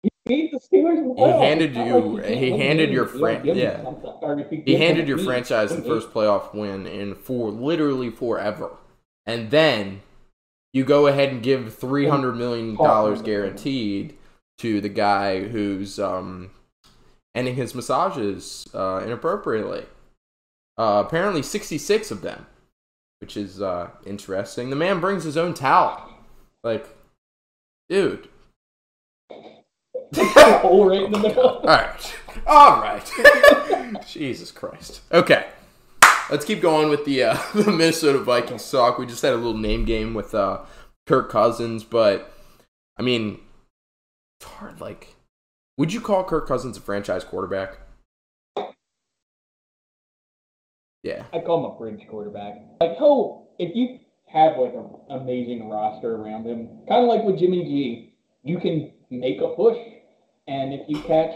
He 0.03 0.09
beat 0.25 0.51
the 0.53 0.57
Steelers 0.57 1.03
the 1.17 1.21
He 1.21 1.31
handed 1.45 1.75
you- 1.75 1.99
like 2.13 2.23
can't 2.23 2.37
he 2.37 2.49
handed 2.51 2.91
your 2.91 3.07
fran- 3.07 3.43
yeah. 3.45 3.83
something, 3.83 4.09
or 4.21 4.39
if 4.39 4.49
you 4.49 4.63
He 4.65 4.75
handed 4.75 5.09
your 5.09 5.17
lead. 5.17 5.25
franchise 5.25 5.75
the 5.75 5.81
first 5.81 6.13
playoff 6.13 6.53
win 6.53 6.87
in 6.87 7.15
for 7.15 7.51
literally 7.51 8.09
forever, 8.09 8.77
and 9.25 9.51
then 9.51 10.01
you 10.71 10.85
go 10.85 11.07
ahead 11.07 11.27
and 11.33 11.43
give 11.43 11.75
three 11.75 12.07
hundred 12.07 12.37
million 12.37 12.75
dollars 12.77 13.21
guaranteed 13.21 14.15
to 14.59 14.79
the 14.79 14.87
guy 14.87 15.41
who's 15.41 15.99
um, 15.99 16.51
ending 17.35 17.55
his 17.55 17.73
massages 17.75 18.65
uh, 18.73 19.01
inappropriately. 19.03 19.85
Uh, 20.77 21.03
apparently, 21.05 21.41
sixty 21.41 21.77
six 21.77 22.11
of 22.11 22.21
them, 22.21 22.45
which 23.21 23.37
is 23.37 23.61
uh, 23.61 23.89
interesting. 24.05 24.69
The 24.69 24.75
man 24.75 24.99
brings 24.99 25.23
his 25.23 25.37
own 25.37 25.53
towel. 25.53 26.09
Like, 26.63 26.87
dude. 27.89 28.29
hole 30.63 30.89
right 30.89 31.03
in 31.03 31.11
the 31.11 31.19
middle. 31.19 31.43
All 31.43 31.65
right. 31.65 32.15
All 32.47 32.81
right. 32.81 34.05
Jesus 34.07 34.51
Christ. 34.51 35.01
Okay. 35.11 35.47
let's 36.29 36.45
keep 36.45 36.61
going 36.61 36.89
with 36.89 37.05
the 37.05 37.23
uh, 37.23 37.37
the 37.53 37.71
Minnesota 37.71 38.19
Vikings 38.19 38.69
talk. 38.69 38.97
We 38.97 39.05
just 39.05 39.21
had 39.21 39.33
a 39.33 39.37
little 39.37 39.57
name 39.57 39.85
game 39.85 40.13
with 40.13 40.33
uh, 40.33 40.61
Kirk 41.07 41.29
Cousins, 41.29 41.83
but 41.83 42.31
I 42.97 43.01
mean, 43.01 43.39
it's 44.39 44.49
hard. 44.49 44.81
Like, 44.81 45.15
would 45.77 45.93
you 45.93 46.01
call 46.01 46.23
Kirk 46.23 46.47
Cousins 46.47 46.77
a 46.77 46.81
franchise 46.81 47.23
quarterback? 47.23 47.79
Yeah, 51.03 51.25
I 51.33 51.39
call 51.39 51.59
him 51.59 51.71
a 51.71 51.77
bridge 51.77 52.07
quarterback. 52.09 52.53
Like, 52.79 52.95
oh, 52.99 53.49
if 53.59 53.75
you 53.75 53.99
have 54.31 54.57
like 54.57 54.73
an 54.73 54.89
amazing 55.09 55.69
roster 55.69 56.15
around 56.15 56.45
him, 56.45 56.69
kind 56.87 57.03
of 57.03 57.09
like 57.09 57.23
with 57.23 57.39
Jimmy 57.39 57.63
G, 57.65 58.15
you 58.43 58.59
can 58.59 58.91
make 59.09 59.41
a 59.41 59.49
push, 59.49 59.77
and 60.47 60.73
if 60.73 60.81
you 60.87 61.01
catch 61.01 61.33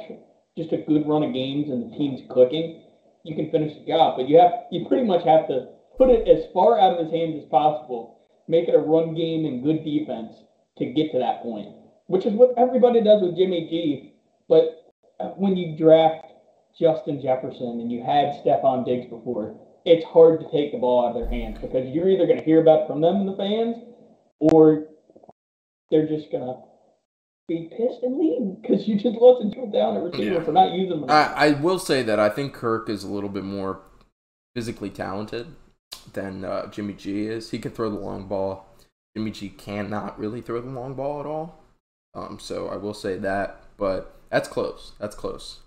just 0.58 0.72
a 0.72 0.78
good 0.78 1.08
run 1.08 1.24
of 1.24 1.34
games 1.34 1.70
and 1.70 1.92
the 1.92 1.98
team's 1.98 2.22
clicking, 2.32 2.84
you 3.24 3.36
can 3.36 3.52
finish 3.52 3.78
the 3.78 3.86
job. 3.86 4.18
But 4.18 4.30
you 4.30 4.40
have 4.40 4.52
you 4.72 4.88
pretty 4.88 5.06
much 5.06 5.26
have 5.26 5.48
to 5.48 5.68
put 5.98 6.10
it 6.10 6.28
as 6.28 6.46
far 6.54 6.80
out 6.80 6.94
of 6.94 7.06
his 7.06 7.14
hands 7.14 7.44
as 7.44 7.50
possible, 7.50 8.20
make 8.48 8.70
it 8.70 8.76
a 8.76 8.80
run 8.80 9.16
game 9.16 9.46
and 9.46 9.64
good 9.64 9.84
defense 9.84 10.34
to 10.78 10.86
get 10.86 11.12
to 11.12 11.20
that 11.20 11.42
point, 11.42 11.76
which 12.06 12.26
is 12.26 12.34
what 12.34 12.54
everybody 12.58 13.04
does 13.04 13.22
with 13.22 13.36
Jimmy 13.36 13.68
G. 13.70 14.14
But 14.50 14.94
when 15.36 15.58
you 15.58 15.78
draft 15.78 16.26
Justin 16.80 17.22
Jefferson 17.22 17.80
and 17.82 17.92
you 17.92 18.02
had 18.04 18.36
Stefon 18.44 18.86
Diggs 18.86 19.10
before, 19.10 19.56
it's 19.86 20.06
hard 20.06 20.40
to 20.42 20.52
take 20.52 20.72
the 20.72 20.78
ball 20.78 21.06
out 21.06 21.16
of 21.16 21.22
their 21.22 21.30
hands 21.30 21.58
because 21.62 21.88
you're 21.90 22.10
either 22.10 22.26
going 22.26 22.40
to 22.40 22.44
hear 22.46 22.62
about 22.62 22.82
it 22.82 22.88
from 22.88 23.02
them 23.02 23.18
and 23.18 23.30
the 23.30 23.36
fans, 23.36 23.78
or 24.40 24.88
they're 25.90 26.08
just 26.08 26.32
going 26.32 26.46
to 26.46 26.56
be 27.48 27.70
pissed 27.72 28.04
and 28.04 28.20
leave 28.20 28.62
because 28.62 28.88
you 28.88 28.96
just 28.96 29.18
lost 29.18 29.42
a 29.44 29.72
down 29.72 29.96
at 29.96 30.04
receiver 30.04 30.36
Yeah. 30.36 30.44
for 30.44 30.52
not 30.52 30.74
using 30.74 31.02
them. 31.02 31.10
I, 31.10 31.24
I 31.34 31.52
will 31.52 31.80
say 31.80 32.04
that 32.04 32.20
I 32.20 32.30
think 32.30 32.54
Kirk 32.54 32.90
is 32.90 33.04
a 33.04 33.08
little 33.08 33.30
bit 33.30 33.46
more 33.46 33.82
physically 34.54 34.90
talented 34.90 35.48
than 36.14 36.44
uh, 36.44 36.68
Jimmy 36.68 36.94
G 36.94 37.28
is. 37.28 37.52
He 37.52 37.60
can 37.60 37.72
throw 37.72 37.90
the 37.90 37.96
long 37.98 38.28
ball. 38.28 38.68
Jimmy 39.16 39.32
G 39.32 39.50
cannot 39.50 40.20
really 40.20 40.42
throw 40.42 40.60
the 40.60 40.70
long 40.70 40.94
ball 40.94 41.22
at 41.22 41.26
all. 41.26 41.64
Um, 42.14 42.40
so 42.40 42.68
I 42.68 42.76
will 42.76 42.94
say 42.94 43.18
that, 43.20 43.62
but 43.78 44.17
that's 44.30 44.48
close. 44.48 44.94
That's 45.00 45.16
close. 45.16 45.60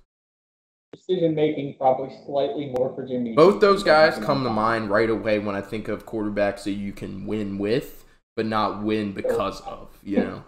Decision 0.93 1.35
making 1.35 1.77
probably 1.79 2.15
slightly 2.27 2.73
more 2.77 2.93
for 2.95 3.07
Jimmy. 3.07 3.35
Both 3.35 3.61
those 3.61 3.83
guys 3.85 4.19
come 4.19 4.43
to 4.45 4.51
mind 4.51 4.91
right 4.91 5.09
away 5.09 5.39
when 5.39 5.55
I 5.55 5.61
think 5.61 5.89
of 5.89 6.05
quarterbacks 6.05 6.65
that 6.65 6.73
you 6.73 6.93
can 6.93 7.27
win 7.27 7.59
with, 7.59 8.05
but 8.35 8.47
not 8.47 8.83
win 8.83 9.13
because 9.13 9.61
of. 9.61 9.97
You 10.03 10.19
know. 10.19 10.45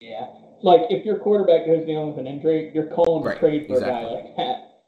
Yeah, 0.00 0.26
like 0.62 0.82
if 0.90 1.04
your 1.04 1.18
quarterback 1.18 1.66
goes 1.66 1.86
down 1.86 2.08
with 2.08 2.18
an 2.18 2.26
injury, 2.26 2.70
you're 2.74 2.86
calling 2.86 3.22
to 3.24 3.30
Right, 3.30 3.38
trade 3.38 3.66
for 3.66 3.78
a 3.78 3.80
guy 3.80 4.04
like 4.04 4.36
that. 4.36 4.82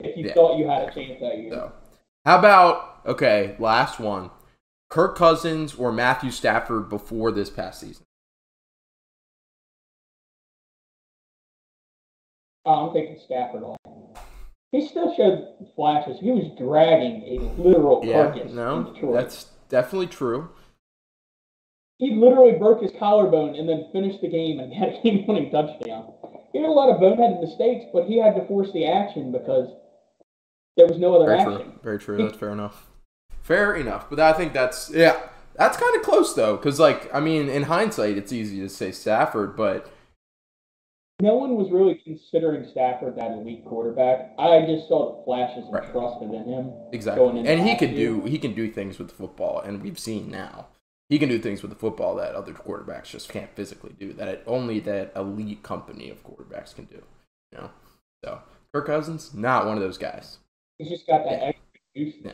If 0.00 0.16
you 0.16 0.26
Yeah. 0.26 0.34
thought 0.34 0.58
you 0.58 0.68
had 0.68 0.88
a 0.88 0.92
chance 0.92 1.20
that 1.20 1.38
year. 1.38 1.50
So, 1.50 1.72
how 2.24 2.38
about 2.38 3.00
okay? 3.06 3.56
Last 3.58 3.98
one: 3.98 4.30
Kirk 4.90 5.16
Cousins 5.16 5.74
or 5.74 5.90
Matthew 5.92 6.30
Stafford 6.30 6.88
before 6.88 7.32
this 7.32 7.50
past 7.50 7.80
season. 7.80 8.04
Oh, 12.64 12.86
I'm 12.88 12.92
thinking 12.92 13.18
Stafford. 13.24 13.62
on. 13.62 13.76
He 14.72 14.86
still 14.86 15.14
showed 15.16 15.48
flashes. 15.74 16.18
He 16.20 16.30
was 16.30 16.44
dragging 16.56 17.22
a 17.26 17.60
literal 17.60 18.02
Yeah, 18.04 18.30
carcass 18.30 18.52
no, 18.52 18.94
that's 19.12 19.46
definitely 19.68 20.06
true. 20.06 20.50
He 21.98 22.14
literally 22.14 22.52
broke 22.58 22.80
his 22.80 22.92
collarbone 22.98 23.56
and 23.56 23.68
then 23.68 23.88
finished 23.92 24.20
the 24.22 24.28
game 24.28 24.58
and 24.60 24.72
had 24.74 24.90
a 24.90 25.02
game-winning 25.02 25.50
touchdown. 25.50 26.12
He 26.52 26.60
had 26.60 26.68
a 26.68 26.72
lot 26.72 26.88
of 26.90 27.00
boneheaded 27.00 27.40
mistakes, 27.40 27.84
but 27.92 28.06
he 28.06 28.18
had 28.18 28.34
to 28.36 28.46
force 28.46 28.72
the 28.72 28.86
action 28.86 29.32
because 29.32 29.68
there 30.76 30.86
was 30.86 30.98
no 30.98 31.14
other 31.16 31.26
Very 31.26 31.40
action. 31.40 31.56
true. 31.62 31.80
Very 31.82 31.98
true. 31.98 32.16
That's 32.18 32.38
fair 32.38 32.50
enough. 32.50 32.86
Fair 33.42 33.74
enough. 33.74 34.08
But 34.08 34.20
I 34.20 34.32
think 34.32 34.52
that's 34.52 34.90
yeah. 34.90 35.20
That's 35.56 35.76
kind 35.76 35.94
of 35.96 36.02
close 36.02 36.32
though, 36.34 36.56
because 36.56 36.78
like 36.80 37.12
I 37.14 37.20
mean, 37.20 37.48
in 37.48 37.64
hindsight, 37.64 38.16
it's 38.16 38.32
easy 38.32 38.60
to 38.60 38.68
say 38.68 38.92
Stafford, 38.92 39.56
but 39.56 39.92
No 41.20 41.34
one 41.34 41.56
was 41.56 41.70
really 41.70 41.94
considering 41.96 42.66
Stafford 42.70 43.16
that 43.16 43.32
elite 43.32 43.64
quarterback. 43.64 44.32
I 44.38 44.62
just 44.66 44.88
saw 44.88 45.18
the 45.18 45.24
flashes 45.24 45.64
and 45.64 45.72
Right. 45.74 45.92
trusted 45.92 46.30
in 46.32 46.44
him. 46.44 46.72
exactly, 46.92 47.24
Going 47.24 47.46
and 47.46 47.60
he 47.68 47.76
can 47.76 47.94
do 47.94 48.22
he 48.22 48.38
can 48.38 48.54
do 48.54 48.70
things 48.70 48.98
with 48.98 49.08
the 49.08 49.14
football, 49.14 49.60
and 49.60 49.82
we've 49.82 49.98
seen 49.98 50.30
now 50.30 50.68
he 51.08 51.18
can 51.18 51.28
do 51.28 51.38
things 51.38 51.62
with 51.62 51.70
the 51.70 51.76
football 51.78 52.14
that 52.16 52.34
other 52.34 52.52
quarterbacks 52.52 53.06
just 53.06 53.28
can't 53.28 53.50
physically 53.54 53.92
do. 53.98 54.12
That 54.12 54.28
it, 54.28 54.42
only 54.46 54.80
that 54.80 55.12
elite 55.16 55.62
company 55.62 56.08
of 56.10 56.24
quarterbacks 56.24 56.74
can 56.74 56.84
do. 56.86 57.02
You 57.52 57.58
know, 57.58 57.70
so 58.24 58.38
Kirk 58.72 58.86
Cousins 58.86 59.34
not 59.34 59.66
one 59.66 59.76
of 59.76 59.82
those 59.82 59.98
guys. 59.98 60.38
He's 60.78 60.88
just 60.88 61.06
got 61.06 61.24
that 61.24 61.32
Yeah. 61.40 61.46
extra 61.48 61.80
juice. 61.96 62.14
Yeah. 62.24 62.32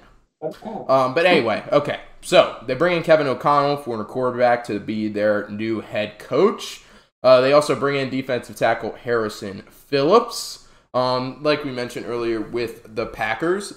Um, 0.88 1.14
but 1.14 1.24
anyway, 1.24 1.64
okay. 1.72 2.00
So 2.20 2.62
they 2.66 2.74
bring 2.74 2.96
in 2.96 3.02
Kevin 3.02 3.26
O'Connell, 3.26 3.78
former 3.78 4.04
quarterback, 4.04 4.64
to 4.64 4.78
be 4.78 5.08
their 5.08 5.48
new 5.48 5.80
head 5.80 6.18
coach. 6.18 6.82
Uh, 7.26 7.40
they 7.40 7.52
also 7.52 7.74
bring 7.74 7.96
in 7.96 8.08
defensive 8.08 8.54
tackle 8.54 8.92
Harrison 8.92 9.62
Phillips. 9.62 10.68
Um, 10.94 11.42
like 11.42 11.64
we 11.64 11.72
mentioned 11.72 12.06
earlier 12.06 12.40
with 12.40 12.94
the 12.94 13.04
Packers, 13.04 13.72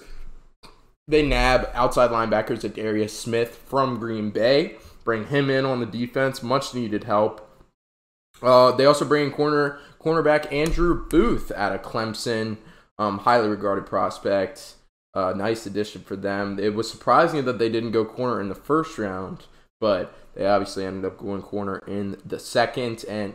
they 1.07 1.25
nab 1.25 1.67
outside 1.73 2.11
linebackers 2.11 2.59
Za'Darius 2.59 3.09
Smith 3.09 3.55
from 3.65 3.97
Green 3.97 4.29
Bay, 4.29 4.75
bring 5.03 5.25
him 5.25 5.49
in 5.49 5.65
on 5.65 5.79
the 5.79 5.87
defense, 5.87 6.43
much 6.43 6.75
needed 6.75 7.05
help. 7.05 7.65
Uh, 8.43 8.71
they 8.71 8.85
also 8.85 9.03
bring 9.03 9.25
in 9.25 9.31
corner 9.31 9.79
cornerback 9.99 10.53
Andrew 10.53 11.09
Booth 11.09 11.51
out 11.55 11.73
of 11.73 11.81
Clemson, 11.81 12.57
um, 12.99 13.17
highly 13.17 13.49
regarded 13.49 13.87
prospect. 13.87 14.75
Uh, 15.15 15.33
nice 15.35 15.65
addition 15.65 16.03
for 16.03 16.15
them. 16.15 16.59
It 16.59 16.75
was 16.75 16.87
surprising 16.87 17.45
that 17.45 17.57
they 17.57 17.69
didn't 17.69 17.93
go 17.93 18.05
corner 18.05 18.39
in 18.39 18.49
the 18.49 18.53
first 18.53 18.99
round, 18.99 19.45
but 19.81 20.15
they 20.35 20.45
obviously 20.45 20.85
ended 20.85 21.05
up 21.05 21.17
going 21.17 21.41
corner 21.41 21.79
in 21.87 22.17
the 22.25 22.39
second. 22.39 23.05
And 23.07 23.33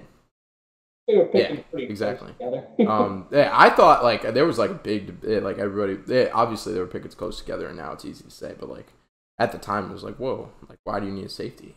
They 1.06 1.28
yeah, 1.34 1.56
exactly. 1.72 2.32
together. 2.32 2.66
um, 2.88 3.26
yeah, 3.30 3.50
I 3.52 3.70
thought 3.70 4.02
like 4.02 4.22
there 4.34 4.46
was 4.46 4.58
like 4.58 4.70
a 4.70 4.74
big 4.74 5.06
debate. 5.06 5.42
Like 5.42 5.58
everybody, 5.58 5.98
yeah, 6.06 6.30
obviously 6.32 6.72
they 6.72 6.80
were 6.80 6.86
picking 6.86 7.10
close 7.10 7.38
together, 7.38 7.68
and 7.68 7.76
now 7.76 7.92
it's 7.92 8.04
easy 8.04 8.24
to 8.24 8.30
say. 8.30 8.54
But 8.58 8.68
like 8.68 8.92
at 9.38 9.52
the 9.52 9.58
time, 9.58 9.90
it 9.90 9.92
was 9.92 10.04
like, 10.04 10.16
whoa, 10.16 10.50
like 10.68 10.78
why 10.84 11.00
do 11.00 11.06
you 11.06 11.12
need 11.12 11.26
a 11.26 11.30
safety? 11.30 11.76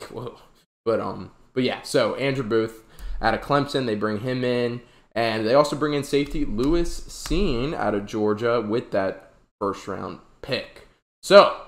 Whoa. 0.10 0.38
But 0.84 1.00
um, 1.00 1.32
but 1.52 1.64
yeah. 1.64 1.82
So 1.82 2.14
Andrew 2.14 2.44
Booth 2.44 2.84
out 3.20 3.34
of 3.34 3.40
Clemson, 3.40 3.86
they 3.86 3.96
bring 3.96 4.20
him 4.20 4.44
in, 4.44 4.80
and 5.12 5.46
they 5.46 5.54
also 5.54 5.76
bring 5.76 5.94
in 5.94 6.04
safety 6.04 6.44
Lewis 6.44 7.00
Cine 7.00 7.74
out 7.74 7.94
of 7.94 8.06
Georgia 8.06 8.60
with 8.60 8.92
that 8.92 9.32
first 9.60 9.88
round 9.88 10.20
pick. 10.40 10.86
So 11.22 11.60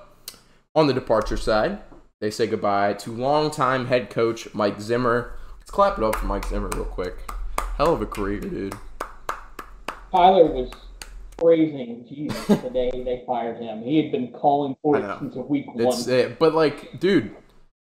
on 0.74 0.86
the 0.86 0.94
departure 0.94 1.36
side, 1.36 1.80
they 2.21 2.31
say 2.31 2.47
goodbye 2.47 2.93
to 2.95 3.11
longtime 3.11 3.87
head 3.87 4.11
coach 4.11 4.53
Mike 4.55 4.81
Zimmer. 4.81 5.33
Let's 5.59 5.71
clap 5.71 5.99
it 5.99 6.05
up 6.05 6.16
for 6.16 6.27
Mike 6.27 6.47
Zimmer 6.47 6.68
real 6.68 6.85
quick. 6.85 7.16
Hell 7.77 7.95
of 7.95 8.03
a 8.03 8.07
career, 8.07 8.41
dude. 8.41 8.75
Tyler 10.12 10.47
was 10.47 10.71
praising 11.39 12.07
Jesus 12.09 12.47
the 12.47 12.71
day 12.71 12.91
they 12.93 13.23
fired 13.27 13.57
him. 13.57 13.83
He 13.83 13.97
had 14.03 14.12
been 14.12 14.33
calling 14.33 14.77
for 14.83 14.99
it 14.99 15.18
since 15.18 15.35
week 15.37 15.66
It's 15.77 16.07
one. 16.07 16.14
it, 16.14 16.39
but 16.39 16.55
like, 16.55 17.01
dude, 17.01 17.35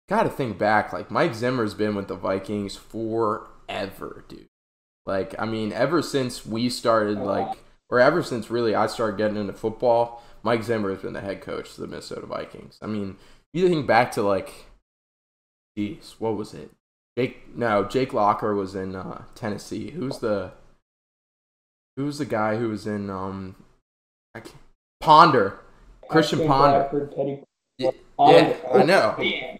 gotta 0.07 0.30
think 0.30 0.57
back. 0.57 0.93
Like 0.93 1.11
Mike 1.11 1.36
Zimmer's 1.36 1.74
been 1.74 1.95
with 1.95 2.07
the 2.07 2.15
Vikings 2.15 2.76
forever, 2.78 4.24
dude. 4.28 4.47
Like, 5.05 5.36
I 5.38 5.45
mean, 5.45 5.74
ever 5.74 6.01
since 6.01 6.45
we 6.45 6.69
started, 6.69 7.19
like, 7.19 7.57
or 7.89 7.99
ever 7.99 8.24
since 8.24 8.49
really 8.49 8.74
I 8.74 8.88
started 8.88 9.17
getting 9.17 9.36
into 9.36 9.51
football, 9.51 10.24
Mike 10.43 10.63
Zimmer 10.63 10.91
has 10.91 11.01
been 11.01 11.11
the 11.11 11.19
head 11.19 11.41
coach 11.41 11.71
of 11.71 11.76
the 11.76 11.88
Minnesota 11.88 12.26
Vikings. 12.26 12.80
I 12.82 12.88
mean, 12.88 13.17
you 13.53 13.69
think 13.69 13.87
back 13.87 14.11
to 14.13 14.21
like, 14.21 14.51
jeez, 15.77 16.15
what 16.19 16.35
was 16.35 16.53
it? 16.53 16.71
Jake, 17.17 17.55
no, 17.55 17.83
Jake 17.83 18.13
Locker 18.13 18.55
was 18.55 18.75
in 18.75 18.95
uh, 18.95 19.23
Tennessee. 19.35 19.91
Who's 19.91 20.17
the, 20.17 20.51
who's 21.95 22.17
the 22.17 22.25
guy 22.25 22.57
who 22.57 22.69
was 22.69 22.87
in 22.87 23.09
um, 23.09 23.55
I 24.33 24.39
can't, 24.39 24.55
Ponder, 24.99 25.59
Christian 26.09 26.39
Ashton 26.39 26.47
Ponder. 26.47 26.79
Bradford, 26.79 27.15
Teddy 27.15 27.43
Yeah, 27.77 27.91
yeah, 28.19 28.57
I 28.73 28.83
know. 28.83 29.15
Man. 29.17 29.59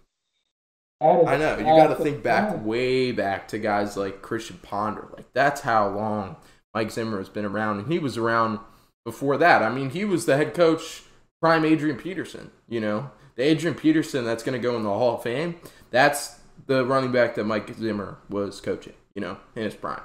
I 1.00 1.36
know. 1.36 1.58
You 1.58 1.64
got 1.64 1.88
to 1.88 2.02
think 2.02 2.22
back 2.22 2.48
time. 2.48 2.64
way 2.64 3.12
back 3.12 3.46
to 3.48 3.58
guys 3.58 3.96
like 3.96 4.22
Christian 4.22 4.58
Ponder. 4.62 5.08
Like 5.14 5.32
that's 5.34 5.60
how 5.60 5.88
long 5.88 6.36
Mike 6.72 6.90
Zimmer 6.90 7.18
has 7.18 7.28
been 7.28 7.44
around, 7.44 7.78
and 7.78 7.92
he 7.92 7.98
was 7.98 8.16
around 8.16 8.58
before 9.04 9.36
that. 9.36 9.62
I 9.62 9.70
mean, 9.70 9.90
he 9.90 10.04
was 10.04 10.24
the 10.24 10.36
head 10.36 10.54
coach 10.54 11.02
prime 11.42 11.64
Adrian 11.64 11.98
Peterson. 11.98 12.50
You 12.68 12.80
know, 12.80 13.10
the 13.36 13.42
Adrian 13.42 13.74
Peterson 13.74 14.24
that's 14.24 14.42
going 14.42 14.60
to 14.60 14.62
go 14.62 14.76
in 14.76 14.82
the 14.82 14.88
Hall 14.88 15.16
of 15.16 15.22
Fame. 15.22 15.56
That's 15.90 16.40
the 16.66 16.84
running 16.84 17.12
back 17.12 17.34
that 17.34 17.44
Mike 17.44 17.74
Zimmer 17.74 18.18
was 18.28 18.60
coaching. 18.60 18.94
You 19.14 19.22
know, 19.22 19.36
in 19.54 19.62
his 19.62 19.74
prime. 19.74 20.02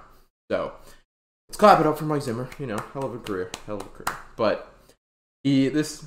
So 0.52 0.74
let's 1.48 1.58
clap 1.58 1.80
it 1.80 1.88
up 1.88 1.98
for 1.98 2.06
Mike 2.06 2.22
Zimmer. 2.22 2.50
You 2.60 2.68
know, 2.68 2.78
hell 2.94 3.06
of 3.06 3.16
a 3.16 3.20
career, 3.20 3.52
hell 3.66 3.78
of 3.78 3.88
a 3.88 3.90
career. 3.90 4.18
But 4.36 4.72
he 5.44 5.70
this 5.70 6.06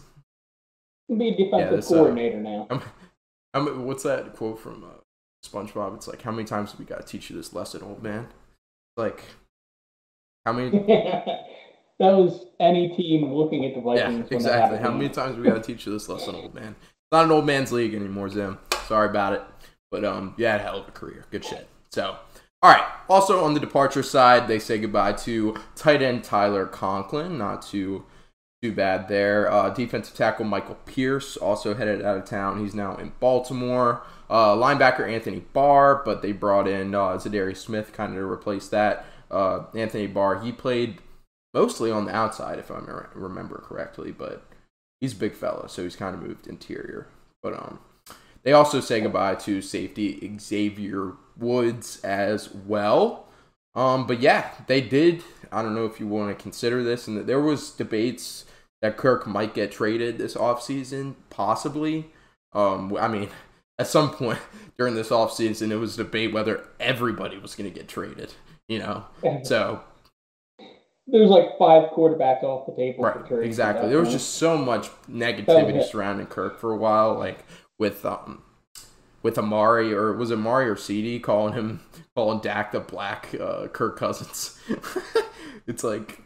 He'll 1.09 1.19
be 1.19 1.29
a 1.31 1.37
defensive 1.37 1.77
this, 1.77 1.91
uh, 1.91 1.95
coordinator 1.95 2.41
now. 2.41 2.67
I'm, 2.71 2.83
I'm, 3.55 3.85
what's 3.85 4.05
that 4.05 4.35
quote 4.35 4.61
from 4.61 4.85
uh, 4.85 5.01
SpongeBob? 5.45 5.95
It's 5.97 6.07
like, 6.09 6.23
how 6.23 6.31
many 6.31 6.45
times 6.45 6.71
have 6.71 6.79
we 6.79 6.87
got 6.87 7.05
to 7.05 7.07
teach 7.07 7.29
you 7.29 7.37
this 7.37 7.53
lesson, 7.53 7.83
old 7.83 8.03
man? 8.03 8.29
Like, 8.97 9.25
how 10.47 10.53
many? 10.53 10.71
that 10.79 11.37
was 11.99 12.47
any 12.59 12.95
team 12.97 13.33
looking 13.33 13.65
at 13.65 13.75
the 13.75 13.81
Yeah, 13.81 14.07
Vikings. 14.07 14.29
they 14.29 14.37
exactly. 14.37 14.79
How 14.79 14.91
many 14.91 15.09
times 15.09 15.37
we 15.37 15.45
gotta 15.45 15.61
teach 15.61 15.87
you 15.87 15.93
this 15.93 16.09
lesson, 16.09 16.35
old 16.35 16.55
man? 16.55 16.75
Not 17.13 17.27
an 17.27 17.31
old 17.31 17.47
man's 17.47 17.71
league 17.71 17.95
anymore, 17.95 18.31
Zim. 18.31 18.59
Sorry 18.87 19.09
about 19.09 19.35
it. 19.35 19.43
But 19.91 20.05
um, 20.05 20.35
a 20.39 20.59
hell 20.59 20.81
of 20.81 20.89
a 20.89 20.93
career. 20.93 21.27
Good 21.31 21.45
shit. 21.45 21.69
So, 21.91 22.17
all 22.63 22.73
right. 22.73 22.85
Also 23.09 23.45
on 23.45 23.53
the 23.53 23.61
departure 23.61 24.03
side, 24.03 24.49
they 24.49 24.59
say 24.59 24.79
goodbye 24.79 25.13
to 25.13 25.55
tight 25.77 26.01
end 26.01 26.25
Tyler 26.25 26.65
Conklin. 26.65 27.37
Not 27.37 27.61
too 27.61 28.07
too 28.63 28.73
bad 28.73 29.09
there. 29.09 29.51
Uh, 29.53 29.69
defensive 29.71 30.17
tackle 30.17 30.47
Michael 30.47 30.77
Pierce 30.87 31.37
also 31.37 31.75
headed 31.75 32.01
out 32.01 32.17
of 32.17 32.25
town. 32.25 32.61
He's 32.61 32.75
now 32.75 32.97
in 32.97 33.13
Baltimore. 33.21 34.03
Uh, 34.31 34.55
linebacker 34.55 35.07
Anthony 35.07 35.41
Barr, 35.41 36.01
but 36.05 36.23
they 36.23 36.33
brought 36.33 36.67
in 36.67 36.95
uh, 36.95 37.19
Za'Darius 37.19 37.59
Smith 37.59 37.93
kind 37.93 38.13
of 38.13 38.19
to 38.19 38.25
replace 38.25 38.69
that. 38.69 39.05
Uh, 39.31 39.65
Anthony 39.75 40.07
Barr, 40.07 40.41
he 40.41 40.53
played 40.53 41.01
mostly 41.53 41.91
on 41.91 42.07
the 42.07 42.15
outside, 42.15 42.59
if 42.59 42.71
I 42.71 42.79
remember 43.15 43.59
correctly, 43.59 44.13
but 44.13 44.47
he's 45.03 45.13
a 45.13 45.17
big 45.17 45.35
fella, 45.35 45.69
so 45.69 45.83
he's 45.83 45.97
kind 45.97 46.15
of 46.15 46.23
moved 46.23 46.47
interior. 46.47 47.09
But 47.43 47.55
um, 47.55 47.81
they 48.45 48.53
also 48.53 48.81
say 48.81 49.01
goodbye 49.01 49.35
to 49.35 49.61
safety 49.61 50.39
Xavier 50.39 51.15
Woods 51.37 52.01
as 52.03 52.55
well. 52.55 53.27
Um, 53.75 54.07
but 54.07 54.21
yeah, 54.21 54.53
they 54.69 54.81
did. 54.81 55.25
I 55.51 55.61
don't 55.61 55.75
know 55.75 55.87
if 55.87 55.99
you 55.99 56.07
want 56.07 56.37
to 56.37 56.41
consider 56.41 56.85
this, 56.85 57.09
and 57.09 57.27
there 57.27 57.41
was 57.41 57.71
debates 57.73 58.45
that 58.81 58.97
Kirk 58.97 59.27
might 59.27 59.55
get 59.55 59.73
traded 59.73 60.19
this 60.19 60.35
offseason, 60.35 61.17
possibly. 61.31 62.11
Um, 62.53 62.97
I 62.97 63.09
mean, 63.09 63.29
at 63.79 63.89
some 63.89 64.13
point 64.13 64.39
during 64.79 64.95
this 64.95 65.09
offseason, 65.09 65.73
it 65.73 65.77
was 65.77 65.97
debate 65.97 66.33
whether 66.33 66.69
everybody 66.79 67.39
was 67.39 67.57
going 67.57 67.71
to 67.71 67.77
get 67.77 67.89
traded. 67.89 68.35
You 68.69 68.79
know, 68.79 69.05
so 69.43 69.83
There's 71.07 71.31
like 71.31 71.59
five 71.59 71.91
quarterbacks 71.91 72.43
off 72.45 72.67
the 72.67 72.75
table. 72.77 73.05
Right, 73.05 73.45
exactly. 73.45 73.89
There 73.89 73.99
was 73.99 74.09
point. 74.09 74.19
just 74.19 74.35
so 74.37 74.57
much 74.57 74.89
negativity 75.11 75.85
surrounding 75.85 76.27
Kirk 76.27 76.59
for 76.61 76.73
a 76.73 76.77
while, 76.77 77.19
like 77.19 77.45
with 77.79 78.05
um 78.05 78.43
with 79.23 79.39
Amari 79.39 79.93
or 79.93 80.13
was 80.13 80.31
it 80.31 80.35
Amari 80.35 80.69
or 80.69 80.77
CD 80.77 81.19
calling 81.19 81.55
him 81.55 81.81
calling 82.15 82.41
Dak 82.41 82.73
the 82.73 82.81
black 82.81 83.35
uh, 83.41 83.69
Kirk 83.69 83.99
Cousins. 83.99 84.59
it's 85.67 85.83
like 85.83 86.21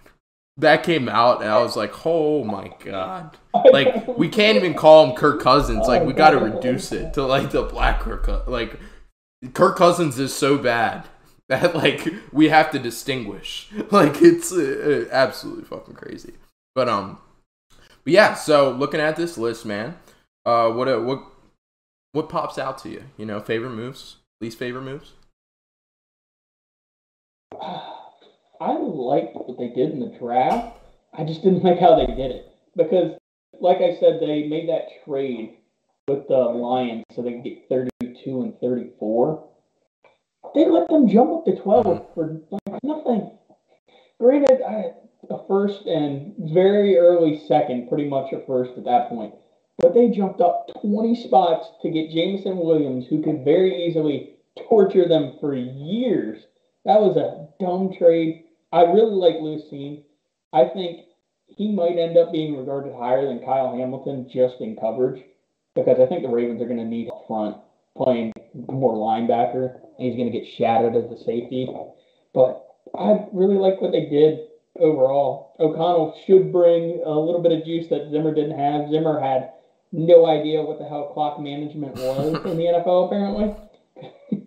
that 0.58 0.82
came 0.82 1.08
out 1.08 1.42
and 1.42 1.50
I 1.50 1.60
was 1.60 1.76
like, 1.76 2.06
oh 2.06 2.44
my 2.44 2.70
god. 2.84 3.36
Like 3.72 4.06
we 4.18 4.28
can't 4.28 4.56
even 4.56 4.74
call 4.74 5.06
him 5.06 5.16
Kirk 5.16 5.40
Cousins. 5.40 5.86
Like 5.86 6.04
we 6.04 6.12
got 6.12 6.30
to 6.30 6.38
reduce 6.38 6.92
it 6.92 7.14
to 7.14 7.24
like 7.24 7.50
the 7.50 7.62
black 7.62 8.00
Kirk. 8.00 8.46
Like 8.46 8.78
Kirk 9.54 9.76
Cousins 9.76 10.18
is 10.18 10.34
so 10.34 10.58
bad 10.58 11.06
that 11.48 11.76
like 11.76 12.12
we 12.32 12.48
have 12.48 12.70
to 12.72 12.78
distinguish. 12.78 13.68
Like 13.90 14.20
it's 14.20 14.52
uh, 14.52 15.06
uh, 15.08 15.14
absolutely 15.14 15.64
fucking 15.64 15.94
crazy. 15.94 16.34
But 16.74 16.88
um, 16.88 17.18
but 17.70 18.12
yeah. 18.12 18.34
So 18.34 18.72
looking 18.72 19.00
at 19.00 19.16
this 19.16 19.38
list, 19.38 19.64
man, 19.64 19.96
uh, 20.44 20.70
what 20.70 20.88
uh, 20.88 20.98
what 20.98 21.22
what 22.12 22.28
pops 22.28 22.58
out 22.58 22.78
to 22.78 22.88
you? 22.88 23.04
You 23.16 23.26
know, 23.26 23.40
favorite 23.40 23.70
moves, 23.70 24.16
least 24.40 24.58
favorite 24.58 24.82
moves. 24.82 25.12
I 28.58 28.72
liked 28.78 29.34
what 29.34 29.58
they 29.58 29.68
did 29.68 29.92
in 29.92 30.00
the 30.00 30.18
draft. 30.18 30.78
I 31.16 31.24
just 31.24 31.42
didn't 31.42 31.62
like 31.62 31.78
how 31.78 31.94
they 31.94 32.06
did 32.06 32.30
it 32.30 32.54
because, 32.76 33.12
like 33.60 33.78
I 33.78 33.96
said, 34.00 34.18
they 34.20 34.48
made 34.48 34.68
that 34.68 34.88
trade 35.04 35.58
with 36.08 36.26
the 36.28 36.36
Lions 36.36 37.04
so 37.14 37.22
they 37.22 37.32
could 37.32 37.44
get 37.44 37.68
32 37.68 38.42
and 38.42 38.58
34. 38.60 39.48
They 40.54 40.66
let 40.66 40.88
them 40.88 41.08
jump 41.08 41.30
up 41.32 41.44
to 41.44 41.56
12 41.56 41.86
Mhm. 41.86 42.04
for 42.14 42.40
like 42.50 42.82
nothing. 42.82 43.30
Granted, 44.18 44.62
I, 44.62 44.94
a 45.28 45.38
first 45.46 45.86
and 45.86 46.34
very 46.38 46.96
early 46.96 47.38
second, 47.38 47.88
pretty 47.88 48.08
much 48.08 48.32
a 48.32 48.40
first 48.40 48.76
at 48.78 48.84
that 48.84 49.08
point. 49.08 49.34
But 49.78 49.92
they 49.92 50.08
jumped 50.08 50.40
up 50.40 50.68
20 50.80 51.14
spots 51.14 51.70
to 51.82 51.90
get 51.90 52.10
Jameson 52.10 52.58
Williams, 52.58 53.06
who 53.06 53.22
could 53.22 53.44
very 53.44 53.84
easily 53.84 54.36
torture 54.56 55.06
them 55.06 55.32
for 55.38 55.54
years. 55.54 56.46
That 56.84 57.00
was 57.00 57.16
a 57.16 57.48
dumb 57.60 57.92
trade. 57.92 58.44
I 58.72 58.84
really 58.84 59.14
like 59.14 59.40
Lewis 59.40 59.68
Cine. 59.70 60.02
I 60.52 60.64
think 60.66 61.00
he 61.48 61.72
might 61.72 61.98
end 61.98 62.16
up 62.16 62.32
being 62.32 62.56
regarded 62.56 62.94
higher 62.94 63.26
than 63.26 63.40
Kyle 63.40 63.76
Hamilton 63.76 64.28
just 64.28 64.60
in 64.60 64.76
coverage 64.76 65.22
because 65.74 66.00
I 66.00 66.06
think 66.06 66.22
the 66.22 66.28
Ravens 66.28 66.62
are 66.62 66.66
going 66.66 66.78
to 66.78 66.84
need 66.84 67.10
up 67.10 67.26
front 67.26 67.56
playing 67.96 68.32
more 68.68 68.94
linebacker 68.94 69.80
and 69.98 70.06
he's 70.06 70.16
going 70.16 70.30
to 70.30 70.38
get 70.38 70.48
shadowed 70.48 70.96
as 70.96 71.10
a 71.10 71.24
safety. 71.24 71.68
But 72.32 72.66
I 72.94 73.26
really 73.32 73.56
like 73.56 73.80
what 73.80 73.92
they 73.92 74.06
did 74.06 74.40
overall. 74.78 75.54
O'Connell 75.58 76.18
should 76.26 76.52
bring 76.52 77.02
a 77.04 77.18
little 77.18 77.42
bit 77.42 77.52
of 77.52 77.64
juice 77.64 77.88
that 77.88 78.10
Zimmer 78.10 78.34
didn't 78.34 78.58
have. 78.58 78.90
Zimmer 78.90 79.20
had 79.20 79.52
no 79.92 80.26
idea 80.26 80.62
what 80.62 80.78
the 80.78 80.86
hell 80.86 81.10
clock 81.12 81.40
management 81.40 81.94
was 81.96 82.34
in 82.44 82.56
the 82.56 82.64
NFL 82.84 83.06
apparently. 83.06 83.54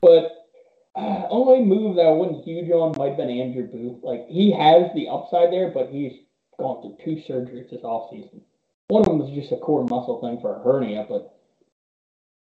but 0.00 0.48
uh, 0.96 1.26
only 1.30 1.64
move 1.64 1.96
that 1.96 2.06
I 2.06 2.10
wasn't 2.10 2.44
huge 2.44 2.70
on 2.70 2.96
might 2.96 3.10
have 3.10 3.16
been 3.18 3.30
Andrew 3.30 3.66
Booth. 3.66 4.02
Like 4.02 4.26
he 4.28 4.50
has 4.52 4.90
the 4.94 5.08
upside 5.08 5.52
there, 5.52 5.70
but 5.70 5.90
he's 5.90 6.12
gone 6.58 6.82
through 6.82 6.96
two 7.04 7.22
surgeries 7.22 7.70
this 7.70 7.82
offseason. 7.82 8.40
One 8.88 9.02
of 9.02 9.06
them 9.06 9.18
was 9.18 9.30
just 9.30 9.52
a 9.52 9.56
core 9.58 9.84
muscle 9.84 10.20
thing 10.20 10.40
for 10.40 10.56
a 10.56 10.62
hernia, 10.62 11.06
but 11.08 11.37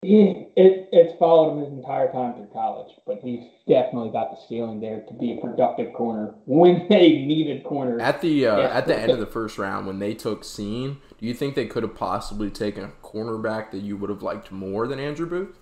he 0.03 0.47
it 0.55 0.89
it's 0.91 1.17
followed 1.17 1.53
him 1.53 1.63
his 1.63 1.73
entire 1.73 2.11
time 2.11 2.35
through 2.35 2.49
college. 2.53 2.93
But 3.05 3.19
he's 3.23 3.43
definitely 3.67 4.11
got 4.11 4.31
the 4.31 4.37
ceiling 4.47 4.79
there 4.79 5.01
to 5.01 5.13
be 5.13 5.37
a 5.37 5.41
productive 5.41 5.93
corner 5.93 6.35
when 6.45 6.87
they 6.89 7.09
needed 7.25 7.63
corner. 7.63 7.99
At 7.99 8.21
the 8.21 8.47
uh, 8.47 8.57
Yeah. 8.59 8.67
at 8.69 8.87
the 8.87 8.97
end 8.97 9.11
of 9.11 9.19
the 9.19 9.25
first 9.25 9.57
round, 9.57 9.87
when 9.87 9.99
they 9.99 10.13
took 10.13 10.43
Cine, 10.43 10.97
do 11.19 11.25
you 11.25 11.33
think 11.33 11.55
they 11.55 11.65
could 11.65 11.83
have 11.83 11.95
possibly 11.95 12.49
taken 12.49 12.83
a 12.83 12.91
cornerback 13.03 13.71
that 13.71 13.79
you 13.79 13.97
would 13.97 14.09
have 14.09 14.21
liked 14.21 14.51
more 14.51 14.87
than 14.87 14.99
Andrew 14.99 15.25
Booth? 15.27 15.57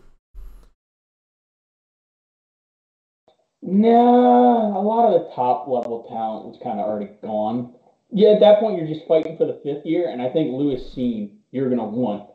No, 3.61 4.77
a 4.77 4.81
lot 4.81 5.11
of 5.11 5.13
the 5.23 5.29
top 5.33 5.67
level 5.67 6.05
talent 6.07 6.45
was 6.45 6.59
kind 6.61 6.79
of 6.79 6.85
already 6.85 7.11
gone. 7.23 7.73
Yeah, 8.11 8.29
at 8.33 8.39
that 8.41 8.59
point, 8.59 8.77
you're 8.77 8.87
just 8.87 9.07
fighting 9.07 9.37
for 9.37 9.45
the 9.45 9.59
fifth 9.63 9.85
year, 9.85 10.09
and 10.09 10.21
I 10.21 10.29
think 10.29 10.53
Lewis 10.53 10.93
Cine 10.95 11.31
you're 11.51 11.69
going 11.69 11.79
to 11.79 11.85
want 11.85 12.29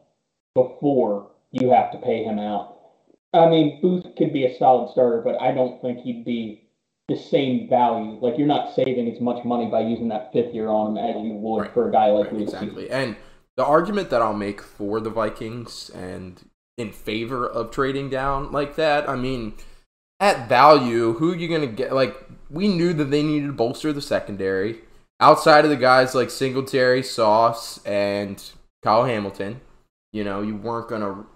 before 0.54 1.29
you 1.52 1.70
have 1.70 1.92
to 1.92 1.98
pay 1.98 2.24
him 2.24 2.38
out. 2.38 2.76
I 3.32 3.48
mean, 3.48 3.80
Booth 3.80 4.06
could 4.16 4.32
be 4.32 4.44
a 4.44 4.56
solid 4.58 4.90
starter, 4.90 5.22
but 5.24 5.40
I 5.40 5.52
don't 5.52 5.80
think 5.80 6.00
he'd 6.00 6.24
be 6.24 6.68
the 7.08 7.16
same 7.16 7.68
value. 7.68 8.18
Like, 8.20 8.38
you're 8.38 8.46
not 8.46 8.74
saving 8.74 9.10
as 9.10 9.20
much 9.20 9.44
money 9.44 9.66
by 9.66 9.80
using 9.80 10.08
that 10.08 10.32
fifth 10.32 10.54
year 10.54 10.68
on 10.68 10.96
him 10.96 11.04
as 11.04 11.16
you 11.22 11.34
would 11.34 11.60
Right. 11.62 11.74
for 11.74 11.88
a 11.88 11.92
guy 11.92 12.06
like 12.06 12.32
Right, 12.32 12.42
exactly. 12.42 12.90
And 12.90 13.16
the 13.56 13.64
argument 13.64 14.10
that 14.10 14.22
I'll 14.22 14.34
make 14.34 14.60
for 14.60 15.00
the 15.00 15.10
Vikings 15.10 15.90
and 15.90 16.40
in 16.76 16.92
favor 16.92 17.46
of 17.46 17.70
trading 17.70 18.10
down 18.10 18.50
like 18.52 18.76
that, 18.76 19.08
I 19.08 19.16
mean, 19.16 19.54
at 20.18 20.48
value, 20.48 21.14
who 21.14 21.32
are 21.32 21.36
you 21.36 21.48
going 21.48 21.60
to 21.62 21.66
get? 21.66 21.92
Like, 21.92 22.16
we 22.48 22.68
knew 22.68 22.92
that 22.94 23.06
they 23.06 23.22
needed 23.22 23.46
to 23.48 23.52
bolster 23.52 23.92
the 23.92 24.02
secondary. 24.02 24.80
Outside 25.20 25.64
of 25.64 25.70
the 25.70 25.76
guys 25.76 26.14
like 26.14 26.30
Singletary, 26.30 27.02
Sauce, 27.02 27.84
and 27.84 28.42
Kyle 28.82 29.04
Hamilton, 29.04 29.60
you 30.12 30.24
know, 30.24 30.42
you 30.42 30.56
weren't 30.56 30.88
going 30.88 31.02
to. 31.02 31.26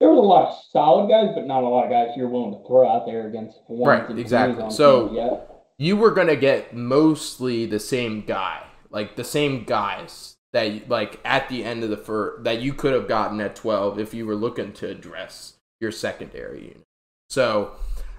There 0.00 0.10
was 0.10 0.18
a 0.18 0.22
lot 0.22 0.48
of 0.48 0.58
solid 0.70 1.08
guys, 1.08 1.30
but 1.34 1.46
not 1.46 1.64
a 1.64 1.68
lot 1.68 1.84
of 1.84 1.90
guys 1.90 2.16
you're 2.16 2.28
willing 2.28 2.52
to 2.52 2.66
throw 2.66 2.88
out 2.88 3.06
there 3.06 3.26
against 3.26 3.58
Right, 3.68 4.08
exactly. 4.18 4.70
So-. 4.70 5.44
You 5.80 5.96
were 5.96 6.10
going 6.10 6.26
to 6.26 6.36
get 6.36 6.74
mostly 6.74 7.64
the 7.66 7.78
same 7.78 8.22
guy. 8.22 8.64
Like, 8.90 9.14
the 9.16 9.24
same 9.24 9.64
guys 9.64 10.36
that, 10.52 10.70
you- 10.72 10.82
like, 10.88 11.20
at 11.24 11.48
the 11.48 11.62
end 11.64 11.84
of 11.84 11.90
the 11.90 11.96
first, 11.96 12.44
that 12.44 12.60
you 12.60 12.72
could 12.72 12.92
have 12.92 13.06
gotten 13.06 13.40
at 13.40 13.54
12 13.54 13.98
if 13.98 14.12
you 14.14 14.26
were 14.26 14.34
looking 14.34 14.72
to 14.74 14.88
address 14.88 15.54
your 15.80 15.92
secondary 15.92 16.62
unit. 16.62 16.82
So 17.30 17.72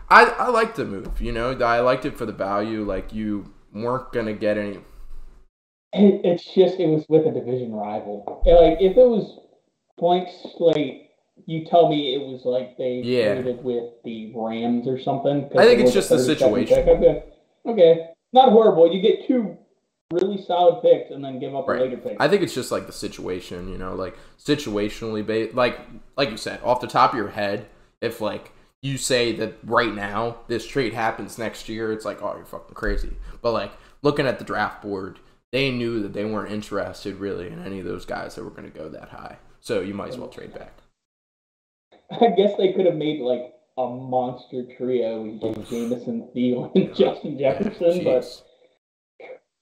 I 0.10 0.26
I 0.26 0.50
liked 0.50 0.76
the 0.76 0.86
move, 0.86 1.22
you 1.22 1.32
know. 1.32 1.52
I 1.52 1.80
liked 1.80 2.06
it 2.06 2.18
for 2.18 2.26
the 2.26 2.32
value. 2.32 2.84
Like 2.84 3.14
you 3.14 3.52
weren't 3.74 4.12
gonna 4.12 4.34
get 4.34 4.58
any. 4.58 4.78
It, 5.92 6.22
it's 6.24 6.44
just 6.44 6.80
it 6.80 6.88
was 6.88 7.06
with 7.10 7.26
a 7.26 7.32
division 7.32 7.74
rival. 7.74 8.42
Like 8.46 8.82
if 8.82 8.98
it 8.98 9.06
was 9.06 9.40
blank 9.98 10.30
slate, 10.58 11.09
you 11.50 11.66
tell 11.66 11.90
me 11.90 12.14
it 12.14 12.22
was 12.22 12.46
like 12.46 12.78
they 12.78 13.02
Yeah. 13.04 13.34
traded 13.34 13.64
with 13.64 13.86
the 14.04 14.32
Rams 14.36 14.88
or 14.88 15.00
something. 15.00 15.50
I 15.58 15.66
think 15.66 15.80
it's 15.82 15.94
just 15.94 16.10
the 16.10 16.20
situation. 16.20 16.88
Okay. 16.88 17.24
okay, 17.66 18.10
not 18.34 18.50
horrible. 18.52 18.94
You 18.94 19.02
get 19.02 19.26
two 19.26 19.58
really 20.12 20.40
solid 20.44 20.82
picks 20.84 21.10
and 21.12 21.24
then 21.24 21.40
give 21.40 21.56
up 21.56 21.68
Right. 21.68 21.80
a 21.80 21.84
later 21.86 21.98
pick. 21.98 22.18
I 22.20 22.28
think 22.28 22.44
it's 22.44 22.54
just 22.54 22.72
like 22.72 22.86
the 22.86 22.92
situation, 22.94 23.68
you 23.68 23.80
know, 23.80 23.96
like 23.96 24.16
situationally 24.38 25.26
based. 25.26 25.56
Like 25.56 25.80
like 26.18 26.30
you 26.30 26.38
said, 26.38 26.60
off 26.64 26.82
the 26.82 26.88
top 26.88 27.14
of 27.14 27.18
your 27.18 27.30
head, 27.30 27.66
if 28.00 28.22
like 28.22 28.52
you 28.82 28.98
say 28.98 29.34
that 29.34 29.56
right 29.64 29.94
now 29.94 30.38
this 30.48 30.68
trade 30.68 30.94
happens 30.94 31.38
next 31.40 31.68
year, 31.68 31.92
it's 31.92 32.06
like 32.06 32.22
oh 32.22 32.36
you're 32.36 32.46
fucking 32.46 32.76
crazy. 32.76 33.18
But 33.42 33.54
like 33.54 33.72
looking 34.04 34.28
at 34.28 34.38
the 34.38 34.46
draft 34.46 34.84
board, 34.84 35.18
they 35.52 35.72
knew 35.72 36.00
that 36.04 36.14
they 36.14 36.26
weren't 36.26 36.52
interested 36.52 37.16
really 37.16 37.48
in 37.48 37.66
any 37.66 37.80
of 37.80 37.86
those 37.86 38.06
guys 38.06 38.36
that 38.36 38.44
were 38.44 38.52
going 38.52 38.72
to 38.72 38.78
go 38.78 38.88
that 38.90 39.10
high. 39.10 39.38
So 39.62 39.82
you 39.82 39.96
might 39.96 40.10
as 40.10 40.18
well 40.18 40.30
trade 40.30 40.54
back. 40.54 40.74
I 42.12 42.30
guess 42.36 42.56
they 42.58 42.74
could 42.74 42.86
have 42.86 42.96
made 42.96 43.22
like 43.22 43.54
a 43.78 43.88
monster 43.88 44.64
trio 44.78 45.22
with 45.24 45.70
Jameson, 45.70 46.30
Thielen, 46.36 46.72
and 46.76 46.96
Justin 46.96 47.38
Jefferson, 47.38 48.04
but 48.04 48.44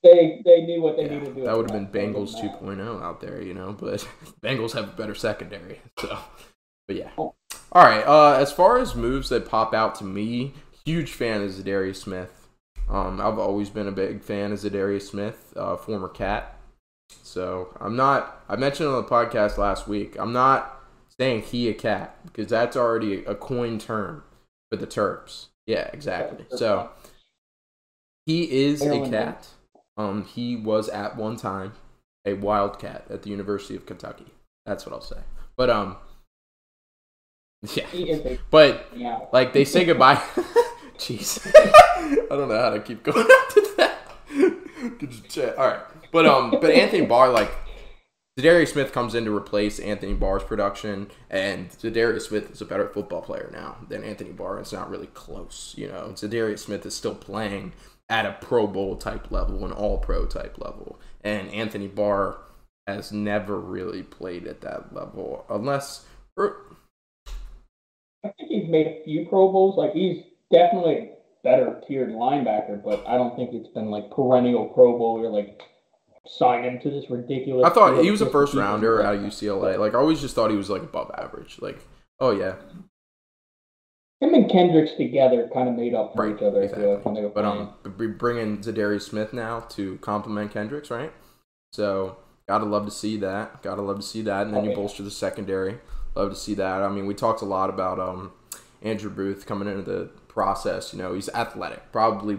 they 0.03 0.41
they 0.45 0.61
knew 0.61 0.81
what 0.81 0.95
they 0.97 1.03
Yeah, 1.03 1.19
needed 1.19 1.25
to 1.25 1.33
do. 1.35 1.43
that 1.43 1.57
would 1.57 1.69
have 1.69 1.91
been 1.91 2.13
Bengals 2.13 2.33
than 2.39 2.47
that. 2.47 2.61
2.0 2.61 3.01
out 3.03 3.19
there, 3.21 3.41
you 3.41 3.53
know. 3.53 3.73
But 3.77 4.07
Bengals 4.41 4.73
have 4.73 4.89
a 4.89 4.93
better 4.97 5.15
secondary, 5.15 5.79
so. 5.99 6.17
But 6.87 6.95
yeah. 6.97 7.09
Oh. 7.17 7.35
All 7.73 7.83
right. 7.83 8.05
Uh, 8.05 8.33
as 8.39 8.51
far 8.51 8.77
as 8.79 8.95
moves 8.95 9.29
that 9.29 9.47
pop 9.49 9.73
out 9.73 9.95
to 9.95 10.05
me, 10.05 10.53
huge 10.85 11.11
fan 11.11 11.41
of 11.43 11.51
Za'Darius 11.51 11.97
Smith. 11.97 12.47
Um, 12.89 13.19
I've 13.19 13.37
always 13.37 13.69
been 13.69 13.87
a 13.87 13.91
big 13.91 14.23
fan 14.23 14.53
of 14.53 14.59
Za'Darius 14.59 15.01
Smith, 15.09 15.53
uh, 15.57 15.75
former 15.75 16.07
Cat. 16.07 16.57
So 17.23 17.75
I'm 17.81 17.95
not. 17.97 18.41
I 18.47 18.55
mentioned 18.55 18.87
on 18.87 18.95
the 19.03 19.09
podcast 19.09 19.57
last 19.57 19.87
week. 19.87 20.15
I'm 20.17 20.31
not 20.31 20.76
saying 21.19 21.43
he 21.43 21.69
a 21.69 21.73
cat 21.73 22.17
because 22.25 22.49
that's 22.49 22.77
already 22.77 23.23
a 23.25 23.35
coined 23.35 23.81
term 23.81 24.23
for 24.69 24.77
the 24.77 24.87
Terps. 24.87 25.47
Yeah, 25.65 25.89
exactly. 25.91 26.45
So 26.55 26.91
he 28.25 28.65
is 28.65 28.81
a 28.81 29.09
cat. 29.09 29.47
Um, 29.97 30.25
he 30.25 30.55
was 30.55 30.89
at 30.89 31.17
one 31.17 31.37
time 31.37 31.73
a 32.25 32.33
wildcat 32.33 33.05
at 33.09 33.23
the 33.23 33.29
University 33.29 33.75
of 33.75 33.85
Kentucky. 33.85 34.27
That's 34.65 34.85
what 34.85 34.93
I'll 34.93 35.01
say. 35.01 35.19
But 35.55 35.69
um, 35.69 35.97
yeah. 37.73 38.37
But 38.51 38.87
yeah. 38.95 39.19
like 39.31 39.53
they 39.53 39.65
say 39.65 39.85
goodbye. 39.85 40.21
Jeez, 40.97 41.45
I 41.55 42.35
don't 42.35 42.49
know 42.49 42.59
how 42.59 42.71
to 42.71 42.79
keep 42.79 43.03
going 43.03 43.19
after 43.19 43.61
that. 43.77 45.55
All 45.57 45.67
right, 45.67 45.81
but 46.11 46.25
um, 46.25 46.51
but 46.51 46.71
Anthony 46.71 47.05
Barr 47.05 47.29
like. 47.29 47.51
Za'Darius 48.37 48.73
Smith 48.73 48.91
comes 48.91 49.15
in 49.15 49.25
to 49.25 49.35
replace 49.35 49.79
Anthony 49.79 50.13
Barr's 50.13 50.43
production, 50.43 51.09
and 51.29 51.71
Za'Darius 51.71 52.27
Smith 52.27 52.51
is 52.51 52.61
a 52.61 52.65
better 52.65 52.87
football 52.87 53.21
player 53.21 53.49
now 53.51 53.77
than 53.89 54.03
Anthony 54.03 54.31
Barr. 54.31 54.59
It's 54.59 54.71
not 54.71 54.91
really 54.91 55.07
close, 55.07 55.73
you 55.75 55.87
know. 55.87 56.11
Za'Darius 56.13 56.59
Smith 56.59 56.85
is 56.85 56.95
still 56.95 57.15
playing 57.15 57.73
at 58.09 58.27
a 58.27 58.37
Pro 58.39 58.67
Bowl 58.67 58.95
type 58.95 59.31
level, 59.31 59.65
an 59.65 59.71
All 59.71 59.97
Pro 59.97 60.27
type 60.27 60.59
level, 60.59 60.99
and 61.23 61.49
Anthony 61.49 61.87
Barr 61.87 62.37
has 62.85 63.11
never 63.11 63.59
really 63.59 64.03
played 64.03 64.45
at 64.45 64.61
that 64.61 64.93
level, 64.93 65.43
unless 65.49 66.05
er, 66.37 66.77
I 68.23 68.29
think 68.37 68.49
he's 68.49 68.69
made 68.69 68.87
a 68.87 69.03
few 69.03 69.25
Pro 69.27 69.51
Bowls. 69.51 69.77
Like 69.77 69.93
he's 69.93 70.23
definitely 70.51 70.95
a 70.95 71.09
better 71.43 71.81
tiered 71.87 72.09
linebacker, 72.09 72.83
but 72.83 73.03
I 73.07 73.17
don't 73.17 73.35
think 73.35 73.49
it's 73.53 73.73
been 73.73 73.89
like 73.89 74.11
perennial 74.11 74.67
Pro 74.67 74.95
Bowl 74.95 75.19
or 75.19 75.29
like 75.31 75.59
sign 76.27 76.63
him 76.63 76.79
to 76.81 76.89
this 76.89 77.09
ridiculous. 77.09 77.65
I 77.65 77.69
thought 77.73 78.03
he 78.03 78.11
was 78.11 78.21
a 78.21 78.29
first 78.29 78.51
to 78.53 78.57
keep 78.57 78.63
him 78.65 78.71
rounder 78.71 79.01
out 79.03 79.15
of 79.15 79.21
UCLA. 79.21 79.77
Like 79.79 79.93
I 79.93 79.97
always 79.97 80.21
just 80.21 80.35
thought 80.35 80.51
he 80.51 80.57
was 80.57 80.69
like 80.69 80.81
above 80.83 81.11
average. 81.17 81.57
Like, 81.61 81.79
oh 82.19 82.31
yeah, 82.31 82.55
Him 84.19 84.33
and 84.33 84.49
Kendricks 84.49 84.93
together 84.97 85.49
kind 85.53 85.69
of 85.69 85.75
made 85.75 85.93
up 85.93 86.13
for 86.15 86.25
right, 86.27 86.35
each 86.35 86.41
other. 86.41 86.63
I 86.63 86.67
feel 86.67 86.95
like, 86.95 87.05
when 87.05 87.13
they 87.13 87.21
were 87.21 87.29
But 87.29 87.43
playing. 87.43 87.69
um, 87.85 87.93
we 87.97 88.07
bring 88.07 88.37
in 88.37 88.57
Za'Darius 88.59 89.03
Smith 89.03 89.31
now 89.33 89.61
to 89.61 89.97
complement 89.97 90.51
Kendricks, 90.51 90.89
right? 90.89 91.13
So 91.73 92.17
gotta 92.47 92.65
love 92.65 92.85
to 92.85 92.91
see 92.91 93.17
that. 93.17 93.61
Gotta 93.61 93.81
love 93.81 93.97
to 93.97 94.05
see 94.05 94.21
that, 94.23 94.47
and 94.47 94.55
then 94.55 94.65
Oh, 94.65 94.69
you 94.69 94.75
bolster 94.75 95.03
the 95.03 95.11
secondary. 95.11 95.79
Love 96.15 96.31
to 96.31 96.35
see 96.35 96.55
that. 96.55 96.81
I 96.81 96.89
mean, 96.89 97.05
we 97.05 97.13
talked 97.13 97.41
a 97.43 97.45
lot 97.45 97.69
about 97.69 97.99
um 97.99 98.31
Andrew 98.81 99.09
Booth 99.11 99.45
coming 99.45 99.67
into 99.67 99.83
the 99.83 100.05
process. 100.27 100.93
You 100.93 100.99
know, 100.99 101.13
he's 101.13 101.29
athletic, 101.29 101.91
probably, 101.91 102.37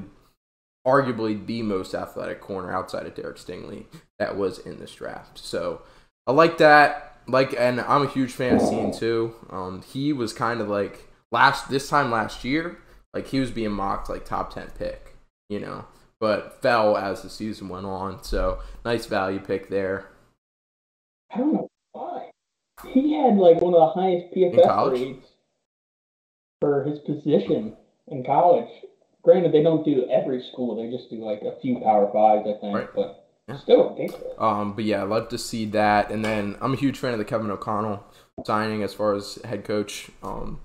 arguably 0.88 1.44
the 1.46 1.62
most 1.62 1.94
athletic 1.94 2.40
corner 2.40 2.74
outside 2.74 3.06
of 3.06 3.14
Derek 3.14 3.36
Stingley 3.36 3.84
that 4.18 4.36
was 4.36 4.58
in 4.58 4.78
this 4.78 4.94
draft. 4.94 5.38
So 5.38 5.82
I 6.26 6.32
like 6.32 6.58
that. 6.58 7.18
Like, 7.26 7.54
and 7.58 7.80
I'm 7.82 8.02
a 8.02 8.08
huge 8.08 8.32
fan 8.32 8.56
of 8.56 8.62
Cine 8.62 8.98
too. 8.98 9.34
Um, 9.50 9.82
he 9.82 10.14
was 10.14 10.32
kind 10.32 10.62
of 10.62 10.68
like 10.68 11.08
last 11.30 11.68
this 11.68 11.88
time 11.88 12.10
last 12.10 12.42
year, 12.42 12.78
like 13.12 13.26
he 13.26 13.38
was 13.38 13.50
being 13.50 13.72
mocked 13.72 14.08
like 14.08 14.24
top 14.24 14.54
ten 14.54 14.68
pick, 14.78 15.14
you 15.50 15.60
know, 15.60 15.84
but 16.20 16.62
fell 16.62 16.96
as 16.96 17.20
the 17.20 17.28
season 17.28 17.68
went 17.68 17.84
on. 17.84 18.24
So 18.24 18.60
nice 18.84 19.04
value 19.04 19.40
pick 19.40 19.68
there. 19.68 20.08
I 21.30 21.38
don't 21.38 21.52
know 21.52 21.68
why. 21.92 22.30
He 22.88 23.12
had 23.12 23.36
like 23.36 23.60
one 23.60 23.74
of 23.74 23.80
the 23.80 24.00
highest 24.00 24.34
PFF 24.34 24.88
grades 24.88 25.26
for 26.62 26.84
his 26.84 26.98
position 27.00 27.76
in 28.06 28.24
college. 28.24 28.70
Granted, 29.28 29.52
they 29.52 29.62
don't 29.62 29.84
do 29.84 30.08
every 30.10 30.42
school; 30.42 30.74
they 30.74 30.90
just 30.90 31.10
do 31.10 31.22
like 31.22 31.42
a 31.42 31.60
few 31.60 31.80
Power 31.80 32.10
Fives, 32.10 32.48
I 32.48 32.58
think. 32.62 32.74
Right. 32.74 32.88
But 32.94 33.28
Yeah. 33.46 33.58
still 33.58 33.90
ridiculous. 33.90 34.34
Um, 34.38 34.72
but 34.72 34.84
yeah, 34.84 35.00
I 35.00 35.04
love 35.04 35.28
to 35.28 35.36
see 35.36 35.66
that. 35.66 36.10
And 36.10 36.24
then 36.24 36.56
I'm 36.62 36.72
a 36.72 36.76
huge 36.76 36.98
fan 36.98 37.12
of 37.12 37.18
the 37.18 37.26
Kevin 37.26 37.50
O'Connell 37.50 38.02
signing 38.46 38.82
as 38.82 38.94
far 38.94 39.14
as 39.14 39.34
head 39.44 39.64
coach. 39.64 40.10
Um, 40.22 40.60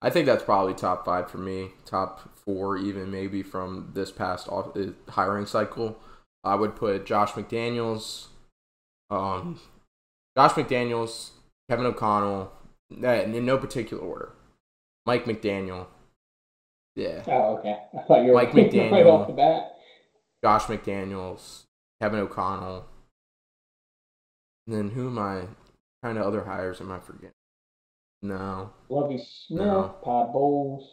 I 0.00 0.08
think 0.08 0.24
that's 0.24 0.42
probably 0.42 0.72
top 0.72 1.04
five 1.04 1.30
for 1.30 1.36
me, 1.36 1.72
top 1.84 2.34
four 2.34 2.78
even 2.78 3.10
maybe 3.10 3.42
from 3.42 3.90
this 3.92 4.10
past 4.10 4.48
off, 4.48 4.74
uh, 4.74 4.92
hiring 5.10 5.44
cycle. 5.44 5.98
I 6.44 6.54
would 6.54 6.74
put 6.74 7.04
Josh 7.04 7.32
McDaniels, 7.32 8.28
um, 9.10 9.60
Josh 10.34 10.52
McDaniels, 10.52 11.32
Kevin 11.68 11.84
O'Connell, 11.84 12.52
uh, 13.04 13.06
in 13.06 13.44
no 13.44 13.58
particular 13.58 14.02
order. 14.02 14.32
Mike 15.04 15.26
McDaniel, 15.26 15.88
yeah, 16.94 17.22
Oh, 17.26 17.56
okay. 17.58 17.76
I 17.98 18.02
thought 18.06 18.22
you 18.24 18.32
were 18.32 18.34
Mike 18.34 18.52
right 18.54 19.06
off 19.06 19.26
the 19.26 19.32
bat. 19.34 19.72
Josh 20.44 20.64
McDaniels, 20.64 21.64
Kevin 22.00 22.20
O'Connell. 22.20 22.84
And 24.66 24.76
then 24.76 24.90
who 24.90 25.08
am 25.08 25.18
I? 25.18 25.42
Kind 26.02 26.18
of 26.18 26.26
other 26.26 26.44
hires 26.44 26.80
am 26.80 26.90
I 26.90 26.98
forgetting? 26.98 27.30
No, 28.22 28.70
Lovie 28.88 29.18
Smith, 29.18 29.60
No. 29.66 29.96
Todd 30.04 30.32
Bowles, 30.32 30.88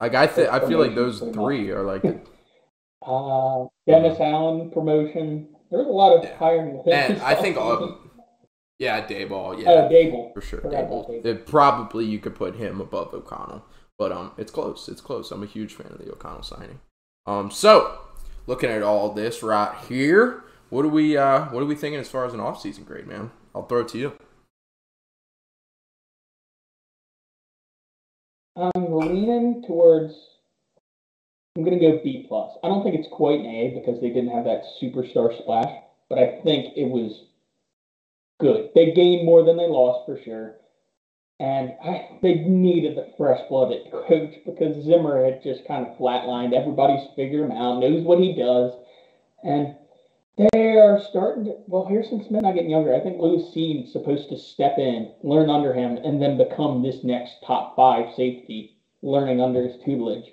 like 0.00 0.14
I 0.14 0.26
th- 0.26 0.48
I 0.48 0.58
feel 0.66 0.78
like 0.78 0.94
those 0.94 1.20
three 1.20 1.70
are 1.70 1.82
like, 1.82 2.02
uh, 3.06 3.64
Dennis 3.86 4.18
Allen 4.20 4.70
promotion. 4.70 5.48
There's 5.70 5.86
a 5.86 5.90
lot 5.90 6.16
of 6.16 6.24
Yeah. 6.24 6.36
hiring. 6.38 6.82
and 6.90 7.20
I 7.20 7.34
think 7.42 7.58
all, 7.58 7.72
Of, 7.72 7.98
yeah, 8.78 9.06
Daboll, 9.06 9.62
yeah, 9.62 9.70
Uh, 9.70 9.88
Daboll. 9.90 10.32
for 10.32 10.40
sure, 10.40 10.60
about 10.60 10.72
Daboll. 10.72 11.24
It, 11.26 11.46
probably 11.46 12.06
you 12.06 12.18
could 12.18 12.34
put 12.34 12.56
him 12.56 12.80
above 12.80 13.12
O'Connell, 13.12 13.64
but 13.98 14.12
um, 14.12 14.32
it's 14.36 14.50
close. 14.50 14.88
It's 14.88 15.00
close. 15.00 15.30
I'm 15.30 15.42
a 15.42 15.46
huge 15.46 15.74
fan 15.74 15.88
of 15.90 15.98
the 15.98 16.12
O'Connell 16.12 16.42
signing. 16.42 16.80
Um, 17.26 17.50
so 17.50 17.98
looking 18.46 18.70
at 18.70 18.82
all 18.82 19.12
this 19.12 19.42
right 19.42 19.74
here, 19.88 20.44
what 20.70 20.84
are 20.84 20.88
we 20.88 21.16
uh, 21.16 21.46
what 21.46 21.62
are 21.62 21.66
we 21.66 21.74
thinking 21.74 22.00
as 22.00 22.08
far 22.08 22.26
as 22.26 22.34
an 22.34 22.40
offseason 22.40 22.84
grade, 22.84 23.06
man? 23.06 23.30
I'll 23.54 23.66
throw 23.66 23.80
it 23.80 23.88
to 23.88 23.98
you. 23.98 24.12
I'm 28.56 28.92
leaning 28.92 29.64
towards. 29.66 30.14
I'm 31.56 31.64
gonna 31.64 31.78
go 31.78 32.00
B 32.02 32.24
plus. 32.28 32.56
I 32.64 32.68
don't 32.68 32.82
think 32.82 32.96
it's 32.96 33.08
quite 33.12 33.40
an 33.40 33.46
A 33.46 33.80
because 33.80 34.00
they 34.00 34.08
didn't 34.08 34.30
have 34.30 34.44
that 34.44 34.64
superstar 34.82 35.36
splash, 35.38 35.72
but 36.08 36.18
I 36.18 36.40
think 36.42 36.76
it 36.76 36.88
was 36.88 37.26
good. 38.40 38.70
They 38.74 38.92
gained 38.92 39.24
more 39.24 39.44
than 39.44 39.56
they 39.56 39.68
lost 39.68 40.06
for 40.06 40.20
sure, 40.22 40.56
and 41.44 41.74
I 41.84 42.08
they 42.22 42.36
needed 42.36 42.96
the 42.96 43.12
fresh 43.18 43.40
blood 43.50 43.70
at 43.70 43.92
coach 43.92 44.34
because 44.46 44.82
Zimmer 44.82 45.22
had 45.22 45.42
just 45.42 45.66
kind 45.68 45.86
of 45.86 45.98
flatlined. 45.98 46.54
Everybody's 46.54 47.06
figured 47.14 47.44
him 47.44 47.52
out, 47.52 47.80
knows 47.80 48.02
what 48.02 48.18
he 48.18 48.34
does, 48.34 48.72
and 49.42 49.76
they 50.38 50.78
are 50.78 50.98
starting 51.00 51.44
to. 51.44 51.56
Well, 51.66 51.84
Harrison 51.84 52.24
Smith 52.24 52.42
not 52.42 52.54
getting 52.54 52.70
younger. 52.70 52.94
I 52.94 53.00
think 53.00 53.20
Lewis 53.20 53.54
Cine's 53.54 53.92
supposed 53.92 54.30
to 54.30 54.38
step 54.38 54.78
in, 54.78 55.12
learn 55.22 55.50
under 55.50 55.74
him, 55.74 55.98
and 55.98 56.20
then 56.20 56.38
become 56.38 56.82
this 56.82 57.04
next 57.04 57.34
top 57.46 57.76
five 57.76 58.14
safety, 58.14 58.78
learning 59.02 59.42
under 59.42 59.68
his 59.68 59.76
tutelage. 59.84 60.32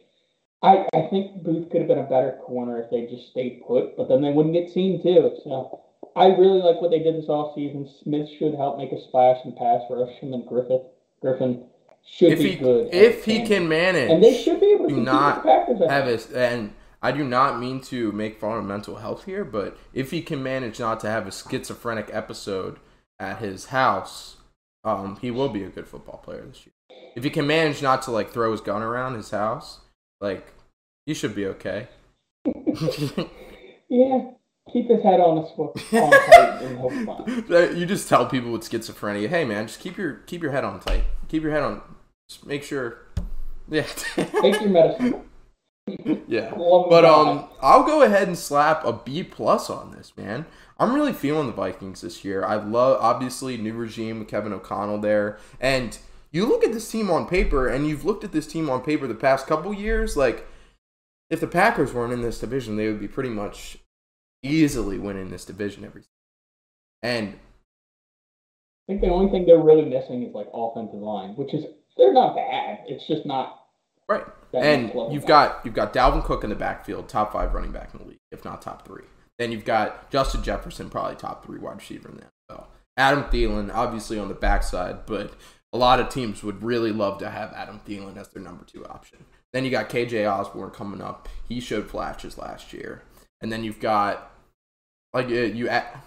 I, 0.63 0.87
I 0.93 1.07
think 1.09 1.43
Booth 1.43 1.69
could 1.71 1.81
have 1.81 1.89
been 1.89 1.97
a 1.97 2.03
better 2.03 2.39
corner 2.45 2.81
if 2.81 2.89
they 2.89 3.05
just 3.07 3.31
stayed 3.31 3.63
put, 3.67 3.97
but 3.97 4.07
then 4.07 4.21
they 4.21 4.31
wouldn't 4.31 4.53
get 4.53 4.73
Cine 4.73 5.03
too. 5.03 5.35
So 5.43 5.81
I 6.15 6.27
really 6.27 6.61
like 6.61 6.81
what 6.81 6.91
they 6.91 6.99
did 6.99 7.17
this 7.17 7.27
offseason. 7.27 7.89
Smith 8.01 8.29
should 8.37 8.55
help 8.55 8.77
make 8.77 8.93
a 8.93 9.01
splash 9.01 9.43
in 9.43 9.53
pass 9.55 9.81
rush, 9.89 10.13
him 10.19 10.33
and 10.33 10.45
Griffen. 10.45 10.85
Griffen 11.23 11.63
should 12.03 12.33
if 12.33 12.39
be 12.39 12.51
he 12.51 12.55
good. 12.57 12.93
if 12.93 13.25
he 13.25 13.37
it. 13.37 13.47
can 13.47 13.67
manage 13.69 14.09
and 14.09 14.23
they 14.23 14.41
should 14.41 14.59
be 14.59 14.67
able 14.73 14.87
to 14.89 14.95
not. 14.97 15.45
Have 15.45 16.07
his 16.07 16.31
and 16.31 16.73
I 17.01 17.11
do 17.11 17.23
not 17.23 17.59
mean 17.59 17.81
to 17.81 18.11
make 18.11 18.39
fun 18.39 18.57
of 18.57 18.65
mental 18.65 18.97
health 18.97 19.25
here, 19.25 19.43
but 19.43 19.77
if 19.93 20.11
he 20.11 20.21
can 20.21 20.43
manage 20.43 20.79
not 20.79 20.99
to 21.01 21.09
have 21.09 21.27
a 21.27 21.31
schizophrenic 21.31 22.09
episode 22.11 22.77
at 23.19 23.39
his 23.39 23.65
house, 23.67 24.37
um, 24.83 25.17
he 25.21 25.31
will 25.31 25.49
be 25.49 25.63
a 25.63 25.69
good 25.69 25.87
football 25.87 26.17
player 26.17 26.43
this 26.45 26.65
year. 26.65 26.73
If 27.15 27.23
he 27.23 27.29
can 27.29 27.47
manage 27.47 27.81
not 27.81 28.01
to 28.03 28.11
like 28.11 28.31
throw 28.31 28.51
his 28.51 28.61
gun 28.61 28.81
around 28.81 29.15
his 29.15 29.31
house, 29.31 29.79
like 30.19 30.53
he 31.05 31.13
should 31.13 31.35
be 31.35 31.45
okay. 31.47 31.87
Yeah, 33.93 34.31
keep 34.71 34.89
his 34.89 35.03
head 35.03 35.19
on 35.19 35.39
a 35.39 35.47
swivel 35.47 35.73
on 35.93 36.11
tight 36.31 36.61
and 36.61 36.79
he'll 36.79 36.89
be 36.89 37.05
fine. 37.05 37.77
you 37.77 37.85
just 37.85 38.07
tell 38.07 38.25
people 38.25 38.51
with 38.51 38.61
schizophrenia, 38.61 39.27
hey 39.27 39.45
man, 39.45 39.67
just 39.67 39.79
keep 39.79 39.97
your 39.97 40.15
keep 40.25 40.41
your 40.41 40.51
head 40.51 40.63
on 40.63 40.79
tight. 40.79 41.03
Keep 41.27 41.43
your 41.43 41.51
head 41.51 41.63
on. 41.63 41.81
Just 42.29 42.45
make 42.45 42.63
sure. 42.63 42.97
Yeah. 43.69 43.85
Take 44.15 44.59
your 44.59 44.69
medicine. 44.69 45.21
Yeah. 46.27 46.51
But 46.57 47.05
um 47.05 47.47
I'll 47.61 47.83
go 47.83 48.01
ahead 48.01 48.27
and 48.27 48.37
slap 48.37 48.83
a 48.83 48.91
B 48.91 49.23
plus 49.23 49.69
on 49.69 49.91
this, 49.91 50.11
man. 50.17 50.45
I'm 50.77 50.93
really 50.93 51.13
feeling 51.13 51.47
the 51.47 51.53
Vikings 51.53 52.01
this 52.01 52.25
year. 52.25 52.43
I 52.43 52.55
love 52.55 52.97
obviously 52.99 53.55
new 53.55 53.73
regime 53.73 54.19
with 54.19 54.27
Kevin 54.27 54.51
O'Connell 54.51 54.97
there. 54.97 55.37
And 55.61 55.97
you 56.31 56.45
look 56.45 56.65
at 56.65 56.73
this 56.73 56.89
team 56.89 57.09
on 57.09 57.27
paper 57.27 57.67
and 57.67 57.87
you've 57.87 58.03
looked 58.03 58.25
at 58.25 58.33
this 58.33 58.47
team 58.47 58.69
on 58.69 58.81
paper 58.81 59.07
the 59.07 59.15
past 59.15 59.47
couple 59.47 59.73
years, 59.73 60.17
like 60.17 60.47
if 61.29 61.39
the 61.39 61.47
Packers 61.47 61.93
weren't 61.93 62.13
in 62.13 62.21
this 62.21 62.39
division, 62.39 62.75
they 62.75 62.87
would 62.87 62.99
be 62.99 63.07
pretty 63.07 63.29
much 63.29 63.77
easily 64.43 64.97
winning 64.97 65.29
this 65.29 65.45
division 65.45 65.85
every. 65.85 66.01
Season. 66.01 66.11
And 67.03 67.27
I 68.87 68.93
think 68.93 69.01
the 69.01 69.09
only 69.09 69.31
thing 69.31 69.45
they're 69.45 69.57
really 69.57 69.85
missing 69.85 70.23
is 70.23 70.33
like 70.33 70.47
offensive 70.53 70.99
line, 70.99 71.31
which 71.35 71.53
is 71.53 71.65
they're 71.97 72.13
not 72.13 72.35
bad. 72.35 72.79
It's 72.87 73.05
just 73.07 73.25
not 73.25 73.59
right, 74.09 74.25
and 74.53 74.91
you've 75.11 75.25
got 75.25 75.61
you've 75.65 75.73
got 75.73 75.93
Dalvin 75.93 76.23
Cook 76.23 76.43
in 76.43 76.49
the 76.49 76.55
backfield, 76.55 77.09
top 77.09 77.33
five 77.33 77.53
running 77.53 77.71
back 77.71 77.93
in 77.93 77.99
the 77.99 78.07
league, 78.07 78.19
if 78.31 78.45
not 78.45 78.61
top 78.61 78.85
three. 78.85 79.03
Then 79.39 79.51
you've 79.51 79.65
got 79.65 80.11
Justin 80.11 80.43
Jefferson, 80.43 80.89
probably 80.89 81.15
top 81.15 81.45
three 81.45 81.57
wide 81.57 81.77
receiver 81.77 82.09
in 82.09 82.17
the 82.17 82.23
NFL. 82.53 82.65
Adam 82.97 83.23
Thielen, 83.23 83.73
obviously 83.73 84.19
on 84.19 84.27
the 84.27 84.35
backside, 84.35 85.05
but 85.07 85.33
a 85.73 85.77
lot 85.77 85.99
of 85.99 86.09
teams 86.09 86.43
would 86.43 86.61
really 86.61 86.91
love 86.91 87.17
to 87.19 87.29
have 87.29 87.53
Adam 87.53 87.79
Thielen 87.87 88.17
as 88.17 88.27
their 88.27 88.43
number 88.43 88.65
two 88.65 88.85
option. 88.85 89.25
Then 89.53 89.65
you 89.65 89.71
got 89.71 89.89
KJ 89.89 90.31
Osborn 90.31 90.71
coming 90.71 91.01
up. 91.01 91.27
He 91.47 91.59
showed 91.59 91.89
flashes 91.89 92.37
last 92.37 92.73
year. 92.73 93.03
And 93.41 93.51
then 93.51 93.63
you've 93.63 93.79
got 93.79 94.30
like 95.13 95.27
uh, 95.27 95.29
you 95.29 95.67
at 95.69 96.03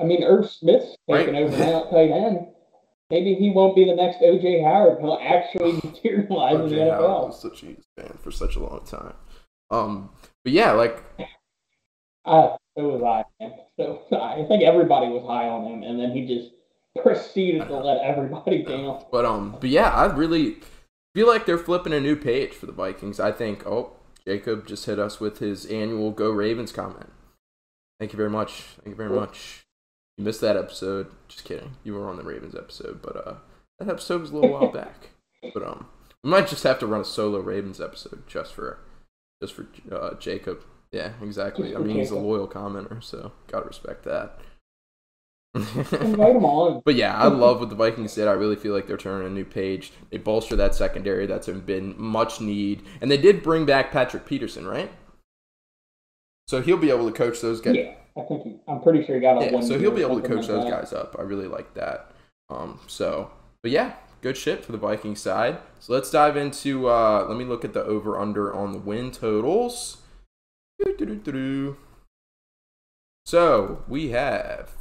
I 0.00 0.04
mean, 0.04 0.24
Irv 0.24 0.50
Smith's 0.50 0.96
taking 1.08 1.34
Right. 1.34 1.44
over 1.44 1.56
now 1.56 1.82
tight 1.84 2.10
end. 2.10 2.48
Maybe 3.10 3.34
he 3.34 3.50
won't 3.50 3.76
be 3.76 3.84
the 3.84 3.94
next 3.94 4.20
OJ 4.22 4.64
Howard. 4.64 4.98
He'll 5.00 5.18
actually 5.22 5.72
materialize 5.84 6.54
in 6.60 6.68
the 6.70 6.76
RJ 6.76 6.90
Howard 6.90 7.00
NFL. 7.04 7.26
was 7.26 7.40
such 7.42 7.62
a 7.62 7.66
huge 7.66 7.82
fan 7.98 8.18
for 8.22 8.30
such 8.30 8.56
a 8.56 8.60
long 8.60 8.80
time. 8.86 9.14
Um, 9.70 10.10
but 10.44 10.52
yeah, 10.52 10.72
like 10.72 11.02
Uh, 12.24 12.56
so 12.76 12.88
was 12.88 13.02
I. 13.02 13.24
Man. 13.42 13.52
So 13.78 14.02
I 14.18 14.44
think 14.48 14.62
everybody 14.62 15.08
was 15.08 15.24
high 15.26 15.48
on 15.48 15.64
him, 15.66 15.82
and 15.82 15.98
then 16.00 16.12
he 16.12 16.26
just 16.26 16.50
proceeded 17.02 17.66
to 17.68 17.76
let 17.78 17.98
everybody 18.02 18.62
down. 18.68 19.04
But 19.12 19.24
um, 19.26 19.56
but 19.60 19.70
yeah, 19.70 19.90
I 19.90 20.06
really 20.06 20.56
feel 21.14 21.26
like 21.26 21.44
they're 21.46 21.58
flipping 21.58 21.92
a 21.92 22.00
new 22.00 22.16
page 22.16 22.52
for 22.54 22.66
the 22.66 22.72
Vikings. 22.72 23.20
I 23.20 23.30
think. 23.32 23.66
Oh, 23.66 23.92
Jacob 24.26 24.66
just 24.66 24.86
hit 24.86 24.98
us 24.98 25.20
with 25.20 25.38
his 25.38 25.66
annual 25.66 26.10
"Go 26.12 26.30
Ravens" 26.30 26.72
comment. 26.72 27.10
Thank 28.02 28.12
you 28.12 28.16
very 28.16 28.30
much. 28.30 28.62
Thank 28.82 28.88
you 28.88 28.94
very 28.96 29.10
much. 29.10 29.64
You 30.18 30.24
missed 30.24 30.40
that 30.40 30.56
episode. 30.56 31.06
Just 31.28 31.44
kidding. 31.44 31.76
You 31.84 31.94
were 31.94 32.08
on 32.08 32.16
the 32.16 32.24
Ravens 32.24 32.56
episode, 32.56 33.00
but 33.00 33.16
uh, 33.16 33.34
that 33.78 33.88
episode 33.88 34.22
was 34.22 34.32
a 34.32 34.34
little 34.34 34.50
while 34.50 34.72
back. 34.72 35.10
But 35.54 35.62
um, 35.64 35.86
we 36.24 36.30
might 36.30 36.48
just 36.48 36.64
have 36.64 36.80
to 36.80 36.86
run 36.88 37.02
a 37.02 37.04
solo 37.04 37.38
Ravens 37.38 37.80
episode 37.80 38.24
just 38.26 38.54
for 38.54 38.80
just 39.40 39.54
for 39.54 39.68
uh, 39.92 40.14
Jacob. 40.14 40.64
Yeah, 40.90 41.12
exactly. 41.22 41.76
I 41.76 41.78
mean, 41.78 41.94
he's 41.94 42.10
a 42.10 42.18
loyal 42.18 42.48
commenter, 42.48 43.00
so 43.04 43.30
gotta 43.46 43.68
respect 43.68 44.02
that. 44.02 44.40
Invite 45.54 46.34
him 46.34 46.44
on. 46.44 46.82
But 46.84 46.96
yeah, 46.96 47.16
I 47.16 47.28
love 47.28 47.60
what 47.60 47.68
the 47.68 47.76
Vikings 47.76 48.16
did. 48.16 48.26
I 48.26 48.32
really 48.32 48.56
feel 48.56 48.74
like 48.74 48.88
they're 48.88 48.96
turning 48.96 49.28
a 49.28 49.30
new 49.30 49.44
page. 49.44 49.92
They 50.10 50.18
bolster 50.18 50.56
that 50.56 50.74
secondary 50.74 51.26
that's 51.26 51.46
been 51.46 51.94
much 51.96 52.40
need, 52.40 52.82
and 53.00 53.08
they 53.08 53.16
did 53.16 53.44
bring 53.44 53.64
back 53.64 53.92
Patrick 53.92 54.26
Peterson, 54.26 54.66
right? 54.66 54.90
So 56.52 56.60
he'll 56.60 56.76
be 56.76 56.90
able 56.90 57.10
to 57.10 57.16
coach 57.16 57.40
those 57.40 57.62
guys. 57.62 57.76
Yeah, 57.76 57.94
I 58.14 58.26
think 58.26 58.42
he, 58.42 58.56
I'm 58.68 58.82
pretty 58.82 59.02
sure 59.06 59.14
he 59.14 59.22
got 59.22 59.40
a 59.40 59.46
Yeah, 59.46 59.52
one. 59.52 59.62
so 59.62 59.78
he'll 59.78 59.90
be 59.90 60.02
able 60.02 60.20
to 60.20 60.28
coach 60.28 60.40
like 60.40 60.48
those 60.48 60.64
that. 60.64 60.70
guys 60.70 60.92
up. 60.92 61.16
I 61.18 61.22
really 61.22 61.46
like 61.46 61.72
that. 61.72 62.12
Um, 62.50 62.78
so, 62.86 63.30
but 63.62 63.70
yeah, 63.70 63.94
good 64.20 64.36
shit 64.36 64.62
for 64.62 64.70
the 64.72 64.76
Viking 64.76 65.16
side. 65.16 65.60
So 65.80 65.94
let's 65.94 66.10
dive 66.10 66.36
into. 66.36 66.90
Uh, 66.90 67.24
let 67.26 67.38
me 67.38 67.46
look 67.46 67.64
at 67.64 67.72
the 67.72 67.82
over 67.82 68.20
under 68.20 68.54
on 68.54 68.72
the 68.72 68.78
win 68.78 69.12
totals. 69.12 70.02
So 73.24 73.82
we 73.88 74.10
have 74.10 74.72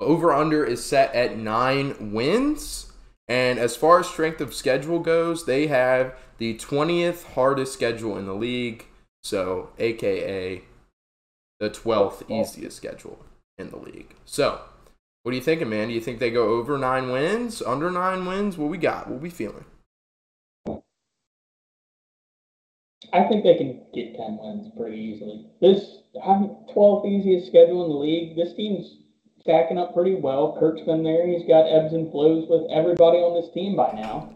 over 0.00 0.34
under 0.34 0.66
is 0.66 0.84
set 0.84 1.14
at 1.14 1.38
nine 1.38 2.12
wins. 2.12 2.92
And 3.26 3.58
as 3.58 3.74
far 3.74 4.00
as 4.00 4.06
strength 4.06 4.42
of 4.42 4.52
schedule 4.52 4.98
goes, 4.98 5.46
they 5.46 5.68
have 5.68 6.14
the 6.36 6.58
20th 6.58 7.24
hardest 7.32 7.72
schedule 7.72 8.18
in 8.18 8.26
the 8.26 8.34
league. 8.34 8.84
So, 9.26 9.70
AKA 9.80 10.62
the 11.58 11.68
12th 11.68 12.30
easiest 12.30 12.76
schedule 12.76 13.24
in 13.58 13.70
the 13.70 13.76
league. 13.76 14.14
So, 14.24 14.60
what 15.24 15.32
are 15.32 15.34
you 15.34 15.42
thinking, 15.42 15.68
man? 15.68 15.88
Do 15.88 15.94
you 15.94 16.00
think 16.00 16.20
they 16.20 16.30
go 16.30 16.50
over 16.50 16.78
nine 16.78 17.10
wins, 17.10 17.60
under 17.60 17.90
nine 17.90 18.24
wins? 18.24 18.56
What 18.56 18.70
we 18.70 18.78
got? 18.78 19.08
What 19.08 19.20
we 19.20 19.30
feeling? 19.30 19.64
I 23.12 23.24
think 23.24 23.42
they 23.42 23.56
can 23.56 23.82
get 23.92 24.14
10 24.14 24.38
wins 24.40 24.70
pretty 24.76 24.96
easily. 24.96 25.50
This 25.60 26.02
12th 26.14 27.04
easiest 27.04 27.48
schedule 27.48 27.84
in 27.84 27.90
the 27.90 27.96
league. 27.96 28.36
This 28.36 28.54
team's 28.54 28.98
stacking 29.40 29.76
up 29.76 29.92
pretty 29.92 30.14
well. 30.14 30.56
Kirk's 30.60 30.82
been 30.82 31.02
there. 31.02 31.26
He's 31.26 31.48
got 31.48 31.66
ebbs 31.66 31.94
and 31.94 32.12
flows 32.12 32.46
with 32.48 32.70
everybody 32.70 33.18
on 33.18 33.34
this 33.34 33.52
team 33.52 33.74
by 33.74 33.90
now. 33.90 34.35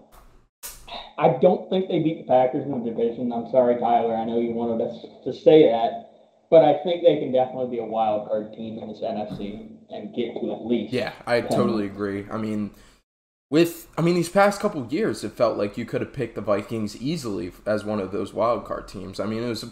I 1.21 1.37
don't 1.41 1.69
think 1.69 1.89
they 1.89 1.99
beat 1.99 2.27
the 2.27 2.33
Packers 2.33 2.65
in 2.65 2.83
the 2.83 2.91
division. 2.91 3.31
I'm 3.31 3.51
sorry, 3.51 3.79
Tyler. 3.79 4.17
I 4.17 4.25
know 4.25 4.41
you 4.41 4.53
wanted 4.53 4.83
us 4.83 5.05
to 5.25 5.33
say 5.35 5.71
that. 5.71 6.11
But 6.51 6.65
I 6.65 6.83
think 6.83 7.05
they 7.05 7.19
can 7.19 7.31
definitely 7.31 7.77
be 7.77 7.79
a 7.79 7.85
wild 7.85 8.27
card 8.27 8.55
team 8.55 8.79
in 8.79 8.89
this 8.89 9.01
NFC 9.03 9.71
and 9.91 10.15
get 10.15 10.35
to 10.41 10.53
at 10.53 10.65
least. 10.65 10.93
Yeah, 10.93 11.13
I 11.27 11.43
totally 11.43 11.87
agree. 11.87 12.27
I 12.31 12.39
mean, 12.39 12.71
with 13.51 13.87
I 13.97 14.03
mean 14.03 14.17
these 14.17 14.31
past 14.31 14.61
couple 14.61 14.85
years, 14.87 15.23
it 15.23 15.33
felt 15.33 15.59
like 15.59 15.79
you 15.79 15.85
could 15.85 16.01
have 16.01 16.13
picked 16.13 16.35
the 16.35 16.41
Vikings 16.41 17.01
easily 17.01 17.53
as 17.67 17.85
one 17.85 18.01
of 18.01 18.11
those 18.11 18.33
wild 18.33 18.65
card 18.65 18.89
teams. 18.89 19.21
I 19.21 19.27
mean, 19.27 19.45
it 19.45 19.49
was 19.49 19.63
a, 19.63 19.71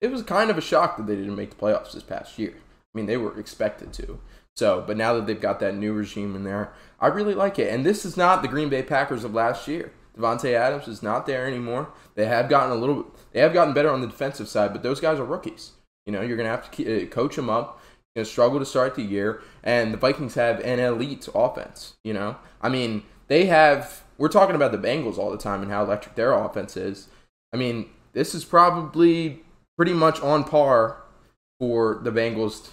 it 0.00 0.10
was 0.10 0.22
kind 0.22 0.50
of 0.50 0.56
a 0.56 0.62
shock 0.62 0.96
that 0.96 1.06
they 1.06 1.16
didn't 1.16 1.36
make 1.36 1.50
the 1.50 1.56
playoffs 1.56 1.92
this 1.92 2.02
past 2.02 2.38
year. 2.38 2.54
I 2.56 2.92
mean, 2.94 3.06
they 3.06 3.18
were 3.18 3.38
expected 3.38 3.92
to. 3.94 4.20
So, 4.56 4.82
but 4.86 4.96
now 4.96 5.12
that 5.14 5.26
they've 5.26 5.38
got 5.38 5.60
that 5.60 5.76
new 5.76 5.92
regime 5.92 6.34
in 6.34 6.44
there, 6.44 6.72
I 6.98 7.08
really 7.08 7.34
like 7.34 7.58
it. 7.58 7.70
And 7.72 7.84
this 7.84 8.06
is 8.06 8.16
not 8.16 8.40
the 8.40 8.48
Green 8.48 8.70
Bay 8.70 8.82
Packers 8.82 9.24
of 9.24 9.34
last 9.34 9.68
year. 9.68 9.92
Davante 10.16 10.54
Adams 10.54 10.88
is 10.88 11.02
not 11.02 11.26
there 11.26 11.46
anymore. 11.46 11.90
They 12.14 12.26
have 12.26 12.48
gotten 12.48 12.72
a 12.72 12.80
little, 12.80 13.06
they 13.32 13.40
have 13.40 13.52
gotten 13.52 13.74
better 13.74 13.90
on 13.90 14.00
the 14.00 14.06
defensive 14.06 14.48
side, 14.48 14.72
but 14.72 14.82
those 14.82 15.00
guys 15.00 15.18
are 15.18 15.24
rookies. 15.24 15.72
You 16.06 16.12
know, 16.12 16.22
you're 16.22 16.36
gonna 16.36 16.48
have 16.48 16.70
to 16.70 17.02
uh, 17.02 17.06
coach 17.06 17.36
them 17.36 17.50
up. 17.50 17.80
Going 18.16 18.24
to 18.24 18.30
struggle 18.30 18.58
to 18.58 18.64
start 18.64 18.94
the 18.94 19.02
year, 19.02 19.42
and 19.62 19.92
the 19.92 19.98
Vikings 19.98 20.36
have 20.36 20.60
an 20.60 20.80
elite 20.80 21.28
offense. 21.34 21.96
You 22.02 22.14
know, 22.14 22.36
I 22.62 22.70
mean, 22.70 23.02
they 23.28 23.44
have. 23.44 24.04
We're 24.16 24.28
talking 24.30 24.56
about 24.56 24.72
the 24.72 24.78
Bengals 24.78 25.18
all 25.18 25.30
the 25.30 25.36
time 25.36 25.60
and 25.60 25.70
how 25.70 25.84
electric 25.84 26.14
their 26.14 26.32
offense 26.32 26.78
is. 26.78 27.08
I 27.52 27.58
mean, 27.58 27.90
this 28.14 28.34
is 28.34 28.42
probably 28.42 29.44
pretty 29.76 29.92
much 29.92 30.18
on 30.22 30.44
par 30.44 31.02
for 31.60 32.00
the 32.02 32.10
Bengals. 32.10 32.70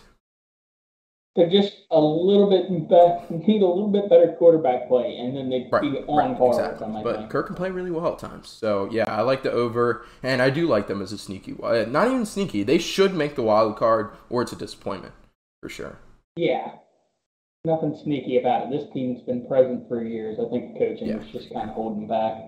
They're 1.35 1.49
just 1.49 1.73
a 1.89 1.99
little 1.99 2.47
bit 2.47 2.69
be- 2.69 3.35
need 3.47 3.63
a 3.63 3.65
little 3.67 3.87
bit 3.87 4.07
better 4.07 4.35
quarterback 4.37 4.87
play, 4.87 5.17
and 5.17 5.35
then 5.35 5.49
they'd 5.49 5.67
Right, 5.71 5.81
be 5.81 5.97
on 6.07 6.29
right, 6.29 6.37
par 6.37 6.49
exactly. 6.49 6.91
them. 6.93 7.03
But 7.03 7.15
think. 7.17 7.29
Kirk 7.31 7.47
can 7.47 7.55
play 7.55 7.71
really 7.71 7.89
well 7.89 8.13
at 8.13 8.19
times. 8.19 8.49
So 8.49 8.87
yeah, 8.91 9.05
I 9.07 9.21
like 9.21 9.41
the 9.41 9.51
over, 9.51 10.05
and 10.21 10.43
I 10.43 10.51
do 10.51 10.67
like 10.67 10.85
them 10.87 11.01
as 11.01 11.11
a 11.11 11.17
sneaky. 11.17 11.55
Not 11.59 12.07
even 12.07 12.25
sneaky. 12.27 12.61
They 12.61 12.77
should 12.77 13.15
make 13.15 13.35
the 13.35 13.41
wild 13.41 13.77
card, 13.77 14.11
or 14.29 14.43
it's 14.43 14.51
a 14.51 14.55
disappointment 14.55 15.13
for 15.61 15.69
sure. 15.69 15.97
Yeah. 16.35 16.73
Nothing 17.65 17.97
sneaky 18.03 18.37
about 18.37 18.63
it. 18.67 18.69
This 18.77 18.91
team's 18.93 19.21
been 19.21 19.47
present 19.47 19.87
for 19.87 20.03
years. 20.03 20.37
I 20.39 20.49
think 20.49 20.73
the 20.73 20.79
coaching 20.79 21.07
Yeah. 21.07 21.17
is 21.17 21.31
just 21.31 21.51
kind 21.51 21.69
of 21.69 21.75
holding 21.75 22.07
back. 22.07 22.43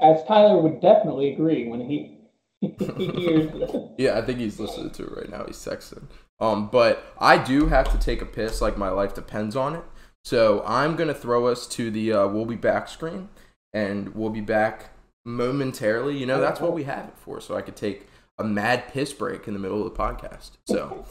As 0.00 0.24
Tyler 0.24 0.60
would 0.60 0.80
definitely 0.80 1.32
agree 1.34 1.68
when 1.68 1.80
he, 1.88 2.18
he 2.60 3.06
hears 3.06 3.52
this. 3.52 3.70
Yeah, 3.98 4.18
I 4.18 4.22
think 4.22 4.40
he's 4.40 4.58
listening 4.58 4.90
to 4.90 5.04
it 5.04 5.16
right 5.16 5.30
now. 5.30 5.44
He's 5.46 5.58
texting. 5.58 6.04
Um, 6.40 6.68
but 6.68 7.04
I 7.18 7.38
do 7.38 7.66
have 7.68 7.90
to 7.92 7.98
take 7.98 8.20
a 8.20 8.26
piss. 8.26 8.60
Like 8.60 8.76
my 8.76 8.88
life 8.90 9.14
depends 9.14 9.54
on 9.56 9.76
it. 9.76 9.84
So 10.24 10.62
I'm 10.66 10.96
gonna 10.96 11.14
throw 11.14 11.46
us 11.46 11.66
to 11.68 11.90
the 11.90 12.12
uh, 12.12 12.28
"We'll 12.28 12.46
be 12.46 12.56
back" 12.56 12.88
screen, 12.88 13.28
and 13.72 14.14
we'll 14.14 14.30
be 14.30 14.40
back 14.40 14.90
momentarily. 15.24 16.16
You 16.16 16.26
know, 16.26 16.40
that's 16.40 16.60
what 16.60 16.72
we 16.72 16.84
have 16.84 17.06
it 17.08 17.14
for. 17.18 17.40
So 17.40 17.56
I 17.56 17.62
could 17.62 17.76
take 17.76 18.08
a 18.38 18.44
mad 18.44 18.88
piss 18.88 19.12
break 19.12 19.46
in 19.46 19.54
the 19.54 19.60
middle 19.60 19.86
of 19.86 19.92
the 19.92 19.98
podcast. 19.98 20.52
So 20.66 21.04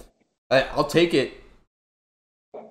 I, 0.49 0.63
I'll 0.74 0.84
take 0.84 1.13
it. 1.13 1.34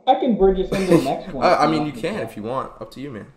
I 0.06 0.14
can 0.16 0.36
bridge 0.36 0.58
us 0.58 0.70
into 0.76 0.96
the 0.98 1.02
next 1.04 1.32
one. 1.32 1.46
I, 1.46 1.64
I 1.64 1.66
mean, 1.68 1.86
you 1.86 1.92
can 1.92 2.16
if 2.20 2.36
you 2.36 2.42
want. 2.42 2.72
Up 2.80 2.90
to 2.92 3.00
you, 3.00 3.10
man. 3.10 3.32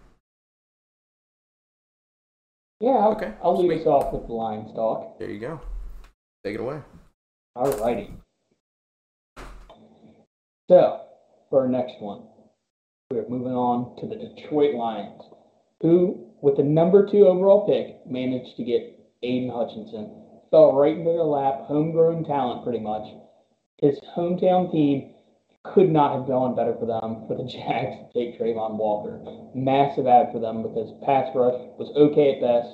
Yeah, 2.81 2.89
I'll, 2.91 3.11
Okay, 3.13 3.33
I'll 3.41 3.57
lead 3.57 3.67
sweet. 3.69 3.81
us 3.81 3.87
off 3.87 4.11
with 4.13 4.27
the 4.27 4.33
Lions 4.33 4.73
talk. 4.73 5.17
There 5.19 5.29
you 5.29 5.39
go. 5.39 5.61
Take 6.43 6.55
it 6.55 6.59
away. 6.59 6.81
Alrighty. 7.57 8.09
So, 10.67 11.01
for 11.51 11.61
our 11.61 11.67
next 11.67 12.01
one, 12.01 12.23
we're 13.11 13.29
moving 13.29 13.53
on 13.53 13.95
to 14.01 14.07
the 14.07 14.15
Detroit 14.15 14.73
Lions, 14.73 15.21
who, 15.79 16.25
with 16.41 16.57
the 16.57 16.63
number 16.63 17.05
two 17.05 17.27
overall 17.27 17.67
pick, 17.67 18.01
managed 18.09 18.57
to 18.57 18.63
get 18.63 18.99
Aidan 19.21 19.51
Hutchinson. 19.51 20.23
Fell 20.49 20.73
right 20.73 20.97
into 20.97 21.11
their 21.11 21.23
lap, 21.23 21.65
homegrown 21.67 22.25
talent 22.25 22.63
pretty 22.63 22.79
much. 22.79 23.05
His 23.77 23.99
hometown 24.17 24.71
team 24.71 25.13
could 25.63 25.91
not 25.91 26.17
have 26.17 26.27
gone 26.27 26.55
better 26.55 26.73
for 26.79 26.87
them 26.87 27.27
for 27.27 27.37
the 27.37 27.43
Jags 27.47 27.97
to 28.01 28.09
take 28.13 28.39
Travon 28.39 28.77
Walker. 28.77 29.21
Massive 29.53 30.07
ad 30.07 30.31
for 30.31 30.39
them 30.39 30.63
because 30.63 30.89
pass 31.05 31.29
rush 31.35 31.61
was 31.77 31.93
okay 31.95 32.33
at 32.33 32.41
best. 32.41 32.73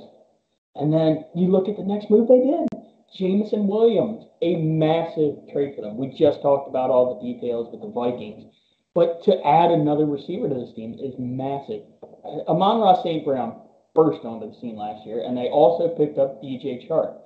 And 0.75 0.93
then 0.93 1.25
you 1.35 1.51
look 1.51 1.67
at 1.67 1.75
the 1.75 1.83
next 1.83 2.09
move 2.09 2.29
they 2.29 2.39
did. 2.39 2.70
Jameson 3.13 3.67
Williams, 3.67 4.25
a 4.41 4.55
massive 4.55 5.35
trade 5.51 5.75
for 5.75 5.81
them. 5.81 5.97
We 5.97 6.07
just 6.17 6.41
talked 6.41 6.69
about 6.69 6.89
all 6.89 7.15
the 7.15 7.33
details 7.33 7.69
with 7.71 7.81
the 7.81 7.89
Vikings. 7.89 8.45
But 8.93 9.23
to 9.23 9.41
add 9.45 9.71
another 9.71 10.05
receiver 10.05 10.49
to 10.49 10.55
this 10.55 10.73
team 10.73 10.95
is 10.99 11.13
massive. 11.17 11.83
Uh, 12.03 12.43
Amon-Ra 12.47 13.01
St. 13.03 13.23
Brown, 13.23 13.61
burst 13.93 14.23
onto 14.23 14.49
the 14.49 14.59
scene 14.59 14.75
last 14.75 15.05
year, 15.05 15.23
and 15.25 15.35
they 15.35 15.49
also 15.49 15.89
picked 15.89 16.17
up 16.17 16.41
DJ 16.41 16.87
Chark. 16.87 17.17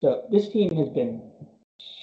So 0.00 0.24
this 0.30 0.48
team 0.50 0.74
has 0.76 0.88
been 0.90 1.30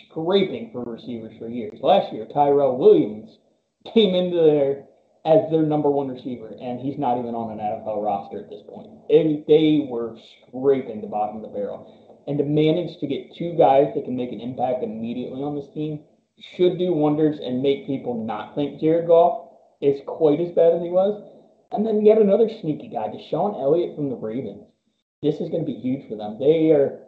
scraping 0.10 0.72
for 0.72 0.84
receivers 0.84 1.38
for 1.38 1.48
years. 1.48 1.80
Last 1.82 2.14
year, 2.14 2.28
Tyrell 2.32 2.78
Williams 2.78 3.38
came 3.94 4.16
into 4.16 4.38
there 4.38 4.86
as 5.26 5.50
their 5.52 5.64
number 5.64 5.90
one 5.90 6.08
receiver, 6.08 6.56
and 6.60 6.80
he's 6.80 6.98
not 6.98 7.18
even 7.18 7.36
on 7.36 7.52
an 7.52 7.60
NFL 7.60 8.04
roster 8.04 8.40
at 8.40 8.50
this 8.50 8.64
point. 8.68 8.90
They 9.10 9.86
were 9.90 10.18
scraping 10.48 11.02
the 11.02 11.08
bottom 11.08 11.38
of 11.38 11.42
the 11.42 11.50
barrel. 11.50 12.07
And 12.28 12.38
to 12.38 12.44
manage 12.44 13.00
to 13.00 13.08
get 13.08 13.36
two 13.36 13.56
guys 13.58 13.94
that 13.96 14.06
can 14.06 14.16
make 14.16 14.32
an 14.32 14.42
impact 14.42 14.84
immediately 14.84 15.42
on 15.42 15.56
this 15.56 15.70
team 15.74 16.02
should 16.56 16.78
do 16.78 16.94
wonders 16.94 17.40
and 17.40 17.64
make 17.64 17.88
people 17.88 18.14
not 18.14 18.54
think 18.54 18.80
Jared 18.80 19.08
Goff 19.08 19.50
is 19.82 20.02
quite 20.06 20.40
as 20.40 20.52
bad 20.52 20.74
as 20.74 20.82
he 20.82 20.90
was. 20.90 21.24
And 21.72 21.86
then 21.86 22.06
yet 22.06 22.18
another 22.18 22.50
sneaky 22.50 22.90
guy, 22.90 23.08
DeShon 23.08 23.60
Elliott 23.62 23.96
from 23.96 24.10
the 24.10 24.16
Ravens. 24.16 24.66
This 25.22 25.36
is 25.36 25.50
going 25.50 25.66
to 25.66 25.72
be 25.72 25.80
huge 25.80 26.08
for 26.08 26.16
them. 26.16 26.38
They 26.40 26.72
are 26.72 27.08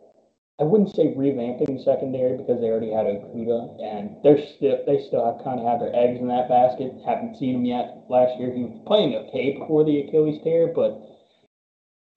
I 0.59 0.63
wouldn't 0.63 0.93
say 0.93 1.15
revamping 1.15 1.81
secondary 1.85 2.35
because 2.35 2.59
they 2.59 2.67
already 2.67 2.91
had 2.91 3.05
Okudah, 3.05 3.79
and 3.81 4.17
they're 4.23 4.45
still 4.57 4.83
they 4.85 4.99
still 5.07 5.23
have 5.23 5.41
kind 5.41 5.57
of 5.57 5.65
have 5.65 5.79
their 5.79 5.95
eggs 5.95 6.19
in 6.19 6.27
that 6.27 6.49
basket. 6.49 6.91
Haven't 7.05 7.37
seen 7.37 7.55
him 7.55 7.63
yet. 7.63 8.03
Last 8.09 8.37
year 8.37 8.51
he 8.51 8.63
was 8.63 8.83
playing 8.85 9.15
okay 9.15 9.57
before 9.57 9.85
the 9.85 10.01
Achilles 10.01 10.41
tear, 10.43 10.67
but 10.67 10.99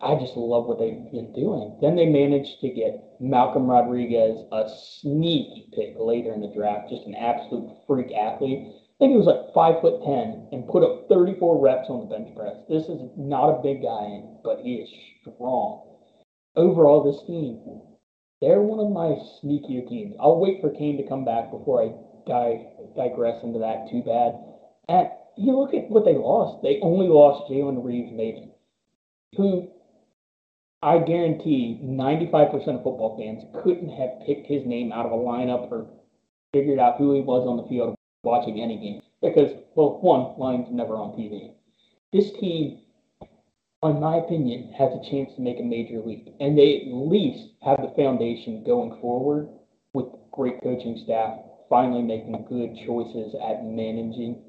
I 0.03 0.17
just 0.17 0.37
love 0.37 0.67
what 0.67 0.79
they've 0.79 1.11
been 1.13 1.33
doing. 1.33 1.79
Then 1.81 1.95
they 1.95 2.07
managed 2.07 2.61
to 2.61 2.69
get 2.71 3.21
Malcolm 3.21 3.67
Rodriguez, 3.67 4.45
a 4.51 4.69
sneaky 4.69 5.69
pick 5.73 5.95
later 5.99 6.33
in 6.35 6.41
the 6.41 6.53
draft, 6.53 6.91
just 6.91 7.07
an 7.07 7.15
absolute 7.15 7.71
freak 7.87 8.13
athlete. 8.13 8.67
I 8.67 8.95
think 8.99 9.13
he 9.13 9.17
was 9.17 9.27
like 9.27 9.55
five 9.55 9.81
foot 9.81 10.03
ten 10.03 10.49
and 10.51 10.69
put 10.69 10.83
up 10.83 11.09
34 11.09 11.61
reps 11.61 11.89
on 11.89 12.01
the 12.01 12.17
bench 12.17 12.35
press. 12.35 12.57
This 12.69 12.89
is 12.89 13.01
not 13.17 13.51
a 13.51 13.63
big 13.63 13.83
guy, 13.83 14.23
but 14.43 14.59
he 14.61 14.83
is 14.83 14.91
strong. 15.23 15.87
Overall, 16.57 17.05
this 17.05 17.23
team 17.27 17.63
they're 18.43 18.61
one 18.61 18.81
of 18.85 18.91
my 18.91 19.15
sneakier 19.39 19.89
teams. 19.89 20.17
I'll 20.19 20.41
wait 20.41 20.61
for 20.61 20.71
Kane 20.71 20.97
to 20.97 21.09
come 21.09 21.25
back 21.25 21.53
before 21.53 21.81
I 21.81 21.95
di- 22.27 22.67
digress 22.97 23.41
into 23.45 23.61
that 23.61 23.89
too 23.89 24.03
bad. 24.03 24.35
And 24.89 25.09
you 25.39 25.57
look 25.57 25.73
at 25.75 25.89
what 25.89 26.05
they 26.05 26.17
lost. 26.17 26.61
They 26.61 26.81
only 26.83 27.07
lost 27.07 27.49
Jalen 27.49 27.85
Reeves-Maybin, 27.85 28.51
who 29.37 29.71
I 30.83 30.99
guarantee 30.99 31.81
95% 31.83 32.53
of 32.55 32.83
football 32.83 33.17
fans 33.19 33.45
couldn't 33.63 33.91
have 33.91 34.27
picked 34.27 34.47
his 34.47 34.67
name 34.67 34.93
out 34.93 35.07
of 35.07 35.13
a 35.13 35.17
lineup 35.17 35.71
or 35.71 35.87
figured 36.53 36.79
out 36.79 36.99
who 36.99 37.15
he 37.15 37.21
was 37.21 37.47
on 37.47 37.57
the 37.57 37.69
field 37.69 37.95
watching 38.25 38.61
any 38.61 38.79
game. 38.79 39.01
Because, 39.21 39.53
well, 39.77 40.01
one, 40.01 40.39
Lions 40.39 40.69
never 40.71 40.95
on 40.95 41.13
TV. 41.13 41.53
This 42.13 42.33
team 42.41 42.83
in 43.83 44.01
my 44.01 44.17
opinion, 44.17 44.73
has 44.79 44.93
a 44.93 45.11
chance 45.11 45.35
to 45.35 45.43
make 45.43 45.59
a 45.59 45.63
major 45.63 46.01
leap. 46.01 46.29
And 46.41 46.57
they 46.57 46.83
at 46.83 46.95
least 46.95 47.51
have 47.63 47.83
the 47.83 47.93
foundation 47.97 48.63
going 48.65 49.01
forward 49.01 49.49
with 49.93 50.07
great 50.31 50.63
coaching 50.63 51.01
staff, 51.03 51.39
finally 51.69 52.03
making 52.03 52.33
good 52.49 52.77
choices 52.87 53.35
at 53.35 53.65
managing 53.65 54.41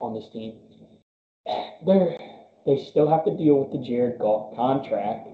on 0.00 0.14
this 0.14 0.28
team. 0.32 0.58
They're, 1.86 2.16
they 2.64 2.78
still 2.78 3.10
have 3.10 3.24
to 3.26 3.36
deal 3.36 3.56
with 3.56 3.72
the 3.72 3.86
Jared 3.86 4.18
Goff 4.18 4.56
contract 4.56 5.28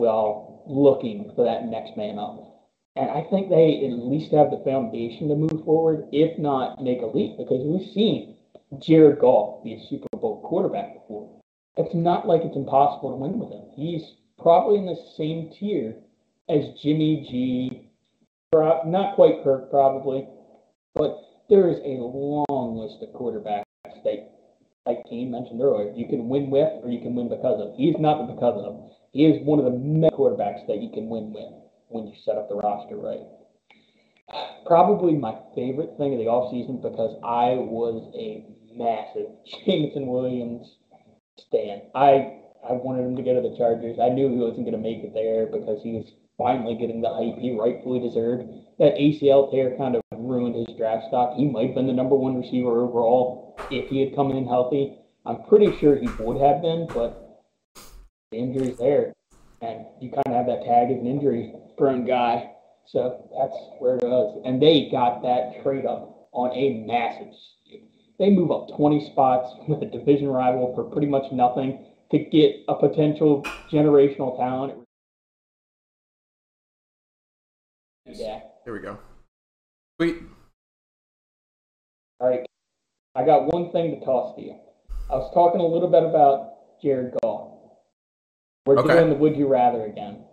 while 0.00 0.64
looking 0.66 1.30
for 1.36 1.44
that 1.44 1.68
next 1.68 1.96
man 1.96 2.18
up. 2.18 2.66
And 2.96 3.08
I 3.10 3.22
think 3.30 3.48
they 3.48 3.86
at 3.86 4.02
least 4.02 4.32
have 4.32 4.50
the 4.50 4.64
foundation 4.64 5.28
to 5.28 5.36
move 5.36 5.64
forward, 5.64 6.08
if 6.10 6.38
not 6.38 6.82
make 6.82 7.02
a 7.02 7.06
leap, 7.06 7.38
because 7.38 7.62
we've 7.62 7.92
seen 7.92 8.36
Jared 8.80 9.20
Goff 9.20 9.62
be 9.62 9.74
a 9.74 9.86
Super 9.88 10.08
Bowl 10.16 10.42
quarterback 10.42 10.94
before 10.94 11.40
it's 11.76 11.94
not 11.94 12.26
like 12.26 12.42
it's 12.44 12.56
impossible 12.56 13.10
to 13.10 13.16
win 13.16 13.38
with 13.38 13.50
him. 13.50 13.64
He's 13.74 14.02
probably 14.38 14.78
in 14.78 14.86
the 14.86 15.00
same 15.16 15.50
tier 15.58 15.96
as 16.48 16.80
Jimmy 16.82 17.26
G, 17.30 17.88
not 18.52 19.14
quite 19.14 19.44
Kirk 19.44 19.70
probably, 19.70 20.26
but 20.94 21.16
there 21.48 21.68
is 21.68 21.78
a 21.78 22.02
long 22.02 22.76
list 22.76 23.02
of 23.02 23.14
quarterbacks 23.14 23.64
that, 24.04 24.30
like 24.86 25.04
Kane 25.08 25.30
mentioned 25.30 25.62
earlier, 25.62 25.92
you 25.94 26.06
can 26.06 26.28
win 26.28 26.50
with 26.50 26.84
or 26.84 26.90
you 26.90 27.00
can 27.00 27.14
win 27.14 27.28
because 27.28 27.60
of. 27.60 27.74
He's 27.76 27.96
not 27.98 28.26
the 28.26 28.34
because 28.34 28.62
of. 28.64 28.90
He 29.12 29.26
is 29.26 29.44
one 29.44 29.58
of 29.58 29.64
the 29.64 29.78
many 29.78 30.10
quarterbacks 30.10 30.66
that 30.68 30.80
you 30.82 30.90
can 30.90 31.08
win 31.08 31.32
with 31.32 31.52
when 31.88 32.06
you 32.06 32.14
set 32.24 32.36
up 32.36 32.48
the 32.48 32.54
roster 32.54 32.96
right. 32.96 33.26
Probably 34.66 35.14
my 35.14 35.36
favorite 35.54 35.96
thing 35.98 36.12
of 36.12 36.18
the 36.20 36.30
offseason 36.30 36.80
because 36.80 37.18
I 37.24 37.58
was 37.58 38.12
a 38.14 38.46
massive 38.72 39.26
Jameson 39.66 40.06
Williams 40.06 40.76
Stan. 41.38 41.82
I 41.94 42.36
I 42.62 42.72
wanted 42.74 43.06
him 43.06 43.16
to 43.16 43.22
go 43.22 43.34
to 43.34 43.48
the 43.48 43.56
Chargers. 43.56 43.98
I 43.98 44.10
knew 44.10 44.28
he 44.28 44.36
wasn't 44.36 44.66
going 44.66 44.76
to 44.76 44.78
make 44.78 45.02
it 45.02 45.14
there 45.14 45.46
because 45.46 45.82
he 45.82 45.92
was 45.92 46.12
finally 46.36 46.76
getting 46.76 47.00
the 47.00 47.08
hype 47.08 47.38
he 47.38 47.56
rightfully 47.58 48.00
deserved. 48.00 48.44
That 48.78 48.94
ACL 48.96 49.50
tear 49.50 49.76
kind 49.76 49.96
of 49.96 50.02
ruined 50.12 50.54
his 50.54 50.76
draft 50.76 51.08
stock. 51.08 51.34
He 51.36 51.48
might 51.48 51.68
have 51.68 51.74
been 51.74 51.86
the 51.86 51.92
number 51.92 52.14
one 52.14 52.36
receiver 52.36 52.80
overall 52.82 53.56
if 53.70 53.88
he 53.88 54.00
had 54.00 54.14
come 54.14 54.30
in 54.30 54.46
healthy. 54.46 54.98
I'm 55.24 55.42
pretty 55.44 55.76
sure 55.78 55.96
he 55.96 56.08
would 56.20 56.40
have 56.40 56.62
been, 56.62 56.86
but 56.86 57.29
the 58.30 58.38
injury's 58.38 58.78
there. 58.78 59.12
And 59.62 59.86
you 60.00 60.10
kind 60.10 60.26
of 60.26 60.32
have 60.32 60.46
that 60.46 60.64
tag 60.64 60.90
as 60.90 60.98
an 60.98 61.06
injury 61.06 61.52
prone 61.76 62.06
guy. 62.06 62.50
So 62.86 63.28
that's 63.38 63.56
where 63.78 63.96
it 63.96 64.02
was. 64.02 64.42
And 64.44 64.60
they 64.60 64.88
got 64.90 65.22
that 65.22 65.62
trade 65.62 65.86
up 65.86 66.28
on 66.32 66.50
a 66.52 66.84
massive 66.86 67.34
they 68.20 68.28
move 68.28 68.52
up 68.52 68.68
20 68.76 69.10
spots 69.10 69.50
with 69.68 69.82
a 69.82 69.86
division 69.86 70.28
rival 70.28 70.72
for 70.76 70.84
pretty 70.84 71.08
much 71.08 71.32
nothing 71.32 71.86
to 72.12 72.18
get 72.18 72.56
a 72.68 72.74
potential 72.74 73.42
generational 73.72 74.36
talent. 74.36 74.74
Yeah. 78.06 78.40
Here 78.64 78.74
we 78.74 78.80
go. 78.80 78.98
Sweet. 79.98 80.22
All 82.18 82.28
right. 82.28 82.44
I 83.14 83.24
got 83.24 83.52
one 83.52 83.72
thing 83.72 83.98
to 83.98 84.04
toss 84.04 84.36
to 84.36 84.42
you. 84.42 84.56
I 85.08 85.14
was 85.14 85.32
talking 85.32 85.60
a 85.60 85.66
little 85.66 85.88
bit 85.88 86.02
about 86.02 86.80
Jared 86.82 87.14
Goff. 87.22 87.49
We're 88.66 88.78
okay. 88.78 88.94
doing 88.94 89.10
the 89.10 89.16
Would 89.16 89.36
You 89.36 89.48
Rather 89.48 89.84
again. 89.84 90.24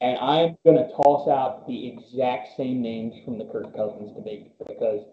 And 0.00 0.18
I'm 0.18 0.56
going 0.64 0.76
to 0.76 0.88
toss 0.94 1.28
out 1.28 1.66
the 1.66 1.88
exact 1.88 2.56
same 2.56 2.82
names 2.82 3.14
from 3.24 3.38
the 3.38 3.44
Kirk 3.46 3.74
Cousins 3.74 4.14
debate 4.14 4.52
because 4.66 5.04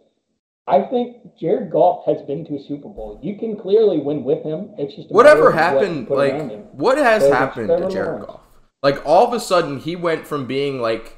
I 0.68 0.82
think 0.84 1.38
Jared 1.38 1.72
Goff 1.72 2.06
has 2.06 2.22
been 2.22 2.46
to 2.46 2.56
a 2.56 2.60
Super 2.60 2.90
Bowl. 2.90 3.20
You 3.22 3.38
can 3.38 3.58
clearly 3.58 4.00
win 4.00 4.24
with 4.24 4.44
him. 4.44 4.72
It's 4.78 4.96
just 4.96 5.10
whatever 5.10 5.52
happened. 5.52 6.08
What 6.08 6.18
like 6.18 6.72
what 6.72 6.98
has 6.98 7.24
so 7.24 7.34
happened 7.34 7.68
to 7.68 7.90
Jared 7.90 8.26
Goff? 8.26 8.42
Like 8.82 9.06
all 9.06 9.28
of 9.28 9.34
a 9.34 9.40
sudden 9.40 9.80
he 9.80 9.96
went 9.96 10.26
from 10.26 10.46
being 10.46 10.82
like 10.82 11.18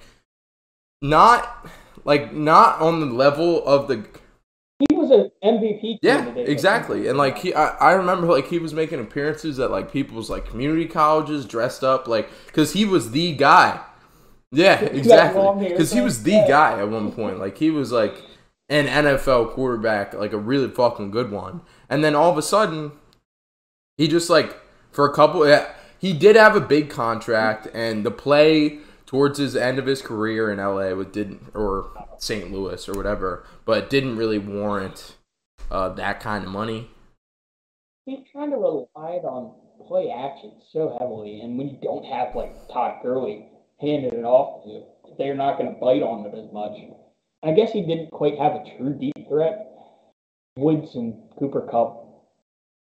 not 1.01 1.67
like 2.03 2.33
not 2.33 2.79
on 2.79 2.99
the 2.99 3.05
level 3.07 3.65
of 3.65 3.87
the. 3.87 4.07
An 5.41 5.59
MVP. 5.59 5.99
Yeah, 6.01 6.27
exactly. 6.35 7.07
And 7.07 7.17
like 7.17 7.37
he, 7.37 7.53
I, 7.53 7.69
I 7.77 7.91
remember 7.93 8.27
like 8.27 8.47
he 8.47 8.59
was 8.59 8.73
making 8.73 8.99
appearances 8.99 9.59
at 9.59 9.71
like 9.71 9.91
people's 9.91 10.29
like 10.29 10.47
community 10.47 10.85
colleges, 10.85 11.45
dressed 11.45 11.83
up 11.83 12.07
like 12.07 12.29
because 12.47 12.73
he 12.73 12.85
was 12.85 13.11
the 13.11 13.33
guy. 13.35 13.79
Yeah, 14.51 14.79
exactly. 14.81 15.69
Because 15.69 15.91
he 15.91 16.01
was 16.01 16.23
the 16.23 16.31
yeah. 16.31 16.47
guy 16.47 16.79
at 16.79 16.89
one 16.89 17.11
point. 17.11 17.39
Like 17.39 17.57
he 17.57 17.71
was 17.71 17.91
like 17.91 18.21
an 18.69 18.87
NFL 18.87 19.51
quarterback, 19.51 20.13
like 20.13 20.33
a 20.33 20.37
really 20.37 20.69
fucking 20.69 21.11
good 21.11 21.31
one. 21.31 21.61
And 21.89 22.03
then 22.03 22.15
all 22.15 22.31
of 22.31 22.37
a 22.37 22.41
sudden, 22.41 22.91
he 23.97 24.07
just 24.07 24.29
like 24.29 24.57
for 24.91 25.05
a 25.05 25.13
couple, 25.13 25.47
Yeah, 25.47 25.69
he 25.99 26.13
did 26.13 26.35
have 26.35 26.55
a 26.55 26.61
big 26.61 26.89
contract, 26.89 27.67
and 27.73 28.05
the 28.05 28.11
play 28.11 28.79
towards 29.05 29.39
his 29.39 29.55
end 29.55 29.79
of 29.79 29.85
his 29.85 30.01
career 30.01 30.51
in 30.51 30.57
LA 30.57 30.93
with 30.95 31.11
didn't 31.11 31.51
or 31.53 31.91
St. 32.17 32.51
Louis 32.51 32.87
or 32.89 32.93
whatever, 32.93 33.45
but 33.65 33.89
didn't 33.89 34.17
really 34.17 34.39
warrant 34.39 35.15
uh, 35.71 35.89
that 35.89 36.19
kind 36.19 36.43
of 36.43 36.51
money. 36.51 36.89
He 38.05 38.25
kind 38.33 38.53
of 38.53 38.59
relied 38.59 39.25
on 39.25 39.55
play 39.87 40.09
action 40.09 40.53
so 40.71 40.95
heavily, 40.99 41.41
and 41.41 41.57
when 41.57 41.69
you 41.69 41.77
don't 41.81 42.05
have 42.05 42.35
like 42.35 42.53
Todd 42.71 43.01
Gurley 43.03 43.47
handing 43.79 44.13
it 44.13 44.23
off 44.23 44.63
to 44.63 44.69
you, 44.69 44.83
they're 45.17 45.35
not 45.35 45.57
going 45.57 45.73
to 45.73 45.79
bite 45.79 46.01
on 46.01 46.25
it 46.25 46.37
as 46.37 46.51
much. 46.53 46.77
I 47.43 47.53
guess 47.53 47.71
he 47.71 47.81
didn't 47.81 48.11
quite 48.11 48.37
have 48.39 48.53
a 48.53 48.77
true 48.77 48.93
deep 48.93 49.27
threat. 49.27 49.71
Woods 50.57 50.95
and 50.95 51.15
Cooper 51.37 51.67
Kupp. 51.69 52.03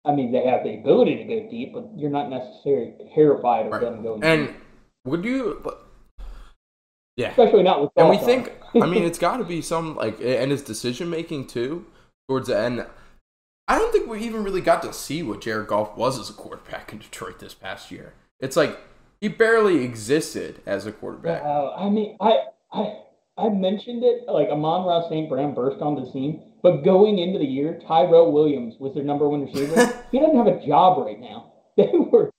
I 0.05 0.13
mean, 0.13 0.31
they 0.31 0.45
have 0.45 0.63
the 0.63 0.75
ability 0.75 1.17
to 1.17 1.23
go 1.23 1.49
deep, 1.49 1.73
but 1.73 1.89
you're 1.95 2.11
not 2.11 2.29
necessarily 2.29 2.93
terrified 3.15 3.65
of 3.65 3.71
right. 3.71 3.81
them 3.81 4.03
going. 4.03 4.23
And 4.23 4.47
deep. 4.47 4.55
would 5.05 5.25
you? 5.25 5.61
Yeah, 7.17 7.29
especially 7.29 7.63
not 7.63 7.81
with. 7.81 7.91
And 7.95 8.09
we 8.09 8.17
think. 8.17 8.51
I 8.75 8.85
mean, 8.85 9.03
it's 9.09 9.19
got 9.19 9.37
to 9.37 9.43
be 9.43 9.61
some 9.61 9.95
like, 9.95 10.19
and 10.21 10.51
his 10.51 10.61
decision 10.61 11.09
making 11.09 11.47
too 11.47 11.85
towards 12.27 12.47
the 12.47 12.57
end. 12.57 12.85
I 13.67 13.79
don't 13.79 13.91
think 13.91 14.07
we 14.07 14.19
even 14.21 14.43
really 14.43 14.61
got 14.61 14.83
to 14.83 14.93
see 14.93 15.23
what 15.23 15.41
Jared 15.41 15.67
Goff 15.67 15.97
was 15.97 16.19
as 16.19 16.29
a 16.29 16.33
quarterback 16.33 16.93
in 16.93 16.99
Detroit 16.99 17.39
this 17.39 17.53
past 17.53 17.89
year. 17.89 18.13
It's 18.39 18.55
like 18.55 18.79
he 19.21 19.27
barely 19.27 19.83
existed 19.83 20.61
as 20.65 20.85
a 20.85 20.91
quarterback. 20.91 21.41
Uh, 21.41 21.73
I 21.73 21.89
mean, 21.89 22.15
I, 22.21 22.33
I, 22.71 22.99
I 23.37 23.49
mentioned 23.49 24.03
it 24.03 24.25
like 24.27 24.49
Amon-Ra 24.49 25.09
St. 25.09 25.27
Brown 25.27 25.55
burst 25.55 25.81
on 25.81 25.95
the 25.95 26.11
scene, 26.11 26.51
but 26.61 26.83
going 26.83 27.17
into 27.17 27.39
the 27.39 27.45
year, 27.45 27.79
Tyrell 27.87 28.31
Williams 28.31 28.75
was 28.79 28.93
their 28.93 29.03
number 29.03 29.27
one 29.27 29.45
receiver. 29.45 30.03
he 30.11 30.19
doesn't 30.19 30.37
have 30.37 30.47
a 30.47 30.65
job 30.65 31.03
right 31.03 31.19
now. 31.19 31.53
They 31.77 31.89
were 31.91 32.31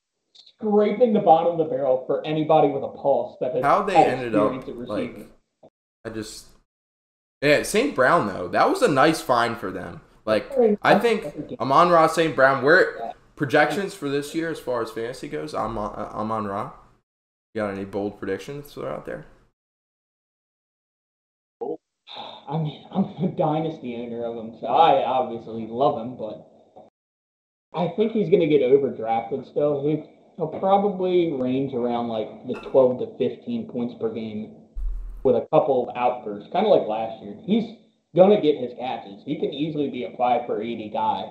scraping 0.60 1.12
the 1.12 1.20
bottom 1.20 1.52
of 1.52 1.58
the 1.58 1.64
barrel 1.64 2.04
for 2.06 2.24
anybody 2.26 2.68
with 2.68 2.82
a 2.82 2.88
pulse 2.88 3.36
that 3.40 3.54
has 3.54 3.62
How 3.64 3.82
they 3.82 3.96
ended 3.96 4.34
up 4.34 4.66
like. 4.88 5.28
I 6.04 6.10
just 6.10 6.46
yeah 7.42 7.62
St. 7.62 7.94
Brown 7.94 8.26
though 8.26 8.48
that 8.48 8.68
was 8.70 8.82
a 8.82 8.88
nice 8.88 9.20
find 9.20 9.58
for 9.58 9.70
them. 9.70 10.00
Like 10.24 10.50
I 10.82 10.98
think 10.98 11.56
Amon 11.60 11.90
Ra 11.90 12.06
St. 12.06 12.34
Brown 12.34 12.64
where 12.64 13.14
projections 13.36 13.94
for 13.94 14.08
this 14.08 14.34
year 14.34 14.50
as 14.50 14.58
far 14.58 14.82
as 14.82 14.90
fantasy 14.90 15.28
goes. 15.28 15.54
Amon 15.54 15.92
uh, 15.96 16.10
Amon 16.12 16.46
Ra. 16.46 16.72
You 17.54 17.62
got 17.62 17.70
any 17.70 17.84
bold 17.84 18.18
predictions 18.18 18.74
that 18.74 18.84
are 18.84 18.92
out 18.92 19.06
there? 19.06 19.26
I 22.48 22.58
mean, 22.58 22.86
I'm 22.92 23.04
a 23.24 23.28
dynasty 23.36 23.96
owner 23.96 24.24
of 24.24 24.36
him, 24.36 24.58
so 24.60 24.66
I 24.66 25.04
obviously 25.04 25.66
love 25.66 25.98
him, 25.98 26.16
but 26.16 26.46
I 27.74 27.88
think 27.96 28.12
he's 28.12 28.28
going 28.28 28.40
to 28.40 28.46
get 28.46 28.62
overdrafted 28.62 29.50
still. 29.50 29.84
He, 29.84 30.04
he'll 30.36 30.58
probably 30.60 31.32
range 31.32 31.74
around 31.74 32.08
like 32.08 32.46
the 32.46 32.54
12 32.70 32.98
to 33.00 33.06
15 33.18 33.68
points 33.68 33.94
per 34.00 34.12
game 34.12 34.54
with 35.22 35.36
a 35.36 35.46
couple 35.52 35.88
of 35.88 35.96
outbursts, 35.96 36.50
kind 36.52 36.66
of 36.66 36.72
like 36.72 36.86
last 36.86 37.22
year. 37.22 37.36
He's 37.44 37.76
going 38.14 38.30
to 38.30 38.40
get 38.40 38.60
his 38.60 38.72
catches. 38.78 39.22
He 39.24 39.38
can 39.38 39.52
easily 39.52 39.90
be 39.90 40.04
a 40.04 40.16
5 40.16 40.46
for 40.46 40.62
80 40.62 40.90
guy, 40.90 41.24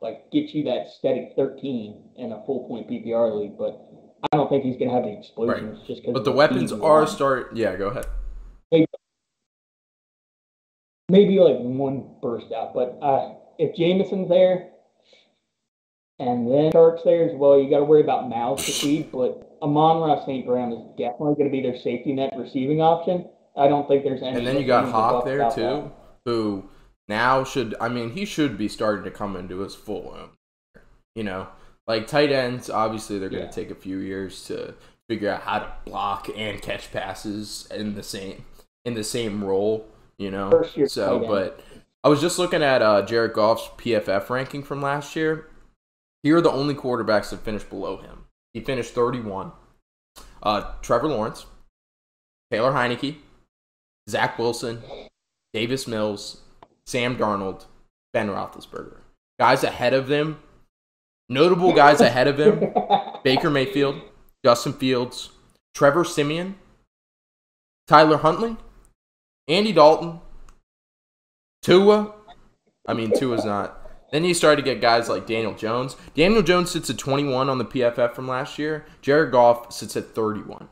like 0.00 0.30
get 0.30 0.50
you 0.50 0.64
that 0.64 0.88
steady 0.98 1.32
13 1.36 2.10
in 2.16 2.32
a 2.32 2.42
full 2.46 2.66
point 2.68 2.88
PPR 2.88 3.38
league, 3.38 3.58
but 3.58 3.86
I 4.32 4.36
don't 4.36 4.48
think 4.48 4.64
he's 4.64 4.76
going 4.76 4.88
to 4.88 4.94
have 4.94 5.04
the 5.04 5.18
explosions 5.18 5.80
just 5.86 6.02
because. 6.02 6.14
But 6.14 6.24
the 6.24 6.32
weapons 6.32 6.72
are 6.72 7.06
start. 7.06 7.56
Yeah, 7.56 7.76
go 7.76 7.88
ahead. 7.88 8.06
maybe 11.10 11.38
like 11.40 11.58
one 11.58 12.08
burst 12.22 12.52
out. 12.52 12.72
But 12.72 12.98
uh, 13.02 13.34
if 13.58 13.76
Jameson's 13.76 14.28
there 14.28 14.69
and 16.20 16.46
then 16.46 16.70
Chark's 16.72 17.02
there 17.04 17.28
as 17.28 17.34
well, 17.34 17.58
you 17.58 17.68
got 17.70 17.78
to 17.78 17.84
worry 17.84 18.02
about 18.02 18.28
mouths 18.28 18.64
to 18.66 18.72
feed. 18.72 19.10
But 19.10 19.56
Amon 19.62 20.02
Ra 20.02 20.24
St. 20.24 20.46
Brown 20.46 20.72
is 20.72 20.82
definitely 20.98 21.34
going 21.34 21.46
to 21.46 21.50
be 21.50 21.62
their 21.62 21.78
safety 21.78 22.12
net 22.12 22.34
receiving 22.36 22.80
option. 22.80 23.26
I 23.56 23.66
don't 23.68 23.88
think 23.88 24.04
there's 24.04 24.22
any. 24.22 24.38
And 24.38 24.46
then 24.46 24.56
you 24.58 24.66
got 24.66 24.88
Hawk 24.90 25.24
there 25.24 25.50
too, 25.50 25.60
that. 25.60 25.92
who 26.24 26.68
now 27.08 27.42
should. 27.42 27.74
I 27.80 27.88
mean, 27.88 28.10
he 28.10 28.24
should 28.24 28.56
be 28.56 28.68
starting 28.68 29.04
to 29.04 29.10
come 29.10 29.34
into 29.34 29.58
his 29.60 29.74
full 29.74 30.14
own. 30.16 30.28
You 31.16 31.24
know, 31.24 31.48
like 31.88 32.06
tight 32.06 32.30
ends. 32.30 32.70
Obviously, 32.70 33.18
they're 33.18 33.28
going 33.28 33.42
to 33.42 33.46
Yeah. 33.46 33.50
take 33.52 33.70
a 33.70 33.74
few 33.74 33.98
years 33.98 34.44
to 34.44 34.74
figure 35.08 35.30
out 35.30 35.42
how 35.42 35.58
to 35.58 35.72
block 35.84 36.28
and 36.36 36.62
catch 36.62 36.92
passes 36.92 37.66
in 37.74 37.94
the 37.96 38.02
same 38.02 38.44
in 38.84 38.94
the 38.94 39.04
same 39.04 39.42
role. 39.42 39.86
You 40.18 40.30
know, 40.30 40.50
First 40.50 40.76
year 40.76 40.86
so 40.86 41.18
but 41.26 41.60
I 42.04 42.08
was 42.08 42.20
just 42.20 42.38
looking 42.38 42.62
at 42.62 42.80
uh, 42.82 43.02
Jared 43.02 43.32
Goff's 43.32 43.68
PFF 43.78 44.30
ranking 44.30 44.62
from 44.62 44.80
last 44.80 45.16
year. 45.16 45.46
Here 46.22 46.36
are 46.36 46.42
the 46.42 46.50
only 46.50 46.74
quarterbacks 46.74 47.30
that 47.30 47.40
finished 47.40 47.70
below 47.70 47.96
him. 47.96 48.26
He 48.52 48.60
finished 48.60 48.92
31. 48.94 49.52
Uh, 50.42 50.72
Trevor 50.82 51.08
Lawrence, 51.08 51.46
Taylor 52.50 52.72
Heinicke, 52.72 53.16
Zach 54.08 54.38
Wilson, 54.38 54.82
Davis 55.52 55.86
Mills, 55.86 56.40
Sam 56.86 57.16
Darnold, 57.16 57.66
Ben 58.12 58.28
Roethlisberger. 58.28 58.98
Guys 59.38 59.64
ahead 59.64 59.94
of 59.94 60.08
them, 60.08 60.40
notable 61.28 61.72
guys 61.72 62.00
ahead 62.00 62.26
of 62.26 62.38
him: 62.38 62.72
Baker 63.24 63.50
Mayfield, 63.50 64.00
Justin 64.44 64.72
Fields, 64.72 65.30
Trevor 65.74 66.04
Siemian, 66.04 66.56
Tyler 67.86 68.18
Huntley, 68.18 68.56
Andy 69.48 69.72
Dalton, 69.72 70.20
Tua. 71.62 72.14
I 72.86 72.94
mean, 72.94 73.16
Tua's 73.16 73.44
not. 73.44 73.79
Then 74.12 74.24
you 74.24 74.34
started 74.34 74.62
to 74.64 74.70
get 74.70 74.80
guys 74.80 75.08
like 75.08 75.26
Daniel 75.26 75.54
Jones. 75.54 75.96
Daniel 76.14 76.42
Jones 76.42 76.70
sits 76.70 76.90
at 76.90 76.98
21 76.98 77.48
on 77.48 77.58
the 77.58 77.64
PFF 77.64 78.14
from 78.14 78.26
last 78.28 78.58
year. 78.58 78.84
Jared 79.02 79.30
Goff 79.32 79.72
sits 79.72 79.96
at 79.96 80.14
31. 80.14 80.68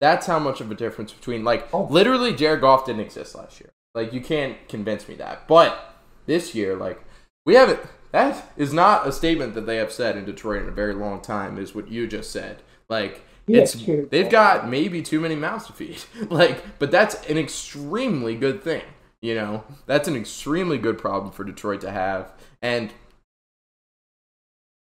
That's 0.00 0.26
how 0.26 0.38
much 0.38 0.60
of 0.60 0.70
a 0.70 0.74
difference 0.74 1.12
between 1.12 1.44
like 1.44 1.68
Oh. 1.74 1.86
literally 1.90 2.34
Jared 2.34 2.62
Goff 2.62 2.86
didn't 2.86 3.02
exist 3.02 3.34
last 3.34 3.60
year. 3.60 3.70
Like 3.94 4.12
you 4.12 4.20
can't 4.20 4.56
convince 4.68 5.08
me 5.08 5.14
that. 5.16 5.46
But 5.46 5.94
this 6.26 6.54
year, 6.54 6.76
like 6.76 7.00
we 7.44 7.54
haven't. 7.54 7.80
That 8.12 8.50
is 8.56 8.72
not 8.72 9.06
a 9.06 9.12
statement 9.12 9.54
that 9.54 9.66
they 9.66 9.76
have 9.76 9.92
said 9.92 10.16
in 10.16 10.24
Detroit 10.24 10.62
in 10.62 10.68
a 10.68 10.72
very 10.72 10.94
long 10.94 11.20
time. 11.20 11.58
Is 11.58 11.74
what 11.74 11.90
you 11.90 12.06
just 12.06 12.30
said. 12.32 12.62
Like 12.88 13.22
Yeah, 13.46 13.60
it's 13.62 13.74
they've 14.10 14.30
got 14.30 14.68
maybe 14.68 15.02
too 15.02 15.20
many 15.20 15.34
mouths 15.34 15.66
to 15.66 15.72
feed. 15.72 16.02
like, 16.30 16.78
but 16.78 16.90
that's 16.90 17.14
an 17.28 17.36
extremely 17.36 18.34
good 18.34 18.62
thing. 18.64 18.82
You 19.22 19.34
know, 19.34 19.64
that's 19.86 20.08
an 20.08 20.16
extremely 20.16 20.78
good 20.78 20.96
problem 20.98 21.30
for 21.32 21.44
Detroit 21.44 21.82
to 21.82 21.90
have. 21.90 22.32
And 22.62 22.90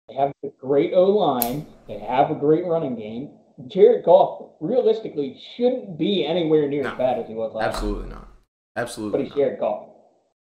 They 0.08 0.14
have 0.14 0.32
a 0.44 0.48
great 0.60 0.92
O 0.94 1.04
line. 1.10 1.66
They 1.88 1.98
have 1.98 2.30
a 2.30 2.34
great 2.34 2.64
running 2.64 2.94
game. 2.96 3.30
Jared 3.66 4.04
Goff 4.04 4.52
realistically 4.60 5.40
shouldn't 5.56 5.98
be 5.98 6.24
anywhere 6.24 6.68
near 6.68 6.84
No. 6.84 6.92
as 6.92 6.98
bad 6.98 7.18
as 7.18 7.26
he 7.26 7.34
was 7.34 7.52
last 7.52 7.64
year. 7.64 7.68
absolutely 7.74 8.08
not. 8.10 8.28
But 8.74 8.80
Absolutely 8.82 9.22
he's 9.24 9.30
not. 9.30 9.36
Jared 9.36 9.58
Goff. 9.60 9.88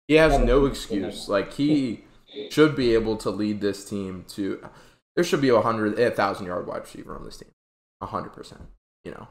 He 0.09 0.14
has 0.14 0.32
Never 0.32 0.45
no 0.47 0.64
excuse. 0.66 1.28
Like 1.28 1.53
he 1.53 2.05
should 2.51 2.74
be 2.74 2.95
able 2.95 3.16
to 3.18 3.30
lead 3.30 3.61
this 3.61 3.84
team 3.88 4.24
to. 4.30 4.66
There 5.14 5.24
should 5.24 5.43
be 5.43 5.51
a 5.51 5.61
hundred, 5.61 5.99
a 5.99 6.11
thousand 6.11 6.47
yard 6.47 6.66
wide 6.66 6.82
receiver 6.82 7.14
on 7.14 7.24
this 7.26 7.36
team, 7.36 7.51
a 8.01 8.07
hundred 8.07 8.30
percent. 8.30 8.62
You 9.05 9.11
know, 9.12 9.28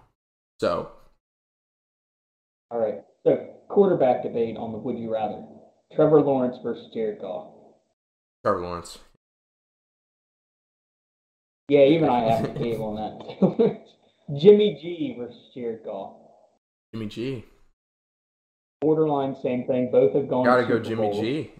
so 0.59 0.91
All 2.69 2.79
right. 2.79 3.01
So 3.25 3.49
quarterback 3.71 4.23
debate 4.23 4.57
on 4.57 4.71
the 4.71 4.77
would 4.77 4.97
you 4.97 5.11
rather. 5.11 5.43
Trevor 5.95 6.21
Lawrence 6.21 6.57
versus 6.63 6.87
Jared 6.93 7.19
Goff. 7.21 7.53
Trevor 8.43 8.61
Lawrence. 8.61 8.99
Yeah, 11.69 11.85
even 11.85 12.09
I 12.09 12.31
have 12.31 12.53
the 12.53 12.59
table 12.63 12.97
on 12.97 13.57
that. 13.57 13.81
Jimmy 14.37 14.77
G 14.81 15.15
versus 15.17 15.37
Jared 15.53 15.83
Goff. 15.85 16.13
Jimmy 16.93 17.07
G. 17.07 17.45
Borderline 18.81 19.35
same 19.41 19.65
thing. 19.67 19.91
Both 19.91 20.13
have 20.15 20.27
gone. 20.27 20.45
Gotta 20.45 20.63
to 20.63 20.67
go 20.67 20.79
Jimmy 20.79 21.03
Bowls. 21.03 21.19
G. 21.19 21.51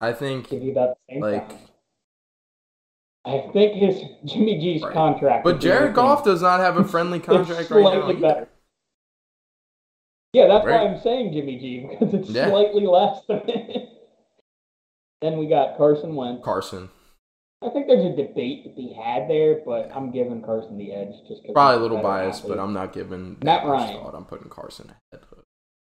I 0.00 0.12
think 0.12 0.50
Give 0.50 0.62
you 0.62 0.72
about 0.72 0.96
the 1.08 1.14
same 1.14 1.22
like, 1.22 1.48
time. 1.48 1.58
I 3.24 3.50
think 3.52 3.74
his 3.74 4.02
Jimmy 4.24 4.58
G's 4.60 4.82
Right. 4.82 4.92
contract. 4.92 5.42
but 5.44 5.58
Jared. 5.58 5.94
Goff 5.94 6.22
does 6.22 6.42
not 6.42 6.60
have 6.60 6.76
a 6.76 6.84
friendly 6.84 7.18
contract 7.18 7.70
right 7.70 7.82
now. 7.82 8.12
better. 8.12 8.48
Yeah, 10.36 10.48
that's 10.48 10.66
Right. 10.66 10.82
why 10.82 10.88
I'm 10.92 11.00
saying 11.00 11.32
Jimmy 11.32 11.58
G 11.58 11.86
because 11.88 12.12
it's 12.12 12.28
Yeah. 12.28 12.50
slightly 12.50 12.86
less 12.86 13.24
than. 13.26 13.40
then 15.22 15.38
we 15.38 15.46
got 15.46 15.78
Carson 15.78 16.14
Wentz. 16.14 16.44
Carson. 16.44 16.90
I 17.62 17.70
think 17.70 17.86
there's 17.86 18.04
a 18.04 18.14
debate 18.14 18.64
to 18.64 18.70
be 18.76 18.92
had 18.92 19.30
there, 19.30 19.62
but 19.64 19.90
I'm 19.96 20.10
giving 20.10 20.42
Carson 20.42 20.76
the 20.76 20.92
edge 20.92 21.14
just 21.26 21.40
because 21.40 21.54
Probably 21.54 21.78
a 21.78 21.80
little 21.80 22.02
biased, 22.02 22.46
but 22.46 22.58
I'm 22.58 22.74
not 22.74 22.92
giving 22.92 23.38
Matt 23.42 23.64
Ryan. 23.66 24.02
thought. 24.02 24.14
I'm 24.14 24.26
putting 24.26 24.50
Carson 24.50 24.90
ahead 24.90 25.24
of 25.32 25.44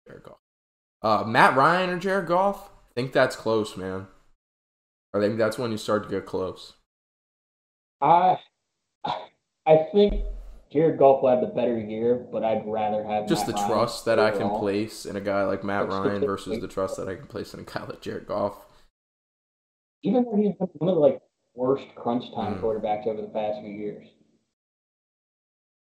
Jared 0.08 0.24
Goff. 0.24 0.38
Uh, 1.02 1.22
Matt 1.24 1.54
Ryan 1.56 1.90
or 1.90 1.98
Jared 2.00 2.26
Goff? 2.26 2.68
I 2.90 2.94
think 2.96 3.12
that's 3.12 3.36
close, 3.36 3.76
man. 3.76 4.08
I 5.14 5.20
think 5.20 5.38
that's 5.38 5.56
when 5.56 5.70
you 5.70 5.76
start 5.78 6.02
to 6.02 6.08
get 6.10 6.26
close. 6.26 6.74
I 8.00 8.40
I 9.04 9.76
think 9.92 10.24
Jared 10.72 10.98
Goff 10.98 11.22
will 11.22 11.30
have 11.30 11.40
the 11.40 11.46
better 11.48 11.78
year, 11.78 12.26
but 12.32 12.42
I'd 12.42 12.62
rather 12.66 13.04
have 13.04 13.28
Just 13.28 13.46
the 13.46 13.52
Ryan 13.52 13.68
trust 13.68 14.04
that 14.06 14.18
I 14.18 14.30
can 14.30 14.50
place 14.50 15.04
in 15.04 15.16
a 15.16 15.20
guy 15.20 15.44
like 15.44 15.62
Matt 15.62 15.88
That's 15.90 15.96
Ryan 16.06 16.20
versus 16.24 16.60
the 16.60 16.68
trust 16.68 16.96
that 16.96 17.08
I 17.08 17.14
can 17.14 17.26
place 17.26 17.52
in 17.52 17.60
a 17.60 17.64
guy 17.64 17.84
like 17.84 18.00
Jared 18.00 18.26
Goff. 18.26 18.56
Even 20.02 20.24
though 20.24 20.36
he's 20.36 20.54
been 20.56 20.68
one 20.74 20.88
of 20.88 20.94
the 20.96 21.00
like 21.00 21.20
worst 21.54 21.84
crunch 21.94 22.24
time 22.34 22.54
Mm. 22.56 22.60
quarterbacks 22.60 23.06
over 23.06 23.20
the 23.20 23.28
past 23.28 23.60
few 23.60 23.70
years. 23.70 24.06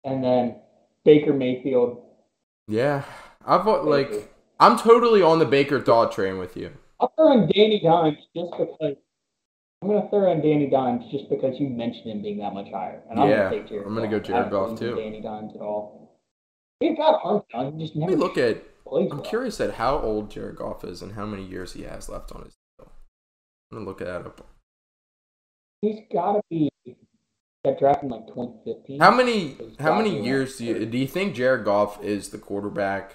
And 0.04 0.22
then 0.22 0.56
Baker 1.04 1.32
Mayfield. 1.32 2.02
Yeah, 2.66 3.04
I've 3.46 3.64
Baker. 3.64 4.10
like 4.10 4.34
I'm 4.58 4.78
totally 4.78 5.22
on 5.22 5.38
the 5.38 5.44
Baker 5.44 5.80
thought 5.80 6.12
train 6.12 6.38
with 6.38 6.56
you. 6.56 6.72
I'll 7.00 7.12
throw 7.16 7.32
in 7.32 7.48
Danny 7.48 7.80
Dimes 7.80 8.18
just 8.36 8.50
because 8.52 8.96
I'm 9.82 9.88
gonna 9.88 10.08
throw 10.10 10.30
in 10.30 10.40
Danny 10.42 10.70
Dimes 10.70 11.04
just 11.10 11.28
because 11.28 11.58
you 11.58 11.68
mentioned 11.68 12.06
him 12.06 12.22
being 12.22 12.38
that 12.38 12.54
much 12.54 12.70
higher. 12.70 13.02
And 13.10 13.18
I'm 13.18 13.28
Yeah, 13.28 13.36
gonna 13.44 13.50
take 13.60 13.68
Jared 13.68 13.86
I'm 13.86 13.94
gonna 13.94 14.06
Goff. 14.06 14.10
go 14.12 14.20
Jared 14.20 14.46
I 14.46 14.48
don't 14.48 14.68
Goff, 14.70 14.78
too. 14.78 14.94
Danny 14.94 15.20
Dimes 15.20 15.52
at 15.56 15.60
all. 15.60 16.20
He's 16.80 16.96
got 16.96 17.20
arm 17.24 17.42
talent, 17.50 17.80
he 17.80 17.86
just 17.86 17.96
Let 17.96 18.08
me 18.08 18.16
look 18.16 18.38
at. 18.38 18.62
I'm 18.86 19.08
well. 19.08 19.20
curious 19.20 19.60
at 19.60 19.74
how 19.74 19.98
old 19.98 20.30
Jared 20.30 20.56
Goff 20.56 20.84
is 20.84 21.02
and 21.02 21.12
how 21.12 21.24
many 21.26 21.44
years 21.44 21.72
he 21.72 21.82
has 21.82 22.08
left 22.08 22.30
on 22.32 22.42
his 22.44 22.54
deal. 22.78 22.92
I'm 23.70 23.78
gonna 23.78 23.86
look 23.88 24.00
at 24.00 24.06
that 24.06 24.26
up. 24.26 24.46
He's 25.80 26.00
gotta 26.12 26.42
be 26.48 26.70
got 27.64 27.78
drafted 27.78 28.04
in 28.04 28.10
like 28.10 28.26
2015. 28.28 29.00
How 29.00 29.10
many 29.10 29.56
how 29.80 29.96
many 29.96 30.22
years 30.22 30.58
do 30.58 30.64
you 30.66 30.86
do 30.86 30.98
you 30.98 31.06
think 31.08 31.34
Jared 31.34 31.64
Goff 31.64 32.02
is 32.04 32.28
the 32.28 32.38
quarterback 32.38 33.14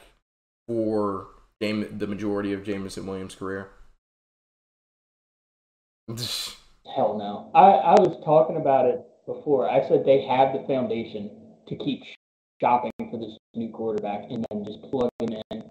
for 0.67 1.27
game 1.61 1.97
the 1.97 2.07
majority 2.07 2.51
of 2.53 2.63
Jameson 2.63 3.05
Williams' 3.05 3.35
career? 3.35 3.69
Hell 6.95 7.17
no. 7.17 7.51
I, 7.53 7.93
I 7.93 7.95
was 7.99 8.21
talking 8.23 8.57
about 8.57 8.85
it 8.85 9.01
before. 9.25 9.69
I 9.69 9.87
said 9.87 10.05
they 10.05 10.25
have 10.25 10.53
the 10.53 10.65
foundation 10.67 11.29
to 11.67 11.75
keep 11.75 12.03
shopping 12.61 12.91
for 12.97 13.19
this 13.19 13.37
new 13.53 13.69
quarterback 13.71 14.23
and 14.29 14.45
then 14.49 14.65
just 14.65 14.81
plug 14.89 15.09
him 15.19 15.37
in, 15.51 15.63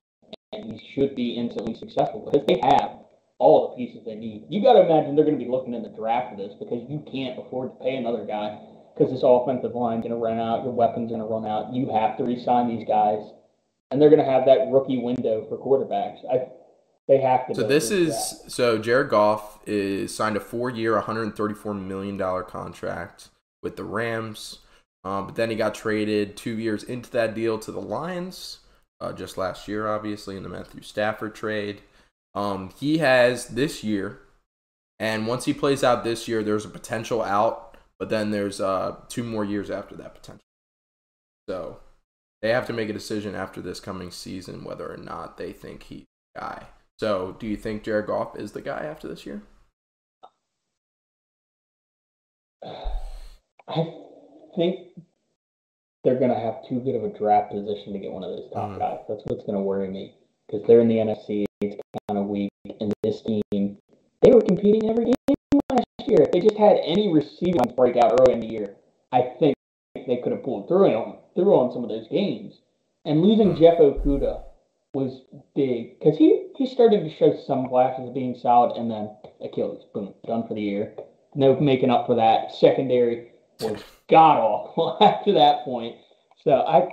and 0.52 0.64
he 0.64 0.92
should 0.94 1.16
be 1.16 1.32
instantly 1.32 1.74
successful 1.74 2.28
because 2.30 2.46
they 2.46 2.60
have 2.62 2.98
all 3.38 3.70
the 3.70 3.76
pieces 3.76 4.04
they 4.04 4.14
need. 4.14 4.44
You 4.48 4.62
got 4.62 4.74
to 4.74 4.84
imagine 4.84 5.16
they're 5.16 5.24
going 5.24 5.38
to 5.38 5.44
be 5.44 5.50
looking 5.50 5.74
in 5.74 5.82
the 5.82 5.88
draft 5.90 6.30
for 6.30 6.36
this 6.36 6.54
because 6.58 6.84
you 6.88 7.04
can't 7.10 7.38
afford 7.38 7.72
to 7.72 7.84
pay 7.84 7.96
another 7.96 8.24
guy 8.24 8.58
because 8.94 9.12
this 9.12 9.24
offensive 9.24 9.74
line's 9.74 10.02
going 10.04 10.14
to 10.14 10.20
run 10.20 10.38
out, 10.38 10.64
your 10.64 10.72
weapons 10.72 11.10
going 11.10 11.20
to 11.20 11.26
run 11.26 11.44
out. 11.44 11.72
You 11.72 11.92
have 11.92 12.16
to 12.16 12.24
re-sign 12.24 12.68
these 12.68 12.86
guys, 12.88 13.20
and 13.90 14.00
they're 14.00 14.12
going 14.12 14.24
to 14.24 14.30
have 14.30 14.46
that 14.46 14.68
rookie 14.72 15.00
window 15.00 15.44
for 15.48 15.56
quarterbacks. 15.56 16.24
I, 16.28 16.48
they 17.08 17.18
have 17.18 17.46
to. 17.46 17.54
So 17.54 17.66
this 17.66 17.90
is 17.90 18.10
that. 18.42 18.50
so 18.50 18.78
Jared 18.78 19.10
Goff 19.10 19.58
is 19.66 20.14
signed 20.14 20.36
a 20.36 20.40
four-year, 20.40 20.94
134 20.94 21.74
million 21.74 22.16
dollar 22.16 22.42
contract 22.42 23.28
with 23.62 23.76
the 23.76 23.84
Rams, 23.84 24.58
um, 25.04 25.26
but 25.26 25.36
then 25.36 25.50
he 25.50 25.56
got 25.56 25.74
traded 25.74 26.36
two 26.36 26.58
years 26.58 26.82
into 26.82 27.10
that 27.10 27.34
deal 27.34 27.58
to 27.58 27.70
the 27.70 27.80
Lions, 27.80 28.58
uh, 29.00 29.12
just 29.12 29.38
last 29.38 29.68
year, 29.68 29.88
obviously 29.88 30.36
in 30.36 30.42
the 30.42 30.48
Matthew 30.48 30.82
Stafford 30.82 31.34
trade. 31.34 31.80
Um, 32.34 32.70
he 32.78 32.98
has 32.98 33.48
this 33.48 33.82
year, 33.84 34.20
and 34.98 35.26
once 35.26 35.44
he 35.44 35.54
plays 35.54 35.84
out 35.84 36.04
this 36.04 36.28
year, 36.28 36.42
there's 36.42 36.64
a 36.64 36.70
potential 36.70 37.22
out, 37.22 37.76
but 37.98 38.10
then 38.10 38.30
there's 38.30 38.60
uh, 38.60 38.96
two 39.08 39.22
more 39.22 39.44
years 39.44 39.70
after 39.70 39.94
that 39.96 40.14
potential. 40.14 40.42
So 41.48 41.78
they 42.42 42.50
have 42.50 42.66
to 42.66 42.72
make 42.72 42.88
a 42.88 42.92
decision 42.92 43.34
after 43.34 43.60
this 43.60 43.80
coming 43.80 44.10
season 44.10 44.64
whether 44.64 44.92
or 44.92 44.96
not 44.96 45.38
they 45.38 45.52
think 45.52 45.84
he's 45.84 46.04
the 46.34 46.40
guy. 46.40 46.66
So 46.98 47.36
do 47.38 47.46
you 47.46 47.56
think 47.56 47.82
Jared 47.82 48.06
Goff 48.06 48.36
is 48.38 48.52
the 48.52 48.62
guy 48.62 48.78
after 48.78 49.06
this 49.08 49.26
year? 49.26 49.42
I 53.68 53.84
think 54.56 54.88
they're 56.04 56.18
going 56.18 56.30
to 56.30 56.38
have 56.38 56.66
too 56.68 56.80
good 56.80 56.94
of 56.94 57.04
a 57.04 57.08
draft 57.18 57.50
position 57.52 57.92
to 57.92 57.98
get 57.98 58.12
one 58.12 58.22
of 58.24 58.30
those 58.30 58.50
top 58.52 58.70
Mhm. 58.70 58.78
guys. 58.78 59.00
That's 59.08 59.24
what's 59.26 59.42
going 59.44 59.58
to 59.58 59.62
worry 59.62 59.88
me 59.88 60.14
because 60.46 60.66
they're 60.66 60.80
in 60.80 60.88
the 60.88 60.98
NFC. 61.00 61.44
It's 61.60 61.76
kind 62.08 62.18
of 62.18 62.28
weak, 62.28 62.50
and 62.80 62.92
this 63.02 63.22
team 63.22 63.78
they 64.22 64.30
were 64.32 64.40
competing 64.40 64.88
every 64.88 65.04
game 65.06 65.60
last 65.70 66.08
year. 66.08 66.22
If 66.22 66.32
they 66.32 66.40
just 66.40 66.56
had 66.56 66.78
any 66.82 67.12
receiving 67.12 67.62
break 67.76 67.96
out 67.96 68.18
early 68.20 68.32
in 68.34 68.40
the 68.40 68.46
year, 68.46 68.76
I 69.12 69.22
think 69.38 69.54
they 69.94 70.16
could 70.18 70.32
have 70.32 70.42
pulled 70.42 70.68
through 70.68 70.92
on 70.94 71.18
through 71.34 71.54
on 71.54 71.72
some 71.72 71.82
of 71.82 71.90
those 71.90 72.08
games. 72.08 72.60
And 73.04 73.22
losing 73.22 73.54
Jeff 73.56 73.78
Okudah 73.78 74.42
was 74.96 75.20
big 75.54 75.98
because 75.98 76.16
he 76.16 76.46
he 76.56 76.66
started 76.66 77.04
to 77.04 77.14
show 77.14 77.38
some 77.46 77.68
flashes 77.68 78.08
of 78.08 78.14
being 78.14 78.34
solid, 78.34 78.76
and 78.76 78.90
then 78.90 79.10
Achilles, 79.44 79.84
boom, 79.92 80.14
done 80.26 80.48
for 80.48 80.54
the 80.54 80.62
year. 80.62 80.94
No 81.34 81.60
making 81.60 81.90
up 81.90 82.06
for 82.06 82.16
that. 82.16 82.50
Secondary 82.54 83.32
was 83.60 83.84
god 84.08 84.38
awful 84.38 84.96
after 85.02 85.34
that 85.34 85.64
point. 85.64 85.96
So 86.42 86.52
I 86.52 86.88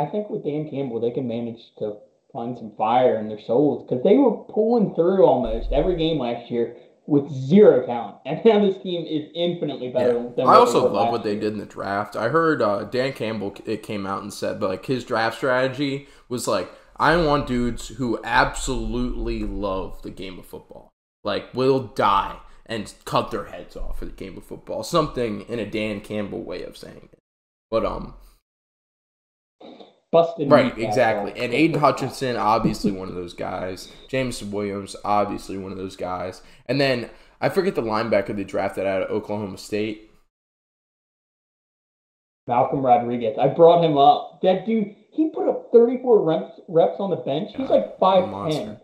I 0.00 0.06
think 0.06 0.30
with 0.30 0.44
Dan 0.44 0.70
Campbell 0.70 1.00
they 1.00 1.10
can 1.10 1.26
manage 1.26 1.74
to 1.80 1.96
find 2.32 2.56
some 2.56 2.72
fire 2.78 3.18
in 3.18 3.28
their 3.28 3.40
souls 3.40 3.84
because 3.84 4.04
they 4.04 4.16
were 4.16 4.36
pulling 4.44 4.94
through 4.94 5.24
almost 5.24 5.72
every 5.72 5.96
game 5.96 6.18
last 6.18 6.50
year 6.52 6.76
with 7.06 7.28
zero 7.30 7.84
talent, 7.84 8.16
and 8.26 8.44
now 8.44 8.64
this 8.64 8.80
team 8.80 9.04
is 9.04 9.28
infinitely 9.34 9.88
better. 9.90 10.30
Yeah. 10.38 10.44
I 10.44 10.54
also 10.54 10.88
love 10.88 11.10
what 11.10 11.24
they 11.24 11.34
did 11.34 11.54
in 11.54 11.58
the 11.58 11.66
draft. 11.66 12.14
I 12.14 12.28
heard 12.28 12.62
uh, 12.62 12.84
Dan 12.84 13.12
Campbell 13.12 13.56
it 13.66 13.82
came 13.82 14.06
out 14.06 14.22
and 14.22 14.32
said 14.32 14.62
like 14.62 14.86
his 14.86 15.04
draft 15.04 15.38
strategy 15.38 16.06
was 16.28 16.46
like 16.46 16.70
I 16.96 17.16
want 17.16 17.46
dudes 17.46 17.88
who 17.88 18.20
absolutely 18.24 19.40
love 19.40 20.02
the 20.02 20.10
game 20.10 20.38
of 20.38 20.46
football, 20.46 20.90
like 21.22 21.52
will 21.54 21.80
die 21.80 22.38
and 22.66 22.92
cut 23.04 23.30
their 23.30 23.46
heads 23.46 23.76
off 23.76 23.98
for 23.98 24.04
the 24.04 24.12
game 24.12 24.36
of 24.36 24.44
football. 24.44 24.82
Something 24.82 25.42
in 25.42 25.58
a 25.58 25.66
Dan 25.66 26.00
Campbell 26.00 26.42
way 26.42 26.62
of 26.62 26.76
saying 26.76 27.08
it. 27.12 27.18
But 27.70 27.84
um, 27.84 28.14
Busted 30.14 30.48
right, 30.48 30.78
exactly. 30.78 31.32
And 31.32 31.52
Aidan 31.52 31.80
Hutchinson, 31.80 32.36
obviously 32.36 32.92
one 32.92 33.08
of 33.08 33.16
those 33.16 33.34
guys. 33.34 33.88
James 34.08 34.44
Williams, 34.44 34.94
obviously 35.04 35.58
one 35.58 35.72
of 35.72 35.78
those 35.78 35.96
guys. 35.96 36.40
And 36.66 36.80
then 36.80 37.10
I 37.40 37.48
forget 37.48 37.74
the 37.74 37.82
linebacker 37.82 38.36
they 38.36 38.44
drafted 38.44 38.86
out 38.86 39.02
of 39.02 39.10
Oklahoma 39.10 39.58
State. 39.58 40.12
Malcolm 42.46 42.86
Rodriguez. 42.86 43.36
I 43.40 43.48
brought 43.48 43.84
him 43.84 43.98
up. 43.98 44.40
That 44.42 44.66
dude, 44.66 44.94
he 45.14 45.30
put 45.30 45.48
up 45.48 45.70
34 45.72 46.22
reps 46.22 46.60
reps 46.68 46.96
on 46.98 47.10
the 47.10 47.16
bench. 47.16 47.50
He's 47.56 47.68
like 47.68 47.84
a 47.98 48.02
5'10. 48.02 48.30
monster. 48.30 48.80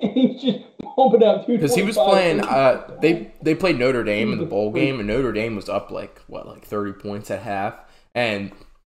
And 0.00 0.10
he's 0.14 0.40
just 0.42 0.58
pumping 0.96 1.22
out 1.22 1.46
two. 1.46 1.52
because 1.52 1.74
he 1.74 1.82
was 1.82 1.96
playing. 1.96 2.40
Uh, 2.40 2.96
they 3.00 3.32
they 3.42 3.54
played 3.54 3.78
Notre 3.78 4.04
Dame 4.04 4.32
in 4.32 4.38
the 4.38 4.46
bowl 4.46 4.72
game, 4.72 4.98
and 4.98 5.06
Notre 5.08 5.32
Dame 5.32 5.54
was 5.56 5.68
up 5.68 5.90
like 5.90 6.20
what, 6.28 6.46
like 6.46 6.64
thirty 6.64 6.92
points 6.92 7.30
at 7.30 7.42
half, 7.42 7.74
and 8.14 8.52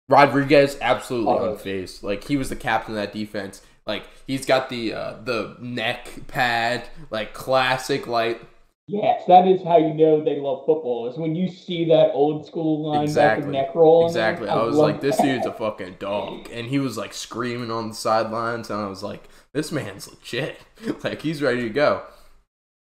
Rodriguez 0.10 0.78
absolutely 0.82 1.34
Oh. 1.34 1.56
unfazed. 1.56 2.04
Like 2.04 2.24
he 2.26 2.38
was 2.38 2.50
the 2.50 2.56
captain 2.56 2.94
of 2.96 3.02
that 3.02 3.12
defense. 3.14 3.62
Like 3.88 4.04
he's 4.28 4.46
got 4.46 4.70
the 4.70 4.94
uh, 4.94 5.16
the 5.24 5.58
neck 5.60 6.10
pad, 6.28 6.88
like 7.10 7.34
classic, 7.34 8.06
like 8.08 8.42
Yes, 8.88 9.24
that 9.28 9.48
is 9.48 9.64
how 9.64 9.78
you 9.78 9.94
know 9.94 10.22
they 10.24 10.40
love 10.40 10.66
football. 10.66 11.08
Is 11.10 11.18
when 11.18 11.36
you 11.36 11.48
see 11.48 11.86
that 11.86 12.12
old 12.12 12.46
school 12.46 12.86
linebacker 12.86 13.04
Exactly. 13.04 13.52
neck 13.52 13.76
roll. 13.76 14.06
exactly. 14.08 14.50
I 14.50 14.62
was 14.62 14.76
like, 14.76 15.00
this 15.00 15.16
dude's 15.18 15.46
a 15.46 15.54
fucking 15.54 15.96
dog, 16.00 16.50
and 16.52 16.68
he 16.68 16.80
was 16.80 16.98
like 16.98 17.14
screaming 17.14 17.72
on 17.72 17.88
the 17.90 17.96
sidelines, 17.96 18.70
and 18.70 18.82
I 18.82 18.88
was 18.88 19.02
like, 19.02 19.30
this 19.54 19.72
man's 19.72 20.10
legit. 20.10 20.58
like 21.04 21.22
he's 21.22 21.42
ready 21.42 21.62
to 21.62 21.70
go. 21.70 22.04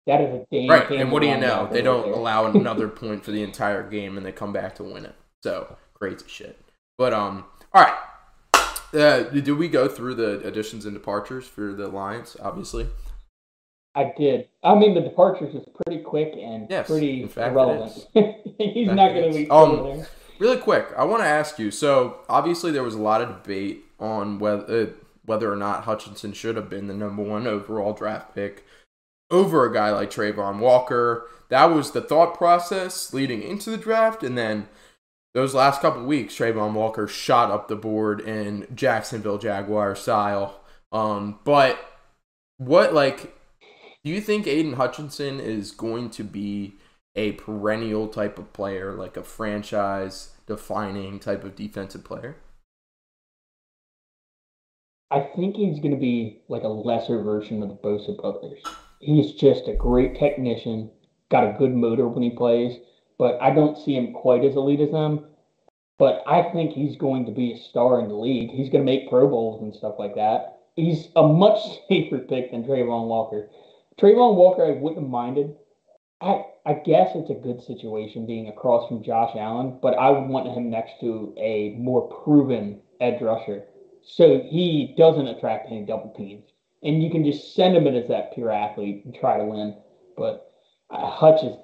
that 0.06 0.20
is 0.20 0.32
a 0.34 0.46
Dan 0.52 0.68
Right, 0.68 0.88
and 0.92 1.10
what 1.10 1.20
do 1.20 1.28
you 1.28 1.36
know? 1.36 1.68
They 1.70 1.82
don't 1.82 2.12
allow 2.12 2.46
another 2.52 2.86
point 2.88 3.24
for 3.24 3.32
the 3.32 3.42
entire 3.42 3.82
game, 3.88 4.16
and 4.16 4.24
they 4.24 4.32
come 4.32 4.52
back 4.52 4.76
to 4.76 4.84
win 4.84 5.04
it. 5.04 5.16
So 5.42 5.76
crazy 5.94 6.26
shit. 6.28 6.60
But 6.96 7.12
um, 7.12 7.44
all 7.74 7.82
right. 7.82 7.94
Uh, 8.94 9.24
did 9.24 9.50
we 9.50 9.68
go 9.68 9.86
through 9.88 10.14
the 10.14 10.38
additions 10.46 10.84
and 10.86 10.94
departures 10.94 11.46
for 11.46 11.74
the 11.74 11.88
Lions? 11.88 12.36
Obviously, 12.40 12.86
I 13.98 14.12
did. 14.16 14.48
I 14.62 14.74
mean, 14.74 14.94
the 14.94 15.00
departures 15.00 15.54
is 15.54 15.64
pretty 15.84 16.02
quick 16.02 16.34
and 16.40 16.68
Yes, 16.70 16.86
pretty 16.88 17.26
fact 17.26 17.48
it 17.48 17.50
irrelevant. 17.52 18.06
He's 18.58 18.86
fact 18.86 18.96
not 18.96 19.12
going 19.12 19.32
to 19.32 19.38
be 19.38 19.50
Um, 19.50 19.82
there. 19.84 20.08
really 20.38 20.58
quick. 20.58 20.86
I 20.96 21.04
want 21.04 21.22
to 21.22 21.26
ask 21.26 21.58
you. 21.58 21.70
So 21.70 22.20
obviously, 22.28 22.70
there 22.70 22.82
was 22.84 22.94
a 22.94 23.02
lot 23.02 23.20
of 23.22 23.28
debate 23.42 23.84
on 23.98 24.38
whether 24.38 24.82
uh, 24.82 24.86
whether 25.24 25.52
or 25.52 25.56
not 25.56 25.84
Hutchinson 25.84 26.32
should 26.32 26.56
have 26.56 26.70
been 26.70 26.86
the 26.86 26.94
number 26.94 27.22
one 27.22 27.46
overall 27.46 27.92
draft 27.92 28.34
pick 28.34 28.64
over 29.30 29.66
a 29.66 29.72
guy 29.74 29.90
like 29.90 30.10
Travon 30.10 30.58
Walker. 30.58 31.26
That 31.50 31.66
was 31.66 31.90
the 31.90 32.00
thought 32.00 32.34
process 32.36 33.12
leading 33.12 33.42
into 33.42 33.68
the 33.70 33.76
draft, 33.76 34.22
and 34.22 34.38
then 34.38 34.68
those 35.34 35.54
last 35.54 35.80
couple 35.82 36.04
weeks, 36.04 36.34
Travon 36.36 36.72
Walker 36.72 37.06
shot 37.08 37.50
up 37.50 37.68
the 37.68 37.76
board 37.76 38.20
in 38.20 38.66
Jacksonville 38.74 39.38
Jaguar 39.38 39.94
style. 39.96 40.60
Um, 40.92 41.40
but 41.44 41.78
what 42.58 42.94
like 42.94 43.34
do 44.08 44.14
you 44.14 44.22
think 44.22 44.46
Aidan 44.46 44.72
Hutchinson 44.72 45.38
is 45.38 45.70
going 45.70 46.08
to 46.12 46.24
be 46.24 46.76
a 47.14 47.32
perennial 47.32 48.08
type 48.08 48.38
of 48.38 48.54
player, 48.54 48.94
like 48.94 49.18
a 49.18 49.22
franchise 49.22 50.30
defining 50.46 51.18
type 51.18 51.44
of 51.44 51.54
defensive 51.54 52.04
player? 52.04 52.38
I 55.10 55.28
think 55.36 55.56
he's 55.56 55.80
going 55.80 55.90
to 55.90 56.00
be 56.00 56.40
like 56.48 56.62
a 56.62 56.68
lesser 56.68 57.22
version 57.22 57.62
of 57.62 57.68
the 57.68 57.74
Bosa 57.74 58.18
brothers. 58.18 58.62
He's 58.98 59.32
just 59.32 59.68
a 59.68 59.74
great 59.74 60.18
technician, 60.18 60.90
got 61.30 61.44
a 61.44 61.58
good 61.58 61.74
motor 61.74 62.08
when 62.08 62.22
he 62.22 62.30
plays, 62.30 62.78
but 63.18 63.36
I 63.42 63.50
don't 63.50 63.76
see 63.76 63.94
him 63.94 64.14
quite 64.14 64.42
as 64.42 64.56
elite 64.56 64.80
as 64.80 64.90
them. 64.90 65.26
But 65.98 66.22
I 66.26 66.50
think 66.50 66.72
he's 66.72 66.96
going 66.96 67.26
to 67.26 67.32
be 67.32 67.52
a 67.52 67.58
star 67.58 68.00
in 68.00 68.08
the 68.08 68.14
league. 68.14 68.52
He's 68.52 68.70
going 68.70 68.86
to 68.86 68.90
make 68.90 69.10
Pro 69.10 69.28
Bowls 69.28 69.60
and 69.60 69.74
stuff 69.74 69.96
like 69.98 70.14
that. 70.14 70.60
He's 70.76 71.08
a 71.14 71.28
much 71.28 71.58
safer 71.90 72.20
pick 72.20 72.52
than 72.52 72.64
Travon 72.64 73.06
Walker. 73.06 73.50
Travon 73.98 74.34
Walker, 74.36 74.64
I 74.64 74.70
wouldn't 74.70 75.02
have 75.02 75.10
minded. 75.10 75.56
I 76.20 76.44
I 76.66 76.74
guess 76.74 77.12
it's 77.14 77.30
a 77.30 77.34
good 77.34 77.62
situation 77.62 78.26
being 78.26 78.48
across 78.48 78.88
from 78.88 79.02
Josh 79.02 79.34
Allen, 79.36 79.78
but 79.80 79.94
I 79.94 80.10
would 80.10 80.28
want 80.28 80.54
him 80.54 80.70
next 80.70 81.00
to 81.00 81.34
a 81.38 81.74
more 81.78 82.08
proven 82.22 82.80
edge 83.00 83.22
rusher 83.22 83.64
so 84.08 84.40
he 84.40 84.94
doesn't 84.96 85.26
attract 85.26 85.66
any 85.70 85.84
double 85.84 86.12
teams. 86.16 86.44
And 86.82 87.02
you 87.02 87.10
can 87.10 87.24
just 87.24 87.54
send 87.54 87.76
him 87.76 87.86
in 87.86 87.94
as 87.94 88.08
that 88.08 88.34
pure 88.34 88.50
athlete 88.50 89.04
and 89.04 89.14
try 89.14 89.36
to 89.36 89.44
win. 89.44 89.76
But 90.16 90.52
uh, 90.90 91.10
Hutch 91.10 91.42
is, 91.42 91.56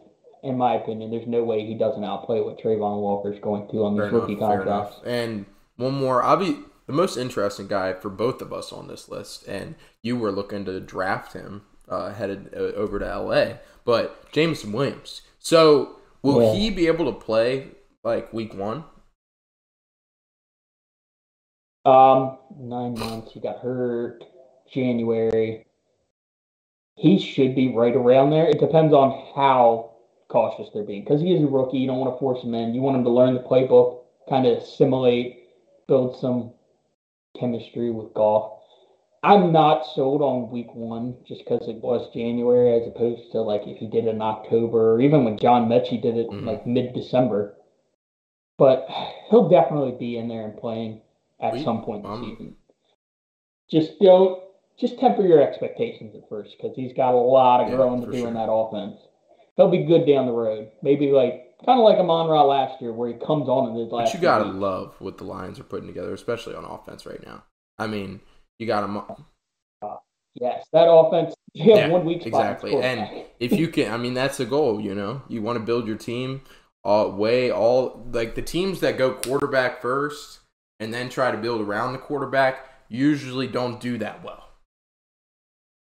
in 0.42 0.58
my 0.58 0.74
opinion, 0.74 1.10
there's 1.10 1.26
no 1.26 1.42
way 1.42 1.64
he 1.64 1.74
doesn't 1.74 2.04
outplay 2.04 2.40
what 2.40 2.58
Travon 2.58 3.00
Walker's 3.00 3.38
going 3.40 3.68
to 3.70 3.84
on 3.84 3.96
Fair 3.96 4.06
these 4.06 4.12
enough, 4.12 4.22
rookie 4.22 4.38
fair 4.38 4.64
contracts. 4.64 5.00
And 5.04 5.46
one 5.76 5.94
more, 5.94 6.22
obvi- 6.22 6.64
the 6.86 6.92
most 6.92 7.16
interesting 7.16 7.68
guy 7.68 7.94
for 7.94 8.10
both 8.10 8.42
of 8.42 8.52
us 8.52 8.72
on 8.72 8.88
this 8.88 9.08
list, 9.08 9.46
and 9.46 9.76
you 10.02 10.16
were 10.16 10.32
looking 10.32 10.64
to 10.64 10.80
draft 10.80 11.32
him 11.32 11.62
uh, 11.88 12.12
headed 12.12 12.52
uh, 12.54 12.58
over 12.58 12.98
to 12.98 13.18
LA, 13.18 13.54
but 13.84 14.30
Jameson 14.32 14.72
Williams. 14.72 15.22
So 15.38 15.96
will 16.22 16.42
Yeah. 16.42 16.54
he 16.54 16.70
be 16.70 16.86
able 16.86 17.12
to 17.12 17.18
play 17.18 17.68
like 18.02 18.32
week 18.32 18.54
one? 18.54 18.84
Um, 21.84 22.38
nine 22.58 22.94
months. 22.98 23.32
He 23.32 23.40
got 23.40 23.58
hurt 23.58 24.24
January. 24.72 25.66
He 26.96 27.18
should 27.18 27.54
be 27.54 27.74
right 27.74 27.94
around 27.94 28.30
there. 28.30 28.46
It 28.48 28.60
depends 28.60 28.94
on 28.94 29.10
how 29.34 29.90
cautious 30.28 30.70
they're 30.72 30.84
being 30.84 31.02
because 31.04 31.20
he 31.20 31.34
is 31.34 31.42
a 31.42 31.46
rookie. 31.46 31.78
You 31.78 31.86
don't 31.88 31.98
want 31.98 32.14
to 32.14 32.18
force 32.18 32.42
him 32.42 32.54
in. 32.54 32.74
You 32.74 32.80
want 32.80 32.96
him 32.96 33.04
to 33.04 33.10
learn 33.10 33.34
the 33.34 33.40
playbook, 33.40 34.00
kind 34.28 34.46
of 34.46 34.58
assimilate, 34.58 35.40
build 35.86 36.18
some 36.18 36.52
chemistry 37.38 37.90
with 37.90 38.14
Goff. 38.14 38.52
I'm 39.24 39.52
not 39.52 39.86
sold 39.86 40.20
on 40.22 40.50
week 40.50 40.74
one 40.74 41.16
just 41.26 41.42
because 41.44 41.66
it 41.66 41.76
was 41.76 42.12
January 42.12 42.78
as 42.80 42.86
opposed 42.86 43.32
to 43.32 43.40
like 43.40 43.62
if 43.66 43.78
he 43.78 43.86
did 43.86 44.04
it 44.06 44.14
in 44.14 44.20
October 44.22 44.92
or 44.92 45.00
even 45.00 45.24
when 45.24 45.38
John 45.38 45.66
Metchie 45.68 46.00
did 46.02 46.16
it 46.16 46.28
Mhm. 46.28 46.44
like 46.44 46.66
mid 46.66 46.92
December. 46.94 47.56
but 48.56 48.86
he'll 49.30 49.48
definitely 49.48 49.90
be 49.98 50.16
in 50.16 50.28
there 50.28 50.44
and 50.44 50.56
playing 50.56 51.00
at 51.40 51.54
We- 51.54 51.64
some 51.64 51.82
point 51.82 52.04
this 52.04 52.12
um, 52.12 52.24
season. 52.24 52.56
Just 53.68 53.98
don't, 53.98 54.40
just 54.76 54.96
temper 54.98 55.22
your 55.26 55.40
expectations 55.42 56.14
at 56.14 56.28
first 56.28 56.56
because 56.56 56.76
he's 56.76 56.92
got 56.92 57.14
a 57.14 57.18
lot 57.18 57.60
of 57.60 57.68
Yeah, 57.68 57.74
growing 57.76 58.00
to 58.02 58.06
do 58.06 58.18
sure. 58.18 58.28
in 58.28 58.34
that 58.34 58.48
offense. 58.52 58.96
He'll 59.56 59.70
be 59.70 59.82
good 59.84 60.06
down 60.06 60.26
the 60.26 60.32
road. 60.32 60.70
Maybe 60.82 61.10
like 61.10 61.56
kind 61.66 61.80
of 61.80 61.84
like 61.84 61.98
Amon 61.98 62.28
Ra 62.28 62.44
last 62.44 62.80
year, 62.80 62.92
where 62.92 63.08
he 63.08 63.14
comes 63.14 63.48
on 63.48 63.70
in 63.70 63.74
his 63.74 63.90
last. 63.90 64.12
But 64.12 64.14
you 64.14 64.20
gotta 64.20 64.44
weeks. 64.44 64.56
love 64.56 64.94
what 65.00 65.18
the 65.18 65.24
Lions 65.24 65.58
are 65.58 65.64
putting 65.64 65.88
together, 65.88 66.12
especially 66.12 66.54
on 66.54 66.64
offense 66.64 67.04
right 67.06 67.24
now. 67.26 67.42
I 67.78 67.88
mean, 67.88 68.20
you 68.58 68.66
got 68.66 68.82
them. 68.82 69.02
Yes, 70.34 70.66
that 70.72 70.90
offense. 70.90 71.34
Yeah, 71.52 71.88
one 71.88 72.08
at 72.10 72.26
exactly. 72.26 72.74
And 72.74 73.24
if 73.38 73.52
you 73.52 73.68
can, 73.68 73.92
I 73.92 73.96
mean, 73.96 74.14
that's 74.14 74.38
the 74.38 74.44
goal. 74.44 74.80
You 74.80 74.94
know, 74.94 75.22
you 75.28 75.40
want 75.42 75.56
to 75.58 75.64
build 75.64 75.86
your 75.86 75.96
team 75.96 76.42
uh, 76.84 77.08
way 77.12 77.52
all 77.52 78.04
like 78.12 78.34
the 78.34 78.42
teams 78.42 78.80
that 78.80 78.98
go 78.98 79.12
quarterback 79.14 79.80
first 79.80 80.40
and 80.80 80.92
then 80.92 81.08
try 81.08 81.30
to 81.30 81.38
build 81.38 81.60
around 81.60 81.92
the 81.92 81.98
quarterback 81.98 82.66
usually 82.88 83.46
don't 83.46 83.80
do 83.80 83.96
that 83.98 84.24
well. 84.24 84.48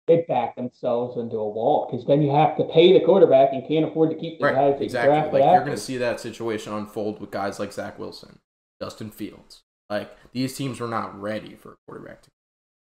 they 0.07 0.26
back 0.27 0.56
themselves 0.56 1.18
into 1.18 1.38
a 1.38 1.49
wall 1.49 1.88
because 1.90 2.06
then 2.06 2.22
you 2.22 2.31
have 2.31 2.57
to 2.57 2.65
pay 2.65 2.91
the 2.91 3.03
quarterback 3.06 3.53
and 3.53 3.65
can't 3.68 3.85
afford 3.85 4.10
to 4.10 4.15
keep 4.18 4.40
the 4.40 4.45
Right, 4.45 4.56
guys 4.56 4.81
exactly. 4.81 5.40
Like 5.40 5.49
you're 5.49 5.64
going 5.64 5.72
to 5.72 5.77
see 5.77 5.98
that 5.98 6.19
situation 6.19 6.73
unfold 6.73 7.22
with 7.22 7.31
guys 7.31 7.60
like 7.60 7.72
Zach 7.72 7.98
Wilson, 7.98 8.40
Justin 8.81 9.11
Fields. 9.11 9.61
Like 9.90 10.11
these 10.34 10.56
teams 10.57 10.80
were 10.80 10.88
not 10.88 11.19
ready 11.19 11.56
for 11.56 11.73
a 11.73 11.76
quarterback 11.88 12.22
to 12.23 12.30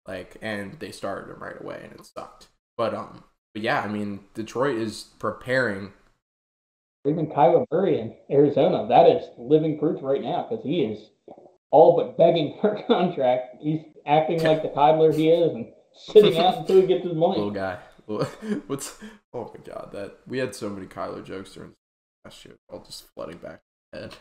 like, 0.07 0.37
and 0.43 0.79
they 0.81 0.91
started 0.93 1.31
him 1.33 1.43
right 1.43 1.61
away, 1.61 1.81
and 1.83 1.93
it 1.93 2.07
sucked. 2.07 2.49
But 2.77 2.95
um, 2.95 3.25
but 3.53 3.63
yeah, 3.63 3.81
I 3.83 3.89
mean, 3.89 4.21
Detroit 4.35 4.77
is 4.77 5.09
preparing. 5.19 5.93
Even 7.07 7.27
Kyler 7.27 7.67
Murray 7.71 8.01
in 8.01 8.15
Arizona, 8.31 8.87
that 8.89 9.09
is 9.09 9.29
living 9.37 9.79
proof 9.79 10.01
right 10.03 10.23
now 10.23 10.47
because 10.49 10.65
he 10.65 10.81
is 10.85 11.11
all 11.71 11.97
but 11.97 12.17
begging 12.17 12.57
for 12.61 12.75
a 12.75 12.83
contract. 12.87 13.57
He's 13.61 13.81
acting 14.07 14.43
like 14.43 14.63
the 14.63 14.71
toddler 14.71 15.13
he 15.13 15.29
is 15.29 15.53
and 15.53 15.67
sitting 15.95 16.39
out 16.39 16.59
until 16.59 16.81
he 16.81 16.87
gets 16.87 17.05
his 17.05 17.15
money. 17.15 17.37
Little 17.37 17.51
guy. 17.51 17.79
What's 18.67 18.99
oh 19.33 19.51
my 19.55 19.61
god, 19.65 19.91
that 19.93 20.19
we 20.27 20.39
had 20.39 20.55
so 20.55 20.69
many 20.69 20.87
Kyler 20.87 21.25
jokes 21.25 21.53
during 21.53 21.73
last 22.25 22.45
year, 22.45 22.55
all 22.69 22.81
just 22.83 23.05
flooding 23.15 23.39
back 23.39 23.61
head. 23.93 24.15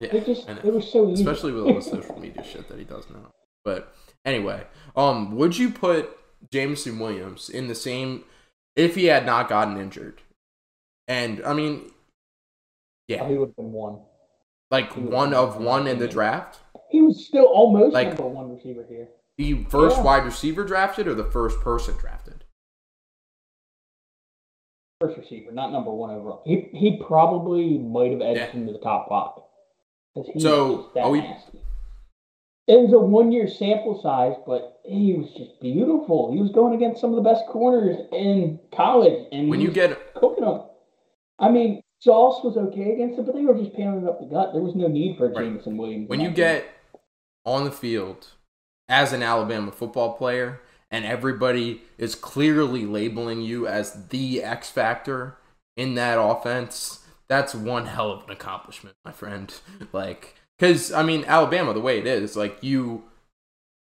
Yeah, 0.00 0.14
It 0.16 0.26
just 0.26 0.48
it 0.48 0.72
was 0.72 0.90
so 0.90 1.10
easy. 1.10 1.22
especially 1.22 1.52
with 1.52 1.64
all 1.64 1.74
the 1.74 1.82
social 1.82 2.18
media 2.18 2.42
shit 2.42 2.68
that 2.68 2.78
he 2.78 2.84
does 2.84 3.04
now. 3.10 3.30
But 3.64 3.94
anyway, 4.24 4.66
um, 4.96 5.36
would 5.36 5.56
you 5.56 5.70
put 5.70 6.10
Jameson 6.52 6.98
Williams 6.98 7.48
in 7.48 7.68
the 7.68 7.74
same 7.74 8.24
if 8.76 8.94
he 8.94 9.06
had 9.06 9.24
not 9.26 9.48
gotten 9.48 9.76
injured? 9.76 10.22
And 11.08 11.42
I 11.44 11.52
mean, 11.54 11.90
yeah, 13.08 13.26
he 13.28 13.36
would 13.36 13.48
have 13.48 13.56
been 13.56 13.72
one. 13.72 14.00
like 14.70 14.92
one 14.96 15.34
of 15.34 15.60
one 15.60 15.86
in 15.86 15.98
the 15.98 16.08
draft, 16.08 16.58
He 16.90 17.02
was 17.02 17.26
still 17.26 17.44
almost 17.46 17.94
Like- 17.94 18.08
number 18.08 18.26
one 18.26 18.54
receiver 18.54 18.84
here. 18.88 19.08
the 19.38 19.64
first 19.64 19.96
Yeah. 19.96 20.02
wide 20.04 20.24
receiver 20.24 20.64
drafted 20.64 21.06
or 21.08 21.14
the 21.14 21.24
first 21.30 21.58
person 21.60 21.96
drafted. 21.96 22.44
First 25.00 25.18
receiver, 25.18 25.50
not 25.52 25.72
number 25.72 25.90
one 25.90 26.10
overall. 26.10 26.42
He 26.44 26.68
he 26.72 27.02
probably 27.04 27.78
might 27.78 28.12
have 28.12 28.20
edged 28.22 28.38
Yeah. 28.38 28.46
him 28.52 28.66
to 28.66 28.72
the 28.72 28.78
top 28.78 29.08
five. 29.08 29.42
So, 30.38 30.90
are 30.96 31.10
we- 31.10 31.20
nasty. 31.20 31.58
It 32.68 32.78
was 32.78 32.92
a 32.92 32.98
one 32.98 33.32
year 33.32 33.48
sample 33.48 34.00
size, 34.00 34.36
but 34.46 34.80
he 34.84 35.14
was 35.14 35.32
just 35.36 35.60
beautiful. 35.60 36.32
He 36.32 36.40
was 36.40 36.52
going 36.52 36.74
against 36.74 37.00
some 37.00 37.10
of 37.10 37.16
the 37.16 37.28
best 37.28 37.44
corners 37.46 37.98
in 38.12 38.60
college, 38.74 39.26
and 39.32 39.48
When 39.48 39.60
you 39.60 39.70
get 39.70 40.14
cooking 40.14 40.44
them. 40.44 40.62
I 41.38 41.50
mean, 41.50 41.82
Sauce 42.00 42.42
was 42.44 42.56
okay 42.56 42.92
against 42.92 43.18
it, 43.18 43.26
but 43.26 43.34
they 43.34 43.44
were 43.44 43.54
just 43.54 43.74
pounding 43.74 44.08
up 44.08 44.20
the 44.20 44.26
gut. 44.26 44.52
There 44.52 44.62
was 44.62 44.74
no 44.76 44.86
need 44.86 45.16
for 45.16 45.28
Right. 45.28 45.44
Jameson 45.44 45.76
Williams. 45.76 46.08
when 46.08 46.20
you 46.20 46.30
get 46.30 46.66
on 47.44 47.64
the 47.64 47.72
field 47.72 48.28
as 48.88 49.12
an 49.12 49.22
Alabama 49.22 49.72
football 49.72 50.14
player 50.16 50.60
and 50.90 51.04
everybody 51.04 51.82
is 51.98 52.14
clearly 52.14 52.84
labeling 52.84 53.40
you 53.40 53.66
as 53.66 54.08
the 54.08 54.42
X 54.42 54.70
factor 54.70 55.36
in 55.76 55.94
that 55.94 56.20
offense, 56.20 57.06
that's 57.28 57.54
one 57.54 57.86
hell 57.86 58.12
of 58.12 58.24
an 58.24 58.30
accomplishment, 58.30 58.94
my 59.04 59.12
friend. 59.12 59.54
Like, 59.92 60.36
because, 60.58 60.92
I 60.92 61.02
mean, 61.02 61.24
Alabama, 61.26 61.72
the 61.72 61.80
way 61.80 61.98
it 61.98 62.06
is, 62.06 62.36
like, 62.36 62.58
you 62.62 63.04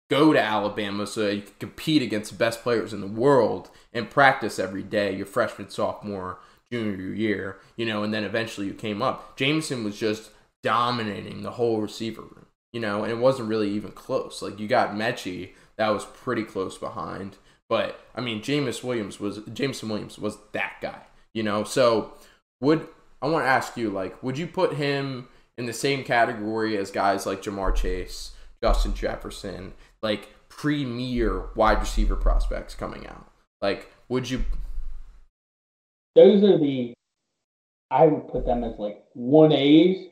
go 0.09 0.33
to 0.33 0.41
Alabama 0.41 1.07
so 1.07 1.27
you 1.29 1.41
can 1.41 1.53
compete 1.59 2.01
against 2.01 2.31
the 2.31 2.37
best 2.37 2.61
players 2.61 2.93
in 2.93 3.01
the 3.01 3.07
world 3.07 3.69
and 3.91 4.09
practice 4.09 4.59
every 4.59 4.83
day, 4.83 5.15
your 5.15 5.25
freshman, 5.25 5.69
sophomore, 5.69 6.39
junior 6.71 7.13
year, 7.13 7.59
you 7.77 7.85
know, 7.85 8.03
and 8.03 8.13
then 8.13 8.23
eventually 8.23 8.67
you 8.67 8.73
came 8.73 9.01
up. 9.01 9.37
Jameson 9.37 9.83
was 9.83 9.97
just 9.97 10.31
dominating 10.63 11.43
the 11.43 11.51
whole 11.51 11.81
receiver 11.81 12.21
room, 12.21 12.47
you 12.71 12.79
know, 12.79 13.03
and 13.03 13.11
it 13.11 13.17
wasn't 13.17 13.47
really 13.47 13.69
even 13.69 13.91
close. 13.91 14.41
Like 14.41 14.59
you 14.59 14.67
got 14.67 14.95
Metchie, 14.95 15.51
that 15.77 15.89
was 15.89 16.05
pretty 16.05 16.43
close 16.43 16.77
behind. 16.77 17.37
But 17.69 17.99
I 18.15 18.21
mean 18.21 18.41
Jameis 18.41 18.83
Williams 18.83 19.19
was 19.19 19.39
Jameson 19.51 19.89
Williams 19.89 20.17
was 20.17 20.37
that 20.51 20.73
guy, 20.81 21.01
you 21.33 21.43
know. 21.43 21.63
So 21.63 22.13
would 22.59 22.87
I 23.21 23.27
want 23.27 23.45
to 23.45 23.49
ask 23.49 23.77
you, 23.77 23.89
like, 23.89 24.21
would 24.21 24.37
you 24.37 24.47
put 24.47 24.73
him 24.73 25.27
in 25.57 25.65
the 25.65 25.73
same 25.73 26.03
category 26.03 26.77
as 26.77 26.91
guys 26.91 27.25
like 27.25 27.41
Ja'Marr 27.41 27.75
Chase, 27.75 28.31
Justin 28.61 28.93
Jefferson, 28.93 29.73
like 30.01 30.29
premier 30.49 31.49
wide 31.55 31.79
receiver 31.79 32.15
prospects 32.15 32.75
coming 32.75 33.07
out? 33.07 33.27
Like, 33.61 33.91
would 34.09 34.29
you 34.29 34.45
those 36.15 36.43
are 36.43 36.59
the 36.59 36.93
I 37.89 38.05
would 38.07 38.27
put 38.27 38.45
them 38.45 38.63
as 38.63 38.77
like 38.79 39.03
one 39.13 39.51
A's 39.51 40.09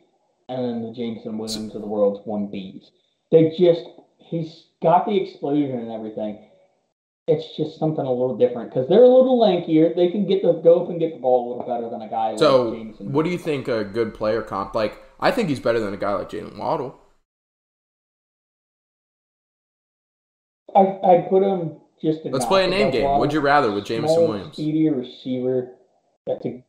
and 0.50 0.64
then 0.66 0.82
the 0.84 0.94
Jameson 0.94 1.38
Williams 1.38 1.76
of 1.76 1.82
the 1.82 1.88
world's 1.88 2.26
one 2.26 2.48
B's. 2.48 2.92
They 3.32 3.56
just 3.58 3.86
he's 4.18 4.68
got 4.82 5.06
the 5.06 5.16
explosion 5.22 5.80
and 5.80 5.92
everything. 5.92 6.48
It's 7.28 7.56
just 7.56 7.80
something 7.80 8.06
a 8.06 8.12
little 8.12 8.38
different 8.38 8.72
because 8.72 8.90
they're 8.90 9.04
a 9.04 9.08
little 9.08 9.40
lankier. 9.40 9.96
They 9.96 10.10
can 10.10 10.26
get 10.26 10.42
the 10.42 10.54
go 10.54 10.84
up 10.84 10.90
and 10.90 11.00
get 11.00 11.14
the 11.14 11.20
ball 11.20 11.48
a 11.48 11.48
little 11.52 11.68
better 11.68 11.90
than 11.90 12.02
a 12.02 12.10
guy 12.10 12.36
So, 12.36 12.70
like 12.70 12.80
Jameson. 12.80 13.12
what 13.14 13.24
do 13.24 13.32
you 13.32 13.38
think 13.38 13.68
a 13.68 13.84
good 13.84 14.14
player 14.14 14.42
comp? 14.42 14.76
Like, 14.76 15.00
I 15.22 15.32
think 15.32 15.50
he's 15.50 15.60
better 15.60 15.80
than 15.80 15.94
a 15.94 15.98
guy 15.98 16.14
like 16.14 16.30
Jaylen 16.30 16.58
Waddle. 16.58 17.00
I 20.76 21.00
I'd 21.04 21.30
put 21.30 21.44
him 21.44 21.78
just. 22.02 22.22
Let's 22.26 22.46
play 22.46 22.66
a 22.66 22.68
name 22.68 22.92
game. 22.92 23.20
Would 23.20 23.34
you 23.34 23.40
rather 23.40 23.72
with 23.72 23.86
Jameson 23.86 24.16
Small, 24.16 24.28
Williams? 24.30 24.54
speedy 24.54 24.90
receiver. 24.90 25.76
That's 26.26 26.46
a. 26.46 26.64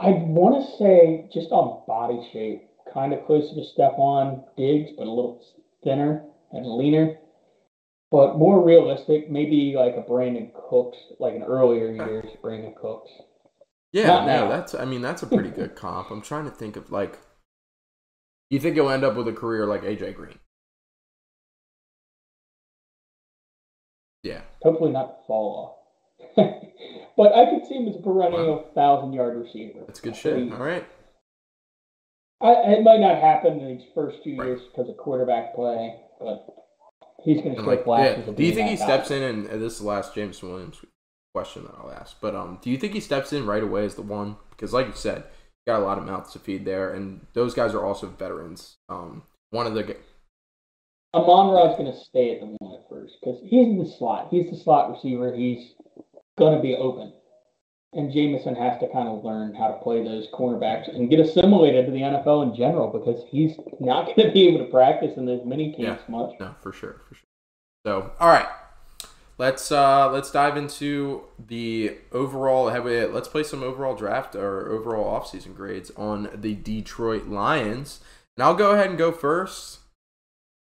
I'd 0.00 0.22
want 0.22 0.64
to 0.64 0.76
say 0.78 1.28
just 1.32 1.50
on 1.50 1.82
body 1.86 2.28
shape, 2.32 2.68
kind 2.92 3.12
of 3.12 3.24
closer 3.26 3.54
to 3.54 3.62
Stefon 3.62 4.44
Diggs, 4.56 4.90
but 4.96 5.06
a 5.06 5.10
little 5.10 5.44
thinner 5.84 6.24
and 6.52 6.66
leaner. 6.66 7.16
But 8.10 8.38
more 8.38 8.64
realistic, 8.64 9.30
maybe 9.30 9.74
like 9.76 9.94
a 9.96 10.08
Brandin 10.08 10.50
Cooks, 10.54 10.96
like 11.20 11.34
an 11.34 11.42
earlier 11.42 11.90
years 11.90 12.24
Brandin 12.42 12.74
Cooks. 12.74 13.10
Yeah, 13.92 14.06
Not 14.08 14.26
no, 14.26 14.44
now. 14.44 14.48
that's. 14.48 14.74
I 14.74 14.84
mean, 14.84 15.00
that's 15.00 15.22
a 15.22 15.26
pretty 15.34 15.50
good 15.50 15.74
comp. 15.74 16.10
I'm 16.10 16.20
trying 16.22 16.44
to 16.44 16.50
think 16.50 16.76
of 16.76 16.90
like. 16.90 17.18
You 18.50 18.58
think 18.60 18.74
he'll 18.76 18.88
end 18.90 19.04
up 19.04 19.14
with 19.16 19.28
a 19.28 19.32
career 19.32 19.66
like 19.66 19.82
AJ 19.82 20.14
Green? 20.14 20.38
Yeah, 24.22 24.40
Hopefully 24.62 24.90
not 24.90 25.18
fall 25.26 25.78
off. 26.36 26.36
but 27.16 27.32
I 27.34 27.46
could 27.50 27.66
see 27.66 27.74
him 27.76 27.88
as 27.88 27.96
a 27.96 28.00
perennial 28.02 28.70
thousand 28.74 29.12
yard 29.12 29.36
receiver. 29.38 29.80
that's 29.86 30.00
good 30.00 30.16
shit. 30.16 30.34
Please. 30.34 30.52
All 30.52 30.58
right. 30.64 30.86
I, 32.42 32.50
it 32.72 32.82
might 32.82 33.00
not 33.00 33.20
happen 33.20 33.60
in 33.60 33.78
these 33.78 33.86
first 33.94 34.18
two 34.24 34.36
Right. 34.36 34.46
years 34.48 34.60
because 34.70 34.88
of 34.90 34.96
quarterback 34.96 35.54
play, 35.54 35.94
but 36.20 36.46
he's 37.24 37.40
going 37.42 37.54
to 37.56 37.60
show 37.62 37.66
like, 37.66 37.84
flashes. 37.84 38.24
yeah. 38.26 38.32
Do 38.34 38.44
you 38.44 38.52
think 38.54 38.70
he 38.70 38.76
guy. 38.76 38.84
steps 38.84 39.10
in 39.10 39.22
and, 39.22 39.46
and 39.46 39.62
this 39.62 39.74
is 39.74 39.80
the 39.80 39.86
last 39.86 40.14
James 40.14 40.42
Williams 40.42 40.84
question 41.34 41.64
that 41.64 41.74
I'll 41.78 41.90
ask, 41.90 42.16
but 42.20 42.34
um, 42.34 42.58
do 42.62 42.70
you 42.70 42.78
think 42.78 42.94
he 42.94 43.00
steps 43.00 43.32
in 43.32 43.46
right 43.46 43.62
away 43.62 43.84
as 43.84 43.94
the 43.94 44.02
one? 44.02 44.36
Because 44.50 44.72
like 44.72 44.86
you 44.86 44.94
said, 44.94 45.24
got 45.66 45.80
a 45.80 45.84
lot 45.84 45.98
of 45.98 46.04
mouths 46.04 46.32
to 46.32 46.38
feed 46.38 46.64
there, 46.64 46.92
and 46.92 47.26
those 47.34 47.54
guys 47.54 47.74
are 47.74 47.84
also 47.84 48.06
veterans. 48.06 48.76
Um, 48.88 49.22
one 49.50 49.66
of 49.66 49.74
the 49.74 49.96
Amon 51.14 51.54
Ra's 51.54 51.76
going 51.76 51.90
to 51.90 51.98
stay 51.98 52.34
at 52.34 52.40
the 52.40 52.54
one 52.58 52.74
at 52.74 52.88
first 52.88 53.16
because 53.20 53.40
he's 53.42 53.66
in 53.66 53.78
the 53.78 53.86
slot. 53.86 54.28
He's 54.30 54.50
the 54.50 54.56
slot 54.56 54.90
receiver. 54.90 55.34
He's 55.34 55.74
going 56.36 56.54
to 56.54 56.62
be 56.62 56.74
open. 56.74 57.12
And 57.94 58.12
Jameson 58.12 58.54
has 58.54 58.78
to 58.80 58.88
kind 58.92 59.08
of 59.08 59.24
learn 59.24 59.54
how 59.54 59.68
to 59.68 59.82
play 59.82 60.04
those 60.04 60.28
cornerbacks 60.34 60.94
and 60.94 61.08
get 61.08 61.20
assimilated 61.20 61.86
to 61.86 61.92
the 61.92 62.00
NFL 62.00 62.50
in 62.50 62.54
general 62.54 62.88
because 62.88 63.24
he's 63.30 63.56
not 63.80 64.06
going 64.16 64.28
to 64.28 64.32
be 64.32 64.46
able 64.48 64.58
to 64.58 64.70
practice 64.70 65.16
in 65.16 65.24
those 65.24 65.44
mini 65.46 65.72
camps 65.72 66.02
much. 66.08 66.32
No, 66.38 66.54
for 66.62 66.72
sure, 66.72 67.00
for 67.08 67.14
sure. 67.14 67.24
So, 67.86 68.12
all 68.20 68.28
right, 68.28 68.46
let's 69.38 69.70
uh 69.72 70.10
let's 70.10 70.30
dive 70.30 70.56
into 70.56 71.24
the 71.38 71.96
overall. 72.12 72.64
Let's 72.64 73.28
play 73.28 73.42
some 73.42 73.62
overall 73.62 73.94
draft 73.94 74.34
or 74.34 74.68
overall 74.70 75.18
offseason 75.18 75.54
grades 75.54 75.90
on 75.96 76.30
the 76.34 76.54
Detroit 76.54 77.26
Lions, 77.26 78.00
and 78.36 78.44
I'll 78.44 78.54
go 78.54 78.72
ahead 78.72 78.90
and 78.90 78.98
go 78.98 79.12
first. 79.12 79.78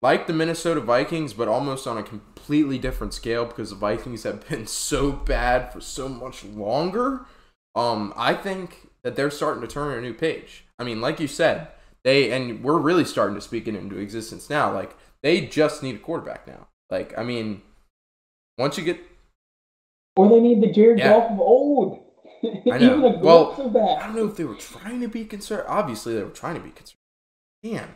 Like 0.01 0.27
the 0.27 0.33
Minnesota 0.33 0.81
Vikings, 0.81 1.31
but 1.33 1.47
almost 1.47 1.87
on 1.87 1.97
a 1.97 2.03
completely 2.03 2.77
different 2.77 3.13
scale 3.13 3.45
because 3.45 3.69
the 3.69 3.77
Vikings 3.77 4.23
have 4.23 4.45
been 4.49 4.67
so 4.67 5.13
bad 5.13 5.71
for 5.71 5.79
so 5.79 6.09
much 6.09 6.43
longer. 6.43 7.25
Um, 7.73 8.13
I 8.17 8.33
think 8.33 8.89
that 9.03 9.15
they're 9.15 9.31
starting 9.31 9.61
to 9.61 9.67
turn 9.67 9.97
a 9.97 10.01
new 10.01 10.13
page. 10.13 10.65
I 10.77 10.83
I 10.83 10.85
mean, 10.85 10.99
like 10.99 11.21
you 11.21 11.29
said, 11.29 11.69
they 12.03 12.31
and 12.31 12.61
we're 12.61 12.77
really 12.77 13.05
starting 13.05 13.35
to 13.35 13.41
speak 13.41 13.69
it 13.69 13.75
into 13.75 13.97
existence 13.97 14.49
now. 14.49 14.73
Like 14.73 14.97
they 15.21 15.39
just 15.45 15.81
need 15.81 15.95
a 15.95 15.99
quarterback 15.99 16.45
now. 16.45 16.67
Like 16.89 17.17
I 17.17 17.23
mean, 17.23 17.61
once 18.57 18.77
you 18.77 18.83
get 18.83 18.99
Or 20.15 20.29
they 20.29 20.39
need 20.39 20.61
the 20.61 20.71
Jared 20.71 20.99
Yeah. 20.99 21.09
Goff 21.09 21.31
of 21.31 21.39
old. 21.39 21.99
I 22.43 22.47
Even 22.65 22.79
know. 23.01 23.05
a 23.15 23.19
Well, 23.19 23.45
glimpse 23.53 23.59
of 23.67 23.73
that. 23.73 23.99
I 24.01 24.07
don't 24.07 24.15
know 24.15 24.27
if 24.27 24.35
they 24.35 24.43
were 24.43 24.55
trying 24.55 25.01
to 25.01 25.07
be 25.07 25.25
concerned. 25.25 25.63
Obviously, 25.67 26.13
they 26.15 26.23
were 26.23 26.29
trying 26.29 26.55
to 26.55 26.61
be 26.61 26.71
concerned. 26.71 26.97
Damn, 27.63 27.95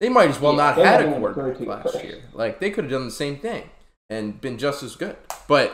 they 0.00 0.08
might 0.10 0.28
as 0.28 0.38
well 0.40 0.52
Yeah, 0.52 0.58
not 0.58 0.76
had 0.78 1.02
a 1.06 1.12
quarterback 1.18 1.60
last 1.60 1.92
first. 1.92 2.04
year. 2.04 2.22
Like 2.34 2.60
they 2.60 2.70
could 2.70 2.84
have 2.84 2.90
done 2.90 3.06
the 3.06 3.10
same 3.10 3.38
thing 3.38 3.70
and 4.10 4.38
been 4.40 4.58
just 4.58 4.82
as 4.82 4.96
good. 4.96 5.16
But 5.48 5.72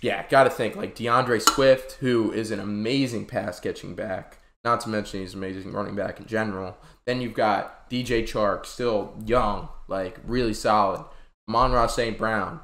yeah, 0.00 0.26
got 0.28 0.44
to 0.44 0.50
think 0.50 0.76
like 0.76 0.94
D'Andre 0.94 1.40
Swift, 1.40 1.92
who 2.00 2.30
is 2.32 2.50
an 2.52 2.60
amazing 2.60 3.26
pass 3.26 3.58
catching 3.58 3.94
back. 3.94 4.38
Not 4.64 4.80
to 4.82 4.88
mention 4.90 5.20
he's 5.20 5.32
an 5.34 5.40
amazing 5.42 5.72
running 5.72 5.96
back 5.96 6.20
in 6.20 6.26
general. 6.26 6.76
Then 7.06 7.20
you've 7.20 7.34
got 7.34 7.90
DJ 7.90 8.22
Chark, 8.22 8.66
still 8.66 9.14
young, 9.24 9.68
like 9.88 10.18
really 10.24 10.54
solid. 10.54 11.04
Amon-Ra 11.48 11.86
St. 11.88 12.16
Brown 12.16 12.60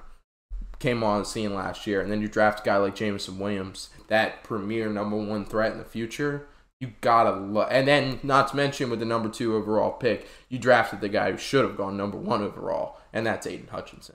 came 0.78 1.02
on 1.02 1.20
the 1.20 1.24
scene 1.24 1.54
last 1.54 1.86
year, 1.86 2.00
and 2.00 2.10
then 2.10 2.20
you 2.20 2.28
draft 2.28 2.60
a 2.60 2.64
guy 2.64 2.76
like 2.76 2.94
Jameson 2.94 3.38
Williams, 3.38 3.90
that 4.08 4.42
premier 4.42 4.88
number 4.88 5.16
one 5.16 5.44
threat 5.44 5.72
in 5.72 5.78
the 5.78 5.84
future. 5.84 6.46
You 6.80 6.92
gotta 7.00 7.30
love, 7.30 7.68
and 7.70 7.88
then 7.88 8.20
not 8.22 8.48
to 8.48 8.56
mention 8.56 8.90
with 8.90 9.00
the 9.00 9.06
number 9.06 9.28
two 9.28 9.56
overall 9.56 9.92
pick, 9.92 10.28
you 10.48 10.58
drafted 10.58 11.00
the 11.00 11.08
guy 11.08 11.32
who 11.32 11.38
should 11.38 11.64
have 11.64 11.76
gone 11.76 11.96
number 11.96 12.18
one 12.18 12.42
overall, 12.42 12.98
and 13.12 13.26
that's 13.26 13.46
Aidan 13.46 13.68
Hutchinson 13.68 14.14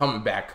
coming 0.00 0.22
back. 0.22 0.54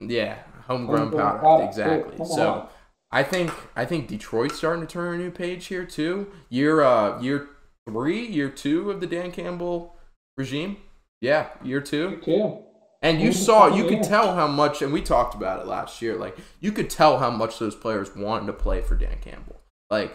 Yeah, 0.00 0.38
homegrown 0.66 1.10
powder, 1.12 1.64
exactly. 1.64 2.24
So. 2.24 2.68
I 3.12 3.22
think 3.22 3.52
I 3.76 3.84
think 3.84 4.08
Detroit's 4.08 4.56
starting 4.56 4.84
to 4.84 4.92
turn 4.92 5.14
a 5.14 5.18
new 5.18 5.30
page 5.30 5.66
here 5.66 5.86
too. 5.86 6.26
Year 6.48 6.82
uh 6.82 7.20
year 7.20 7.48
three, 7.88 8.26
year 8.26 8.50
two 8.50 8.90
of 8.90 9.00
the 9.00 9.06
Dan 9.06 9.30
Campbell 9.30 9.96
regime. 10.36 10.78
Yeah, 11.20 11.48
year 11.62 11.80
two. 11.80 12.20
too. 12.22 12.58
And 13.02 13.20
you 13.20 13.32
saw, 13.32 13.66
you 13.68 13.86
could 13.86 14.02
tell 14.02 14.34
how 14.34 14.46
much, 14.46 14.82
and 14.82 14.92
we 14.92 15.00
talked 15.02 15.34
about 15.34 15.60
it 15.60 15.66
last 15.66 16.00
year. 16.02 16.16
Like 16.16 16.36
you 16.60 16.72
could 16.72 16.90
tell 16.90 17.18
how 17.18 17.30
much 17.30 17.58
those 17.58 17.74
players 17.76 18.14
wanted 18.16 18.46
to 18.46 18.52
play 18.52 18.80
for 18.82 18.94
Dan 18.94 19.18
Campbell. 19.20 19.60
Like 19.90 20.12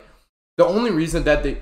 the 0.57 0.65
only 0.65 0.91
reason 0.91 1.23
that 1.23 1.43
they, 1.43 1.59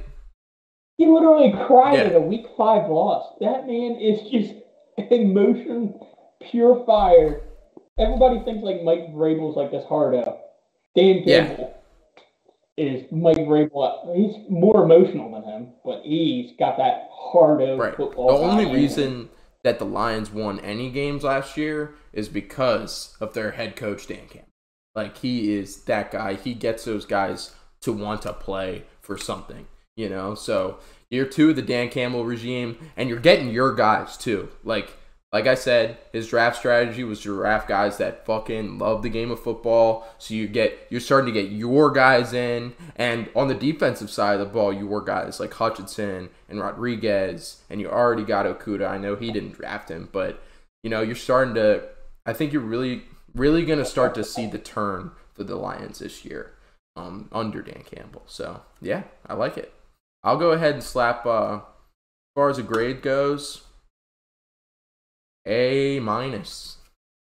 He 0.97 1.05
literally 1.05 1.53
cried 1.67 1.95
Yeah. 1.97 2.05
at 2.05 2.15
a 2.15 2.19
week 2.21 2.45
five 2.57 2.89
loss. 2.89 3.35
That 3.41 3.67
man 3.67 3.97
is 3.99 4.21
just 4.31 4.53
emotion, 5.11 5.99
pure 6.49 6.83
fire. 6.85 7.41
Everybody 7.99 8.39
thinks 8.45 8.63
like 8.63 8.81
Mike 8.83 9.13
Vrabel's 9.13 9.57
like 9.57 9.71
this 9.71 9.85
hardo. 9.85 10.39
Dan 10.95 11.21
Yeah. 11.25 11.45
Campbell 11.47 11.75
is 12.77 13.03
Mike 13.11 13.37
Vrabel. 13.37 14.15
He's 14.15 14.49
more 14.49 14.83
emotional 14.83 15.31
than 15.33 15.43
him, 15.43 15.73
but 15.83 16.01
he's 16.03 16.53
got 16.57 16.77
that 16.77 17.09
hardo 17.11 17.77
right? 17.77 17.95
The 17.95 18.09
only 18.17 18.71
reason. 18.73 19.03
him. 19.03 19.29
That 19.63 19.79
the 19.79 19.85
Lions 19.85 20.31
won 20.31 20.59
any 20.59 20.89
games 20.89 21.23
last 21.23 21.57
year 21.57 21.95
is 22.13 22.29
because 22.29 23.15
of 23.19 23.33
their 23.33 23.51
head 23.51 23.75
coach 23.75 24.07
Dan 24.07 24.27
Campbell. 24.29 24.49
Like 24.95 25.17
he 25.17 25.53
is 25.53 25.83
that 25.83 26.11
guy. 26.11 26.35
He 26.35 26.53
gets 26.53 26.85
those 26.85 27.05
guys 27.05 27.53
to 27.81 27.93
want 27.93 28.21
to 28.23 28.33
play 28.33 28.83
for 29.01 29.17
something, 29.17 29.67
you 29.95 30.09
know. 30.09 30.35
So 30.35 30.79
year 31.09 31.25
two 31.25 31.51
of 31.51 31.55
the 31.55 31.61
Dan 31.61 31.89
Campbell 31.89 32.25
regime, 32.25 32.77
and 32.97 33.09
you're 33.09 33.19
getting 33.19 33.49
your 33.49 33.73
guys 33.73 34.17
too. 34.17 34.49
Like 34.63 34.93
like 35.31 35.45
I 35.45 35.53
said, 35.53 35.99
his 36.11 36.27
draft 36.27 36.57
strategy 36.57 37.03
was 37.03 37.21
to 37.21 37.35
draft 37.35 37.67
guys 37.67 37.97
that 37.97 38.25
fucking 38.25 38.79
love 38.79 39.03
the 39.03 39.09
game 39.09 39.29
of 39.29 39.39
football. 39.39 40.07
So 40.17 40.33
you 40.33 40.47
get 40.47 40.87
you're 40.89 41.01
starting 41.01 41.31
to 41.31 41.41
get 41.41 41.51
your 41.51 41.91
guys 41.91 42.33
in, 42.33 42.73
and 42.95 43.29
on 43.35 43.47
the 43.47 43.53
defensive 43.53 44.09
side 44.09 44.33
of 44.33 44.39
the 44.39 44.51
ball, 44.53 44.73
you 44.73 44.89
your 44.89 45.01
guys 45.01 45.39
like 45.39 45.53
Hutchinson 45.53 46.29
and 46.47 46.59
Rodriguez, 46.59 47.61
and 47.69 47.79
you 47.79 47.89
already 47.89 48.23
got 48.23 48.47
Okudah. 48.47 48.89
I 48.89 48.97
know 48.97 49.15
he 49.15 49.31
didn't 49.31 49.53
draft 49.53 49.89
him, 49.89 50.09
but 50.11 50.41
you 50.83 50.89
know 50.89 51.01
you're 51.01 51.15
starting 51.15 51.53
to. 51.55 51.83
I 52.25 52.33
think 52.33 52.51
you're 52.51 52.61
really 52.63 53.03
really 53.35 53.65
gonna 53.65 53.85
start 53.85 54.15
to 54.15 54.23
see 54.23 54.47
the 54.47 54.57
turn 54.57 55.11
for 55.35 55.43
the 55.43 55.55
Lions 55.55 55.99
this 55.99 56.25
year, 56.25 56.53
um, 56.95 57.29
under 57.31 57.61
Dan 57.61 57.83
Campbell. 57.83 58.23
So 58.25 58.61
yeah, 58.81 59.03
I 59.27 59.35
like 59.35 59.57
it. 59.57 59.71
I'll 60.23 60.37
go 60.37 60.53
ahead 60.53 60.73
and 60.73 60.83
slap. 60.83 61.23
Uh, 61.27 61.57
as 61.57 62.33
far 62.35 62.49
as 62.49 62.57
a 62.57 62.63
grade 62.63 63.01
goes, 63.03 63.61
a 65.49 65.99
minus. 65.99 66.77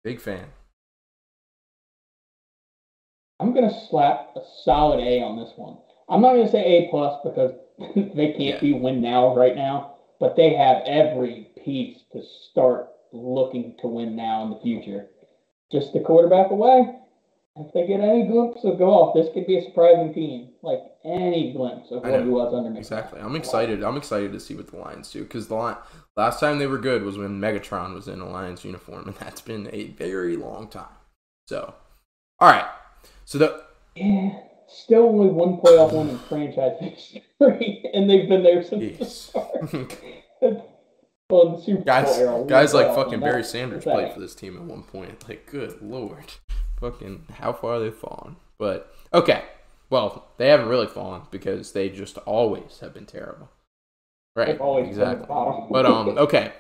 Big 0.03 0.21
fan. 0.21 0.47
I'm 3.39 3.53
gonna 3.53 3.73
slap 3.89 4.31
a 4.35 4.41
solid 4.65 5.01
A 5.01 5.21
on 5.21 5.37
this 5.37 5.53
one. 5.57 5.77
I'm 6.09 6.23
not 6.23 6.33
gonna 6.33 6.49
say 6.49 6.65
A 6.65 6.89
plus 6.91 7.21
because 7.23 7.53
they 8.15 8.29
can't 8.29 8.41
Yeah. 8.41 8.61
be 8.61 8.73
win 8.73 9.01
now 9.03 9.35
right 9.35 9.55
now, 9.55 9.97
but 10.19 10.37
they 10.37 10.55
have 10.55 10.83
every 10.87 11.51
piece 11.63 12.05
to 12.13 12.23
start 12.23 12.89
looking 13.13 13.75
to 13.81 13.89
win 13.89 14.17
now 14.17 14.43
in 14.45 14.51
the 14.51 14.57
future. 14.61 15.09
Just 15.71 15.93
the 15.93 16.01
quarterback 16.01 16.51
away. 16.51 16.89
If 17.59 17.73
they 17.73 17.87
get 17.87 18.01
any 18.01 18.27
glimpse 18.27 18.65
of 18.65 18.79
Goff, 18.79 19.15
this 19.15 19.33
could 19.33 19.47
be 19.47 19.57
a 19.57 19.65
surprising 19.65 20.13
team. 20.13 20.51
Like 20.63 20.81
any 21.05 21.53
glimpse 21.53 21.91
of 21.91 22.03
what 22.03 22.23
he 22.23 22.29
was 22.29 22.53
under. 22.53 22.79
Exactly. 22.79 23.21
I'm 23.21 23.35
excited. 23.35 23.83
I'm 23.83 23.97
excited 23.97 24.33
to 24.33 24.41
see 24.41 24.55
what 24.55 24.67
the 24.71 24.77
Lions 24.77 25.11
do 25.11 25.23
because 25.23 25.49
the 25.49 25.77
last 26.17 26.41
time 26.41 26.59
they 26.59 26.67
were 26.67 26.79
good 26.79 27.03
was 27.03 27.17
when 27.17 27.41
Megatron 27.41 27.95
was 27.95 28.09
in 28.09 28.21
a 28.21 28.29
Lions 28.29 28.65
uniform, 28.65 29.07
and 29.07 29.17
that's 29.17 29.41
been 29.41 29.71
a 29.73 29.87
very 29.89 30.37
long 30.37 30.69
time. 30.69 30.85
So, 31.49 31.75
all 32.41 32.51
right. 32.51 32.67
So 33.25 33.39
the 33.39 33.63
Yeah, 33.95 34.39
still 34.69 35.05
only 35.05 35.29
one 35.29 35.57
playoff 35.57 35.93
win 35.93 36.11
in 36.11 36.19
franchise 36.19 36.77
history, 36.81 37.85
and 37.95 38.11
they've 38.11 38.29
been 38.29 38.43
there 38.43 38.63
since 38.63 38.99
the 38.99 39.05
start. 39.07 39.47
well, 41.31 41.57
the 41.65 41.83
guys, 41.87 42.19
guys 42.49 42.75
like 42.75 42.95
fucking. 42.95 43.21
Barry 43.21 43.45
Sanders 43.45 43.85
played 43.85 44.13
for 44.13 44.21
this 44.21 44.35
team 44.35 44.57
at 44.57 44.63
one 44.63 44.83
point. 44.83 45.27
Like, 45.27 45.47
good 45.51 45.81
lord, 45.81 46.35
fucking 46.81 47.27
how 47.35 47.53
far 47.53 47.79
they've 47.79 47.95
fallen. 47.95 48.37
But 48.59 48.93
okay, 49.13 49.45
well 49.91 50.29
they 50.39 50.49
haven't 50.49 50.69
really 50.69 50.87
fallen 50.87 51.23
because 51.31 51.73
they 51.73 51.89
just 51.89 52.19
always 52.19 52.79
have 52.81 52.95
been 52.95 53.07
terrible. 53.07 53.51
Right. 54.35 54.59
Always 54.61 54.97
been 54.97 55.09
at 55.09 55.19
the 55.19 55.25
exactly. 55.25 55.67
But 55.71 55.87
um, 55.87 56.09
okay. 56.19 56.53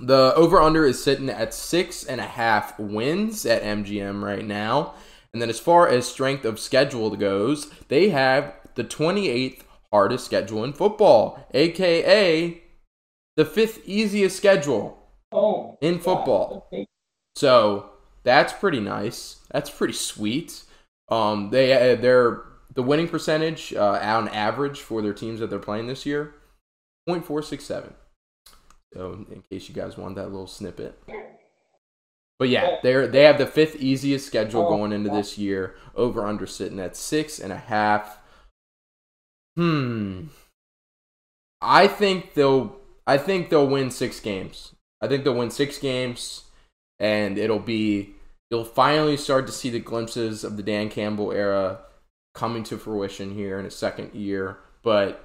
The 0.00 0.32
over 0.34 0.60
under 0.60 0.86
is 0.86 1.02
sitting 1.02 1.28
at 1.28 1.52
six 1.52 2.04
and 2.04 2.20
a 2.20 2.26
half 2.26 2.78
wins 2.78 3.44
at 3.44 3.62
MGM 3.62 4.22
right 4.22 4.44
now. 4.44 4.94
And 5.32 5.40
then 5.40 5.50
as 5.50 5.60
far 5.60 5.88
as 5.88 6.06
strength 6.06 6.44
of 6.44 6.58
schedule 6.58 7.14
goes, 7.16 7.70
they 7.88 8.08
have 8.10 8.54
the 8.74 8.84
28th 8.84 9.60
hardest 9.92 10.24
schedule 10.24 10.64
in 10.64 10.72
football, 10.72 11.46
aka 11.52 12.62
the 13.36 13.44
fifth 13.44 13.80
easiest 13.86 14.36
schedule 14.36 14.98
Oh, 15.32 15.78
in 15.80 15.98
football. 15.98 16.68
So 17.36 17.91
that's 18.24 18.52
pretty 18.52 18.80
nice. 18.80 19.40
That's 19.50 19.70
pretty 19.70 19.94
sweet. 19.94 20.62
Um, 21.08 21.50
they 21.50 21.72
uh, 21.72 21.96
they're 21.96 22.42
the 22.74 22.82
winning 22.82 23.08
percentage 23.08 23.74
uh, 23.74 23.98
on 24.02 24.28
average 24.28 24.80
for 24.80 25.02
their 25.02 25.12
teams 25.12 25.40
that 25.40 25.50
they're 25.50 25.58
playing 25.58 25.86
this 25.86 26.06
year, 26.06 26.34
0.467. 27.08 27.92
So 28.94 29.26
in 29.30 29.42
case 29.50 29.68
you 29.68 29.74
guys 29.74 29.96
want 29.96 30.16
that 30.16 30.30
little 30.30 30.46
snippet. 30.46 31.02
But 32.38 32.48
yeah, 32.48 32.78
they're 32.82 33.06
they 33.06 33.24
have 33.24 33.38
the 33.38 33.46
fifth 33.46 33.76
easiest 33.76 34.26
schedule 34.26 34.66
Oh, 34.66 34.68
going 34.68 34.92
into 34.92 35.10
this 35.10 35.38
year. 35.38 35.76
Over 35.94 36.26
under 36.26 36.46
sitting 36.46 36.80
at 36.80 36.96
six 36.96 37.38
and 37.38 37.52
a 37.52 37.56
half. 37.56 38.18
Hmm. 39.56 40.24
I 41.60 41.86
think 41.86 42.34
they'll 42.34 42.76
I 43.06 43.18
think 43.18 43.48
they'll 43.50 43.66
win 43.66 43.90
six 43.90 44.18
games. 44.18 44.74
I 45.00 45.08
think 45.08 45.24
they'll 45.24 45.34
win 45.34 45.50
six 45.50 45.78
games 45.78 46.44
and 47.02 47.36
it'll 47.36 47.58
be 47.58 48.14
you'll 48.50 48.64
finally 48.64 49.16
start 49.16 49.44
to 49.46 49.52
see 49.52 49.68
the 49.68 49.80
glimpses 49.80 50.44
of 50.44 50.56
the 50.56 50.62
Dan 50.62 50.88
Campbell 50.88 51.32
era 51.32 51.80
coming 52.34 52.62
to 52.64 52.78
fruition 52.78 53.34
here 53.34 53.58
in 53.58 53.66
a 53.66 53.70
second 53.70 54.14
year, 54.14 54.58
but 54.82 55.24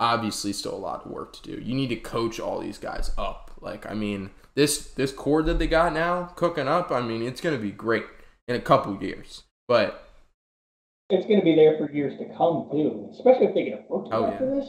obviously 0.00 0.52
still 0.52 0.74
a 0.74 0.76
lot 0.76 1.06
of 1.06 1.10
work 1.10 1.32
to 1.34 1.42
do. 1.42 1.62
You 1.62 1.74
need 1.74 1.88
to 1.88 1.96
coach 1.96 2.38
all 2.40 2.58
these 2.60 2.78
guys 2.78 3.12
up. 3.16 3.52
Like 3.60 3.90
I 3.90 3.94
mean, 3.94 4.30
this 4.54 4.88
this 4.94 5.12
core 5.12 5.42
that 5.44 5.58
they 5.58 5.66
got 5.68 5.92
now 5.94 6.32
cooking 6.36 6.68
up, 6.68 6.90
I 6.90 7.00
mean, 7.00 7.22
it's 7.22 7.40
going 7.40 7.56
to 7.56 7.62
be 7.62 7.70
great 7.70 8.04
in 8.48 8.56
a 8.56 8.60
couple 8.60 9.00
years. 9.02 9.44
But 9.68 10.08
It's 11.10 11.26
going 11.26 11.40
to 11.40 11.44
be 11.44 11.54
there 11.54 11.76
for 11.78 11.90
years 11.92 12.18
to 12.18 12.24
come 12.36 12.68
too, 12.72 13.08
especially 13.12 13.46
if 13.46 13.54
they 13.54 13.64
get 13.64 13.86
a 13.88 13.94
rookie 13.94 14.10
Oh, 14.12 14.26
after 14.26 14.54
this. 14.56 14.68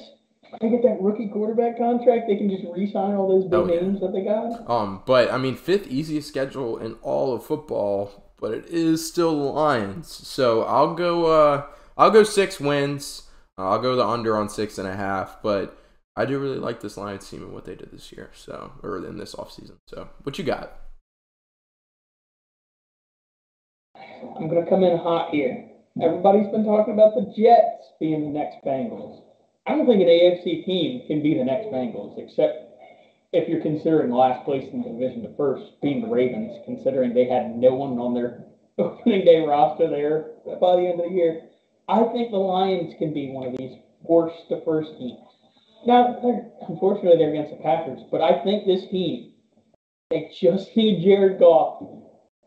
They 0.62 0.70
get 0.70 0.82
that 0.84 0.98
rookie 1.00 1.28
quarterback 1.28 1.78
contract, 1.78 2.28
they 2.28 2.36
can 2.36 2.50
just 2.50 2.64
re-sign 2.76 3.16
all 3.16 3.28
those 3.30 3.44
big 3.46 3.54
Oh, 3.54 3.72
yeah. 3.72 3.82
names 3.82 4.00
that 4.02 4.12
they 4.14 4.24
got. 4.24 4.68
Um, 4.70 5.04
but 5.06 5.32
I 5.32 5.38
mean, 5.38 5.56
fifth 5.56 5.88
easiest 5.88 6.28
schedule 6.28 6.78
in 6.78 6.94
all 7.04 7.34
of 7.34 7.46
football, 7.46 8.34
but 8.40 8.52
it 8.52 8.66
is 8.68 9.08
still 9.08 9.38
the 9.38 9.52
Lions. 9.52 10.08
So 10.12 10.64
I'll 10.64 10.96
go. 10.96 11.26
Uh, 11.28 11.66
I'll 11.98 12.12
go 12.12 12.24
six 12.24 12.60
wins. 12.60 13.24
Uh, 13.58 13.70
I'll 13.70 13.82
go 13.82 13.96
the 13.96 14.06
under 14.06 14.36
on 14.38 14.50
six 14.50 14.78
and 14.78 14.88
a 14.88 14.96
half. 14.96 15.42
But 15.44 15.78
I 16.16 16.26
do 16.26 16.40
really 16.40 16.58
like 16.58 16.80
this 16.82 16.98
Lions 16.98 17.30
team 17.30 17.44
and 17.44 17.54
what 17.54 17.66
they 17.66 17.76
did 17.76 17.92
this 17.92 18.12
year. 18.12 18.32
So 18.34 18.72
or 18.82 19.06
in 19.06 19.18
this 19.18 19.36
offseason. 19.36 19.76
So 19.88 20.10
what 20.24 20.38
you 20.40 20.44
got? 20.46 20.74
I'm 23.96 24.48
going 24.50 24.64
to 24.64 24.70
come 24.70 24.84
in 24.84 24.98
hot 24.98 25.30
here. 25.32 25.66
Everybody's 26.02 26.48
been 26.52 26.64
talking 26.66 26.94
about 26.94 27.14
the 27.16 27.34
Jets 27.38 27.92
being 28.00 28.22
the 28.22 28.40
next 28.40 28.64
Bengals. 28.66 29.24
I 29.66 29.76
don't 29.76 29.86
think 29.86 30.02
an 30.02 30.08
AFC 30.08 30.66
team 30.66 31.04
can 31.08 31.22
be 31.22 31.38
the 31.38 31.44
next 31.44 31.68
Bengals, 31.68 32.18
except 32.18 32.66
if 33.32 33.48
you're 33.48 33.62
considering 33.62 34.12
last 34.12 34.44
place 34.46 34.68
in 34.74 34.82
the 34.82 34.90
division 34.90 35.22
to 35.24 35.36
first 35.36 35.80
being 35.82 36.02
the 36.02 36.08
Ravens, 36.08 36.58
considering 36.66 37.14
they 37.14 37.26
had 37.26 37.56
no 37.56 37.76
one 37.76 38.00
on 38.00 38.14
their 38.14 38.46
opening 38.80 39.26
day 39.26 39.42
roster 39.46 39.90
there 39.90 40.32
by 40.60 40.76
the 40.78 40.88
end 40.88 41.00
of 41.00 41.10
the 41.10 41.16
year. 41.16 41.44
I 41.88 42.04
think 42.06 42.32
the 42.32 42.38
Lions 42.38 42.94
can 42.98 43.14
be 43.14 43.30
one 43.32 43.48
of 43.48 43.58
these 43.58 43.78
worst 44.02 44.48
to 44.50 44.62
first 44.64 44.92
teams. 44.98 45.20
Now, 45.86 46.20
they're, 46.22 46.50
unfortunately, 46.68 47.18
they're 47.18 47.30
against 47.32 47.52
the 47.52 47.64
Packers, 47.64 48.02
but 48.12 48.22
I 48.22 48.44
think 48.44 48.66
this 48.66 48.88
team, 48.90 49.34
they 50.10 50.32
just 50.40 50.70
need 50.76 51.04
Jared 51.04 51.40
Goff 51.40 51.84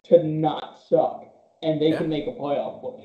to 0.04 0.22
not 0.24 0.78
suck, 0.88 1.24
and 1.62 1.80
they 1.80 1.90
Yeah. 1.90 1.98
can 1.98 2.08
make 2.08 2.26
a 2.26 2.32
playoff 2.32 2.80
push. 2.80 3.04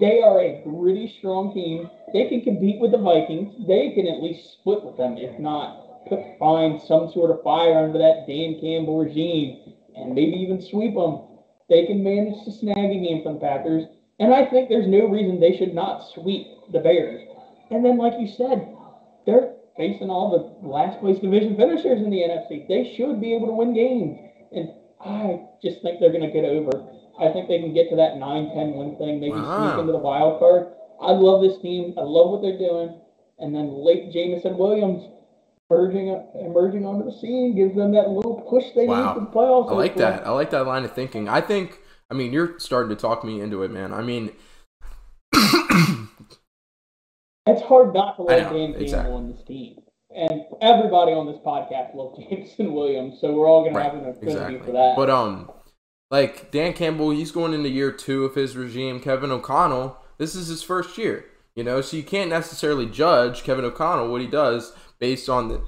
They 0.00 0.22
are 0.22 0.40
a 0.40 0.62
really 0.64 1.08
strong 1.18 1.52
team. 1.52 1.90
They 2.12 2.28
can 2.28 2.42
compete 2.42 2.80
with 2.80 2.92
the 2.92 2.98
Vikings. 2.98 3.66
They 3.66 3.92
can 3.94 4.06
at 4.06 4.22
least 4.22 4.52
split 4.52 4.82
with 4.82 4.96
them, 4.96 5.16
if 5.18 5.38
not 5.38 5.86
put 6.08 6.20
find 6.38 6.80
some 6.80 7.10
sort 7.10 7.30
of 7.30 7.42
fire 7.42 7.78
under 7.78 7.98
that 7.98 8.26
Dan 8.26 8.58
Campbell 8.60 8.98
regime, 8.98 9.74
and 9.96 10.14
maybe 10.14 10.36
even 10.36 10.62
sweep 10.62 10.94
them. 10.94 11.22
They 11.68 11.86
can 11.86 12.02
manage 12.02 12.44
to 12.44 12.52
snag 12.52 12.78
a 12.78 13.00
game 13.00 13.22
from 13.22 13.34
the 13.34 13.40
Packers, 13.40 13.84
and 14.20 14.32
I 14.32 14.46
think 14.46 14.68
there's 14.68 14.86
no 14.86 15.08
reason 15.08 15.40
they 15.40 15.56
should 15.56 15.74
not 15.74 16.08
sweep 16.14 16.46
the 16.72 16.78
Bears. 16.78 17.22
And 17.70 17.84
then, 17.84 17.98
like 17.98 18.14
you 18.18 18.28
said, 18.28 18.72
they're 19.26 19.54
facing 19.76 20.10
all 20.10 20.30
the 20.30 20.66
last 20.66 21.00
place 21.00 21.18
division 21.18 21.56
finishers 21.56 22.00
in 22.00 22.10
the 22.10 22.22
NFC. 22.22 22.68
They 22.68 22.94
should 22.96 23.20
be 23.20 23.34
able 23.34 23.48
to 23.48 23.52
win 23.52 23.74
games. 23.74 24.18
And 24.52 24.70
I 25.04 25.42
just 25.60 25.82
think 25.82 25.98
they're 25.98 26.12
going 26.12 26.22
to 26.22 26.30
get 26.30 26.44
over. 26.44 26.75
I 27.18 27.32
think 27.32 27.48
they 27.48 27.58
can 27.60 27.72
get 27.72 27.88
to 27.90 27.96
that 27.96 28.16
9 28.18 28.50
10 28.54 28.74
win 28.74 28.96
thing, 28.96 29.20
maybe 29.20 29.32
Wow. 29.34 29.58
sneak 29.70 29.80
into 29.80 29.92
the 29.92 29.98
wild 29.98 30.38
card. 30.38 30.68
I 31.00 31.12
love 31.12 31.42
this 31.42 31.58
team. 31.58 31.94
I 31.96 32.02
love 32.02 32.30
what 32.30 32.42
they're 32.42 32.58
doing. 32.58 33.00
And 33.38 33.54
then 33.54 33.68
late 33.72 34.10
Jameson 34.12 34.56
Williams 34.56 35.02
emerging, 35.70 36.08
emerging 36.40 36.86
onto 36.86 37.04
the 37.04 37.12
scene 37.12 37.54
gives 37.54 37.74
them 37.74 37.92
that 37.92 38.08
little 38.08 38.40
push 38.48 38.70
they 38.74 38.86
Wow. 38.86 39.08
need 39.08 39.14
for 39.14 39.20
the 39.20 39.26
playoffs. 39.26 39.70
I 39.70 39.74
like 39.74 39.96
that. 39.96 40.26
I 40.26 40.30
like 40.30 40.50
that 40.50 40.66
line 40.66 40.84
of 40.84 40.92
thinking. 40.92 41.28
I 41.28 41.40
think. 41.40 41.80
I 42.10 42.14
mean, 42.14 42.32
you're 42.32 42.58
starting 42.60 42.90
to 42.90 43.00
talk 43.00 43.24
me 43.24 43.40
into 43.40 43.62
it, 43.64 43.70
man. 43.70 43.92
I 43.92 44.00
mean, 44.02 44.30
It's 47.46 47.62
hard 47.62 47.94
not 47.94 48.16
to 48.16 48.22
like 48.22 48.38
Dan 48.38 48.50
Campbell 48.52 48.80
exactly. 48.82 49.14
and 49.14 49.34
this 49.34 49.44
team. 49.44 49.76
And 50.14 50.42
everybody 50.60 51.12
on 51.12 51.26
this 51.26 51.38
podcast 51.44 51.94
loves 51.94 52.18
Jameson 52.30 52.72
Williams, 52.72 53.20
so 53.20 53.32
we're 53.32 53.48
all 53.48 53.62
going 53.62 53.74
to 53.74 53.82
have 53.82 53.94
an 53.94 54.00
affinity 54.08 54.32
exactly. 54.32 54.58
for 54.58 54.72
that. 54.72 54.94
But 54.96 55.10
um, 55.10 55.50
like 56.10 56.50
Dan 56.50 56.72
Campbell, 56.72 57.10
he's 57.10 57.32
going 57.32 57.52
into 57.52 57.68
year 57.68 57.92
two 57.92 58.24
of 58.24 58.34
his 58.34 58.56
regime. 58.56 59.00
Kevin 59.00 59.30
O'Connell, 59.30 59.98
this 60.18 60.34
is 60.34 60.48
his 60.48 60.62
first 60.62 60.96
year. 60.98 61.26
You 61.54 61.64
know, 61.64 61.80
so 61.80 61.96
you 61.96 62.02
can't 62.02 62.30
necessarily 62.30 62.86
judge 62.86 63.42
Kevin 63.42 63.64
O'Connell 63.64 64.10
what 64.10 64.20
he 64.20 64.26
does 64.26 64.74
based 64.98 65.28
on 65.28 65.48
the 65.48 65.62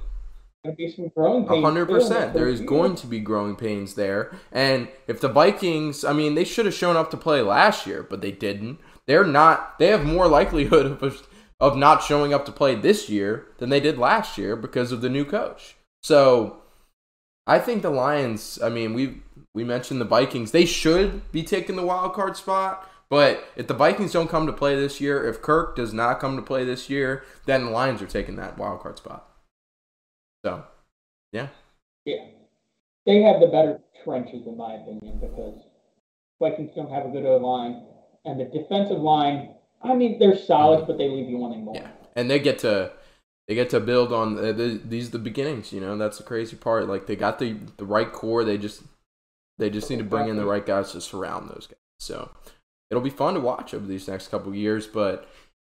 going 0.63 0.75
to 0.75 0.77
be 0.77 0.91
some 0.91 1.11
growing 1.15 1.47
A 1.47 1.61
hundred 1.61 1.87
too 1.87 1.93
in 1.93 1.99
that 1.99 2.07
percent. 2.09 2.33
There 2.33 2.47
is 2.47 2.61
going 2.61 2.95
to 2.95 3.07
be 3.07 3.19
growing 3.19 3.55
pains 3.55 3.95
there. 3.95 4.31
And 4.51 4.89
if 5.07 5.21
the 5.21 5.29
Vikings, 5.29 6.03
I 6.03 6.13
mean, 6.13 6.35
they 6.35 6.43
should 6.43 6.65
have 6.65 6.75
shown 6.75 6.97
up 6.97 7.11
to 7.11 7.17
play 7.17 7.41
last 7.41 7.87
year, 7.87 8.03
but 8.03 8.21
they 8.21 8.31
didn't. 8.31 8.79
They're 9.07 9.25
not. 9.25 9.79
They 9.79 9.87
have 9.87 10.05
more 10.05 10.27
likelihood 10.27 11.01
of 11.01 11.27
of 11.59 11.75
not 11.75 12.03
showing 12.03 12.33
up 12.33 12.45
to 12.45 12.51
play 12.53 12.75
this 12.75 13.09
year 13.09 13.47
than 13.57 13.69
they 13.69 13.81
did 13.81 13.97
last 13.97 14.37
year 14.37 14.55
because 14.55 14.93
of 14.93 15.01
the 15.01 15.09
new 15.09 15.25
coach. 15.25 15.75
So, 16.01 16.61
I 17.45 17.59
think 17.59 17.81
the 17.81 17.89
Lions. 17.89 18.59
I 18.63 18.69
mean, 18.69 18.93
we 18.93 19.21
we 19.53 19.63
mentioned 19.63 19.99
the 19.99 20.05
Vikings. 20.05 20.51
They 20.51 20.65
should 20.65 21.31
be 21.31 21.43
taking 21.43 21.75
the 21.75 21.85
wild 21.85 22.13
card 22.13 22.37
spot. 22.37 22.89
But 23.09 23.43
if 23.55 23.67
the 23.67 23.73
Vikings 23.73 24.11
don't 24.11 24.29
come 24.29 24.45
to 24.45 24.53
play 24.53 24.75
this 24.75 25.01
year, 25.01 25.27
if 25.27 25.41
Kirk 25.41 25.75
does 25.75 25.93
not 25.93 26.19
come 26.19 26.35
to 26.35 26.43
play 26.43 26.63
this 26.63 26.89
year, 26.89 27.23
then 27.45 27.65
the 27.65 27.71
Lions 27.71 28.01
are 28.03 28.07
taking 28.07 28.35
that 28.35 28.57
wild 28.57 28.81
card 28.81 28.97
spot. 28.97 29.27
So, 30.45 30.63
yeah. 31.31 31.47
Yeah. 32.05 32.25
They 33.07 33.23
have 33.23 33.39
the 33.39 33.47
better 33.47 33.81
trenches, 34.03 34.45
in 34.45 34.55
my 34.55 34.75
opinion, 34.75 35.19
because 35.19 35.55
Vikings 36.39 36.71
don't 36.75 36.91
have 36.91 37.05
a 37.05 37.09
good 37.09 37.25
O 37.25 37.37
line. 37.37 37.83
And 38.25 38.39
the 38.39 38.45
defensive 38.45 38.99
line, 38.99 39.55
I 39.81 39.95
mean, 39.95 40.19
they're 40.19 40.37
solid, 40.37 40.85
but 40.85 40.97
they 40.97 41.09
leave 41.09 41.29
you 41.29 41.37
wanting 41.37 41.65
more. 41.65 41.75
Yeah, 41.75 41.87
and 42.15 42.29
they 42.29 42.37
get 42.39 42.59
to 42.59 42.91
they 43.47 43.55
get 43.55 43.69
to 43.71 43.79
build 43.79 44.13
on 44.13 44.37
uh, 44.37 44.51
the, 44.51 44.79
these 44.83 45.07
are 45.07 45.11
the 45.11 45.19
beginnings. 45.19 45.73
You 45.73 45.79
know, 45.79 45.97
that's 45.97 46.17
the 46.17 46.23
crazy 46.23 46.55
part. 46.55 46.87
Like 46.87 47.07
they 47.07 47.15
got 47.15 47.39
the 47.39 47.57
the 47.77 47.85
right 47.85 48.11
core. 48.11 48.43
They 48.43 48.57
just 48.57 48.83
they 49.59 49.69
just 49.69 49.89
need 49.89 49.99
to 49.99 50.03
bring 50.03 50.27
in 50.27 50.37
the 50.37 50.45
right 50.45 50.65
guys 50.65 50.93
to 50.93 51.01
surround 51.01 51.49
those 51.49 51.67
guys. 51.67 51.77
So 51.99 52.31
it'll 52.89 53.03
be 53.03 53.09
fun 53.09 53.35
to 53.35 53.39
watch 53.39 53.73
over 53.73 53.85
these 53.85 54.07
next 54.07 54.29
couple 54.29 54.55
years, 54.55 54.87
but 54.87 55.29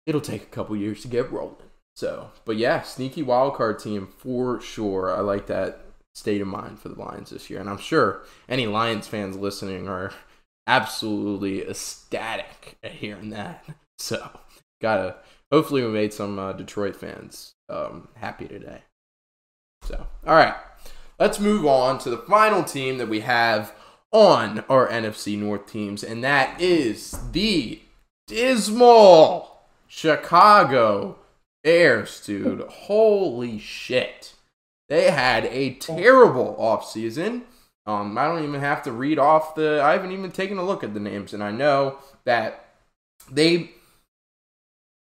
it'll 0.06 0.22
take 0.22 0.44
a 0.44 0.48
couple 0.48 0.76
years 0.78 1.02
to 1.02 1.08
get 1.08 1.32
rolling. 1.32 1.56
So, 1.96 2.32
but 2.46 2.58
yeah, 2.58 2.82
sneaky 2.84 3.24
wild 3.24 3.56
card 3.56 3.80
team 3.80 4.08
for 4.18 4.62
sure. 4.62 5.14
I 5.14 5.20
like 5.20 5.48
that 5.48 5.82
state 6.16 6.42
of 6.42 6.48
mind 6.48 6.80
for 6.80 6.90
the 6.90 7.00
Lions 7.00 7.32
this 7.32 7.50
year, 7.50 7.60
and 7.60 7.70
I'm 7.70 7.78
sure 7.78 8.22
any 8.48 8.68
Lions 8.68 9.08
fans 9.08 9.36
listening 9.36 9.88
are 9.90 10.14
absolutely 10.68 11.68
ecstatic 11.68 12.78
at 12.84 12.94
hearing 12.94 13.32
that. 13.32 13.66
So, 14.00 14.32
gotta 14.82 15.18
hopefully 15.52 15.84
we 15.84 15.90
made 15.90 16.12
some 16.12 16.40
uh, 16.40 16.54
Detroit 16.54 16.96
fans 16.96 17.54
um, 17.70 18.08
happy 18.16 18.48
today. 18.48 18.82
So, 19.84 20.08
all 20.26 20.34
right, 20.34 20.56
let's 21.22 21.40
move 21.40 21.68
on 21.68 22.00
to 22.00 22.10
the 22.10 22.18
final 22.18 22.64
team 22.64 22.98
that 22.98 23.08
we 23.08 23.20
have 23.20 23.76
on 24.12 24.62
our 24.68 24.88
NFC 24.88 25.38
North 25.38 25.68
teams, 25.68 26.04
and 26.04 26.24
that 26.24 26.60
is 26.60 27.16
the 27.32 27.80
dismal 28.26 29.62
Chicago 29.88 31.20
Bears, 31.64 32.26
dude. 32.26 32.62
Holy 32.62 33.60
shit. 33.60 34.34
They 34.90 35.12
had 35.12 35.46
a 35.46 35.76
terrible 35.76 36.58
offseason. 36.60 37.44
Um, 37.86 38.18
I 38.18 38.26
don't 38.26 38.44
even 38.44 38.60
have 38.60 38.82
to 38.84 38.92
read 38.92 39.20
off 39.20 39.54
the. 39.54 39.80
I 39.80 39.92
haven't 39.92 40.14
even 40.14 40.32
taken 40.32 40.58
a 40.58 40.64
look 40.64 40.84
at 40.84 40.96
the 40.96 41.00
names, 41.00 41.36
and 41.36 41.44
I 41.44 41.52
know 41.52 42.00
that 42.26 42.66
they 43.32 43.76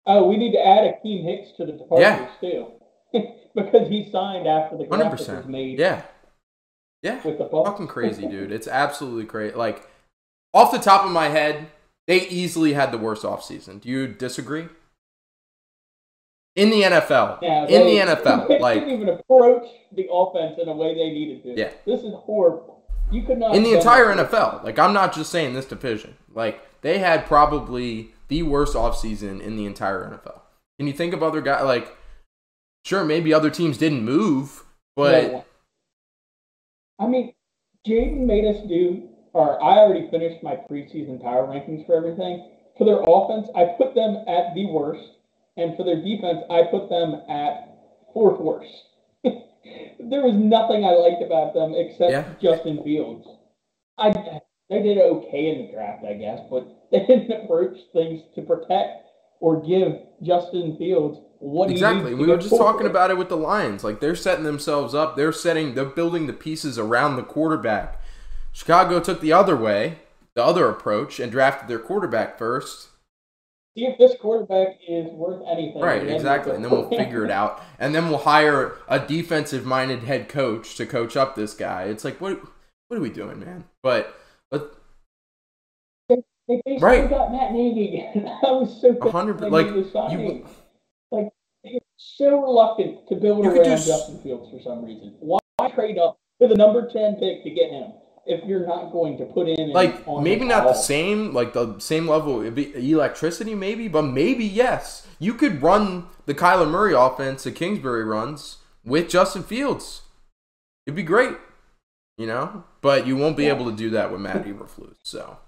Oh, 0.06 0.26
we 0.26 0.36
need 0.36 0.52
to 0.52 0.58
add 0.58 0.92
Akiem 0.92 1.22
Hicks 1.22 1.56
to 1.56 1.66
the 1.66 1.72
departures, 1.72 2.30
too. 2.40 2.66
because 3.54 3.88
he 3.88 4.08
signed 4.10 4.46
after 4.46 4.76
the 4.76 4.86
Hundred 4.88 5.10
percent. 5.10 5.48
made 5.48 5.78
Yeah. 5.78 6.02
Yeah. 7.02 7.20
with 7.24 7.38
the. 7.38 7.48
Fucking 7.48 7.86
crazy, 7.88 8.26
dude. 8.26 8.52
It's 8.52 8.68
absolutely 8.68 9.24
crazy. 9.24 9.54
Like, 9.54 9.88
off 10.52 10.72
the 10.72 10.78
top 10.78 11.04
of 11.04 11.10
my 11.10 11.28
head, 11.28 11.68
they 12.06 12.26
easily 12.28 12.72
had 12.74 12.92
the 12.92 12.98
worst 12.98 13.22
offseason. 13.22 13.80
Do 13.80 13.88
you 13.88 14.06
disagree? 14.08 14.68
In 16.56 16.70
the 16.70 16.82
NFL. 16.82 17.38
Yeah, 17.42 17.62
in 17.62 17.68
they- 17.86 17.98
the 18.00 18.14
NFL. 18.16 18.48
they 18.48 18.58
Like, 18.58 18.80
didn't 18.80 18.94
even 19.00 19.08
approach 19.08 19.66
the 19.92 20.08
offense 20.12 20.58
in 20.60 20.68
a 20.68 20.74
way 20.74 20.94
they 20.94 21.10
needed 21.10 21.42
to. 21.44 21.58
Yeah. 21.60 21.70
This 21.86 22.00
is 22.02 22.12
horrible. 22.14 22.82
You 23.10 23.22
could 23.22 23.38
not 23.38 23.54
in 23.56 23.62
the 23.62 23.72
entire 23.74 24.14
that. 24.14 24.30
NFL. 24.30 24.62
Like, 24.64 24.78
I'm 24.78 24.92
not 24.92 25.12
just 25.14 25.30
saying 25.30 25.54
this 25.54 25.66
division. 25.66 26.16
Like, 26.32 26.60
they 26.82 26.98
had 26.98 27.26
probably 27.26 28.10
the 28.28 28.42
worst 28.44 28.74
offseason 28.74 29.40
in 29.40 29.56
the 29.56 29.66
entire 29.66 30.04
NFL. 30.04 30.40
Can 30.78 30.86
you 30.86 30.92
think 30.92 31.12
of 31.14 31.22
other 31.22 31.40
guys? 31.40 31.64
Like, 31.64 31.96
sure, 32.84 33.04
maybe 33.04 33.32
other 33.32 33.50
teams 33.50 33.78
didn't 33.78 34.04
move, 34.04 34.64
but. 34.96 35.32
No. 35.32 35.44
I 36.98 37.06
mean, 37.06 37.32
Jaden 37.86 38.26
made 38.26 38.44
us 38.44 38.62
do, 38.68 39.08
or 39.32 39.62
I 39.62 39.78
already 39.78 40.10
finished 40.10 40.42
my 40.42 40.56
preseason 40.56 41.22
power 41.22 41.46
rankings 41.46 41.86
for 41.86 41.94
everything. 41.94 42.50
For 42.76 42.84
their 42.84 43.00
offense, 43.00 43.48
I 43.56 43.76
put 43.76 43.94
them 43.94 44.16
at 44.28 44.54
the 44.54 44.66
worst, 44.66 45.08
and 45.56 45.76
for 45.76 45.84
their 45.84 46.02
defense, 46.02 46.40
I 46.50 46.64
put 46.70 46.90
them 46.90 47.14
at 47.28 47.70
fourth 48.12 48.40
worst. 48.40 48.72
there 49.24 50.22
was 50.22 50.34
nothing 50.34 50.84
I 50.84 50.92
liked 50.92 51.22
about 51.22 51.54
them 51.54 51.74
except 51.74 52.10
Yeah. 52.10 52.24
Justin 52.40 52.82
Fields. 52.82 53.26
I 53.98 54.40
they 54.68 54.82
did 54.82 54.98
okay 54.98 55.48
in 55.48 55.66
the 55.66 55.72
draft, 55.72 56.04
I 56.04 56.14
guess, 56.14 56.40
but 56.48 56.66
they 56.92 57.04
didn't 57.06 57.44
approach 57.44 57.76
things 57.92 58.22
to 58.34 58.42
protect 58.42 59.06
or 59.40 59.60
give 59.66 59.98
Justin 60.22 60.76
Fields 60.76 61.18
what 61.40 61.68
he 61.68 61.74
Exactly. 61.74 62.10
needs 62.12 62.20
We 62.20 62.26
were 62.28 62.36
go 62.36 62.40
just 62.42 62.56
talking 62.56 62.86
about 62.86 63.10
it 63.10 63.18
with 63.18 63.28
the 63.28 63.36
Lions. 63.36 63.82
Like 63.82 64.00
they're 64.00 64.14
setting 64.14 64.44
themselves 64.44 64.94
up. 64.94 65.16
They're 65.16 65.32
setting. 65.32 65.74
They're 65.74 65.84
building 65.84 66.26
the 66.26 66.32
pieces 66.32 66.78
around 66.78 67.16
the 67.16 67.22
quarterback. 67.22 68.00
Chicago 68.52 69.00
took 69.00 69.20
the 69.20 69.32
other 69.32 69.56
way, 69.56 69.98
the 70.34 70.44
other 70.44 70.68
approach, 70.68 71.18
and 71.20 71.30
drafted 71.32 71.68
their 71.68 71.78
quarterback 71.78 72.36
first. 72.38 72.88
see 73.76 73.86
if 73.86 73.96
this 73.98 74.14
quarterback 74.20 74.78
is 74.88 75.06
worth 75.12 75.42
anything. 75.50 75.80
Right. 75.80 76.02
and 76.02 76.10
Exactly. 76.10 76.54
And 76.54 76.64
then 76.64 76.70
we'll 76.72 76.88
figure 76.90 77.24
it 77.24 77.30
out. 77.40 77.62
And 77.78 77.94
then 77.94 78.08
we'll 78.08 78.18
hire 78.18 78.76
a 78.88 78.98
defensive-minded 78.98 80.00
head 80.00 80.28
coach 80.28 80.74
to 80.76 80.84
coach 80.86 81.16
up 81.16 81.36
this 81.36 81.54
guy. 81.54 81.84
It's 81.84 82.04
like 82.04 82.20
what? 82.20 82.40
What 82.88 82.96
are 82.98 83.00
we 83.00 83.10
doing, 83.10 83.38
man? 83.40 83.64
But 83.82 84.14
but 84.50 84.74
They 86.08 86.16
basically 86.48 86.78
Right. 86.80 87.08
got 87.08 87.30
Matt 87.30 87.52
Nagy 87.52 87.88
again. 88.12 88.26
I 88.46 88.50
was 88.50 88.80
so 88.80 88.96
a 89.00 89.10
hundred. 89.10 89.38
pissed 89.38 89.52
Like 89.52 89.66
when 89.66 89.74
he 89.74 89.80
was 89.82 89.92
signing. 89.92 90.20
you. 90.38 90.46
They're 91.64 91.80
so 91.96 92.40
reluctant 92.40 93.08
to 93.08 93.16
build 93.16 93.44
You 93.44 93.50
around 93.50 93.64
Justin 93.78 94.18
Fields 94.22 94.50
for 94.50 94.60
some 94.62 94.84
reason. 94.84 95.14
Why 95.20 95.38
trade 95.74 95.98
up 95.98 96.18
to 96.40 96.48
the 96.48 96.54
number 96.54 96.90
ten 96.90 97.16
pick 97.16 97.42
to 97.44 97.50
get 97.50 97.70
him? 97.70 97.92
if 98.26 98.44
you're 98.44 98.66
not 98.66 98.92
going 98.92 99.16
to 99.18 99.24
put 99.24 99.48
in 99.48 99.70
like 99.72 100.06
maybe 100.20 100.44
not 100.44 100.64
the 100.64 100.74
same 100.74 101.32
like 101.32 101.52
the 101.54 101.78
same 101.78 102.06
level 102.06 102.46
of 102.46 102.58
electricity 102.58 103.54
maybe 103.54 103.88
but 103.88 104.02
maybe 104.02 104.44
yes. 104.44 105.06
You 105.18 105.34
could 105.34 105.62
run 105.62 106.06
the 106.26 106.34
Kyler 106.34 106.70
Murray 106.70 106.94
offense 106.94 107.44
that 107.44 107.56
Kingsbury 107.56 108.04
runs 108.04 108.58
with 108.84 109.08
Justin 109.08 109.42
Fields. 109.42 110.02
It'd 110.86 110.94
be 110.96 111.02
great 111.02 111.36
you 112.18 112.26
know? 112.26 112.64
But 112.82 113.06
you 113.06 113.16
won't 113.16 113.36
be 113.38 113.44
Yeah. 113.44 113.54
able 113.54 113.70
to 113.70 113.76
do 113.76 113.88
that 113.90 114.12
with 114.12 114.20
Matt 114.20 114.44
Eberflus 114.44 114.96
so. 115.02 115.38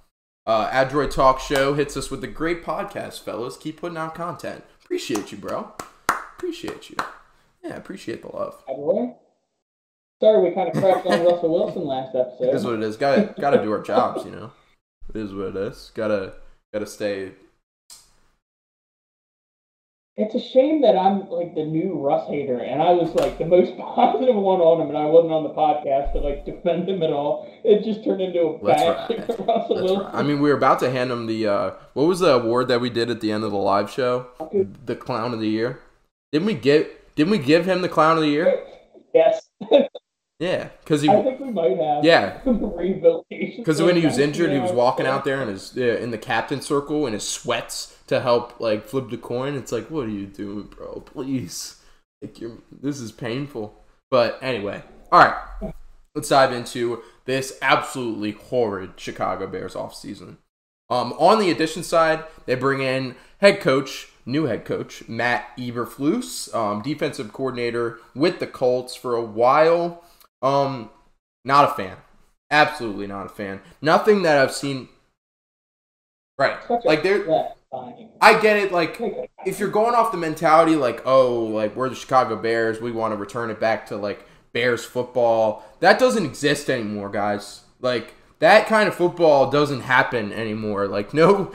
Uh 0.46 0.68
Adroid 0.70 1.10
Talk 1.10 1.40
Show 1.40 1.74
hits 1.74 1.96
us 1.96 2.10
with 2.10 2.24
a 2.24 2.28
great 2.28 2.64
podcast 2.64 3.20
fellas. 3.20 3.56
Keep 3.58 3.80
putting 3.80 3.98
out 3.98 4.14
content. 4.14 4.64
Appreciate 4.82 5.30
you 5.30 5.38
bro 5.38 5.72
appreciate 6.42 6.90
you 6.90 6.96
yeah 7.62 7.74
I 7.74 7.76
appreciate 7.76 8.22
the 8.22 8.28
love 8.36 8.64
By 8.66 8.74
the 8.74 8.80
way, 8.80 9.14
Sorry, 10.20 10.42
we 10.48 10.54
kind 10.54 10.68
of 10.68 10.74
crapped 10.74 11.06
on 11.06 11.24
Russell 11.24 11.52
Wilson 11.52 11.84
last 11.84 12.14
episode. 12.16 12.48
it 12.48 12.54
is 12.54 12.64
what 12.64 12.74
it 12.74 12.82
is 12.82 12.96
gotta 12.96 13.32
gotta 13.40 13.62
do 13.62 13.70
our 13.70 13.80
jobs 13.82 14.24
you 14.24 14.32
know 14.32 14.50
it 15.14 15.18
is 15.20 15.32
what 15.32 15.48
it 15.48 15.56
is 15.56 15.92
gotta 15.94 16.34
gotta 16.72 16.86
stay 16.86 17.32
It's 20.14 20.34
a 20.34 20.40
shame 20.40 20.82
that 20.82 20.94
I'm 20.96 21.30
like 21.30 21.54
the 21.54 21.64
new 21.64 21.98
Russ 21.98 22.28
hater, 22.28 22.58
and 22.58 22.82
I 22.82 22.90
was 22.92 23.14
like 23.14 23.38
the 23.38 23.46
most 23.46 23.74
positive 23.78 24.34
one 24.36 24.60
on 24.60 24.82
him, 24.82 24.88
and 24.88 24.98
I 24.98 25.06
wasn't 25.06 25.32
on 25.32 25.42
the 25.42 25.50
podcast 25.50 26.12
to 26.12 26.18
like 26.18 26.44
defend 26.44 26.86
him 26.86 27.02
at 27.02 27.10
all. 27.10 27.48
It 27.64 27.82
just 27.82 28.04
turned 28.04 28.20
into 28.20 28.40
a 28.42 28.58
bashing 28.62 29.20
right. 29.20 29.28
Russell 29.28 29.46
That's 29.46 29.68
Wilson. 29.70 30.00
right. 30.00 30.14
I 30.14 30.22
mean, 30.22 30.42
we 30.42 30.50
were 30.50 30.56
about 30.56 30.80
to 30.80 30.90
hand 30.90 31.10
him 31.10 31.26
the 31.26 31.46
uh, 31.46 31.70
what 31.94 32.04
was 32.06 32.20
the 32.20 32.34
award 32.34 32.68
that 32.68 32.82
we 32.82 32.90
did 32.90 33.08
at 33.08 33.22
the 33.22 33.32
end 33.32 33.42
of 33.42 33.52
the 33.52 33.56
live 33.56 33.90
show? 33.90 34.26
The 34.84 34.96
clown 34.96 35.32
of 35.32 35.40
the 35.40 35.48
year. 35.48 35.80
Didn't 36.32 36.46
we 36.46 36.54
give? 36.54 36.88
Didn't 37.14 37.30
we 37.30 37.38
give 37.38 37.66
him 37.66 37.82
the 37.82 37.88
clown 37.88 38.16
of 38.16 38.22
the 38.22 38.28
year? 38.28 38.64
yes, 39.14 39.48
Yeah, 40.38 40.70
because 40.80 41.02
he. 41.02 41.08
I 41.08 41.22
think 41.22 41.38
we 41.38 41.52
might 41.52 41.78
have. 41.78 42.04
Yeah. 42.04 42.40
Because 43.58 43.80
when 43.80 43.96
he 43.96 44.04
was 44.04 44.18
injured, 44.18 44.50
he 44.50 44.58
was 44.58 44.72
walking 44.72 45.06
out 45.06 45.24
there 45.24 45.40
in 45.40 45.48
his 45.48 45.76
uh, 45.76 45.82
in 45.82 46.10
the 46.10 46.18
captain 46.18 46.60
circle 46.60 47.06
in 47.06 47.12
his 47.12 47.26
sweats 47.26 47.96
to 48.08 48.20
help 48.20 48.58
like 48.58 48.86
flip 48.86 49.08
the 49.08 49.16
coin. 49.16 49.54
It's 49.54 49.70
like, 49.70 49.88
what 49.88 50.06
are 50.06 50.10
you 50.10 50.26
doing, 50.26 50.64
bro? 50.64 51.04
Please, 51.06 51.76
like 52.20 52.40
you're 52.40 52.58
this 52.72 52.98
is 52.98 53.12
painful. 53.12 53.84
But 54.10 54.38
anyway, 54.42 54.82
all 55.12 55.20
right, 55.20 55.72
let's 56.14 56.28
dive 56.28 56.52
into 56.52 57.02
this 57.24 57.56
absolutely 57.62 58.32
horrid 58.32 58.92
Chicago 58.96 59.46
Bears 59.46 59.74
offseason. 59.74 60.38
Um, 60.90 61.12
on 61.14 61.38
the 61.38 61.50
addition 61.50 61.82
side, 61.84 62.24
they 62.46 62.54
bring 62.54 62.82
in 62.82 63.14
head 63.38 63.60
coach, 63.60 64.08
new 64.24 64.44
head 64.44 64.64
coach 64.64 65.08
Matt 65.08 65.56
Eberflus, 65.56 66.54
um, 66.54 66.82
defensive 66.82 67.32
coordinator 67.32 67.98
with 68.14 68.38
the 68.38 68.46
Colts 68.46 68.94
for 68.94 69.14
a 69.14 69.24
while. 69.24 70.04
Um, 70.40 70.90
not 71.44 71.70
a 71.70 71.74
fan. 71.74 71.96
Absolutely 72.50 73.06
not 73.06 73.26
a 73.26 73.30
fan. 73.30 73.60
Nothing 73.80 74.22
that 74.22 74.38
I've 74.38 74.52
seen. 74.52 74.88
Right. 76.38 76.58
Like 76.84 77.02
there. 77.02 77.24
I 78.20 78.38
get 78.40 78.58
it. 78.58 78.72
Like 78.72 79.00
Like, 79.00 79.30
if 79.46 79.58
you're 79.58 79.70
going 79.70 79.94
off 79.94 80.12
the 80.12 80.18
mentality, 80.18 80.76
like 80.76 81.02
oh, 81.06 81.44
like 81.44 81.74
we're 81.74 81.88
the 81.88 81.94
Chicago 81.94 82.36
Bears, 82.36 82.80
we 82.80 82.92
want 82.92 83.12
to 83.12 83.16
return 83.16 83.50
it 83.50 83.58
back 83.58 83.86
to 83.86 83.96
like 83.96 84.26
Bears 84.52 84.84
football. 84.84 85.64
That 85.80 85.98
doesn't 85.98 86.26
exist 86.26 86.68
anymore, 86.68 87.08
guys. 87.08 87.62
Like 87.80 88.14
that 88.40 88.66
kind 88.66 88.88
of 88.88 88.94
football 88.94 89.50
doesn't 89.50 89.82
happen 89.82 90.32
anymore. 90.32 90.86
Like 90.86 91.14
no, 91.14 91.52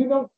you 0.00 0.08
don't, 0.08 0.30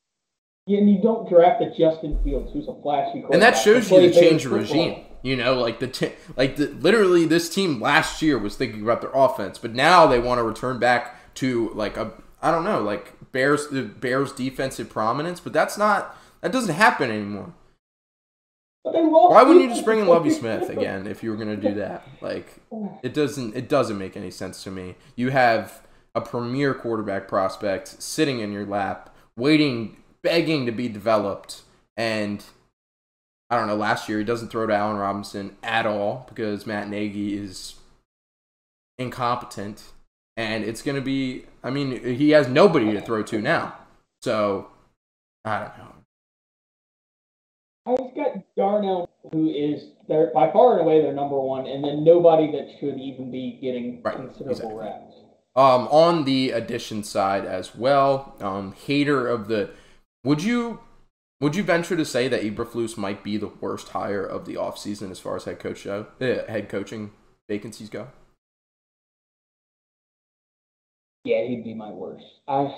and 0.67 0.91
you 0.91 1.01
don't 1.01 1.29
draft 1.29 1.63
a 1.63 1.71
Justin 1.71 2.23
Fields 2.23 2.53
who's 2.53 2.69
a 2.69 2.75
flashy. 2.83 3.21
Quarterback. 3.21 3.33
And 3.33 3.43
that 3.43 3.57
shows 3.57 3.91
you 3.91 4.01
the 4.01 4.13
change 4.13 4.45
of 4.45 4.53
football. 4.53 4.77
regime. 4.77 5.05
You 5.23 5.37
know, 5.37 5.55
like 5.55 5.79
the 5.79 5.87
t- 5.87 6.13
like 6.37 6.57
the 6.57 6.67
literally 6.69 7.25
this 7.27 7.49
team 7.49 7.81
last 7.81 8.23
year 8.23 8.37
was 8.39 8.57
thinking 8.57 8.83
about 8.83 9.01
their 9.01 9.13
offense, 9.15 9.57
but 9.57 9.73
now 9.73 10.07
they 10.07 10.19
want 10.19 10.39
to 10.39 10.43
return 10.43 10.79
back 10.79 11.35
to 11.37 11.71
like 11.75 11.97
a 11.97 12.13
I 12.43 12.51
don't 12.51 12.65
know, 12.65 12.83
like 12.83 13.15
Bears 13.31 13.69
the 13.69 13.83
Bears 13.83 14.33
defensive 14.33 14.91
prominence, 14.91 15.39
but 15.39 15.53
that's 15.53 15.79
not 15.79 16.19
that 16.41 16.51
doesn't 16.51 16.75
happen 16.75 17.11
anymore. 17.11 17.55
But 18.83 18.95
they 18.95 19.05
lost 19.05 19.33
Why 19.33 19.45
wouldn't 19.45 19.65
you 19.65 19.71
just 19.71 19.85
bring 19.85 20.01
in 20.01 20.09
Lovie 20.09 20.31
Smith 20.31 20.69
again 20.69 21.07
if 21.07 21.23
you 21.23 21.31
were 21.31 21.37
gonna 21.37 21.57
do 21.57 21.75
that? 21.77 22.07
Like 22.21 22.57
it 23.05 23.15
doesn't 23.15 23.55
it 23.55 23.69
doesn't 23.69 23.97
make 23.97 24.17
any 24.17 24.31
sense 24.33 24.65
to 24.65 24.73
me. 24.73 24.97
You 25.15 25.31
have 25.31 25.83
a 26.17 26.21
premier 26.21 26.75
quarterback 26.75 27.29
prospect 27.29 28.03
sitting 28.03 28.41
in 28.41 28.53
your 28.53 28.67
lap, 28.67 29.12
waiting, 29.37 29.97
begging 30.23 30.67
to 30.67 30.73
be 30.73 30.89
developed, 30.89 31.63
and 31.97 32.45
I 33.51 33.57
don't 33.57 33.67
know, 33.67 33.77
last 33.77 34.09
year 34.09 34.19
he 34.19 34.25
doesn't 34.25 34.49
throw 34.49 34.67
to 34.67 34.75
Allen 34.75 34.97
Robinson 34.97 35.57
at 35.63 35.87
all 35.87 36.27
because 36.29 36.67
Matt 36.67 36.89
Nagy 36.89 37.37
is 37.37 37.75
incompetent. 38.99 39.85
And 40.37 40.65
it's 40.65 40.81
gonna 40.81 41.03
be 41.03 41.45
I 41.63 41.71
mean, 41.71 42.03
he 42.03 42.31
has 42.31 42.49
nobody 42.49 42.93
to 42.93 43.01
throw 43.03 43.23
to 43.25 43.41
now. 43.43 43.77
So 44.23 44.69
I 45.45 45.59
don't 45.59 45.79
know. 45.79 45.95
I 47.87 47.97
just 47.97 48.15
got 48.15 48.57
Darnell, 48.57 49.11
who 49.33 49.51
is 49.51 49.89
their 50.09 50.31
by 50.33 50.51
far 50.53 50.73
and 50.79 50.83
away 50.83 51.03
their 51.03 51.13
number 51.13 51.39
one, 51.39 51.67
and 51.67 51.85
then 51.85 52.05
nobody 52.05 52.51
that 52.53 52.69
should 52.81 52.99
even 52.99 53.31
be 53.31 53.59
getting 53.61 54.03
Right, 54.03 54.17
considerable 54.17 54.81
exactly. 54.81 54.87
reps. 54.87 55.12
Um, 55.55 55.87
on 55.89 56.25
the 56.25 56.51
addition 56.51 57.03
side 57.03 57.45
as 57.45 57.75
well, 57.75 58.37
um, 58.41 58.73
hater 58.73 59.29
of 59.29 59.49
the, 59.49 59.71
would 60.25 60.43
you, 60.43 60.81
would 61.41 61.55
you 61.55 61.63
venture 61.63 61.97
to 61.97 62.05
say 62.05 62.29
that 62.29 62.43
Eberflus 62.43 62.97
might 62.97 63.23
be 63.23 63.37
the 63.37 63.49
worst 63.61 63.91
hire 63.91 64.25
of 64.25 64.47
the 64.47 64.55
offseason 64.55 65.11
as 65.11 65.21
far 65.21 65.37
as 65.37 65.45
head 65.45 65.59
coach 65.59 65.79
show, 65.79 66.07
uh, 66.21 66.51
head 66.51 66.69
coaching 66.69 67.11
vacancies 67.49 67.91
go? 67.91 68.09
Yeah, 71.25 71.45
he'd 71.45 71.65
be 71.65 71.75
my 71.75 71.91
worst. 71.91 72.25
I 72.49 72.75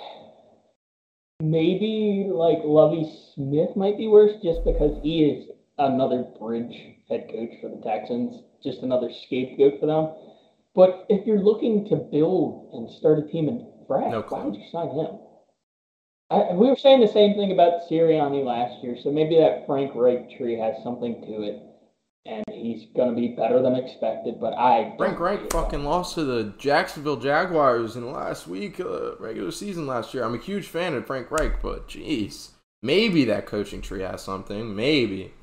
maybe 1.41 2.29
like 2.31 2.59
Lovie 2.65 3.11
Smith 3.35 3.77
might 3.77 3.97
be 3.97 4.07
worse 4.07 4.33
just 4.43 4.65
because 4.65 5.01
he 5.03 5.25
is 5.25 5.51
another 5.79 6.25
bridge 6.39 6.75
head 7.09 7.29
coach 7.31 7.51
for 7.61 7.69
the 7.69 7.83
Texans, 7.83 8.43
just 8.63 8.83
another 8.83 9.11
scapegoat 9.27 9.81
for 9.81 9.87
them. 9.87 10.15
But 10.75 11.07
if 11.09 11.27
you're 11.27 11.41
looking 11.41 11.89
to 11.89 11.97
build 11.97 12.71
and 12.73 12.91
start 12.91 13.21
a 13.21 13.29
team 13.29 13.49
in 13.49 13.67
fresh, 13.87 14.11
No 14.11 14.23
why 14.23 14.45
would 14.45 14.57
you 14.57 14.65
sign 14.73 14.89
him? 14.91 15.19
I, 16.31 16.53
we 16.55 16.69
were 16.69 16.77
saying 16.77 17.01
the 17.01 17.09
same 17.09 17.35
thing 17.35 17.53
about 17.53 17.89
Sirianni 17.89 18.45
last 18.45 18.83
year, 18.83 18.97
so 19.03 19.13
maybe 19.13 19.37
that 19.37 19.67
Frank 19.67 19.93
Reich 19.95 20.37
tree 20.37 20.59
has 20.59 20.75
something 20.83 21.21
to 21.21 21.43
it, 21.43 21.63
and 22.27 22.45
he's 22.51 22.87
going 22.97 23.15
to 23.15 23.15
be 23.15 23.29
better 23.29 23.63
than 23.63 23.77
expected. 23.77 24.41
But 24.41 24.55
I 24.55 24.95
Frank 24.97 25.21
Reich 25.21 25.53
fucking 25.53 25.85
lost 25.85 26.15
to 26.15 26.25
the 26.25 26.55
Jacksonville 26.59 27.19
Jaguars 27.19 27.95
in 27.95 28.03
the 28.03 28.11
last 28.11 28.49
week, 28.49 28.81
uh, 28.81 29.17
regular 29.17 29.53
season 29.53 29.87
last 29.87 30.13
year. 30.13 30.25
I'm 30.25 30.35
a 30.35 30.39
huge 30.39 30.67
fan 30.67 30.95
of 30.95 31.07
Frank 31.07 31.31
Reich, 31.31 31.63
but 31.63 31.89
jeez, 31.89 32.51
maybe 32.83 33.25
that 33.27 33.47
coaching 33.47 33.83
tree 33.83 34.03
has 34.03 34.23
something. 34.23 34.75
Maybe. 34.75 35.35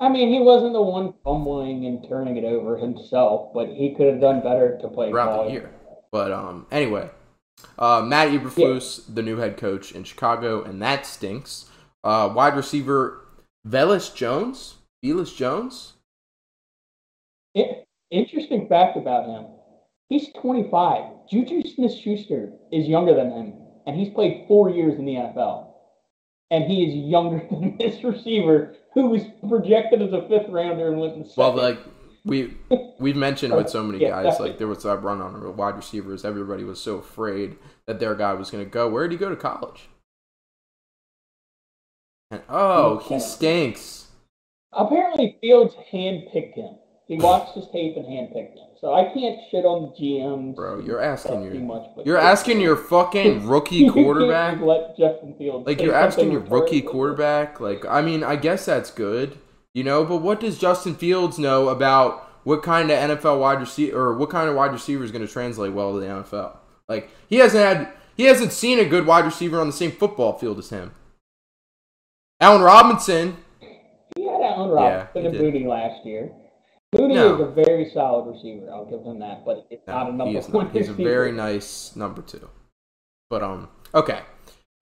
I 0.00 0.08
mean, 0.08 0.32
he 0.32 0.40
wasn't 0.40 0.72
the 0.72 0.80
one 0.82 1.12
fumbling 1.22 1.84
and 1.84 2.06
turning 2.08 2.38
it 2.38 2.44
over 2.44 2.78
himself, 2.78 3.52
but 3.52 3.68
he 3.68 3.94
could 3.94 4.06
have 4.06 4.20
done 4.20 4.40
better 4.40 4.78
to 4.80 4.88
play 4.88 5.10
throughout 5.10 5.36
ball. 5.36 5.44
the 5.44 5.52
year. 5.52 5.70
But 6.10 6.32
um, 6.32 6.66
anyway, 6.70 7.10
uh, 7.78 8.00
Matt 8.02 8.28
Eberflus, 8.28 9.02
the 9.14 9.22
new 9.22 9.36
head 9.36 9.58
coach 9.58 9.92
in 9.92 10.04
Chicago, 10.04 10.62
and 10.62 10.80
that 10.80 11.04
stinks. 11.04 11.66
Uh, 12.02 12.32
wide 12.34 12.56
receiver 12.56 13.26
Velus 13.68 14.14
Jones, 14.14 14.76
Velus 15.04 15.36
Jones. 15.36 15.92
I- 17.54 17.84
interesting 18.10 18.68
fact 18.68 18.96
about 18.96 19.26
him: 19.26 19.46
he's 20.08 20.32
25. 20.40 21.28
Juju 21.30 21.62
Smith-Schuster 21.68 22.52
is 22.72 22.88
younger 22.88 23.14
than 23.14 23.30
him, 23.30 23.52
and 23.86 23.96
he's 23.96 24.12
played 24.14 24.46
four 24.48 24.70
years 24.70 24.98
in 24.98 25.04
the 25.04 25.14
NFL. 25.14 25.69
And 26.50 26.64
he 26.64 26.84
is 26.84 26.94
younger 27.10 27.46
than 27.50 27.76
this 27.78 28.02
receiver, 28.02 28.74
who 28.94 29.06
was 29.06 29.22
projected 29.48 30.02
as 30.02 30.12
a 30.12 30.26
fifth 30.28 30.48
rounder 30.48 30.88
and 30.88 31.00
went 31.00 31.14
in 31.14 31.24
second. 31.24 31.34
Well, 31.36 31.54
like 31.56 31.78
we 32.24 32.54
we've 32.98 33.16
mentioned 33.16 33.54
with 33.54 33.70
so 33.70 33.82
many 33.82 34.00
Yeah, 34.00 34.10
guys, 34.10 34.24
definitely. 34.24 34.48
like 34.50 34.58
there 34.58 34.66
was 34.66 34.84
a 34.84 34.96
run 34.96 35.20
on 35.20 35.56
wide 35.56 35.76
receivers. 35.76 36.24
Everybody 36.24 36.64
was 36.64 36.80
so 36.80 36.96
afraid 36.96 37.56
that 37.86 38.00
their 38.00 38.14
guy 38.14 38.34
was 38.34 38.50
going 38.50 38.64
to 38.64 38.70
go. 38.70 38.88
Where 38.88 39.04
did 39.08 39.12
he 39.12 39.18
go 39.18 39.28
to 39.28 39.36
college? 39.36 39.88
And, 42.30 42.42
oh, 42.48 42.98
he 42.98 43.18
stinks. 43.18 44.08
Apparently, 44.72 45.36
Fields 45.40 45.74
handpicked 45.92 46.54
him. 46.54 46.76
He 47.10 47.16
watched 47.16 47.56
his 47.56 47.64
tape 47.72 47.96
and 47.96 48.06
handpicked 48.06 48.54
him. 48.54 48.68
So 48.80 48.94
I 48.94 49.12
can't 49.12 49.40
shit 49.50 49.64
on 49.64 49.82
the 49.82 49.88
GMs. 50.00 50.54
Bro, 50.54 50.82
you're 50.82 51.02
asking 51.02 51.50
too 51.50 51.58
your 51.58 51.64
much, 51.64 51.90
but 51.96 52.06
you're 52.06 52.16
asking 52.16 52.60
your 52.60 52.76
fucking 52.76 53.46
rookie 53.48 53.90
quarterback. 53.90 54.60
Let 54.60 54.96
Justin 54.96 55.34
Fields 55.36 55.66
Like 55.66 55.80
you're 55.80 55.92
asking 55.92 56.30
your 56.30 56.42
rookie 56.42 56.82
quarterback. 56.82 57.58
Like 57.58 57.84
I 57.84 58.00
mean, 58.00 58.22
I 58.22 58.36
guess 58.36 58.64
that's 58.64 58.92
good, 58.92 59.36
you 59.74 59.82
know. 59.82 60.04
But 60.04 60.18
what 60.18 60.38
does 60.38 60.56
Justin 60.56 60.94
Fields 60.94 61.36
know 61.36 61.68
about 61.68 62.30
what 62.44 62.62
kind 62.62 62.92
of 62.92 63.18
NFL 63.18 63.40
wide 63.40 63.58
receiver 63.58 63.98
or 63.98 64.16
what 64.16 64.30
kind 64.30 64.48
of 64.48 64.54
wide 64.54 64.70
receiver 64.70 65.02
is 65.02 65.10
going 65.10 65.26
to 65.26 65.32
translate 65.32 65.72
well 65.72 65.92
to 65.94 65.98
the 65.98 66.06
NFL? 66.06 66.58
Like 66.88 67.10
he 67.28 67.38
hasn't 67.38 67.64
had 67.64 67.92
he 68.16 68.26
hasn't 68.26 68.52
seen 68.52 68.78
a 68.78 68.84
good 68.84 69.04
wide 69.04 69.24
receiver 69.24 69.60
on 69.60 69.66
the 69.66 69.72
same 69.72 69.90
football 69.90 70.38
field 70.38 70.60
as 70.60 70.70
him. 70.70 70.94
Allen 72.38 72.62
Robinson, 72.62 73.36
He 74.14 74.26
had 74.28 74.40
Allen 74.42 74.70
Robinson 74.70 75.26
and 75.26 75.32
did. 75.32 75.42
Booty 75.42 75.66
last 75.66 76.06
year. 76.06 76.30
Mooney 76.92 77.14
No. 77.14 77.34
is 77.34 77.40
a 77.40 77.46
very 77.46 77.88
solid 77.90 78.30
receiver. 78.32 78.68
I'll 78.70 78.84
give 78.84 79.04
him 79.04 79.20
that, 79.20 79.44
but 79.44 79.66
it's 79.70 79.86
not 79.86 80.08
a 80.08 80.12
number 80.12 80.32
he 80.32 80.36
is 80.36 80.48
one 80.48 80.66
not. 80.66 80.74
He's 80.74 80.88
a 80.88 80.92
very 80.92 81.30
nice 81.30 81.94
number 81.94 82.20
two. 82.22 82.48
But 83.28 83.42
um, 83.42 83.68
okay. 83.94 84.22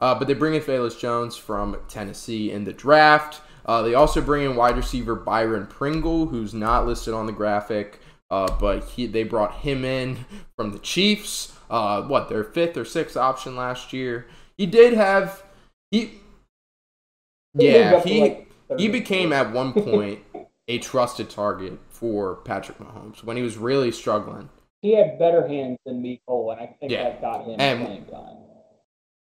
Uh, 0.00 0.18
but 0.18 0.26
they 0.26 0.34
bring 0.34 0.54
in 0.54 0.62
Felix 0.62 0.94
Jones 0.94 1.36
from 1.36 1.76
Tennessee 1.88 2.50
in 2.50 2.64
the 2.64 2.72
draft. 2.72 3.42
Uh, 3.66 3.82
they 3.82 3.94
also 3.94 4.22
bring 4.22 4.44
in 4.44 4.56
wide 4.56 4.76
receiver 4.76 5.14
Byron 5.14 5.66
Pringle, 5.66 6.26
who's 6.26 6.54
not 6.54 6.86
listed 6.86 7.12
on 7.12 7.26
the 7.26 7.32
graphic, 7.32 8.00
uh, 8.30 8.56
but 8.58 8.84
he 8.84 9.06
they 9.06 9.24
brought 9.24 9.56
him 9.56 9.84
in 9.84 10.24
from 10.56 10.72
the 10.72 10.78
Chiefs. 10.78 11.52
Uh, 11.68 12.00
what 12.02 12.30
their 12.30 12.44
fifth 12.44 12.78
or 12.78 12.84
sixth 12.86 13.14
option 13.14 13.54
last 13.54 13.92
year. 13.92 14.26
He 14.56 14.64
did 14.64 14.94
have. 14.94 15.42
He 15.90 16.12
Yeah, 17.52 18.02
he 18.02 18.46
he 18.78 18.88
became 18.88 19.34
at 19.34 19.52
one 19.52 19.74
point 19.74 20.20
a 20.66 20.78
trusted 20.78 21.28
target 21.28 21.78
for 21.98 22.36
Patrick 22.36 22.78
Mahomes 22.78 23.24
when 23.24 23.36
he 23.36 23.42
was 23.42 23.56
really 23.56 23.90
struggling. 23.90 24.48
He 24.82 24.94
had 24.94 25.18
better 25.18 25.46
hands 25.46 25.78
than 25.84 26.02
Mecole, 26.02 26.52
and 26.52 26.60
I 26.60 26.66
think 26.78 26.92
Yeah. 26.92 27.04
that 27.04 27.20
got 27.20 27.44
him 27.44 27.56
And- 27.58 27.84
playing 27.84 28.04
time. 28.06 28.36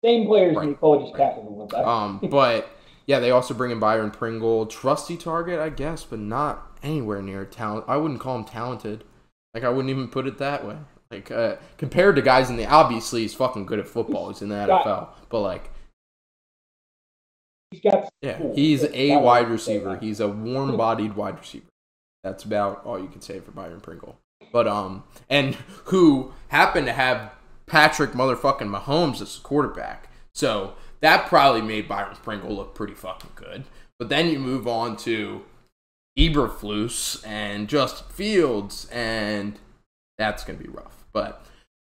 Same 0.04 0.26
players 0.26 0.56
Right. 0.56 0.68
as 0.68 0.74
Mecole, 0.76 1.02
just 1.02 1.14
catches 1.16 1.44
a 1.44 1.48
little 1.48 1.66
better. 1.66 1.86
Um, 1.86 2.20
but 2.30 2.68
yeah, 3.06 3.18
they 3.20 3.30
also 3.30 3.52
bring 3.54 3.70
in 3.70 3.78
Byron 3.78 4.10
Pringle, 4.10 4.66
trusty 4.66 5.16
target, 5.16 5.58
I 5.60 5.68
guess, 5.70 6.04
but 6.04 6.18
not 6.18 6.66
anywhere 6.82 7.20
near 7.22 7.44
talent. 7.44 7.84
I 7.88 7.96
wouldn't 7.98 8.20
call 8.20 8.36
him 8.36 8.44
talented. 8.44 9.04
Like 9.54 9.64
I 9.64 9.68
wouldn't 9.68 9.90
even 9.90 10.08
put 10.08 10.26
it 10.26 10.38
that 10.38 10.66
way. 10.66 10.76
Like 11.10 11.30
uh, 11.30 11.56
compared 11.76 12.16
to 12.16 12.22
guys 12.22 12.48
in 12.50 12.56
the 12.56 12.66
obviously 12.66 13.22
he's 13.22 13.34
fucking 13.34 13.66
good 13.66 13.78
at 13.78 13.88
football. 13.88 14.28
He's 14.28 14.40
in 14.42 14.48
the 14.48 14.64
got- 14.66 14.84
NFL, 14.86 15.08
but 15.28 15.40
like 15.40 15.70
He's 17.70 17.80
got 17.80 18.08
yeah, 18.20 18.52
he's 18.54 18.84
a 18.92 19.16
wide 19.18 19.48
receiver. 19.48 19.96
He's 19.96 20.18
a 20.20 20.28
warm-bodied 20.28 21.14
wide 21.14 21.38
receiver. 21.38 21.66
That's 22.22 22.44
about 22.44 22.84
all 22.84 22.98
you 22.98 23.08
can 23.08 23.20
say 23.20 23.40
for 23.40 23.50
Byron 23.50 23.80
Pringle. 23.80 24.18
But 24.52 24.66
um, 24.66 25.04
and 25.28 25.54
who 25.84 26.32
happened 26.48 26.86
to 26.86 26.92
have 26.92 27.32
Patrick 27.66 28.12
motherfucking 28.12 28.68
Mahomes 28.68 29.22
as 29.22 29.36
quarterback. 29.38 30.08
So 30.34 30.74
that 31.00 31.26
probably 31.26 31.62
made 31.62 31.88
Byron 31.88 32.16
Pringle 32.22 32.54
look 32.54 32.74
pretty 32.74 32.94
fucking 32.94 33.30
good. 33.34 33.64
But 33.98 34.08
then 34.08 34.28
you 34.28 34.38
move 34.38 34.66
on 34.66 34.96
to 34.98 35.44
Eberflus 36.18 37.26
and 37.26 37.68
Justin 37.68 38.06
Fields, 38.10 38.88
and 38.92 39.58
that's 40.18 40.44
gonna 40.44 40.58
be 40.58 40.68
rough. 40.68 41.04
But 41.12 41.44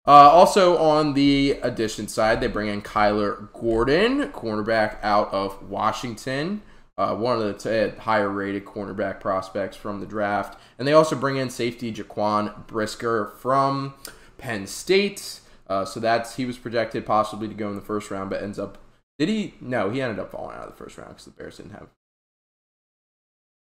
uh, 0.06 0.30
also 0.30 0.76
on 0.78 1.14
the 1.14 1.52
addition 1.62 2.08
side, 2.08 2.40
they 2.40 2.46
bring 2.46 2.68
in 2.68 2.82
Kyler 2.82 3.52
Gordon, 3.52 4.32
cornerback 4.32 4.98
out 5.02 5.32
of 5.32 5.68
Washington, 5.68 6.62
uh, 7.00 7.14
one 7.14 7.40
of 7.40 7.62
the 7.62 7.94
higher 8.00 8.28
rated 8.28 8.66
cornerback 8.66 9.20
prospects 9.20 9.74
from 9.74 10.00
the 10.00 10.06
draft. 10.06 10.60
And 10.78 10.86
they 10.86 10.92
also 10.92 11.16
bring 11.16 11.36
in 11.36 11.48
safety 11.48 11.90
Jaquan 11.90 12.66
Brisker 12.66 13.32
from 13.38 13.94
Penn 14.36 14.66
State. 14.66 15.40
Uh, 15.66 15.86
so 15.86 15.98
that's 15.98 16.36
he 16.36 16.44
was 16.44 16.58
projected 16.58 17.06
possibly 17.06 17.48
to 17.48 17.54
go 17.54 17.70
in 17.70 17.76
the 17.76 17.80
first 17.80 18.10
round, 18.10 18.28
but 18.28 18.42
ends 18.42 18.58
up 18.58 18.76
did 19.18 19.28
he? 19.28 19.54
No, 19.60 19.90
he 19.90 20.00
ended 20.00 20.18
up 20.18 20.30
falling 20.30 20.56
out 20.56 20.64
of 20.64 20.70
the 20.70 20.76
first 20.76 20.98
round 20.98 21.10
because 21.10 21.24
the 21.26 21.30
Bears 21.30 21.56
didn't 21.58 21.72
have. 21.72 21.88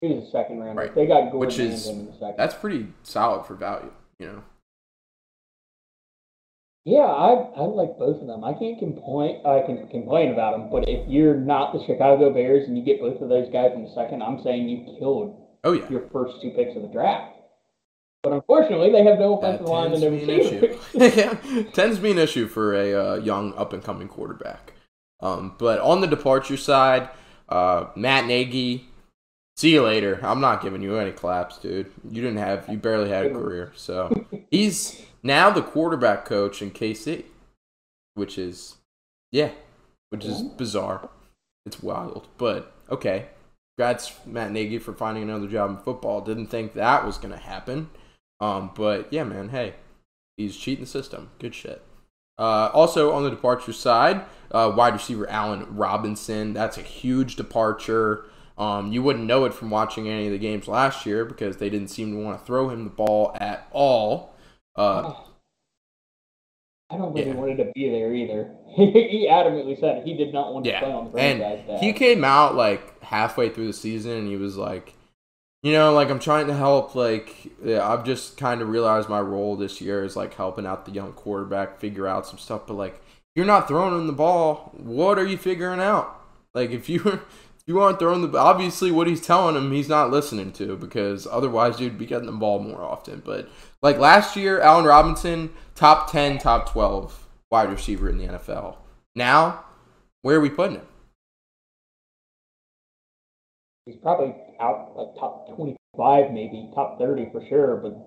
He 0.01 0.07
was 0.07 0.27
a 0.27 0.31
second 0.31 0.59
round. 0.59 0.77
Right. 0.77 0.93
They 0.93 1.05
got 1.05 1.31
Gordon 1.31 1.39
Which 1.39 1.59
is 1.59 1.87
in 1.87 2.05
the 2.07 2.13
second. 2.13 2.35
that's 2.37 2.55
pretty 2.55 2.87
solid 3.03 3.45
for 3.45 3.55
value, 3.55 3.91
you 4.19 4.27
know. 4.27 4.43
Yeah, 6.85 7.01
I 7.05 7.33
I 7.55 7.61
like 7.61 7.97
both 7.99 8.21
of 8.21 8.27
them. 8.27 8.43
I 8.43 8.53
can't 8.53 8.79
complain. 8.79 9.41
I 9.45 9.61
can 9.65 9.87
complain 9.89 10.31
about 10.31 10.57
them, 10.57 10.69
but 10.71 10.87
if 10.87 11.07
you're 11.07 11.35
not 11.35 11.73
the 11.73 11.83
Chicago 11.85 12.33
Bears 12.33 12.67
and 12.67 12.77
you 12.77 12.83
get 12.83 12.99
both 13.01 13.21
of 13.21 13.29
those 13.29 13.51
guys 13.51 13.71
in 13.75 13.83
the 13.83 13.93
second, 13.93 14.23
I'm 14.23 14.41
saying 14.43 14.67
you 14.69 14.97
killed 14.97 15.35
Oh 15.63 15.73
yeah, 15.73 15.87
your 15.89 16.07
first 16.11 16.41
two 16.41 16.51
picks 16.51 16.75
of 16.75 16.81
the 16.83 16.87
draft. 16.87 17.35
But 18.23 18.33
unfortunately, 18.33 18.91
they 18.91 19.03
have 19.03 19.19
no 19.19 19.39
that 19.41 19.61
offensive 19.61 19.67
line 19.67 19.91
and 19.93 20.01
tends 20.01 20.01
no 20.01 20.09
to 20.09 20.25
be 20.25 20.31
an 20.31 20.39
receivers. 20.39 20.95
issue. 20.95 21.63
tends 21.73 21.97
to 21.97 22.01
be 22.01 22.11
an 22.11 22.17
issue 22.17 22.47
for 22.47 22.73
a 22.73 22.93
uh, 22.93 23.15
young 23.15 23.53
up 23.55 23.71
and 23.73 23.83
coming 23.83 24.07
quarterback. 24.07 24.73
Um, 25.21 25.55
but 25.57 25.79
on 25.79 26.01
the 26.01 26.07
departure 26.07 26.57
side, 26.57 27.09
uh, 27.49 27.87
Matt 27.95 28.25
Nagy, 28.25 28.89
see 29.55 29.71
you 29.73 29.83
later. 29.83 30.19
I'm 30.21 30.41
not 30.41 30.61
giving 30.61 30.81
you 30.81 30.97
any 30.97 31.11
claps, 31.11 31.59
dude. 31.59 31.91
You 32.09 32.21
didn't 32.21 32.37
have, 32.39 32.67
you 32.67 32.77
barely 32.77 33.09
had 33.09 33.25
a 33.25 33.29
career. 33.33 33.71
So 33.75 34.25
he's 34.51 35.01
now 35.23 35.49
the 35.49 35.61
quarterback 35.61 36.25
coach 36.25 36.61
in 36.61 36.71
KC, 36.71 37.25
which 38.13 38.37
is, 38.37 38.75
yeah, 39.31 39.51
which 40.09 40.25
is 40.25 40.41
bizarre. 40.41 41.09
It's 41.65 41.83
wild, 41.83 42.27
but 42.37 42.73
okay. 42.89 43.27
Congrats, 43.77 44.13
Matt 44.25 44.51
Nagy, 44.51 44.77
for 44.77 44.93
finding 44.93 45.23
another 45.23 45.47
job 45.47 45.69
in 45.69 45.77
football. 45.77 46.19
Didn't 46.19 46.47
think 46.47 46.73
that 46.73 47.05
was 47.05 47.17
going 47.17 47.31
to 47.31 47.37
happen. 47.37 47.89
Um, 48.41 48.71
but 48.75 49.07
yeah, 49.11 49.23
man, 49.23 49.49
hey, 49.49 49.75
he's 50.35 50.57
cheating 50.57 50.83
the 50.83 50.89
system. 50.89 51.29
Good 51.39 51.55
shit. 51.55 51.81
Uh, 52.37 52.71
also 52.73 53.11
on 53.11 53.23
the 53.23 53.29
departure 53.29 53.73
side, 53.73 54.23
uh, 54.51 54.71
wide 54.75 54.93
receiver 54.93 55.29
Allen 55.29 55.65
Robinson. 55.75 56.53
That's 56.53 56.77
a 56.77 56.81
huge 56.81 57.35
departure. 57.35 58.25
Um, 58.57 58.91
you 58.91 59.03
wouldn't 59.03 59.25
know 59.25 59.45
it 59.45 59.53
from 59.53 59.69
watching 59.69 60.07
any 60.07 60.25
of 60.25 60.31
the 60.31 60.37
games 60.37 60.67
last 60.67 61.05
year 61.05 61.23
because 61.23 61.57
they 61.57 61.69
didn't 61.69 61.89
seem 61.89 62.11
to 62.11 62.21
want 62.21 62.39
to 62.39 62.45
throw 62.45 62.69
him 62.69 62.83
the 62.83 62.89
ball 62.89 63.35
at 63.39 63.67
all. 63.71 64.28
Uh, 64.79 65.13
I 66.91 66.97
don't 66.97 67.13
think 67.13 67.27
Yeah. 67.27 67.33
he 67.33 67.39
wanted 67.39 67.57
to 67.57 67.71
be 67.75 67.89
there 67.89 68.13
either. 68.13 68.51
he 68.75 69.27
adamantly 69.29 69.79
said 69.79 70.03
he 70.03 70.15
did 70.15 70.33
not 70.33 70.53
want 70.53 70.65
to 70.65 70.79
play 70.79 70.91
on 70.91 71.05
the 71.05 71.11
franchise 71.11 71.63
and 71.67 71.79
he 71.79 71.93
came 71.93 72.23
out 72.23 72.55
like 72.55 73.01
halfway 73.03 73.49
through 73.49 73.67
the 73.67 73.73
season 73.73 74.11
and 74.11 74.27
he 74.27 74.37
was 74.37 74.57
like, 74.57 74.93
you 75.61 75.73
know, 75.73 75.93
like 75.93 76.09
I'm 76.09 76.19
trying 76.19 76.47
to 76.47 76.55
help. 76.55 76.95
Like 76.95 77.51
yeah, 77.63 77.87
I've 77.87 78.05
just 78.05 78.37
kind 78.37 78.61
of 78.61 78.69
realized 78.69 79.09
my 79.09 79.19
role 79.21 79.55
this 79.55 79.81
year 79.81 80.03
is 80.03 80.15
like 80.15 80.33
helping 80.35 80.65
out 80.65 80.85
the 80.85 80.91
young 80.91 81.13
quarterback 81.13 81.79
figure 81.79 82.07
out 82.07 82.25
some 82.25 82.39
stuff. 82.39 82.65
But 82.65 82.75
like, 82.75 83.01
you're 83.35 83.45
not 83.45 83.67
throwing 83.67 83.93
him 83.93 84.07
the 84.07 84.13
ball. 84.13 84.71
What 84.77 85.19
are 85.19 85.25
you 85.27 85.37
figuring 85.37 85.81
out? 85.81 86.19
Like 86.53 86.71
if 86.71 86.89
you 86.93 87.01
if 87.05 87.63
you 87.67 87.79
aren't 87.81 87.99
throwing 87.99 88.31
the 88.31 88.37
obviously 88.37 88.89
what 88.89 89.07
he's 89.07 89.21
telling 89.25 89.55
him 89.55 89.71
he's 89.71 89.89
not 89.89 90.09
listening 90.11 90.51
to 90.53 90.75
because 90.77 91.27
otherwise 91.27 91.79
you'd 91.79 91.99
be 91.99 92.05
getting 92.07 92.25
the 92.27 92.31
ball 92.31 92.59
more 92.59 92.81
often. 92.81 93.21
But 93.23 93.49
like 93.81 93.97
last 93.97 94.35
year, 94.35 94.59
Allen 94.61 94.85
Robinson 94.85 95.51
top 95.75 96.11
ten, 96.11 96.37
top 96.37 96.71
twelve 96.71 97.27
wide 97.51 97.69
receiver 97.69 98.09
in 98.09 98.17
the 98.17 98.25
NFL. 98.25 98.77
Now, 99.15 99.65
where 100.21 100.37
are 100.37 100.41
we 100.41 100.49
putting 100.49 100.77
him? 100.77 100.85
He's 103.85 103.97
probably 103.97 104.35
out 104.59 104.95
like 104.95 105.19
top 105.19 105.55
25, 105.55 106.31
maybe 106.31 106.69
top 106.75 106.99
30 106.99 107.29
for 107.31 107.43
sure, 107.49 107.77
but 107.77 107.97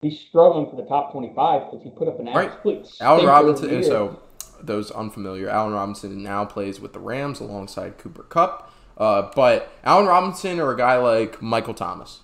he's 0.00 0.18
struggling 0.20 0.70
for 0.70 0.76
the 0.76 0.88
top 0.88 1.12
25 1.12 1.70
because 1.70 1.84
he 1.84 1.90
put 1.90 2.08
up 2.08 2.18
an 2.18 2.26
Right. 2.26 2.50
absolute 2.50 2.88
Allen 3.00 3.26
Robinson. 3.26 3.82
So 3.82 4.20
those 4.62 4.90
unfamiliar, 4.90 5.50
Allen 5.50 5.74
Robinson 5.74 6.22
now 6.22 6.44
plays 6.46 6.80
with 6.80 6.94
the 6.94 6.98
Rams 7.00 7.40
alongside 7.40 7.98
Cooper 7.98 8.22
Kupp. 8.22 8.72
Uh, 8.96 9.30
but 9.34 9.70
Allen 9.84 10.06
Robinson 10.06 10.60
or 10.60 10.72
a 10.72 10.76
guy 10.76 10.96
like 10.96 11.42
Michael 11.42 11.74
Thomas. 11.74 12.20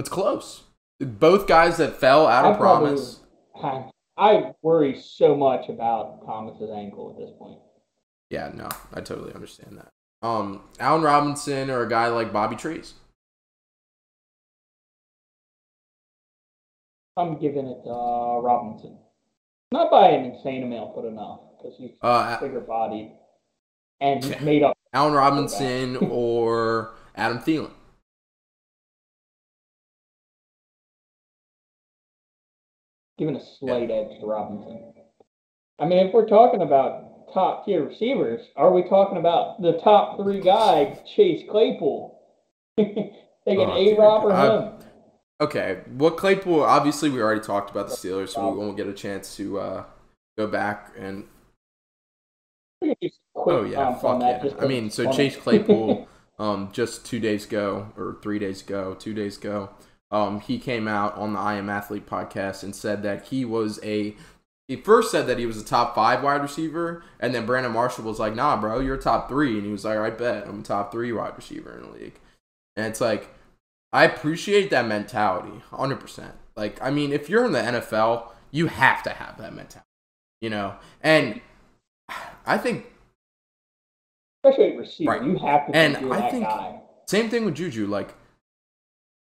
It's 0.00 0.08
close. 0.08 0.64
Both 0.98 1.46
guys 1.46 1.76
that 1.76 1.94
fell 1.96 2.26
out 2.26 2.44
of 2.46 2.54
I 2.56 2.58
probably- 2.58 2.88
promise. 2.88 3.20
I, 3.62 3.90
I 4.16 4.54
worry 4.62 4.98
so 4.98 5.36
much 5.36 5.68
about 5.68 6.24
Thomas's 6.26 6.70
ankle 6.70 7.10
at 7.10 7.18
this 7.18 7.30
point. 7.38 7.58
Yeah, 8.30 8.50
no, 8.54 8.68
I 8.94 9.00
totally 9.02 9.34
understand 9.34 9.76
that. 9.78 9.88
Um, 10.26 10.62
Allen 10.78 11.02
Robinson 11.02 11.68
or 11.70 11.82
a 11.82 11.88
guy 11.88 12.08
like 12.08 12.32
Bobby 12.32 12.56
Trees. 12.56 12.94
I'm 17.16 17.38
giving 17.38 17.66
it 17.66 17.82
to 17.84 17.90
uh, 17.90 18.38
Robinson. 18.40 18.98
Not 19.72 19.90
by 19.90 20.08
an 20.08 20.24
insane 20.32 20.62
amount, 20.62 20.94
but 20.94 21.04
enough 21.04 21.40
because 21.58 21.76
he's 21.76 21.90
Uh, 22.00 22.40
bigger 22.40 22.60
bodied 22.60 23.12
and 24.00 24.24
he's 24.24 24.40
made 24.40 24.62
up. 24.62 24.76
Allen 24.94 25.12
Robinson 25.12 25.96
or 25.96 26.94
Adam 27.14 27.38
Thielen. 27.38 27.70
Giving 33.20 33.36
a 33.36 33.44
slight 33.58 33.90
edge 33.90 34.18
to 34.18 34.26
Robinson. 34.26 34.94
I 35.78 35.84
mean, 35.84 36.06
if 36.06 36.14
we're 36.14 36.26
talking 36.26 36.62
about 36.62 37.30
top 37.34 37.66
tier 37.66 37.84
receivers, 37.84 38.40
are 38.56 38.72
we 38.72 38.82
talking 38.88 39.18
about 39.18 39.60
the 39.60 39.78
top 39.84 40.16
three 40.16 40.40
guy, 40.40 40.98
Chase 41.14 41.44
Claypool? 41.50 42.18
Taking 42.78 43.12
Oh, 43.46 43.76
A 43.76 43.94
Rob 43.98 44.24
or 44.24 44.34
him? 44.34 44.72
Okay, 45.38 45.80
what 45.98 46.16
Claypool? 46.16 46.62
Obviously, 46.62 47.10
we 47.10 47.20
already 47.20 47.42
talked 47.42 47.70
about 47.70 47.90
the 47.90 47.94
Steelers, 47.94 48.30
so 48.30 48.50
we 48.50 48.58
won't 48.58 48.78
get 48.78 48.86
a 48.86 48.94
chance 48.94 49.36
to 49.36 49.58
uh, 49.60 49.84
go 50.38 50.46
back 50.46 50.94
and. 50.98 51.26
We 52.80 52.88
can 52.88 52.96
just 53.02 53.20
quick 53.34 53.54
Oh 53.54 53.64
yeah, 53.64 53.98
fuck 53.98 54.22
yeah! 54.22 54.54
I 54.58 54.66
mean, 54.66 54.88
so. 54.88 55.12
Chase 55.12 55.36
Claypool, 55.36 56.08
um, 56.38 56.70
just 56.72 57.04
two 57.04 57.20
days 57.20 57.44
ago 57.44 57.92
or 57.98 58.16
three 58.22 58.38
days 58.38 58.62
ago, 58.62 58.96
two 58.98 59.12
days 59.12 59.36
ago, 59.36 59.68
um, 60.10 60.40
he 60.40 60.58
came 60.58 60.88
out 60.88 61.14
on 61.16 61.32
the 61.34 61.38
I 61.38 61.54
Am 61.54 61.68
Athlete 61.70 62.06
podcast 62.06 62.62
and 62.62 62.74
said 62.74 63.02
that 63.02 63.26
he 63.28 63.44
was 63.44 63.78
a. 63.82 64.16
He 64.68 64.76
first 64.76 65.10
said 65.10 65.26
that 65.26 65.38
he 65.38 65.46
was 65.46 65.60
a 65.60 65.64
top 65.64 65.94
five 65.96 66.22
wide 66.22 66.42
receiver, 66.42 67.02
and 67.18 67.34
then 67.34 67.44
Brandon 67.46 67.72
Marshall 67.72 68.04
was 68.04 68.18
like, 68.20 68.34
"Nah, 68.34 68.60
bro, 68.60 68.78
you're 68.80 68.94
a 68.96 69.00
top 69.00 69.28
three. 69.28 69.56
and 69.56 69.64
he 69.66 69.72
was 69.72 69.84
like, 69.84 69.98
"I 69.98 70.10
bet 70.10 70.46
I'm 70.46 70.60
a 70.60 70.62
top 70.62 70.92
three 70.92 71.12
wide 71.12 71.36
receiver 71.36 71.76
in 71.76 71.82
the 71.90 71.98
league." 71.98 72.18
And 72.76 72.86
it's 72.86 73.00
like, 73.00 73.28
I 73.92 74.04
appreciate 74.04 74.70
that 74.70 74.86
mentality, 74.86 75.60
hundred 75.70 75.98
percent. 76.00 76.34
Like, 76.56 76.80
I 76.80 76.90
mean, 76.90 77.12
if 77.12 77.28
you're 77.28 77.44
in 77.44 77.52
the 77.52 77.58
NFL, 77.60 78.30
you 78.52 78.68
have 78.68 79.02
to 79.04 79.10
have 79.10 79.38
that 79.38 79.52
mentality, 79.54 79.86
you 80.40 80.50
know. 80.50 80.74
And 81.02 81.40
I 82.46 82.56
think 82.58 82.86
Especially 84.44 84.76
receiver, 84.76 85.10
Right. 85.10 85.22
you 85.24 85.36
have 85.38 85.66
to 85.66 85.76
And 85.76 85.96
I 86.12 86.30
think- 86.30 86.44
guy. 86.44 86.80
same 87.06 87.28
thing 87.28 87.44
with 87.44 87.54
Juju. 87.56 87.86
Like, 87.86 88.14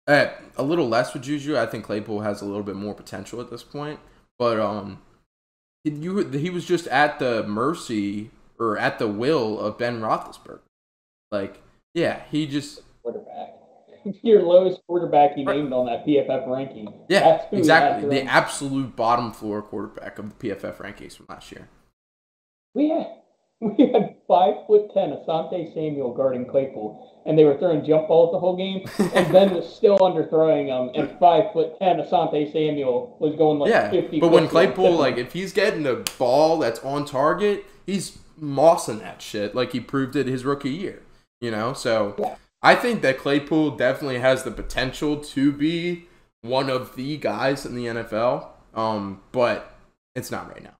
uh, 0.08 0.28
a 0.56 0.64
little 0.64 0.88
less 0.88 1.14
with 1.14 1.24
Juju. 1.24 1.58
I 1.58 1.66
think 1.66 1.86
Claypool 1.86 2.22
has 2.22 2.42
a 2.42 2.46
little 2.46 2.64
bit 2.64 2.76
more 2.76 2.94
potential 2.94 3.42
at 3.42 3.50
this 3.50 3.64
point. 3.64 4.00
But 4.40 4.60
um, 4.60 5.02
you 5.84 6.28
he 6.30 6.50
was 6.50 6.66
just 6.66 6.88
at 6.88 7.20
the 7.20 7.44
mercy 7.44 8.32
or 8.60 8.78
at 8.78 9.00
the 9.00 9.08
will 9.08 9.60
of 9.60 9.78
Ben 9.78 10.02
Roethlisberger. 10.02 10.60
Like, 11.32 11.62
yeah, 11.94 12.22
he 12.32 12.48
just 12.48 12.82
Quarterback. 13.04 13.54
Your 14.22 14.42
lowest 14.44 14.80
quarterback 14.88 15.38
you 15.38 15.46
Right. 15.46 15.58
named 15.58 15.74
on 15.74 15.86
that 15.88 16.06
PFF 16.06 16.48
ranking. 16.48 16.94
yeah, 17.10 17.20
That's 17.20 17.44
who 17.50 17.58
you 17.58 17.60
exactly 17.60 18.10
the 18.10 18.24
absolute 18.24 18.96
bottom 18.96 19.32
floor 19.32 19.62
quarterback 19.62 20.18
of 20.20 20.38
the 20.38 20.50
PFF 20.50 20.78
rankings 20.78 21.18
from 21.18 21.26
last 21.30 21.52
year. 21.52 21.68
We 22.74 22.90
had 22.90 23.08
we 23.60 23.92
had 23.92 24.16
five 24.28 24.56
foot 24.68 24.94
ten 24.94 25.10
Asante 25.12 25.74
Samuel 25.74 26.14
guarding 26.14 26.46
Claypool, 26.46 27.22
and 27.26 27.38
they 27.38 27.44
were 27.46 27.58
throwing 27.58 27.84
jump 27.86 28.08
balls 28.08 28.32
the 28.32 28.40
whole 28.40 28.56
game, 28.56 28.88
and 29.16 29.32
Ben 29.32 29.54
was 29.54 29.74
still 29.76 29.98
underthrowing 30.00 30.68
them. 30.68 30.92
And 30.96 31.18
five 31.20 31.52
foot 31.54 31.78
ten 31.80 31.98
Asante 31.98 32.52
Samuel 32.52 33.18
was 33.20 33.36
going 33.36 33.60
like 33.60 33.70
Yeah, 33.70 33.90
fifty. 33.90 34.20
but 34.20 34.32
when 34.32 34.48
Claypool, 34.48 34.96
like, 34.96 35.18
if 35.18 35.34
he's 35.34 35.54
getting 35.54 35.86
a 35.88 36.04
ball 36.18 36.60
that's 36.60 36.80
on 36.82 37.06
target, 37.06 37.66
he's 37.86 38.20
mossing 38.40 39.00
that 39.00 39.22
shit 39.22 39.56
like 39.56 39.72
he 39.72 39.80
proved 39.80 40.16
it 40.16 40.28
his 40.28 40.46
rookie 40.46 40.70
year. 40.70 41.02
You 41.42 41.52
know, 41.52 41.74
so 41.74 42.16
Yeah. 42.20 42.36
I 42.62 42.76
think 42.76 43.02
that 43.02 43.18
Claypool 43.20 43.72
definitely 43.78 44.20
has 44.20 44.44
the 44.44 44.52
potential 44.52 45.18
to 45.18 45.52
be 45.52 46.06
one 46.42 46.70
of 46.70 46.96
the 46.96 47.18
guys 47.18 47.66
in 47.66 47.76
the 47.76 47.86
NFL. 47.86 48.48
Um, 48.74 49.22
but 49.32 49.76
it's 50.16 50.30
not 50.32 50.48
right 50.52 50.64
now. 50.64 50.74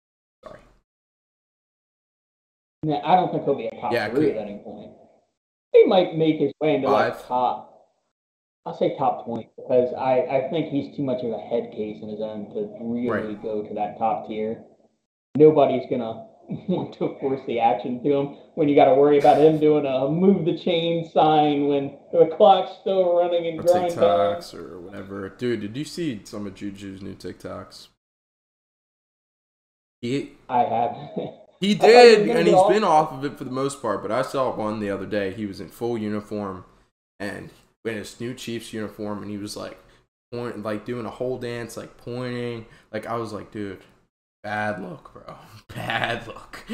Nah, 2.84 3.02
I 3.04 3.16
don't 3.16 3.32
think 3.32 3.44
he'll 3.44 3.56
be 3.56 3.68
a 3.68 3.82
top 3.82 3.92
Yeah, 3.92 4.10
three 4.10 4.28
could- 4.28 4.38
at 4.38 4.48
any 4.48 4.60
point. 4.60 4.92
He 5.74 5.86
might 5.86 6.16
make 6.16 6.40
his 6.40 6.52
way 6.62 6.76
into 6.76 6.90
like 6.90 7.28
top. 7.28 7.66
I'll 8.66 8.78
say 8.78 8.98
top 8.98 9.26
twenty 9.26 9.50
because 9.56 9.94
I, 9.94 10.22
I 10.22 10.50
think 10.50 10.70
he's 10.70 10.96
too 10.96 11.04
much 11.04 11.24
of 11.24 11.32
a 11.32 11.40
head 11.40 11.72
case 11.72 12.02
in 12.02 12.10
his 12.10 12.20
own 12.22 12.50
to 12.54 12.76
really 12.82 13.10
Right. 13.36 13.42
go 13.44 13.64
to 13.64 13.74
that 13.76 13.98
top 13.98 14.28
tier. 14.28 14.64
Nobody's 15.38 15.90
gonna 15.90 16.28
want 16.68 16.94
to 16.96 17.18
force 17.20 17.42
the 17.48 17.60
action 17.60 18.02
to 18.04 18.10
him 18.12 18.26
when 18.56 18.68
you 18.70 18.76
got 18.76 18.86
to 18.86 18.96
worry 18.96 19.20
about 19.20 19.38
him 19.40 19.60
doing 19.60 19.86
a 19.86 20.10
move 20.10 20.46
the 20.46 20.58
chain 20.58 21.10
sign 21.12 21.68
when 21.68 21.98
the 22.12 22.34
clock's 22.38 22.72
still 22.82 23.16
running 23.18 23.46
and 23.48 23.60
Or 23.60 23.64
grind 23.64 23.96
down. 23.96 24.02
TikToks 24.38 24.54
or 24.56 24.80
whatever. 24.80 25.30
Dude, 25.30 25.62
did 25.62 25.76
you 25.78 25.86
see 25.86 26.22
some 26.24 26.48
of 26.48 26.56
Juju's 26.56 27.02
new 27.02 27.14
TikToks? 27.16 27.88
He 30.02 30.32
I 30.50 30.60
have. 30.64 30.96
He 31.60 31.74
did, 31.76 32.30
and 32.30 32.46
he's 32.48 32.56
off- 32.56 32.72
been 32.72 32.84
off 32.84 33.12
of 33.14 33.26
it 33.26 33.38
for 33.38 33.44
the 33.44 33.52
most 33.52 33.82
part. 33.82 34.02
But 34.02 34.12
I 34.12 34.22
saw 34.22 34.56
one 34.56 34.80
the 34.80 34.90
other 34.90 35.06
day. 35.06 35.34
He 35.34 35.46
was 35.46 35.60
in 35.60 35.70
full 35.70 35.98
uniform, 35.98 36.66
and 37.20 37.50
in 37.86 37.96
his 37.96 38.20
new 38.20 38.34
Chiefs 38.34 38.74
uniform, 38.74 39.22
and 39.22 39.32
he 39.32 39.38
was 39.38 39.56
like, 39.58 39.80
point, 40.32 40.62
like 40.64 40.86
doing 40.86 41.06
a 41.06 41.10
whole 41.10 41.38
dance, 41.38 41.78
like 41.78 41.98
pointing. 41.98 42.66
Like 42.92 43.06
I 43.08 43.16
was 43.16 43.32
like, 43.34 43.52
dude, 43.52 43.80
bad 44.44 44.82
look, 44.82 45.12
bro, 45.14 45.36
bad 45.74 46.28
look. 46.28 46.64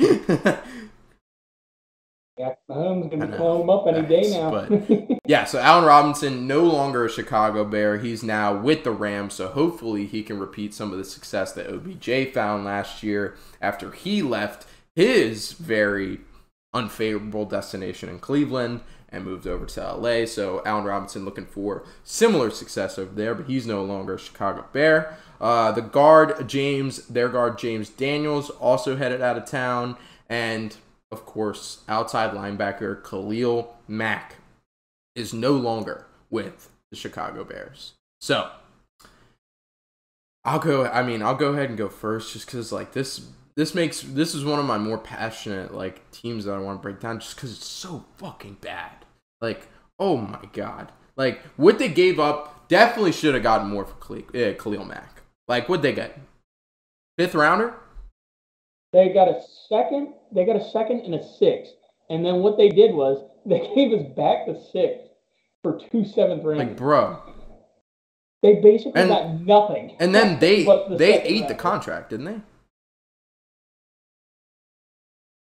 yeah, 2.37 2.53
Mahomes 2.69 3.11
gonna 3.11 3.27
be 3.27 3.37
calling 3.37 3.61
him 3.61 3.69
up 3.69 3.85
any 3.87 4.07
day 4.07 4.31
now. 4.31 4.49
but- 4.49 5.19
yeah, 5.27 5.45
so 5.45 5.59
Allen 5.59 5.85
Robinson 5.85 6.47
no 6.47 6.63
longer 6.63 7.05
a 7.05 7.09
Chicago 7.09 7.63
Bear. 7.63 7.99
He's 7.99 8.23
now 8.23 8.55
with 8.59 8.83
the 8.83 8.91
Rams, 8.91 9.35
so 9.35 9.49
hopefully 9.49 10.07
he 10.07 10.23
can 10.23 10.39
repeat 10.39 10.73
some 10.73 10.91
of 10.91 10.97
the 10.97 11.03
success 11.05 11.51
that 11.53 11.67
OBJ 11.71 12.33
found 12.33 12.65
last 12.65 13.03
year 13.03 13.35
after 13.61 13.91
he 13.91 14.23
left 14.23 14.65
his 14.95 15.53
very 15.53 16.19
unfavorable 16.73 17.45
destination 17.45 18.09
in 18.09 18.19
Cleveland 18.19 18.81
and 19.09 19.23
moved 19.23 19.45
over 19.45 19.65
to 19.65 19.93
LA. 19.93 20.25
So 20.25 20.61
Allen 20.65 20.85
Robinson 20.85 21.23
looking 21.23 21.45
for 21.45 21.83
similar 22.03 22.49
success 22.49 22.97
over 22.97 23.13
there, 23.13 23.35
but 23.35 23.47
he's 23.47 23.67
no 23.67 23.83
longer 23.83 24.15
a 24.15 24.19
Chicago 24.19 24.65
Bear. 24.73 25.17
Uh, 25.39 25.71
the 25.71 25.81
guard 25.81 26.47
James, 26.47 27.05
their 27.07 27.29
guard 27.29 27.57
James 27.57 27.89
Daniels, 27.89 28.49
also 28.49 28.95
headed 28.95 29.21
out 29.21 29.37
of 29.37 29.45
town, 29.45 29.97
and 30.29 30.75
of 31.11 31.25
course, 31.25 31.81
outside 31.87 32.31
linebacker 32.31 33.03
Khalil 33.03 33.77
Mack 33.87 34.37
is 35.15 35.33
no 35.33 35.51
longer 35.51 36.07
with 36.31 36.71
the 36.89 36.97
Chicago 36.97 37.43
Bears. 37.43 37.93
So 38.19 38.49
I'll 40.43 40.59
go. 40.59 40.85
I 40.85 41.03
mean, 41.03 41.21
I'll 41.21 41.35
go 41.35 41.53
ahead 41.53 41.69
and 41.69 41.77
go 41.77 41.89
first, 41.89 42.33
just 42.33 42.47
because 42.47 42.71
like 42.71 42.93
this. 42.93 43.27
This 43.55 43.75
makes 43.75 44.01
this 44.01 44.33
is 44.33 44.43
one 44.43 44.59
of 44.59 44.65
my 44.65 44.77
more 44.77 44.97
passionate 44.97 45.73
like 45.73 46.09
teams 46.11 46.45
that 46.45 46.53
I 46.53 46.59
want 46.59 46.79
to 46.79 46.81
break 46.81 46.99
down, 46.99 47.19
just 47.19 47.35
because 47.35 47.55
it's 47.55 47.65
so 47.65 48.05
fucking 48.17 48.57
bad. 48.61 49.05
Like, 49.41 49.67
oh 49.99 50.17
my 50.17 50.41
god, 50.53 50.91
like 51.15 51.41
what 51.55 51.77
they 51.77 51.89
gave 51.89 52.19
up 52.19 52.67
definitely 52.67 53.11
should 53.11 53.35
have 53.35 53.43
gotten 53.43 53.69
more 53.69 53.85
for 53.85 53.95
Khalil, 53.95 54.23
uh, 54.29 54.53
Khalil 54.53 54.85
Mack. 54.85 55.21
Like, 55.47 55.69
what 55.69 55.81
they 55.81 55.93
get? 55.93 56.19
Fifth 57.17 57.35
rounder? 57.35 57.75
They 58.91 59.09
got 59.09 59.27
a 59.27 59.41
second. 59.69 60.13
They 60.31 60.45
got 60.45 60.55
a 60.55 60.69
second 60.69 61.01
and 61.01 61.15
a 61.15 61.23
sixth. 61.23 61.73
And 62.09 62.25
then 62.25 62.35
what 62.35 62.57
they 62.57 62.69
did 62.69 62.93
was 62.93 63.23
they 63.45 63.59
gave 63.75 63.93
us 63.93 64.05
back 64.15 64.47
the 64.47 64.59
sixth 64.71 65.09
for 65.61 65.79
two 65.91 66.05
seventh 66.05 66.43
rounders. 66.43 66.67
Like, 66.69 66.77
bro. 66.77 67.19
they 68.41 68.55
basically 68.55 69.01
and- 69.01 69.09
got 69.09 69.41
nothing. 69.41 69.95
And 69.99 70.15
then 70.15 70.39
they 70.39 70.63
the 70.63 70.95
they 70.97 71.21
ate 71.21 71.47
the 71.47 71.55
contract, 71.55 72.09
didn't 72.09 72.25
they? 72.25 72.41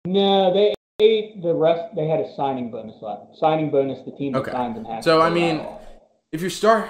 No, 0.06 0.52
they 0.52 0.74
ate 1.00 1.42
the 1.42 1.54
rest. 1.54 1.94
They 1.94 2.08
had 2.08 2.20
a 2.20 2.34
signing 2.34 2.70
bonus 2.70 2.96
left. 3.02 3.36
Signing 3.36 3.70
bonus. 3.70 3.98
The 4.04 4.12
team 4.12 4.32
that 4.32 4.40
Okay. 4.40 4.52
signed 4.52 4.76
them 4.76 4.84
has. 4.86 5.04
So, 5.04 5.20
I 5.20 5.30
mean- 5.30 5.60
off. 5.60 5.80
If 6.32 6.42
you 6.42 6.48
start, 6.48 6.88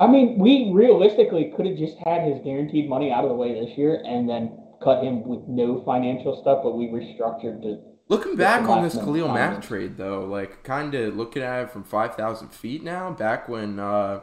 I 0.00 0.06
mean, 0.08 0.38
we 0.38 0.70
realistically 0.72 1.52
could 1.56 1.66
have 1.66 1.76
just 1.76 1.96
had 1.98 2.22
his 2.22 2.40
guaranteed 2.42 2.88
money 2.88 3.10
out 3.12 3.24
of 3.24 3.30
the 3.30 3.36
way 3.36 3.54
this 3.54 3.76
year 3.78 4.02
and 4.04 4.28
then 4.28 4.52
cut 4.82 5.02
him 5.02 5.26
with 5.26 5.46
no 5.48 5.80
financial 5.82 6.40
stuff, 6.40 6.60
but 6.62 6.76
we 6.76 6.86
restructured 6.88 7.62
to. 7.62 7.78
looking 8.08 8.36
back 8.36 8.68
on 8.68 8.82
this 8.82 8.94
Khalil 8.96 9.28
Mack 9.28 9.60
trade 9.62 9.96
though, 9.96 10.24
like 10.24 10.62
kind 10.64 10.94
of 10.94 11.16
looking 11.16 11.42
at 11.42 11.62
it 11.64 11.70
from 11.70 11.84
five 11.84 12.14
thousand 12.14 12.48
feet 12.48 12.82
now, 12.82 13.10
back 13.12 13.48
when 13.48 13.78
uh, 13.78 14.20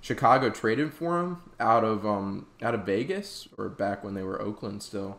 Chicago 0.00 0.50
traded 0.50 0.92
for 0.92 1.20
him 1.20 1.38
out 1.58 1.84
of 1.84 2.04
um 2.06 2.46
out 2.62 2.74
of 2.74 2.84
Vegas, 2.84 3.48
or 3.56 3.68
back 3.68 4.02
when 4.04 4.14
they 4.14 4.22
were 4.22 4.40
Oakland 4.40 4.82
still. 4.82 5.18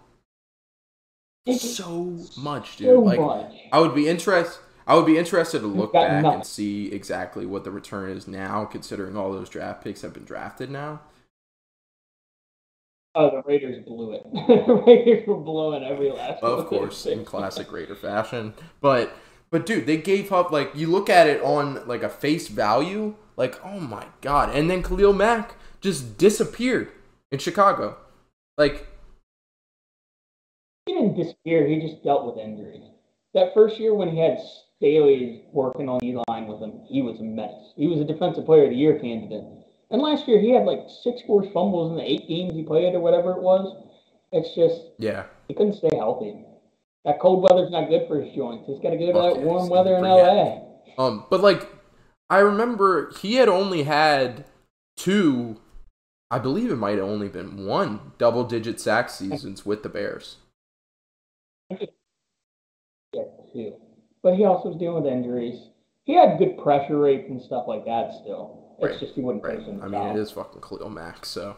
So 1.47 2.19
much, 2.37 2.77
dude. 2.77 2.87
so 2.87 2.99
like 2.99 3.19
much. 3.19 3.53
I 3.71 3.79
would 3.79 3.95
be 3.95 4.07
interested. 4.07 4.61
I 4.85 4.95
would 4.95 5.05
be 5.05 5.17
interested 5.17 5.59
to 5.59 5.67
look 5.67 5.93
back 5.93 6.21
nothing. 6.21 6.39
and 6.39 6.45
see 6.45 6.91
exactly 6.91 7.45
what 7.45 7.63
the 7.63 7.71
return 7.71 8.11
is 8.11 8.27
now, 8.27 8.65
considering 8.65 9.15
all 9.15 9.31
those 9.31 9.49
draft 9.49 9.83
picks 9.83 10.01
have 10.01 10.13
been 10.13 10.25
drafted 10.25 10.69
now. 10.69 11.01
Oh, 13.13 13.29
the 13.29 13.41
Raiders 13.45 13.83
blew 13.85 14.13
it. 14.13 14.23
the 14.33 14.83
Raiders 14.85 15.27
were 15.27 15.37
blowing 15.37 15.83
every 15.83 16.11
last 16.11 16.43
of 16.43 16.67
course 16.67 17.05
in 17.05 17.25
classic 17.25 17.71
Raider 17.71 17.95
fashion. 17.95 18.53
But 18.79 19.15
but 19.49 19.65
dude, 19.65 19.85
they 19.85 19.97
gave 19.97 20.31
up 20.31 20.51
like 20.51 20.75
you 20.75 20.87
look 20.87 21.09
at 21.09 21.27
it 21.27 21.41
on 21.41 21.85
like 21.87 22.03
a 22.03 22.09
face 22.09 22.47
value, 22.47 23.15
like 23.35 23.59
oh 23.65 23.79
my 23.79 24.05
god, 24.21 24.55
and 24.55 24.69
then 24.69 24.83
Khalil 24.83 25.13
Mack 25.13 25.55
just 25.81 26.17
disappeared 26.17 26.89
in 27.31 27.39
Chicago. 27.39 27.97
Like 28.57 28.87
He 30.85 30.93
didn't 30.93 31.15
disappear. 31.15 31.67
He 31.67 31.79
just 31.79 32.03
dealt 32.03 32.25
with 32.25 32.43
injuries. 32.43 32.83
That 33.33 33.53
first 33.53 33.79
year 33.79 33.93
when 33.93 34.09
he 34.09 34.19
had 34.19 34.39
Staley 34.77 35.45
working 35.53 35.87
on 35.87 35.99
the 35.99 36.23
line 36.27 36.47
with 36.47 36.59
him, 36.59 36.81
he 36.87 37.01
was 37.01 37.19
a 37.19 37.23
mess. 37.23 37.53
He 37.77 37.87
was 37.87 37.99
a 37.99 38.05
defensive 38.05 38.45
player 38.45 38.63
of 38.65 38.71
the 38.71 38.75
year 38.75 38.99
candidate. 38.99 39.45
And 39.91 40.01
last 40.01 40.27
year 40.27 40.39
he 40.39 40.51
had 40.51 40.65
like 40.65 40.87
six 41.03 41.21
forced 41.21 41.51
fumbles 41.53 41.91
in 41.91 41.97
the 41.97 42.09
eight 42.09 42.27
games 42.27 42.53
he 42.53 42.63
played 42.63 42.95
or 42.95 42.99
whatever 42.99 43.31
it 43.31 43.41
was. 43.41 43.75
It's 44.31 44.55
just 44.55 44.91
yeah, 44.97 45.25
he 45.47 45.53
couldn't 45.53 45.73
stay 45.73 45.95
healthy. 45.95 46.45
That 47.05 47.19
cold 47.19 47.43
weather's 47.43 47.71
not 47.71 47.89
good 47.89 48.07
for 48.07 48.21
his 48.21 48.33
joints. 48.33 48.67
He's 48.67 48.79
got 48.79 48.91
to 48.91 48.97
go 48.97 49.07
to 49.07 49.13
that 49.13 49.41
warm 49.41 49.69
weather 49.69 49.95
in 49.95 50.03
LA. 50.03 50.61
um, 50.97 51.25
but 51.29 51.41
like 51.41 51.67
I 52.29 52.39
remember 52.39 53.11
he 53.21 53.35
had 53.35 53.49
only 53.49 53.83
had 53.83 54.45
two. 54.95 55.59
I 56.29 56.39
believe 56.39 56.71
it 56.71 56.77
might 56.77 56.97
have 56.97 57.07
only 57.07 57.27
been 57.27 57.65
one 57.65 58.13
double 58.17 58.45
digit 58.45 58.79
sack 58.79 59.09
seasons 59.09 59.65
with 59.65 59.83
the 59.83 59.89
Bears. 59.89 60.37
Yeah, 63.13 63.23
too. 63.53 63.75
But 64.23 64.35
he 64.35 64.45
also 64.45 64.69
was 64.69 64.77
dealing 64.77 65.03
with 65.03 65.11
injuries. 65.11 65.69
He 66.05 66.13
had 66.15 66.37
good 66.39 66.57
pressure 66.57 66.97
rates 66.99 67.29
and 67.29 67.41
stuff 67.41 67.65
like 67.67 67.85
that 67.85 68.13
still. 68.21 68.75
It's 68.79 68.93
Right, 68.93 68.99
just 68.99 69.13
he 69.15 69.21
wouldn't 69.21 69.43
Right. 69.43 69.57
finish 69.65 69.81
I 69.83 69.87
mean, 69.87 70.01
it 70.01 70.15
is 70.15 70.31
fucking 70.31 70.61
Khalil 70.61 70.89
Mack, 70.89 71.25
so 71.25 71.55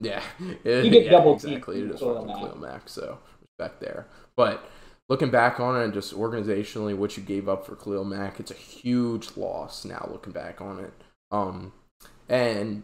yeah, 0.00 0.22
it, 0.64 0.84
You 0.84 0.90
get 0.90 1.04
yeah, 1.04 1.10
double 1.10 1.34
exactly. 1.34 1.80
It 1.80 1.90
is 1.90 2.00
fucking 2.00 2.26
Mack. 2.26 2.36
Khalil 2.36 2.58
Mack, 2.58 2.88
so 2.88 3.18
respect 3.40 3.80
there. 3.80 4.06
But 4.36 4.64
looking 5.08 5.30
back 5.30 5.60
on 5.60 5.80
it, 5.80 5.92
just 5.92 6.14
organizationally, 6.14 6.96
what 6.96 7.16
you 7.16 7.22
gave 7.22 7.48
up 7.48 7.66
for 7.66 7.76
Khalil 7.76 8.04
Mack, 8.04 8.40
it's 8.40 8.50
a 8.50 8.54
huge 8.54 9.36
loss. 9.36 9.84
Now 9.84 10.08
looking 10.10 10.32
back 10.32 10.60
on 10.60 10.80
it, 10.80 10.92
um, 11.30 11.72
and 12.28 12.82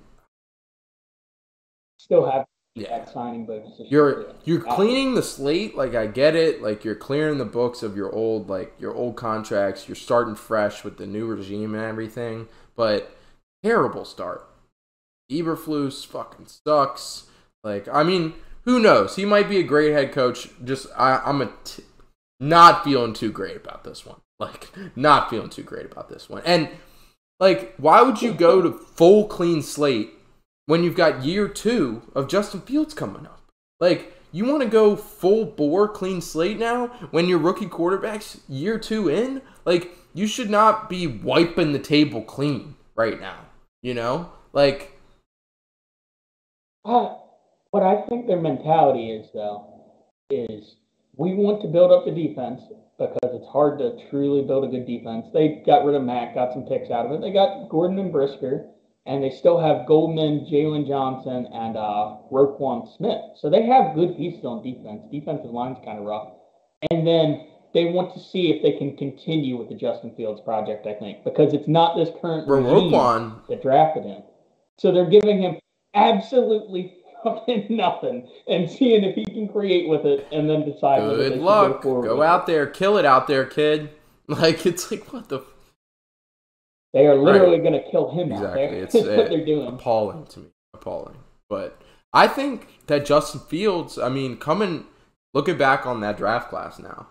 Still 1.99 2.29
have 2.31 2.47
yeah, 2.77 3.05
signing 3.05 3.47
bonus. 3.47 3.77
this 3.79 3.91
you're 3.91 4.33
you're 4.45 4.61
cleaning 4.61 5.15
the 5.15 5.23
slate 5.23 5.75
like 5.75 5.95
i 5.95 6.07
get 6.07 6.37
it 6.37 6.63
like 6.63 6.85
you're 6.85 6.95
clearing 6.95 7.39
the 7.39 7.45
books 7.45 7.83
of 7.83 7.97
your 7.97 8.15
old 8.15 8.49
like 8.49 8.73
your 8.79 8.95
old 8.95 9.17
contracts 9.17 9.89
you're 9.89 9.97
starting 9.97 10.37
fresh 10.37 10.85
with 10.85 10.97
the 10.97 11.07
new 11.07 11.27
regime 11.27 11.75
and 11.75 11.83
everything 11.83 12.49
but 12.77 13.17
terrible 13.63 14.05
start. 14.05 14.47
Eberflus 15.31 16.07
fucking 16.07 16.47
sucks 16.47 17.27
like 17.65 17.89
i 17.89 18.03
mean 18.03 18.35
who 18.65 18.79
knows? 18.79 19.17
He 19.17 19.25
might 19.25 19.49
be 19.49 19.57
a 19.57 19.63
great 19.63 19.93
head 19.93 20.13
coach 20.13 20.49
just 20.65 20.87
I, 20.97 21.21
i'm 21.25 21.43
a 21.43 21.51
t- 21.65 21.85
not 22.39 22.85
feeling 22.85 23.15
too 23.15 23.33
great 23.33 23.57
about 23.57 23.85
this 23.85 24.07
one 24.07 24.21
like 24.41 24.71
not 24.97 25.31
feeling 25.31 25.51
too 25.51 25.63
great 25.63 25.87
about 25.87 26.09
this 26.09 26.29
one. 26.29 26.43
And 26.45 26.69
like 27.39 27.75
why 27.77 28.03
would 28.03 28.23
you 28.23 28.33
go 28.33 28.63
to 28.63 28.73
full 28.73 29.27
clean 29.27 29.63
slate 29.63 30.11
when 30.71 30.85
you've 30.85 30.95
got 30.95 31.25
year 31.25 31.49
two 31.49 32.01
of 32.15 32.29
Justin 32.29 32.61
Fields 32.61 32.95
coming 32.95 33.27
up. 33.27 33.43
Like, 33.81 34.15
you 34.31 34.45
want 34.45 34.63
to 34.63 34.69
go 34.69 34.95
full 34.95 35.45
bore 35.45 35.89
clean 35.89 36.21
slate 36.21 36.61
now 36.61 36.87
when 37.11 37.27
your 37.27 37.39
rookie 37.39 37.67
quarterback's 37.67 38.39
year 38.49 38.79
two 38.79 39.09
in? 39.09 39.43
Like, 39.65 39.91
you 40.15 40.29
should 40.29 40.49
not 40.49 40.89
be 40.89 41.09
wiping 41.09 41.73
the 41.73 41.81
table 41.81 42.23
clean 42.23 42.77
right 42.95 43.21
now. 43.21 43.47
You 43.83 43.95
know? 43.95 44.31
Like, 44.53 44.97
Uh, 46.85 47.17
what 47.73 47.83
I 47.83 48.07
think 48.09 48.29
their 48.29 48.41
mentality 48.41 49.11
is, 49.11 49.29
though, 49.35 49.67
is 50.31 50.77
we 51.17 51.35
want 51.35 51.63
to 51.63 51.69
build 51.69 51.91
up 51.91 52.05
the 52.05 52.13
defense 52.13 52.63
because 52.97 53.35
it's 53.35 53.49
hard 53.49 53.81
to 53.81 53.99
truly 54.09 54.43
build 54.43 54.65
a 54.65 54.69
good 54.69 54.87
defense. 54.87 55.27
They 55.35 55.65
got 55.67 55.85
rid 55.85 55.97
of 55.97 56.05
Mack, 56.05 56.37
got 56.37 56.53
some 56.53 56.63
picks 56.63 56.93
out 56.93 57.07
of 57.07 57.13
it. 57.13 57.21
They 57.23 57.33
got 57.33 57.69
Gordon 57.69 57.99
and 57.99 58.13
Brisker, 58.13 58.67
and 59.07 59.23
they 59.23 59.31
still 59.31 59.59
have 59.59 59.87
Goldman, 59.87 60.47
Jaylon 60.51 60.87
Johnson, 60.87 61.47
and 61.53 61.77
uh, 61.77 62.17
Roquan 62.31 62.97
Smith. 62.97 63.21
So 63.37 63.49
they 63.49 63.63
have 63.67 63.95
good 63.95 64.17
pieces 64.17 64.45
on 64.45 64.63
defense. 64.63 65.03
Defensive 65.11 65.51
line's 65.51 65.79
kind 65.85 65.99
of 65.99 66.05
rough. 66.05 66.29
And 66.91 67.07
then 67.07 67.47
they 67.73 67.87
want 67.87 68.13
to 68.15 68.21
see 68.21 68.51
if 68.51 68.63
they 68.63 68.73
can 68.73 68.97
continue 68.97 69.57
with 69.57 69.69
the 69.69 69.75
Justin 69.75 70.15
Fields 70.17 70.41
project, 70.41 70.87
I 70.87 70.95
think, 70.95 71.25
because 71.25 71.55
it's 71.55 71.69
not 71.69 71.97
this 71.97 72.11
current 72.21 72.47
Bro, 72.47 72.61
regime 72.61 72.93
Roquan, 72.93 73.47
that 73.49 73.63
drafted 73.63 74.05
him. 74.05 74.23
So 74.79 74.93
they're 74.93 75.11
giving 75.11 75.41
him 75.43 75.59
absolutely 75.95 76.95
fucking 77.23 77.67
nothing 77.71 78.29
and 78.49 78.71
seeing 78.71 79.05
if 79.05 79.15
he 79.15 79.25
can 79.25 79.49
create 79.49 79.89
with 79.89 80.05
it 80.05 80.27
and 80.33 80.49
then 80.49 80.65
decide 80.65 81.03
whether 81.03 81.17
they 81.17 81.31
good 81.31 81.41
luck. 81.41 81.83
forward 81.83 82.07
Go 82.07 82.23
out 82.23 82.47
there, 82.47 82.67
kill 82.67 82.97
it 82.99 83.05
out 83.05 83.27
there, 83.27 83.45
kid. 83.45 83.91
Like, 84.31 84.65
it's 84.65 84.93
like, 84.93 85.13
what 85.13 85.29
the 85.29 85.41
They 86.93 87.07
are 87.07 87.15
literally 87.15 87.59
going 87.59 87.73
to 87.73 87.91
kill 87.91 88.11
him 88.11 88.33
out 88.33 88.39
Exactly. 88.57 88.67
there. 88.67 88.75
It's 88.85 88.93
That's 88.95 89.07
uh, 89.07 89.15
what 89.17 89.29
they're 89.31 89.45
doing. 89.45 89.69
appalling 89.69 90.27
to 90.27 90.41
me. 90.41 90.47
Appalling. 90.75 91.17
But 91.49 91.81
I 92.12 92.27
think 92.27 92.87
that 92.87 93.07
Justin 93.07 93.41
Fields, 93.41 93.99
I 93.99 94.09
mean, 94.09 94.37
coming 94.37 94.87
looking 95.35 95.57
back 95.57 95.87
on 95.87 96.01
that 96.01 96.17
draft 96.17 96.49
class 96.51 96.79
now, 96.79 97.07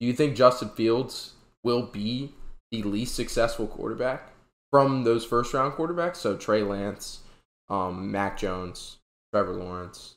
do 0.00 0.06
you 0.06 0.12
think 0.12 0.36
Justin 0.36 0.68
Fields 0.70 1.34
will 1.64 1.82
be 1.86 2.32
the 2.70 2.82
least 2.82 3.14
successful 3.14 3.66
quarterback 3.66 4.32
from 4.70 5.04
those 5.04 5.24
first 5.24 5.54
round 5.54 5.74
quarterbacks? 5.74 6.16
So 6.16 6.36
Trey 6.36 6.62
Lance, 6.62 7.20
um, 7.70 8.10
Mac 8.10 8.36
Jones, 8.38 8.98
Trevor 9.32 9.54
Lawrence. 9.54 10.16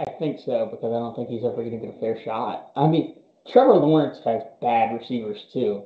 I 0.00 0.04
think 0.18 0.40
so 0.44 0.66
because 0.66 0.90
I 0.92 0.98
don't 0.98 1.14
think 1.14 1.28
he's 1.28 1.44
ever 1.44 1.56
going 1.56 1.70
to 1.80 1.86
get 1.86 1.96
a 1.96 2.00
fair 2.00 2.20
shot. 2.24 2.72
I 2.76 2.86
mean, 2.88 3.16
Trevor 3.48 3.74
Lawrence 3.76 4.18
has 4.24 4.42
bad 4.60 4.94
receivers 4.98 5.46
too, 5.52 5.84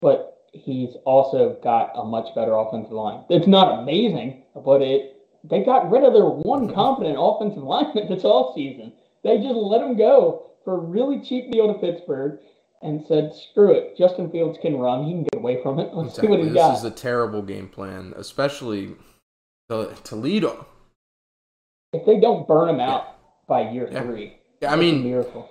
but 0.00 0.46
he's 0.52 0.94
also 1.04 1.58
got 1.62 1.92
a 1.94 2.04
much 2.04 2.34
better 2.34 2.54
offensive 2.54 2.92
line. 2.92 3.24
It's 3.28 3.46
not 3.46 3.80
amazing, 3.80 4.44
but 4.64 4.80
it 4.82 5.14
they 5.44 5.62
got 5.62 5.90
rid 5.90 6.04
of 6.04 6.12
their 6.12 6.24
one 6.24 6.72
competent 6.72 7.16
offensive 7.18 7.62
lineman 7.62 8.08
this 8.08 8.24
all 8.24 8.54
season. 8.54 8.92
They 9.22 9.38
just 9.38 9.54
let 9.54 9.82
him 9.82 9.96
go 9.96 10.50
for 10.64 10.74
a 10.74 10.78
really 10.78 11.20
cheap 11.20 11.50
deal 11.52 11.72
to 11.72 11.78
Pittsburgh 11.78 12.40
and 12.82 13.04
said, 13.06 13.34
"Screw 13.34 13.72
it, 13.72 13.96
Justin 13.96 14.30
Fields 14.30 14.58
can 14.62 14.78
run. 14.78 15.04
He 15.04 15.12
can 15.12 15.24
get 15.24 15.34
away 15.34 15.62
from 15.62 15.78
it. 15.78 15.94
Let's 15.94 16.18
see 16.18 16.26
what 16.26 16.38
he 16.40 16.46
This 16.46 16.54
got." 16.54 16.70
This 16.70 16.78
is 16.80 16.84
a 16.86 16.90
terrible 16.90 17.42
game 17.42 17.68
plan, 17.68 18.14
especially 18.16 18.96
to, 19.68 19.94
Toledo. 20.04 20.66
if 21.92 22.04
they 22.06 22.18
don't 22.20 22.46
burn 22.48 22.68
him 22.68 22.80
out 22.80 23.04
by 23.46 23.70
year 23.70 23.88
Yeah. 23.90 24.02
three, 24.02 24.26
I 24.28 24.36
that's 24.60 24.74
a 24.74 24.76
mean, 24.76 25.02
miracle. 25.04 25.48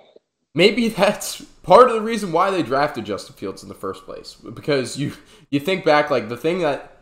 Maybe 0.58 0.88
that's 0.88 1.40
part 1.62 1.88
of 1.88 1.94
the 1.94 2.02
reason 2.02 2.32
why 2.32 2.50
they 2.50 2.62
drafted 2.62 3.06
Justin 3.06 3.36
Fields 3.36 3.62
in 3.62 3.68
the 3.68 3.74
first 3.74 4.04
place. 4.04 4.34
Because 4.34 4.98
you 4.98 5.12
you 5.50 5.60
think 5.60 5.84
back, 5.84 6.10
like 6.10 6.28
the 6.28 6.36
thing 6.36 6.58
that 6.60 6.98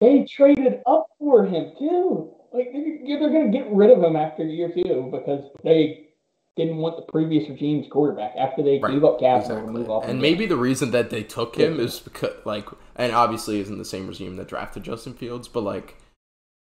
They 0.00 0.24
traded 0.24 0.82
up 0.86 1.06
for 1.18 1.46
him 1.46 1.72
too. 1.78 2.34
Like 2.52 2.72
they're, 2.72 3.18
they're 3.18 3.30
going 3.30 3.50
to 3.50 3.56
get 3.58 3.70
rid 3.72 3.90
of 3.90 4.02
him 4.02 4.16
after 4.16 4.44
year 4.44 4.70
two 4.74 5.08
because 5.10 5.44
they 5.62 6.08
didn't 6.56 6.76
want 6.76 6.96
the 6.96 7.10
previous 7.10 7.48
regime's 7.48 7.86
quarterback 7.90 8.32
after 8.38 8.62
they 8.62 8.78
Right, 8.78 8.92
gave 8.92 9.04
up 9.04 9.18
capital 9.18 9.56
exactly, 9.56 9.72
move 9.72 9.90
up. 9.90 10.04
and 10.04 10.20
maybe 10.20 10.46
the 10.46 10.56
reason 10.56 10.92
that 10.92 11.10
they 11.10 11.22
took 11.24 11.56
him 11.56 11.80
is 11.80 11.98
because 12.00 12.34
like, 12.44 12.68
and 12.96 13.12
obviously 13.12 13.58
isn't 13.60 13.78
the 13.78 13.84
same 13.84 14.06
regime 14.06 14.36
that 14.36 14.46
drafted 14.48 14.84
Justin 14.84 15.14
Fields, 15.14 15.48
but 15.48 15.62
like 15.62 15.96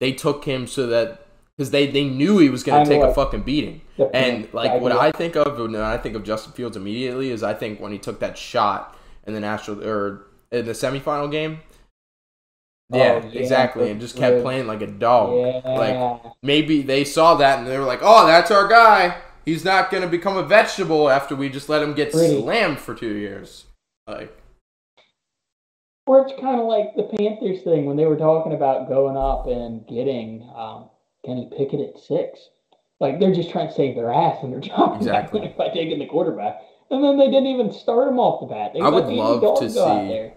they 0.01 0.13
took 0.13 0.45
him 0.45 0.67
so 0.67 0.87
that 0.89 1.26
because 1.57 1.71
they 1.71 1.87
they 1.87 2.05
knew 2.05 2.39
he 2.39 2.51
was 2.51 2.63
going 2.63 2.85
to 2.85 2.91
take 2.91 3.03
a 3.03 3.15
fucking 3.15 3.43
beating. 3.43 3.81
And 4.13 4.49
like 4.53 4.81
what. 4.81 4.93
I 4.93 5.11
think 5.13 5.37
of 5.37 5.59
when 5.59 5.77
I 5.77 5.97
think 5.97 6.15
of 6.17 6.25
Justin 6.25 6.53
Fields 6.53 6.77
immediately 6.77 7.31
is 7.31 7.43
I 7.43 7.55
think 7.55 7.81
when 7.81 7.93
he 7.93 7.99
took 7.99 8.21
that 8.21 8.37
shot 8.37 8.97
in 9.27 9.35
the 9.35 9.41
national 9.41 9.87
or 9.87 10.27
in 10.51 10.67
the 10.67 10.73
semifinal 10.73 11.31
game. 11.31 11.61
Oh, 12.93 12.99
Yeah, 12.99 13.25
yeah, 13.25 13.41
exactly, 13.41 13.91
and 13.91 14.01
just 14.01 14.17
kept 14.17 14.43
playing 14.43 14.69
like 14.69 14.81
a 14.81 14.87
dog. 14.87 15.35
yeah, 15.37 15.71
Like 15.73 16.23
maybe 16.43 16.83
they 16.83 17.05
saw 17.05 17.35
that 17.35 17.59
and 17.59 17.67
they 17.67 17.79
were 17.79 17.85
like, 17.85 18.01
"Oh, 18.03 18.27
that's 18.27 18.51
our 18.51 18.69
guy. 18.69 19.21
He's 19.45 19.65
not 19.65 19.91
going 19.91 20.03
to 20.03 20.09
become 20.09 20.37
a 20.37 20.43
vegetable 20.43 21.09
after 21.09 21.35
we 21.35 21.49
just 21.49 21.69
let 21.69 21.83
him 21.83 21.95
get 21.95 22.13
Pretty. 22.13 22.41
slammed 22.41 22.79
for 22.79 22.95
two 22.95 23.15
years." 23.15 23.65
Like, 24.07 24.37
or 26.07 26.21
it's 26.21 26.41
kind 26.41 26.61
of 26.61 26.67
like 26.67 26.95
the 26.95 27.03
Panthers 27.17 27.63
thing 27.65 27.87
when 27.87 27.97
they 27.97 28.07
were 28.07 28.17
talking 28.17 28.53
about 28.53 28.89
going 28.89 29.17
up 29.17 29.49
and 29.49 29.85
getting 29.89 30.49
um, 30.55 30.89
Kenny 31.27 31.51
Pickett 31.57 31.81
at 31.81 31.99
six. 32.01 32.49
Like 33.01 33.21
they're 33.21 33.35
just 33.35 33.51
trying 33.51 33.69
to 33.69 33.75
save 33.75 33.95
their 33.97 34.13
ass 34.13 34.39
and 34.43 34.53
they're 34.53 34.61
dropping 34.77 34.99
Exactly. 34.99 35.55
by 35.59 35.69
taking 35.69 35.99
the 35.99 36.07
quarterback, 36.07 36.61
and 36.91 37.03
then 37.05 37.19
they 37.19 37.27
didn't 37.27 37.47
even 37.49 37.73
start 37.73 38.09
him 38.09 38.19
off 38.19 38.41
the 38.41 38.47
bat. 38.55 38.73
They 38.73 38.81
I 38.81 38.89
would 38.89 39.07
love 39.07 39.59
to 39.61 39.69
see- 39.71 40.31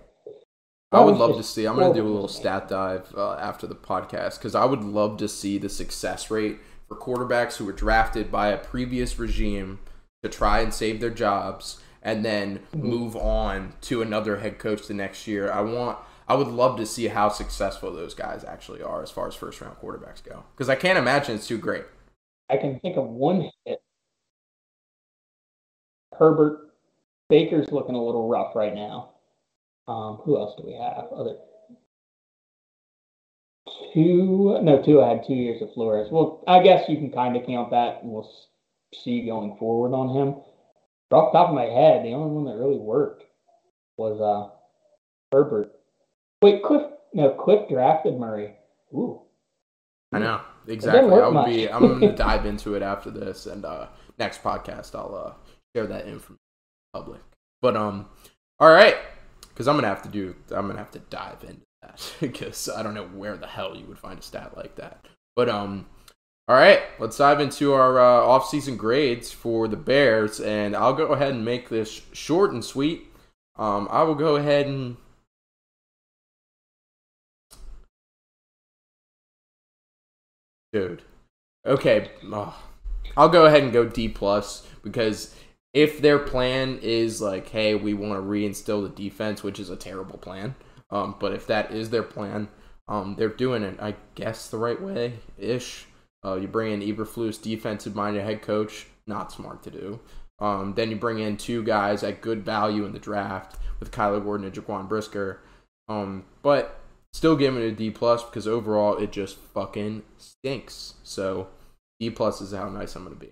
I 0.91 1.01
would 1.01 1.17
love 1.17 1.35
to 1.37 1.43
see. 1.43 1.65
I'm 1.67 1.75
going 1.75 1.93
to 1.93 1.99
do 2.01 2.07
a 2.07 2.09
little 2.09 2.27
stat 2.27 2.67
dive 2.67 3.13
uh, 3.15 3.33
after 3.35 3.67
the 3.67 3.75
podcast 3.75 4.39
because 4.39 4.55
I 4.55 4.65
would 4.65 4.83
love 4.83 5.17
to 5.17 5.27
see 5.27 5.59
the 5.59 5.69
success 5.69 6.31
rate 6.31 6.57
for 6.87 6.95
quarterbacks 6.97 7.57
who 7.57 7.65
were 7.65 7.71
drafted 7.71 8.31
by 8.31 8.47
a 8.47 8.57
previous 8.57 9.19
regime 9.19 9.77
to 10.23 10.29
try 10.29 10.61
and 10.61 10.73
save 10.73 10.99
their 10.99 11.11
jobs 11.11 11.79
and 12.01 12.25
then 12.25 12.59
Mm-hmm. 12.75 12.87
move 12.87 13.15
on 13.15 13.73
to 13.81 14.01
another 14.01 14.37
head 14.37 14.57
coach 14.57 14.87
the 14.87 14.93
next 14.95 15.27
year. 15.27 15.51
I 15.51 15.61
want. 15.61 15.99
I 16.29 16.35
would 16.35 16.47
love 16.47 16.77
to 16.77 16.85
see 16.85 17.07
how 17.07 17.29
successful 17.29 17.91
those 17.91 18.13
guys 18.13 18.43
actually 18.43 18.83
are 18.83 19.01
as 19.01 19.09
far 19.09 19.27
as 19.27 19.33
first 19.33 19.59
round 19.61 19.77
quarterbacks 19.81 20.23
go 20.23 20.43
because 20.55 20.69
I 20.69 20.75
can't 20.75 20.99
imagine 20.99 21.35
it's 21.35 21.47
too 21.47 21.57
great. 21.57 21.85
I 22.49 22.57
can 22.57 22.79
think 22.79 22.97
of 22.97 23.05
one 23.05 23.49
hit. 23.65 23.81
Herbert 26.17 26.69
Baker's 27.29 27.71
looking 27.71 27.95
a 27.95 28.03
little 28.03 28.27
rough 28.27 28.55
right 28.55 28.75
now. 28.75 29.11
Um, 29.87 30.17
who 30.23 30.37
else 30.37 30.55
do 30.55 30.67
we 30.67 30.73
have? 30.73 31.05
Other 31.11 31.37
two? 33.93 34.59
No, 34.61 34.83
two. 34.83 35.01
I 35.01 35.09
had 35.09 35.25
two 35.25 35.33
years 35.33 35.63
of 35.63 35.73
Flores. 35.73 36.09
Well, 36.11 36.43
I 36.47 36.61
guess 36.61 36.87
you 36.87 36.97
can 36.97 37.11
kind 37.11 37.35
of 37.37 37.45
count 37.47 37.71
that, 37.71 38.03
and 38.03 38.11
we'll 38.11 38.31
see 38.93 39.25
going 39.25 39.57
forward 39.57 39.95
on 39.95 40.15
him. 40.15 40.35
But 41.09 41.17
off 41.17 41.33
the 41.33 41.39
top 41.39 41.49
of 41.49 41.55
my 41.55 41.65
head, 41.65 42.05
the 42.05 42.13
only 42.13 42.35
one 42.35 42.45
that 42.45 42.61
really 42.61 42.77
worked 42.77 43.23
was 43.97 44.21
uh 44.21 44.55
Herbert. 45.31 45.78
Wait, 46.41 46.63
Kliff? 46.63 46.91
No, 47.13 47.31
Kliff 47.31 47.69
drafted 47.69 48.19
Murray. 48.19 48.55
Ooh, 48.93 49.21
I 50.11 50.19
know 50.19 50.41
exactly. 50.67 51.11
I 51.11 51.27
would 51.27 51.33
much. 51.33 51.47
be. 51.47 51.69
I'm 51.69 51.81
going 51.81 51.99
to 52.01 52.15
dive 52.15 52.45
into 52.45 52.75
it 52.75 52.81
after 52.81 53.11
this, 53.11 53.45
and 53.45 53.65
uh, 53.65 53.87
next 54.17 54.43
podcast 54.43 54.95
I'll 54.95 55.15
uh, 55.15 55.33
share 55.75 55.87
that 55.87 56.07
info 56.07 56.33
with 56.33 56.39
the 56.93 56.99
public. 56.99 57.21
But 57.61 57.75
um, 57.75 58.07
all 58.59 58.71
right, 58.71 58.95
because 59.49 59.67
I'm 59.67 59.75
gonna 59.75 59.87
have 59.87 60.03
to 60.03 60.09
do. 60.09 60.35
I'm 60.51 60.67
gonna 60.67 60.79
have 60.79 60.91
to 60.91 60.99
dive 60.99 61.43
into 61.43 61.61
that 61.81 62.13
because 62.19 62.69
I 62.69 62.83
don't 62.83 62.93
know 62.93 63.07
where 63.07 63.37
the 63.37 63.47
hell 63.47 63.75
you 63.75 63.85
would 63.85 63.99
find 63.99 64.19
a 64.19 64.23
stat 64.23 64.55
like 64.55 64.75
that. 64.75 65.05
But 65.35 65.49
um, 65.49 65.87
all 66.47 66.55
right, 66.55 66.81
let's 66.99 67.17
dive 67.17 67.39
into 67.39 67.73
our 67.73 67.99
uh, 67.99 68.25
off-season 68.25 68.77
grades 68.77 69.31
for 69.31 69.67
the 69.67 69.77
Bears, 69.77 70.39
and 70.39 70.75
I'll 70.75 70.93
go 70.93 71.07
ahead 71.07 71.33
and 71.33 71.45
make 71.45 71.69
this 71.69 72.01
short 72.11 72.51
and 72.51 72.65
sweet. 72.65 73.03
Um, 73.57 73.87
I 73.91 74.03
will 74.03 74.15
go 74.15 74.37
ahead 74.37 74.65
and 74.67 74.97
dude. 80.73 81.01
Okay, 81.65 82.11
oh, 82.31 82.57
I'll 83.17 83.29
go 83.29 83.45
ahead 83.45 83.63
and 83.63 83.73
go 83.73 83.85
D 83.85 84.07
plus 84.07 84.65
because 84.83 85.35
if 85.73 86.01
their 86.01 86.19
plan 86.19 86.79
is 86.81 87.21
like, 87.21 87.49
hey, 87.49 87.75
we 87.75 87.93
want 87.93 88.13
to 88.13 88.27
reinstill 88.27 88.83
the 88.83 88.89
defense, 88.89 89.43
which 89.43 89.59
is 89.59 89.69
a 89.69 89.75
terrible 89.75 90.17
plan, 90.17 90.55
um, 90.89 91.15
but 91.19 91.33
if 91.33 91.47
that 91.47 91.71
is 91.71 91.89
their 91.89 92.03
plan, 92.03 92.47
um, 92.87 93.15
they're 93.17 93.29
doing 93.29 93.63
it, 93.63 93.79
I 93.79 93.95
guess, 94.15 94.49
the 94.49 94.57
right 94.57 94.81
way 94.81 95.19
ish. 95.37 95.85
Uh, 96.25 96.35
you 96.35 96.47
bring 96.47 96.73
in 96.73 96.81
Eberflus, 96.81 97.41
defensive 97.41 97.95
minded 97.95 98.23
head 98.23 98.41
coach, 98.41 98.87
not 99.05 99.31
smart 99.31 99.63
to 99.63 99.71
do. 99.71 99.99
Um, 100.39 100.73
then 100.75 100.89
you 100.89 100.95
bring 100.95 101.19
in 101.19 101.37
two 101.37 101.63
guys 101.63 102.03
at 102.03 102.21
good 102.21 102.43
value 102.43 102.85
in 102.85 102.93
the 102.93 102.99
draft 102.99 103.57
with 103.79 103.91
Kyler 103.91 104.23
Gordon 104.23 104.47
and 104.47 104.55
Jaquan 104.55 104.89
Brisker. 104.89 105.41
Um, 105.87 106.25
but 106.41 106.78
still 107.13 107.35
giving 107.35 107.61
it 107.61 107.67
a 107.67 107.71
D 107.71 107.89
plus 107.89 108.23
because 108.23 108.47
overall 108.47 108.97
it 108.97 109.11
just 109.11 109.37
fucking 109.37 110.03
stinks. 110.17 110.95
So 111.03 111.47
D 111.99 112.09
plus 112.09 112.41
is 112.41 112.53
how 112.53 112.69
nice 112.69 112.95
I'm 112.95 113.03
gonna 113.03 113.15
be. 113.15 113.31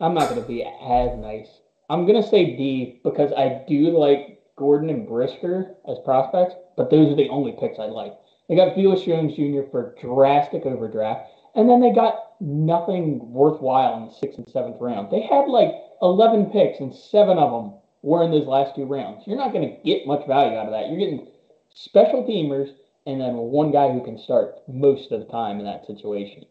I'm 0.00 0.14
not 0.14 0.28
going 0.28 0.42
to 0.42 0.46
be 0.46 0.62
as 0.62 1.16
nice. 1.16 1.48
I'm 1.88 2.06
going 2.06 2.22
to 2.22 2.28
say 2.28 2.56
D 2.56 3.00
because 3.02 3.32
I 3.32 3.62
do 3.66 3.96
like 3.96 4.40
Gordon 4.56 4.90
and 4.90 5.06
Brisker 5.06 5.74
as 5.88 5.98
prospects, 6.04 6.54
but 6.76 6.90
those 6.90 7.12
are 7.12 7.16
the 7.16 7.28
only 7.28 7.56
picks 7.58 7.78
I 7.78 7.86
like. 7.86 8.12
They 8.48 8.56
got 8.56 8.74
Felix 8.74 9.02
Jones 9.02 9.34
Jr. 9.34 9.68
for 9.70 9.94
drastic 10.00 10.66
overdraft, 10.66 11.30
and 11.54 11.68
then 11.68 11.80
they 11.80 11.92
got 11.92 12.32
nothing 12.40 13.32
worthwhile 13.32 13.96
in 13.96 14.06
the 14.06 14.14
sixth 14.14 14.38
and 14.38 14.48
seventh 14.48 14.76
round. 14.80 15.10
They 15.10 15.22
had 15.22 15.48
like 15.48 15.72
11 16.02 16.46
picks, 16.46 16.80
and 16.80 16.94
seven 16.94 17.38
of 17.38 17.50
them 17.50 17.74
were 18.06 18.22
in 18.22 18.30
those 18.30 18.46
last 18.46 18.76
two 18.76 18.84
rounds. 18.84 19.24
You're 19.26 19.36
not 19.36 19.52
going 19.52 19.68
to 19.68 19.82
get 19.82 20.06
much 20.06 20.24
value 20.28 20.56
out 20.56 20.66
of 20.66 20.72
that. 20.72 20.88
You're 20.88 20.98
getting 20.98 21.26
special 21.74 22.22
teamers 22.22 22.70
and 23.04 23.20
then 23.20 23.34
one 23.34 23.72
guy 23.72 23.90
who 23.90 24.04
can 24.04 24.16
start 24.16 24.54
most 24.68 25.10
of 25.10 25.18
the 25.18 25.26
time 25.26 25.58
in 25.58 25.66
that 25.66 25.86
situation. 25.86 26.44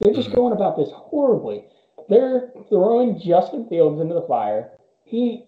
They're 0.00 0.14
just 0.14 0.28
mm-hmm. 0.28 0.36
going 0.36 0.52
about 0.54 0.78
this 0.78 0.88
horribly. 0.90 1.64
They're 2.08 2.48
throwing 2.70 3.20
Justin 3.20 3.68
Fields 3.68 4.00
into 4.00 4.14
the 4.14 4.26
fire. 4.26 4.70
He, 5.04 5.44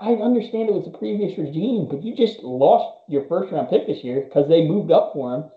I 0.00 0.12
understand 0.14 0.68
it 0.68 0.74
was 0.74 0.84
the 0.84 0.96
previous 0.96 1.36
regime, 1.36 1.88
but 1.90 2.04
you 2.04 2.16
just 2.16 2.38
lost 2.38 3.02
your 3.08 3.26
first 3.26 3.52
round 3.52 3.70
pick 3.70 3.88
this 3.88 4.04
year 4.04 4.22
because 4.22 4.48
they 4.48 4.68
moved 4.68 4.92
up 4.92 5.12
for 5.14 5.34
him, 5.34 5.50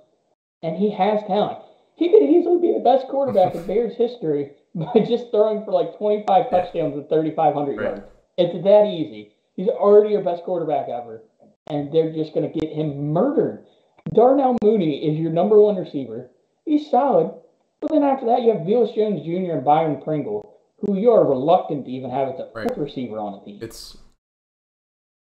and 0.63 0.75
he 0.75 0.89
has 0.89 1.21
talent. 1.27 1.59
He 1.95 2.09
could 2.09 2.23
easily 2.23 2.59
be 2.59 2.73
the 2.73 2.83
best 2.83 3.07
quarterback 3.09 3.53
in 3.53 3.65
Bears 3.67 3.95
history 3.95 4.53
by 4.73 5.05
just 5.07 5.29
throwing 5.29 5.63
for 5.63 5.71
like 5.71 5.97
25 5.97 6.49
touchdowns 6.49 6.95
and 6.95 7.07
3,500 7.07 7.77
Right. 7.77 7.83
yards. 7.85 8.01
It's 8.37 8.63
that 8.65 8.87
easy. 8.87 9.34
He's 9.55 9.67
already 9.69 10.09
your 10.11 10.23
best 10.23 10.43
quarterback 10.43 10.89
ever, 10.89 11.23
and 11.67 11.91
they're 11.93 12.13
just 12.13 12.33
going 12.33 12.51
to 12.51 12.59
get 12.59 12.71
him 12.71 13.11
murdered. 13.13 13.65
Darnell 14.13 14.57
Mooney 14.63 14.97
is 15.07 15.17
your 15.17 15.31
number 15.31 15.59
one 15.59 15.75
receiver. 15.77 16.29
He's 16.65 16.89
solid. 16.89 17.33
But 17.81 17.91
then 17.91 18.03
after 18.03 18.25
that, 18.27 18.41
you 18.41 18.51
have 18.55 18.65
Felix 18.65 18.93
Jones 18.95 19.21
Jr. 19.23 19.53
and 19.55 19.63
Byron 19.65 20.01
Pringle, 20.01 20.57
who 20.79 20.97
you 20.97 21.11
are 21.11 21.25
reluctant 21.27 21.85
to 21.85 21.91
even 21.91 22.09
have 22.09 22.29
as 22.29 22.39
a 22.39 22.49
Right. 22.53 22.67
fourth 22.67 22.77
receiver 22.77 23.17
on 23.17 23.41
a 23.41 23.45
team. 23.45 23.59
It's 23.61 23.97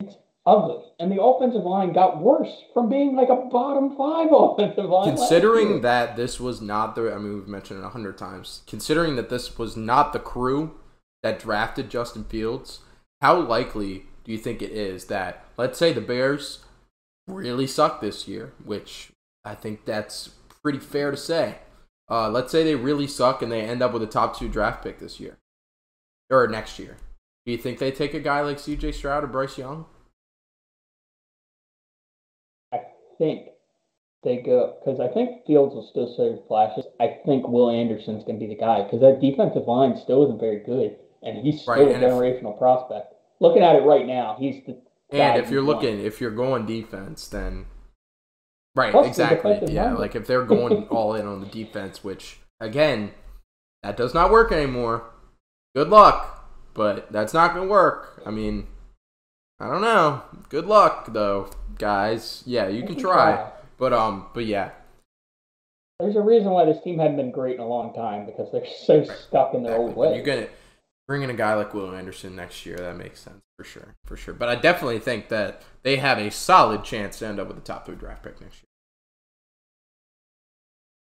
it's 0.01 0.17
ugly. 0.45 0.85
And 1.01 1.11
the 1.11 1.23
offensive 1.23 1.65
line 1.65 1.93
got 1.93 2.21
worse 2.21 2.51
from 2.75 2.89
being 2.89 3.17
like 3.17 3.29
a 3.29 3.49
bottom 3.51 3.97
five 3.97 4.29
offensive 4.33 4.85
line. 4.91 5.09
considering 5.17 5.81
that 5.83 6.17
this 6.17 6.39
was 6.41 6.61
not 6.61 6.95
the 6.95 7.13
I 7.15 7.19
mean 7.19 7.35
we've 7.35 7.49
mentioned 7.49 7.81
it 7.81 7.87
a 7.87 7.91
hundred 7.91 8.19
times. 8.19 8.63
Considering 8.67 9.17
that 9.17 9.29
this 9.31 9.59
was 9.59 9.77
not 9.77 10.13
the 10.13 10.19
crew 10.19 10.73
that 11.23 11.39
drafted 11.39 11.91
Justin 11.91 12.25
Fields, 12.25 12.81
how 13.21 13.39
likely 13.41 14.07
do 14.27 14.33
you 14.33 14.39
think 14.39 14.61
it 14.61 14.73
is 14.73 15.05
that 15.07 15.45
let's 15.57 15.79
say 15.79 15.93
the 15.93 16.01
Bears 16.01 16.65
really 17.29 17.67
suck 17.67 18.01
this 18.01 18.27
year, 18.29 18.53
which 18.65 19.13
I 19.45 19.55
think 19.55 19.85
that's 19.85 20.29
pretty 20.63 20.81
fair 20.81 21.13
to 21.13 21.17
say. 21.17 21.59
Uh, 22.11 22.29
let's 22.29 22.51
say 22.53 22.65
they 22.65 22.75
really 22.75 23.07
suck 23.07 23.41
and 23.41 23.51
they 23.53 23.61
end 23.63 23.83
up 23.83 23.93
with 23.93 24.03
a 24.03 24.07
top 24.07 24.37
two 24.39 24.49
draft 24.49 24.83
pick 24.83 24.99
this 24.99 25.19
year 25.21 25.39
or 26.29 26.47
next 26.49 26.79
year. 26.81 26.97
Do 27.45 27.53
you 27.53 27.59
think 27.59 27.79
they 27.79 27.93
take 27.93 28.15
a 28.15 28.21
guy 28.21 28.41
like 28.41 28.59
C.J. 28.59 28.91
Stroud 28.93 29.23
or 29.23 29.29
Bryce 29.29 29.57
Young? 29.57 29.87
I 32.73 32.81
think 33.19 33.49
they 34.25 34.39
go 34.39 34.77
because 34.85 34.99
I 34.99 35.07
think 35.09 35.47
Fields 35.47 35.75
will 35.75 35.87
still 35.89 36.13
show 36.17 36.43
flashes. 36.49 36.85
I 37.01 37.19
think 37.25 37.47
Will 37.47 37.71
Anderson's 37.71 38.25
going 38.25 38.41
to 38.41 38.45
be 38.47 38.53
the 38.53 38.59
guy 38.61 38.83
because 38.83 39.01
that 39.01 39.21
defensive 39.21 39.69
line 39.69 39.97
still 39.97 40.25
isn't 40.25 40.41
very 40.41 40.59
good, 40.65 40.97
and 41.23 41.39
he's 41.39 41.63
still 41.63 41.75
Right, 41.75 41.89
a 41.89 41.95
and 41.95 42.03
if- 42.03 42.11
generational 42.11 42.59
prospect. 42.59 43.15
Looking 43.41 43.63
at 43.63 43.77
it 43.77 43.83
right 43.83 44.07
now, 44.07 44.37
he's 44.39 44.65
the 44.65 44.81
And 45.11 45.39
if 45.39 45.51
you 45.51 45.55
you're 45.55 45.63
looking, 45.63 46.01
if 46.01 46.21
you're 46.21 46.31
going 46.31 46.67
defense, 46.67 47.29
then 47.29 47.67
right, 48.75 48.93
Plus 48.93 49.07
exactly, 49.07 49.61
yeah. 49.73 49.93
Like 49.93 50.15
if 50.15 50.27
they're 50.27 50.45
going 50.45 50.85
all 50.91 51.15
in 51.15 51.27
on 51.27 51.41
the 51.41 51.47
defense, 51.47 52.03
which 52.03 52.39
again, 52.61 53.13
that 53.83 53.97
does 53.97 54.15
not 54.15 54.31
work 54.31 54.53
anymore. 54.53 55.05
Good 55.75 55.89
luck, 55.89 56.49
but 56.75 57.13
that's 57.13 57.35
not 57.35 57.55
gonna 57.55 57.69
work. 57.69 58.23
I 58.25 58.31
mean, 58.31 58.67
I 59.61 59.69
don't 59.69 59.83
know. 59.83 60.23
Good 60.49 60.67
luck 60.67 61.13
though, 61.13 61.51
guys. 61.79 62.43
Yeah, 62.47 62.69
you 62.69 62.85
can 62.85 62.97
try, 62.97 63.51
but 63.79 63.93
um, 63.93 64.27
but 64.35 64.47
yeah, 64.47 64.71
There's 66.01 66.17
a 66.17 66.23
reason 66.23 66.51
why 66.51 66.65
this 66.65 66.83
team 66.83 66.99
hadn't 66.99 67.17
been 67.17 67.31
great 67.31 67.57
in 67.57 67.61
a 67.61 67.67
long 67.67 67.95
time 67.95 68.27
because 68.27 68.51
they're 68.51 68.67
so 68.67 69.05
stuck 69.05 69.55
in 69.55 69.63
their 69.63 69.77
old 69.77 69.95
way. 69.95 70.15
You're 70.15 70.25
gonna 70.25 70.49
bring 71.07 71.23
in 71.23 71.31
a 71.31 71.35
guy 71.35 71.55
like 71.55 71.75
Will 71.75 71.95
Anderson 71.95 72.37
next 72.37 72.67
year. 72.67 72.77
That 72.77 72.97
makes 72.97 73.21
sense 73.21 73.43
for 73.57 73.65
sure, 73.65 73.95
for 74.05 74.17
sure. 74.17 74.35
But 74.35 74.49
I 74.49 74.57
definitely 74.57 74.99
think 74.99 75.29
that 75.29 75.63
they 75.83 75.97
have 75.97 76.19
a 76.19 76.31
solid 76.31 76.85
chance 76.85 77.19
to 77.21 77.27
end 77.27 77.41
up 77.41 77.49
with 77.49 77.59
a 77.59 77.63
top 77.63 77.87
three 77.87 77.97
draft 77.97 78.23
pick 78.23 78.41
next 78.41 78.63
year. 78.63 78.66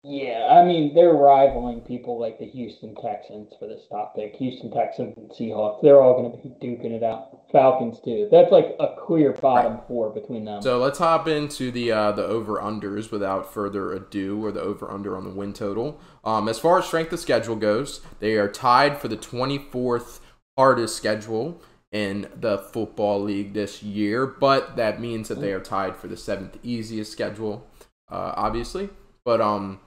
Yeah, 0.03 0.47
I 0.51 0.63
mean 0.63 0.93
they're 0.93 1.13
rivaling 1.13 1.81
people 1.81 2.19
like 2.19 2.39
the 2.39 2.45
Houston 2.45 2.95
Texans 2.95 3.51
for 3.59 3.67
this 3.67 3.81
top 3.89 4.15
pick. 4.15 4.35
Houston 4.35 4.71
Texans 4.71 5.15
and 5.17 5.29
Seahawks, 5.31 5.81
they're 5.81 5.99
all 6.01 6.21
going 6.21 6.31
to 6.31 6.37
be 6.37 6.53
duking 6.65 6.91
it 6.91 7.03
out. 7.03 7.41
Falcons 7.51 7.99
too. 7.99 8.29
That's 8.31 8.51
like 8.51 8.75
a 8.79 8.95
clear 8.97 9.33
bottom 9.33 9.79
four 9.87 10.11
between 10.11 10.45
them. 10.45 10.61
So 10.61 10.77
let's 10.77 10.99
hop 10.99 11.27
into 11.27 11.71
the 11.71 11.91
uh, 11.91 12.11
the 12.11 12.23
over 12.23 12.57
unders 12.57 13.11
without 13.11 13.51
further 13.51 13.91
ado, 13.91 14.43
or 14.43 14.51
the 14.51 14.61
over 14.61 14.89
under 14.89 15.17
on 15.17 15.23
the 15.23 15.31
win 15.31 15.51
total. 15.51 15.99
Um, 16.23 16.47
as 16.47 16.59
far 16.59 16.79
as 16.79 16.85
strength 16.85 17.11
of 17.11 17.19
schedule 17.19 17.55
goes, 17.55 18.01
they 18.19 18.35
are 18.35 18.49
tied 18.49 18.99
for 18.99 19.07
the 19.07 19.17
24th 19.17 20.19
hardest 20.57 20.95
schedule 20.95 21.61
in 21.91 22.29
the 22.35 22.57
football 22.57 23.21
league 23.21 23.53
this 23.53 23.81
year, 23.81 24.25
but 24.25 24.75
that 24.75 25.01
means 25.01 25.27
that 25.27 25.41
they 25.41 25.53
are 25.53 25.59
tied 25.59 25.95
for 25.95 26.07
the 26.07 26.17
seventh 26.17 26.57
easiest 26.63 27.11
schedule, 27.11 27.67
uh, 28.11 28.33
obviously. 28.35 28.89
But 29.23 29.41
um, 29.41 29.79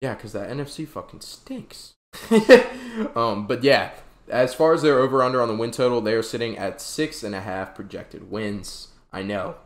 yeah, 0.00 0.14
because 0.14 0.32
that 0.32 0.50
NFC 0.50 0.86
fucking 0.86 1.20
stinks. 1.20 1.94
um, 3.16 3.46
but 3.46 3.62
yeah, 3.62 3.92
as 4.28 4.54
far 4.54 4.72
as 4.72 4.82
their 4.82 4.98
over 4.98 5.22
under 5.22 5.40
on 5.42 5.48
the 5.48 5.56
win 5.56 5.70
total, 5.70 6.00
they 6.00 6.14
are 6.14 6.22
sitting 6.22 6.56
at 6.58 6.80
six 6.80 7.22
and 7.22 7.34
a 7.34 7.40
half 7.40 7.74
projected 7.74 8.30
wins. 8.30 8.88
I 9.12 9.22
know. 9.22 9.56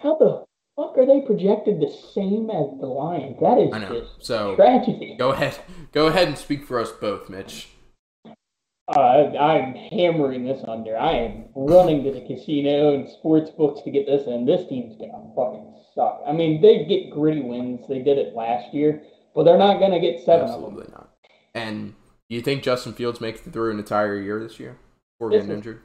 How 0.00 0.16
the 0.16 0.44
fuck 0.76 0.96
are 0.98 1.06
they 1.06 1.22
projected 1.26 1.80
the 1.80 1.88
same 2.14 2.50
as 2.50 2.78
the 2.80 2.86
Lions? 2.86 3.38
That 3.40 3.58
is 3.58 3.72
I 3.72 3.78
know. 3.78 4.00
just 4.00 4.24
So 4.24 4.54
tragedy. 4.56 5.16
go 5.18 5.30
ahead, 5.32 5.58
go 5.92 6.06
ahead 6.08 6.28
and 6.28 6.38
speak 6.38 6.64
for 6.66 6.78
us 6.78 6.92
both, 6.92 7.28
Mitch. 7.30 7.68
Uh, 8.86 9.32
I'm 9.38 9.74
hammering 9.74 10.44
this 10.44 10.62
under. 10.68 10.96
I 10.98 11.12
am 11.12 11.44
running 11.54 12.04
to 12.04 12.12
the 12.12 12.20
casino 12.26 12.92
and 12.94 13.08
sports 13.08 13.50
books 13.50 13.80
to 13.82 13.90
get 13.90 14.04
this 14.04 14.26
in. 14.26 14.44
This 14.44 14.68
team's 14.68 14.94
gonna 14.96 15.32
fucking 15.34 15.72
suck. 15.94 16.22
I 16.26 16.32
mean, 16.32 16.60
they 16.60 16.84
get 16.84 17.10
gritty 17.10 17.40
wins. 17.40 17.86
They 17.88 18.00
did 18.00 18.18
it 18.18 18.34
last 18.34 18.72
year, 18.74 19.02
but 19.34 19.44
they're 19.44 19.58
not 19.58 19.80
gonna 19.80 20.00
get 20.00 20.24
seven 20.24 20.46
Absolutely 20.48 20.86
not. 20.92 21.10
And 21.54 21.94
you 22.28 22.40
think 22.40 22.62
Justin 22.62 22.92
Fields 22.94 23.20
makes 23.20 23.46
it 23.46 23.52
through 23.52 23.70
an 23.70 23.78
entire 23.78 24.16
year 24.18 24.40
this 24.40 24.58
year 24.58 24.78
before 25.18 25.30
This 25.30 25.38
getting 25.42 25.50
is- 25.52 25.56
injured? 25.58 25.80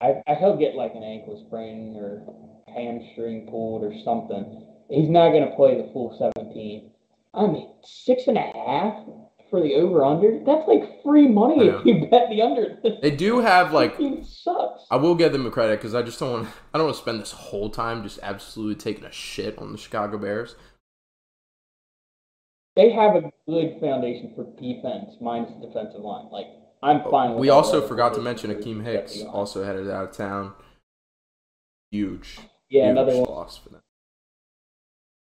I, 0.00 0.22
I 0.26 0.34
he'll 0.34 0.56
get 0.56 0.74
like 0.74 0.94
an 0.94 1.02
ankle 1.02 1.44
sprain 1.46 1.94
or 1.96 2.22
hamstring 2.74 3.46
pulled 3.50 3.82
or 3.84 3.92
something. 4.02 4.66
He's 4.88 5.08
not 5.10 5.30
gonna 5.32 5.54
play 5.54 5.76
the 5.76 5.90
full 5.92 6.16
17. 6.18 6.90
I 7.34 7.46
mean, 7.46 7.68
six 7.84 8.26
and 8.26 8.38
a 8.38 8.40
half 8.40 9.04
for 9.50 9.60
the 9.60 9.74
over 9.74 10.04
under. 10.04 10.38
That's 10.44 10.66
like 10.68 11.02
free 11.02 11.28
money 11.28 11.66
if 11.66 11.84
you 11.84 12.08
bet 12.08 12.30
the 12.30 12.42
under. 12.42 12.78
They 13.02 13.10
do 13.10 13.40
have 13.40 13.72
like 13.74 13.96
sucks. 14.22 14.82
I 14.90 14.96
will 14.96 15.14
give 15.14 15.32
them 15.32 15.46
a 15.46 15.50
credit 15.50 15.78
because 15.78 15.94
I 15.94 16.02
just 16.02 16.18
don't 16.18 16.32
want 16.32 16.48
I 16.72 16.78
don't 16.78 16.86
want 16.86 16.96
to 16.96 17.02
spend 17.02 17.20
this 17.20 17.32
whole 17.32 17.70
time 17.70 18.02
just 18.02 18.18
absolutely 18.22 18.76
taking 18.76 19.04
a 19.04 19.12
shit 19.12 19.58
on 19.58 19.72
the 19.72 19.78
Chicago 19.78 20.18
Bears. 20.18 20.54
they 22.76 22.90
have 22.92 23.16
a 23.16 23.30
good 23.48 23.78
foundation 23.80 24.32
for 24.34 24.44
defense 24.60 25.16
minus 25.20 25.50
the 25.60 25.66
defensive 25.66 26.00
line. 26.00 26.28
Like 26.30 26.46
I'm 26.82 27.02
oh, 27.04 27.10
fine. 27.10 27.30
With 27.32 27.40
We 27.40 27.50
also 27.50 27.86
forgot 27.86 28.14
to 28.14 28.20
mention 28.20 28.54
Akiem 28.54 28.84
Hicks 28.84 29.20
also 29.22 29.64
headed 29.64 29.90
out 29.90 30.04
of 30.10 30.16
town. 30.16 30.54
Huge, 31.90 32.38
Yeah, 32.68 32.84
huge 32.84 32.90
another 32.92 33.16
one. 33.16 33.28
loss 33.30 33.58
for 33.58 33.70
them. 33.70 33.82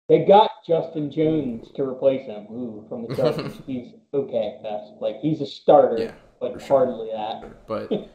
They 0.09 0.25
got 0.25 0.51
Justin 0.67 1.11
Jones 1.11 1.69
to 1.77 1.83
replace 1.83 2.27
him. 2.27 2.47
Ooh, 2.51 2.85
from 2.89 3.07
the 3.07 3.17
Chargers. 3.17 3.55
he's 3.67 3.93
okay 4.13 4.57
at 4.57 4.63
best. 4.63 4.93
Like 5.01 5.17
he's 5.21 5.41
a 5.41 5.47
starter, 5.47 5.97
Yeah, 6.03 6.13
but 6.41 6.61
sure. 6.61 6.87
hardly 6.87 7.11
that. 7.13 7.67
but 7.67 7.91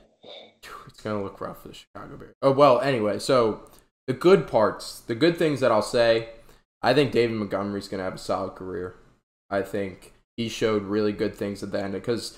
it's 0.88 1.02
gonna 1.02 1.24
look 1.24 1.42
rough 1.42 1.64
for 1.64 1.70
the 1.70 1.74
Chicago 1.74 2.18
Bears. 2.18 2.36
Oh 2.42 2.52
well, 2.52 2.80
anyway, 2.80 3.18
so 3.20 3.62
the 4.08 4.14
good 4.14 4.48
parts, 4.48 5.02
the 5.02 5.16
good 5.16 5.38
things 5.38 5.60
that 5.60 5.72
I'll 5.72 5.82
say, 5.82 6.30
I 6.82 6.94
think 6.94 7.12
David 7.12 7.36
Montgomery's 7.36 7.88
going 7.88 8.00
to 8.00 8.04
have 8.06 8.16
a 8.16 8.20
solid 8.20 8.56
career. 8.56 8.96
I 9.50 9.62
think 9.62 10.14
he 10.38 10.50
showed 10.50 10.84
really 10.84 11.12
good 11.12 11.36
things 11.36 11.62
at 11.62 11.72
the 11.72 11.82
end 11.84 11.94
because 11.94 12.38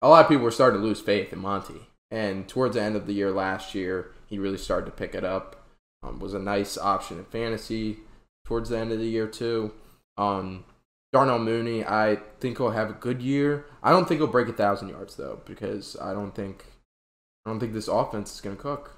a 0.00 0.08
lot 0.08 0.24
of 0.24 0.28
people 0.28 0.44
were 0.44 0.50
starting 0.50 0.80
to 0.80 0.86
lose 0.86 1.00
faith 1.00 1.32
in 1.32 1.40
Monty. 1.40 1.88
And 2.10 2.46
towards 2.46 2.76
the 2.76 2.82
end 2.82 2.94
of 2.94 3.06
the 3.06 3.14
year 3.14 3.30
last 3.30 3.74
year, 3.74 4.12
he 4.26 4.38
really 4.38 4.58
started 4.58 4.86
to 4.86 4.92
pick 4.92 5.14
it 5.14 5.24
up. 5.24 5.64
Um, 6.02 6.18
was 6.20 6.34
a 6.34 6.38
nice 6.38 6.76
option 6.76 7.18
in 7.18 7.24
fantasy 7.24 7.98
towards 8.52 8.68
the 8.68 8.78
end 8.78 8.92
of 8.92 8.98
the 8.98 9.06
year 9.06 9.26
too. 9.26 9.72
Um, 10.18 10.64
Darnell 11.10 11.38
Mooney, 11.38 11.86
I 11.86 12.18
think 12.38 12.58
he'll 12.58 12.70
have 12.70 12.90
a 12.90 12.92
good 12.92 13.22
year. 13.22 13.64
I 13.82 13.90
don't 13.90 14.06
think 14.06 14.20
he'll 14.20 14.26
break 14.26 14.46
a 14.48 14.52
thousand 14.52 14.90
yards 14.90 15.16
though, 15.16 15.40
because 15.46 15.96
I 16.02 16.12
don't 16.12 16.34
think 16.34 16.66
I 17.46 17.50
don't 17.50 17.58
think 17.60 17.72
this 17.72 17.88
offense 17.88 18.34
is 18.34 18.42
going 18.42 18.56
to 18.56 18.62
cook. 18.62 18.94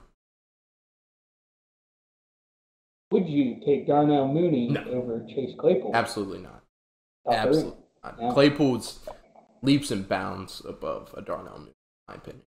Would 3.12 3.28
you 3.28 3.60
take 3.64 3.86
Darnell 3.86 4.26
Mooney 4.26 4.70
No. 4.70 4.82
over 4.86 5.24
Chase 5.28 5.54
Claypool? 5.56 5.92
Absolutely 5.94 6.40
not. 6.40 6.64
Top? 7.24 7.34
Absolutely 7.46 7.78
not. 8.02 8.34
Claypool's 8.34 8.98
leaps 9.62 9.92
and 9.92 10.08
bounds 10.08 10.62
above 10.68 11.14
a 11.16 11.22
Darnell 11.22 11.58
Mooney, 11.58 11.70
in 11.70 12.08
my 12.08 12.14
opinion. 12.16 12.42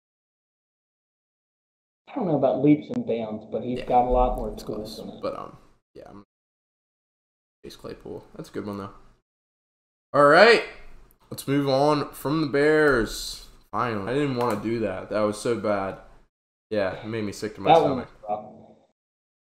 I 2.07 2.15
don't 2.15 2.27
know 2.27 2.37
about 2.37 2.63
leaps 2.63 2.87
and 2.95 3.05
bounds, 3.05 3.43
but 3.51 3.61
he's 3.61 3.79
Yeah. 3.79 3.85
got 3.87 4.07
a 4.07 4.09
lot 4.09 4.37
more 4.37 4.55
tools 4.55 4.95
close, 4.95 5.19
but 5.21 5.37
um, 5.37 5.57
yeah, 5.95 6.03
I'm 6.09 6.23
Chase 7.63 7.75
Claypool. 7.77 8.25
That's 8.35 8.49
a 8.49 8.51
good 8.51 8.65
one 8.65 8.77
though. 8.77 8.89
All 10.13 10.25
right, 10.25 10.63
let's 11.31 11.47
move 11.47 11.69
on 11.69 12.11
from 12.11 12.41
the 12.41 12.47
Bears. 12.47 13.45
Finally, 13.71 14.11
I 14.11 14.13
didn't 14.13 14.35
want 14.35 14.61
to 14.61 14.69
do 14.69 14.79
that. 14.81 15.09
That 15.09 15.21
was 15.21 15.39
so 15.39 15.55
bad. 15.55 15.97
Yeah, 16.69 16.91
it 16.93 17.05
made 17.07 17.23
me 17.23 17.31
sick 17.31 17.55
to 17.55 17.61
my 17.61 17.73
That 17.73 17.79
stomach. 17.79 18.09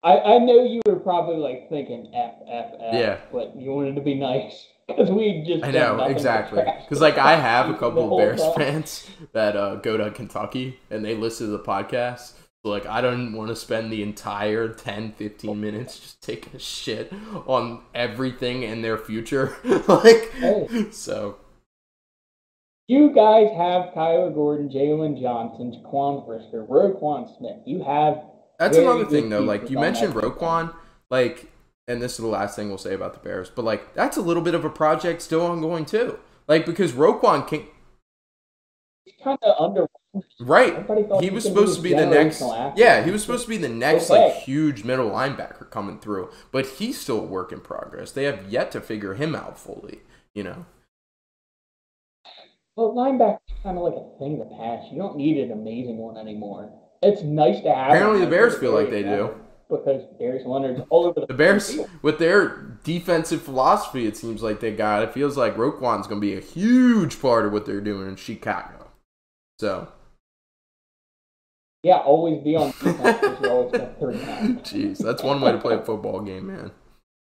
I, 0.04 0.20
I 0.20 0.38
know 0.38 0.64
you 0.64 0.82
were 0.86 0.96
probably 0.96 1.36
like 1.38 1.70
thinking 1.70 2.12
F 2.16 2.36
F 2.50 2.72
F. 2.80 2.94
Yeah. 2.94 3.18
But 3.32 3.56
you 3.58 3.72
wanted 3.72 3.96
to 3.96 4.02
be 4.02 4.16
nice 4.16 4.68
because 4.88 5.10
we 5.10 5.44
just. 5.46 5.66
I 5.66 5.72
know 5.72 6.06
exactly 6.06 6.64
because 6.84 7.02
like 7.02 7.18
I 7.18 7.36
have 7.36 7.70
a 7.70 7.74
couple 7.78 8.14
of 8.14 8.18
Bears 8.18 8.42
time. 8.42 8.54
fans 8.56 9.08
that 9.34 9.58
uh, 9.58 9.76
go 9.76 9.98
to 9.98 10.12
Kentucky 10.12 10.80
and 10.90 11.04
they 11.04 11.16
listen 11.16 11.48
to 11.48 11.52
the 11.52 11.60
podcast. 11.60 12.34
Like 12.68 12.86
I 12.86 13.02
don't 13.02 13.34
want 13.34 13.50
to 13.50 13.56
spend 13.56 13.92
the 13.92 14.04
entire 14.04 14.70
10, 14.70 15.14
15 15.14 15.60
minutes 15.60 16.00
just 16.00 16.22
taking 16.22 16.56
a 16.56 16.60
shit 16.60 17.12
on 17.46 17.82
everything 17.94 18.64
in 18.64 18.82
their 18.82 18.98
future. 18.98 19.56
like 19.88 20.32
Hey. 20.34 20.88
so 20.92 21.38
You 22.88 23.14
guys 23.14 23.50
have 23.56 23.94
Kyler 23.94 24.34
Gordon, 24.34 24.70
Jaylon 24.70 25.20
Johnson, 25.22 25.72
Jaquan 25.72 26.26
Brisker, 26.26 26.66
Roquan 26.66 27.38
Smith. 27.38 27.58
You 27.66 27.84
have 27.84 28.24
That's 28.60 28.78
another 28.78 29.06
thing 29.06 29.30
though. 29.30 29.42
Like 29.42 29.70
you 29.70 29.80
mentioned. 29.80 30.14
Roquan, 30.14 30.74
like, 31.10 31.52
and 31.88 32.02
this 32.02 32.14
is 32.14 32.18
the 32.20 32.28
last 32.28 32.56
thing 32.56 32.70
we'll 32.70 32.78
say 32.78 32.94
about 32.94 33.14
the 33.14 33.20
Bears, 33.20 33.50
but 33.50 33.66
like 33.66 33.94
that's 33.94 34.18
a 34.18 34.22
little 34.22 34.44
bit 34.44 34.56
of 34.56 34.66
a 34.66 34.70
project 34.70 35.22
still 35.22 35.46
ongoing 35.46 35.86
too. 35.86 36.20
Like 36.48 36.66
because 36.66 36.94
Roquan 36.94 37.48
can 37.48 37.66
kind 39.24 39.38
of 39.42 39.56
under. 39.60 39.88
right. 40.40 40.86
He 41.22 41.30
was 41.30 41.44
supposed 41.44 41.76
to 41.78 41.82
be 41.82 41.94
the 41.94 42.06
next. 42.06 42.42
athlete. 42.42 42.74
Yeah, 42.78 43.04
he 43.04 43.12
was 43.12 43.22
supposed 43.22 43.44
to 43.44 43.50
be 43.50 43.58
the 43.58 43.70
next 43.70 44.10
Okay. 44.10 44.26
like 44.28 44.36
huge 44.36 44.84
middle 44.84 45.10
linebacker 45.10 45.70
coming 45.70 46.00
through, 46.00 46.30
but 46.52 46.66
he's 46.66 47.00
still 47.00 47.20
a 47.20 47.24
work 47.24 47.52
in 47.52 47.60
progress. 47.62 48.12
They 48.12 48.24
have 48.26 48.50
yet 48.52 48.72
to 48.72 48.82
figure 48.82 49.14
him 49.16 49.36
out 49.36 49.60
fully. 49.60 50.02
You 50.34 50.44
know. 50.44 50.66
Well, 52.76 52.94
linebacker 52.94 53.40
is 53.50 53.56
kind 53.64 53.78
of 53.78 53.84
like 53.84 53.94
a 53.96 54.20
thing 54.20 54.40
of 54.40 54.50
the 54.50 54.56
past. 54.56 54.92
You 54.92 54.98
don't 55.00 55.18
need 55.18 55.38
an 55.38 55.52
amazing 55.52 55.98
one 55.98 56.18
anymore. 56.18 56.72
It's 57.02 57.22
nice 57.24 57.62
to 57.62 57.74
have. 57.74 57.92
Apparently 57.92 58.20
the 58.22 58.30
Bears 58.30 58.58
feel 58.58 58.72
like 58.74 58.90
they 58.90 59.04
do. 59.04 59.36
because 59.70 60.04
Darius 60.20 60.46
Leonard's 60.46 60.82
all 60.90 61.06
over 61.06 61.20
the. 61.22 61.26
The 61.28 61.34
Bears, 61.34 61.72
field. 61.74 61.90
with 62.02 62.20
their 62.20 62.78
defensive 62.84 63.42
philosophy, 63.42 64.06
it 64.08 64.16
seems 64.18 64.42
like 64.44 64.60
they 64.60 64.72
got. 64.72 65.04
It 65.04 65.14
feels 65.14 65.38
like 65.38 65.58
Roquan's 65.58 66.08
going 66.08 66.22
to 66.22 66.26
be 66.28 66.36
a 66.36 66.40
huge 66.42 67.20
part 67.22 67.46
of 67.46 67.52
what 67.52 67.66
they're 67.66 67.82
doing 67.82 68.08
in 68.10 68.16
Chicago. 68.16 68.87
So, 69.60 69.88
Yeah, 71.84 71.98
always 71.98 72.44
be 72.44 72.56
on 72.56 72.72
defense 72.72 72.98
always 73.48 73.72
going 73.72 73.72
to 73.72 73.94
third 74.00 74.22
down. 74.22 74.58
jeez, 74.60 74.98
that's 74.98 75.24
one 75.24 75.42
way 75.42 75.52
to 75.52 75.58
play 75.58 75.76
a 75.76 75.82
football 75.82 76.22
game, 76.22 76.48
man. 76.48 76.72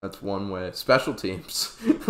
That's 0.02 0.22
one 0.22 0.50
way. 0.50 0.72
Special 0.74 1.14
teams. 1.14 1.76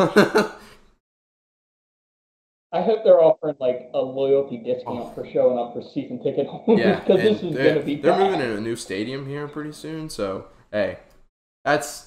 I 2.73 2.81
hope 2.81 3.05
they're 3.05 3.21
offering 3.21 3.55
like 3.59 3.89
a 3.93 3.99
loyalty 3.99 4.57
discount 4.57 4.99
oh. 4.99 5.11
for 5.15 5.25
showing 5.29 5.57
up 5.57 5.73
for 5.73 5.81
season 5.81 6.21
ticket 6.21 6.47
holders 6.47 6.85
yeah, 6.85 6.99
because 6.99 7.21
this 7.21 7.41
is 7.41 7.55
to 7.55 7.81
be. 7.85 7.95
they're 7.95 8.11
bad. 8.11 8.19
moving 8.19 8.39
to 8.41 8.57
a 8.57 8.61
new 8.61 8.75
stadium 8.75 9.25
here 9.27 9.47
pretty 9.47 9.71
soon. 9.71 10.09
So, 10.09 10.47
hey, 10.71 10.99
that's 11.63 12.06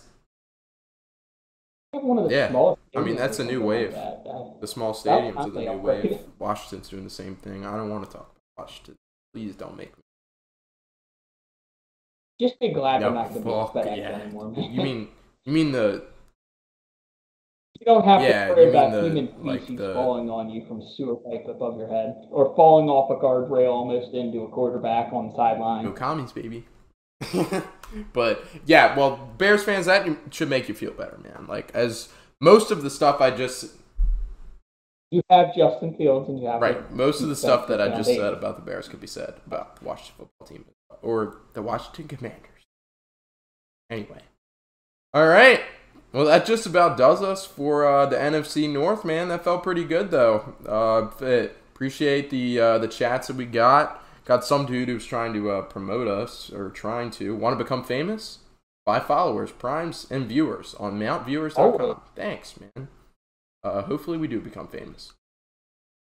one 1.92 2.18
of 2.18 2.28
the 2.28 2.34
Yeah, 2.34 2.50
smallest 2.50 2.80
I 2.96 3.00
mean, 3.00 3.16
that's 3.16 3.38
a 3.38 3.44
new 3.44 3.62
wave. 3.62 3.92
Like 3.94 4.24
that. 4.24 4.56
The 4.60 4.66
small 4.66 4.94
stadiums 4.94 5.44
of 5.46 5.52
the 5.54 5.60
new 5.60 5.78
wave. 5.78 6.18
Washington's 6.38 6.88
doing 6.88 7.04
the 7.04 7.10
same 7.10 7.34
thing. 7.36 7.66
I 7.66 7.76
don't 7.76 7.90
want 7.90 8.04
to 8.04 8.10
talk 8.16 8.32
about 8.56 8.66
Washington. 8.66 8.96
Please 9.34 9.54
don't 9.56 9.76
make 9.76 9.96
me. 9.96 10.02
just 12.40 12.58
be 12.60 12.72
glad 12.72 13.00
No, 13.00 13.06
they're 13.06 13.14
not 13.14 13.28
going 13.32 13.84
to 13.84 13.90
be 13.94 14.00
yeah. 14.00 14.08
anymore. 14.20 14.50
Man. 14.50 14.72
You 14.72 14.82
mean 14.82 15.08
you 15.44 15.52
mean 15.52 15.72
the 15.72 16.04
you 17.78 17.86
don't 17.86 18.04
have 18.04 18.20
yeah, 18.22 18.48
to 18.48 18.54
worry 18.54 18.68
about 18.70 18.92
the- 18.92 19.02
human 19.02 19.32
like 19.42 19.60
feces 19.62 19.76
the- 19.78 19.94
falling 19.94 20.28
on 20.28 20.50
you 20.50 20.66
from 20.66 20.80
a 20.82 20.88
sewer 20.96 21.16
pipe 21.16 21.46
above 21.48 21.78
your 21.78 21.88
head 21.88 22.26
or 22.30 22.54
falling 22.54 22.88
off 22.88 23.10
a 23.10 23.14
guardrail 23.24 23.70
almost 23.72 24.12
into 24.14 24.40
a 24.42 24.48
quarterback 24.48 25.12
on 25.12 25.28
the 25.30 25.34
sideline. 25.36 25.84
no 25.84 25.92
commies, 25.92 26.32
baby? 26.32 26.66
but 28.12 28.44
yeah, 28.66 28.96
well, 28.96 29.30
Bears 29.38 29.62
fans, 29.62 29.86
that 29.86 30.06
should 30.30 30.48
make 30.48 30.68
you 30.68 30.74
feel 30.74 30.92
better, 30.92 31.18
man. 31.18 31.46
Like 31.48 31.70
as 31.74 32.08
most 32.40 32.70
of 32.70 32.82
the 32.82 32.90
stuff 32.90 33.20
I 33.20 33.30
just 33.30 33.74
You 35.10 35.22
have 35.30 35.54
Justin 35.54 35.96
Fields 35.96 36.28
and 36.28 36.40
you 36.40 36.46
have 36.46 36.60
right, 36.60 36.90
most 36.92 37.20
of 37.20 37.28
the 37.28 37.36
stuff 37.36 37.66
that 37.68 37.80
I 37.80 37.88
just 37.88 38.10
said 38.14 38.32
about 38.32 38.56
the 38.56 38.62
Bears 38.62 38.88
could 38.88 39.00
be 39.00 39.06
said 39.06 39.34
about 39.46 39.76
the 39.76 39.84
Washington 39.84 40.28
football 40.38 40.46
team 40.46 40.64
or 41.02 41.38
the 41.54 41.62
Washington 41.62 42.08
Commanders. 42.08 42.46
Anyway, 43.90 44.22
all 45.12 45.26
right. 45.26 45.62
Well, 46.12 46.24
that 46.26 46.44
just 46.44 46.66
about 46.66 46.96
does 46.96 47.22
us 47.22 47.46
for 47.46 47.86
uh, 47.86 48.06
the 48.06 48.16
NFC 48.16 48.70
North, 48.70 49.04
man. 49.04 49.28
That 49.28 49.44
felt 49.44 49.62
pretty 49.62 49.84
good, 49.84 50.10
though. 50.10 50.54
Uh, 50.66 51.08
appreciate 51.72 52.30
the 52.30 52.60
uh, 52.60 52.78
the 52.78 52.88
chats 52.88 53.28
that 53.28 53.36
we 53.36 53.46
got. 53.46 54.02
Got 54.30 54.44
some 54.44 54.64
dude 54.64 54.88
who's 54.88 55.06
trying 55.06 55.32
to 55.32 55.50
uh, 55.50 55.62
promote 55.62 56.06
us 56.06 56.52
or 56.52 56.70
trying 56.70 57.10
to 57.18 57.34
want 57.34 57.58
to 57.58 57.64
become 57.64 57.82
famous. 57.82 58.38
Buy 58.86 59.00
followers, 59.00 59.50
primes, 59.50 60.06
and 60.08 60.28
viewers 60.28 60.76
on 60.76 61.00
mountviewers.com. 61.00 61.80
Oh. 61.80 62.02
Thanks, 62.14 62.54
man. 62.60 62.86
Uh, 63.64 63.82
hopefully, 63.82 64.18
we 64.18 64.28
do 64.28 64.40
become 64.40 64.68
famous. 64.68 65.14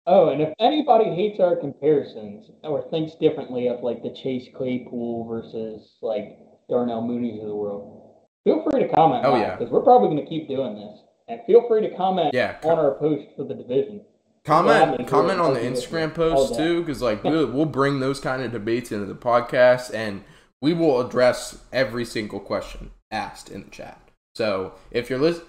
Oh, 0.08 0.30
and 0.30 0.42
if 0.42 0.52
anybody 0.58 1.14
hates 1.14 1.38
our 1.38 1.54
comparisons 1.54 2.50
or 2.64 2.82
thinks 2.90 3.14
differently 3.14 3.68
of 3.68 3.84
like 3.84 4.02
the 4.02 4.12
Chase 4.12 4.48
Claypool 4.56 5.28
versus 5.28 5.94
like 6.02 6.36
Darnell 6.68 7.06
Mooney's 7.06 7.40
of 7.40 7.46
the 7.46 7.54
world, 7.54 8.26
feel 8.42 8.68
free 8.68 8.82
to 8.82 8.92
comment. 8.92 9.24
Oh, 9.24 9.36
yeah. 9.36 9.54
because 9.54 9.70
we're 9.70 9.84
probably 9.84 10.08
going 10.08 10.24
to 10.24 10.28
keep 10.28 10.48
doing 10.48 10.74
this, 10.74 10.98
and 11.28 11.40
feel 11.46 11.68
free 11.68 11.88
to 11.88 11.96
comment 11.96 12.34
Yeah, 12.34 12.56
on 12.64 12.76
our 12.76 12.98
post 12.98 13.28
for 13.36 13.44
the 13.44 13.54
division. 13.54 14.04
Comment 14.50 15.08
comment 15.08 15.40
on 15.40 15.54
the 15.54 15.60
I'll 15.60 15.64
do 15.66 15.72
it. 15.72 15.72
Instagram 15.74 16.14
post 16.14 16.54
too, 16.56 16.80
because 16.80 17.00
like 17.02 17.22
we'll, 17.24 17.46
we'll 17.50 17.66
bring 17.66 18.00
those 18.00 18.20
kind 18.20 18.42
of 18.42 18.52
debates 18.52 18.90
into 18.92 19.06
the 19.06 19.14
podcast, 19.14 19.94
and 19.94 20.24
we 20.60 20.72
will 20.74 21.00
address 21.00 21.62
every 21.72 22.04
single 22.04 22.40
question 22.40 22.90
asked 23.10 23.50
in 23.50 23.64
the 23.64 23.70
chat. 23.70 24.00
So 24.34 24.74
if 24.90 25.08
you're 25.10 25.18
listening, 25.18 25.46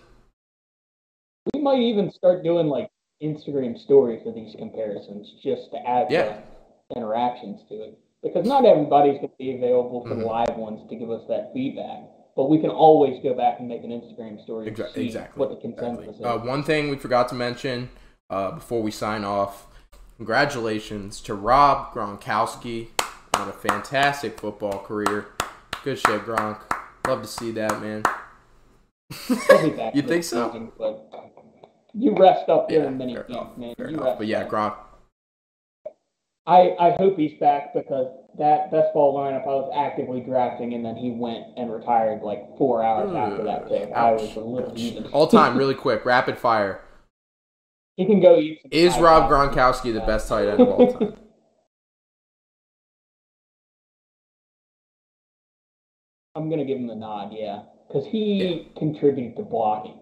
We 1.53 1.61
might 1.61 1.79
even 1.79 2.11
start 2.11 2.43
doing 2.43 2.67
like 2.67 2.89
Instagram 3.23 3.77
stories 3.77 4.25
of 4.25 4.35
these 4.35 4.55
comparisons 4.57 5.33
just 5.43 5.71
to 5.71 5.77
add 5.87 6.11
Yeah. 6.11 6.37
interactions 6.95 7.61
to 7.69 7.75
it. 7.83 7.97
Because 8.23 8.45
not 8.47 8.65
everybody's 8.65 9.17
going 9.17 9.29
to 9.29 9.35
be 9.39 9.55
available 9.55 10.03
for 10.07 10.13
the 10.13 10.23
Mhm. 10.23 10.27
live 10.27 10.55
ones 10.57 10.87
to 10.89 10.95
give 10.95 11.09
us 11.09 11.23
that 11.27 11.51
feedback. 11.53 12.03
But 12.35 12.49
we 12.49 12.59
can 12.59 12.69
always 12.69 13.21
go 13.23 13.33
back 13.33 13.59
and 13.59 13.67
make 13.67 13.83
an 13.83 13.89
Instagram 13.91 14.39
story 14.43 14.71
to 14.71 14.71
Exa- 14.83 14.93
see 14.93 15.05
exactly. 15.05 15.39
what 15.39 15.49
the 15.49 15.55
consensus 15.57 16.05
exactly. 16.17 16.29
is. 16.29 16.35
Uh, 16.43 16.47
one 16.47 16.61
thing 16.63 16.89
we 16.89 16.97
forgot 16.97 17.27
to 17.29 17.35
mention 17.35 17.89
uh, 18.31 18.51
before 18.51 18.81
we 18.81 18.89
sign 18.89 19.23
off: 19.23 19.67
congratulations 20.17 21.21
to 21.21 21.35
Rob 21.35 21.93
Gronkowski 21.93 22.87
on 23.35 23.47
a 23.47 23.53
fantastic 23.53 24.39
football 24.39 24.79
career. 24.79 25.27
Good 25.83 25.99
shit, 25.99 26.25
Gronk. 26.25 26.59
Love 27.07 27.21
to 27.21 27.27
see 27.27 27.51
that, 27.51 27.81
man. 27.81 28.03
You 29.93 30.01
think 30.03 30.23
so? 30.23 30.47
season, 30.47 30.71
but 30.77 31.09
you 31.93 32.15
rest 32.17 32.47
up 32.49 32.69
there 32.69 32.83
Yeah, 32.83 32.87
in 32.87 32.99
camp, 32.99 33.29
enough, 33.29 33.57
man. 33.57 33.75
You 33.77 33.85
enough. 33.85 34.17
But 34.17 34.27
yeah. 34.27 34.47
Gronk. 34.47 34.75
I, 36.47 36.75
I 36.79 36.95
hope 36.97 37.17
he's 37.17 37.37
back 37.39 37.73
because 37.73 38.07
that 38.39 38.71
best 38.71 38.93
ball 38.93 39.15
lineup 39.15 39.43
I 39.43 39.53
was 39.53 39.71
actively 39.75 40.21
drafting 40.21 40.73
and 40.73 40.83
then 40.83 40.95
he 40.95 41.11
went 41.11 41.45
and 41.57 41.71
retired 41.71 42.23
like 42.23 42.57
four 42.57 42.83
hours 42.83 43.13
after 43.13 43.43
that 43.43 43.67
pick. 43.67 43.91
I 43.91 44.11
was 44.13 44.35
a 44.35 44.39
little 44.39 45.09
All 45.11 45.27
time, 45.27 45.57
really 45.57 45.75
quick, 45.75 46.05
rapid 46.05 46.37
fire. 46.37 46.81
He 48.01 48.07
can 48.07 48.19
go 48.19 48.39
eat. 48.39 48.61
Is 48.71 48.97
Rob. 48.97 49.29
Gronkowski 49.29 49.93
the 49.93 49.99
best 49.99 50.27
tight 50.27 50.47
end 50.47 50.59
of 50.59 50.69
all 50.69 50.91
time? 50.99 51.13
I'm 56.35 56.49
gonna 56.49 56.65
give 56.65 56.79
him 56.79 56.87
the 56.87 56.95
nod, 56.95 57.31
yeah, 57.31 57.61
because 57.87 58.07
he 58.07 58.71
contributed 58.75 59.35
to 59.35 59.43
blocking. 59.43 59.99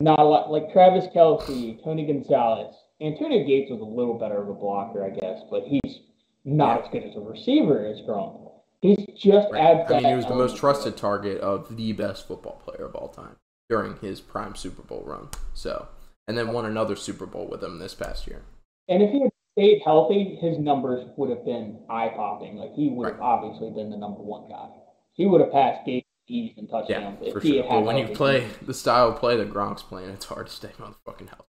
Not 0.00 0.18
a 0.18 0.24
lot 0.24 0.50
like 0.50 0.72
Travis 0.72 1.04
Kelce, 1.14 1.82
Tony 1.84 2.04
Gonzalez, 2.04 2.74
Antonio 3.00 3.46
Gates 3.46 3.70
was 3.70 3.80
a 3.80 3.84
little 3.84 4.18
better 4.18 4.42
of 4.42 4.48
a 4.48 4.54
blocker, 4.54 5.04
I 5.04 5.10
guess, 5.10 5.42
but 5.48 5.62
he's 5.62 6.00
not 6.44 6.82
as 6.82 6.90
good 6.90 7.04
as 7.04 7.14
a 7.14 7.20
receiver 7.20 7.86
as 7.86 8.00
Gronk. 8.00 8.50
He's 8.82 9.06
just 9.16 9.52
Right. 9.52 9.86
I 9.88 10.00
mean, 10.00 10.04
he 10.04 10.14
was 10.14 10.26
the 10.26 10.34
most 10.34 10.56
trusted 10.56 10.96
target 10.96 11.40
of 11.40 11.76
the 11.76 11.92
best 11.92 12.26
football 12.26 12.60
player 12.64 12.86
of 12.86 12.96
all 12.96 13.08
time 13.08 13.36
during 13.68 13.96
his 13.98 14.20
prime 14.20 14.56
Super 14.56 14.82
Bowl 14.82 15.04
run. 15.06 15.28
So, 15.54 15.86
and 16.28 16.36
then 16.36 16.52
won 16.52 16.64
another 16.66 16.96
Super 16.96 17.26
Bowl 17.26 17.46
with 17.48 17.62
him 17.62 17.78
this 17.78 17.94
past 17.94 18.26
year. 18.26 18.42
And 18.88 19.02
if 19.02 19.10
he 19.10 19.20
had 19.22 19.30
stayed 19.52 19.82
healthy, 19.84 20.36
his 20.40 20.58
numbers 20.58 21.08
would 21.16 21.30
have 21.30 21.44
been 21.44 21.78
eye 21.88 22.12
popping. 22.14 22.56
Like 22.56 22.74
he 22.74 22.88
would 22.88 23.08
have 23.08 23.18
Right. 23.18 23.24
obviously 23.26 23.70
been 23.70 23.90
the 23.90 23.96
number 23.96 24.20
one 24.22 24.48
guy. 24.48 24.68
He 25.14 25.26
would 25.26 25.40
have 25.40 25.52
passed 25.52 25.84
Gates 25.86 26.06
and 26.28 26.52
Yeah, 26.58 26.66
touchdowns 26.68 27.18
if 27.22 27.32
for 27.32 27.40
he 27.40 27.54
sure. 27.54 27.68
But 27.68 27.84
when 27.84 27.96
you 27.98 28.08
play 28.14 28.48
the 28.62 28.74
style 28.74 29.08
of 29.10 29.16
play 29.16 29.36
that 29.36 29.52
Gronk's 29.52 29.82
playing, 29.82 30.10
it's 30.10 30.26
hard 30.26 30.48
to 30.48 30.52
stay 30.52 30.68
motherfucking 30.78 31.28
healthy. 31.28 31.44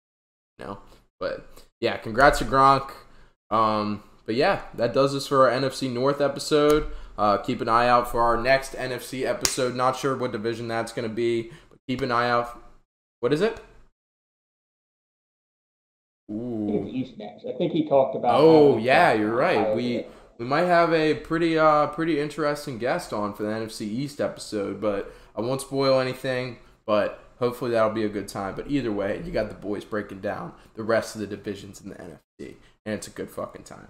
You 0.59 0.65
know? 0.65 0.77
But 1.19 1.47
yeah, 1.81 1.97
congrats 1.97 2.39
to 2.39 2.45
Gronk. 2.45 2.91
Um, 3.49 4.03
but 4.25 4.35
yeah, 4.35 4.61
that 4.75 4.93
does 4.93 5.13
this 5.13 5.27
for 5.27 5.49
our 5.49 5.59
NFC 5.59 5.91
North 5.91 6.21
episode. 6.21 6.91
Uh, 7.17 7.37
keep 7.37 7.61
an 7.61 7.69
eye 7.69 7.87
out 7.87 8.09
for 8.11 8.21
our 8.21 8.37
next 8.37 8.73
NFC 8.73 9.25
episode. 9.25 9.75
Not 9.75 9.95
sure 9.95 10.15
what 10.15 10.31
division 10.31 10.67
that's 10.67 10.91
going 10.91 11.07
to 11.09 11.13
be, 11.13 11.49
but 11.69 11.79
keep 11.87 12.01
an 12.01 12.11
eye 12.11 12.29
out. 12.29 12.61
What 13.19 13.33
is 13.33 13.41
it? 13.41 13.59
I 16.65 16.65
think 16.65 16.85
it's 16.87 16.93
East 16.95 17.17
next. 17.17 17.45
I 17.45 17.53
think 17.57 17.71
he 17.73 17.87
talked 17.87 18.15
about. 18.15 18.45
Oh 18.45 18.77
yeah, 18.77 19.13
you're 19.13 19.33
right. 19.35 19.71
We 19.73 20.05
we 20.37 20.45
might 20.45 20.65
have 20.65 20.93
a 20.93 21.15
pretty 21.15 21.57
uh 21.57 21.87
pretty 21.87 22.19
interesting 22.19 22.77
guest 22.77 23.13
on 23.13 23.33
for 23.33 23.43
the 23.43 23.49
NFC 23.49 23.81
East 23.81 24.21
episode, 24.21 24.79
but 24.81 25.13
I 25.35 25.41
won't 25.41 25.61
spoil 25.61 25.99
anything. 25.99 26.57
But 26.85 27.19
hopefully 27.39 27.71
that'll 27.71 27.91
be 27.93 28.03
a 28.05 28.09
good 28.09 28.27
time. 28.27 28.55
But 28.55 28.69
either 28.69 28.91
way, 28.91 29.21
you 29.25 29.31
got 29.31 29.49
the 29.49 29.55
boys 29.55 29.85
breaking 29.85 30.21
down 30.21 30.53
the 30.75 30.83
rest 30.83 31.15
of 31.15 31.21
the 31.21 31.27
divisions 31.27 31.81
in 31.81 31.89
the 31.89 31.95
NFC, 31.95 32.55
and 32.85 32.95
it's 32.95 33.07
a 33.07 33.11
good 33.11 33.29
fucking 33.31 33.63
time. 33.63 33.89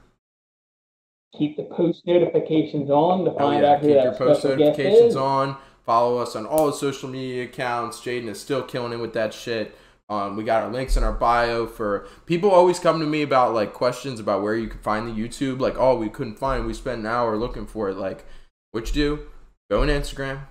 keep 1.38 1.56
the 1.56 1.64
post 1.64 2.06
notifications 2.06 2.90
on 2.90 3.24
to 3.26 3.32
Oh 3.36 3.38
find 3.40 3.62
yeah, 3.62 3.66
out 3.66 3.80
who 3.82 3.88
keep 3.88 3.94
that 3.94 4.04
your 4.04 4.14
post 4.14 4.44
notifications 4.44 5.16
on. 5.16 5.58
Follow 5.86 6.18
us 6.18 6.36
on 6.36 6.46
all 6.46 6.66
the 6.68 6.74
social 6.74 7.08
media 7.10 7.44
accounts. 7.46 8.02
Jaden 8.02 8.28
is 8.28 8.40
still 8.42 8.62
killing 8.64 8.92
it 8.94 8.98
with 9.02 9.14
that 9.14 9.34
shit. 9.34 9.76
Um, 10.10 10.38
we 10.38 10.44
got 10.44 10.64
our 10.64 10.72
links 10.72 10.96
in 10.96 11.04
our 11.04 11.12
bio 11.12 11.68
for 11.68 12.08
people 12.26 12.50
always 12.50 12.80
come 12.80 13.00
to 13.00 13.06
me 13.06 13.24
about 13.24 13.54
like 13.54 13.74
questions 13.74 14.20
about 14.20 14.42
where 14.42 14.56
you 14.56 14.68
can 14.68 14.80
find 14.80 15.08
the 15.08 15.22
YouTube. 15.22 15.60
Like, 15.60 15.76
oh, 15.78 15.98
we 15.98 16.10
couldn't 16.10 16.40
find. 16.40 16.66
We 16.66 16.74
spent 16.74 17.00
an 17.00 17.06
hour 17.06 17.36
looking 17.38 17.66
for 17.66 17.90
it. 17.90 17.98
Like, 17.98 18.26
what 18.72 18.88
you 18.88 18.94
do? 18.94 19.28
Go 19.70 19.82
on 19.82 19.90
Instagram, 19.90 20.42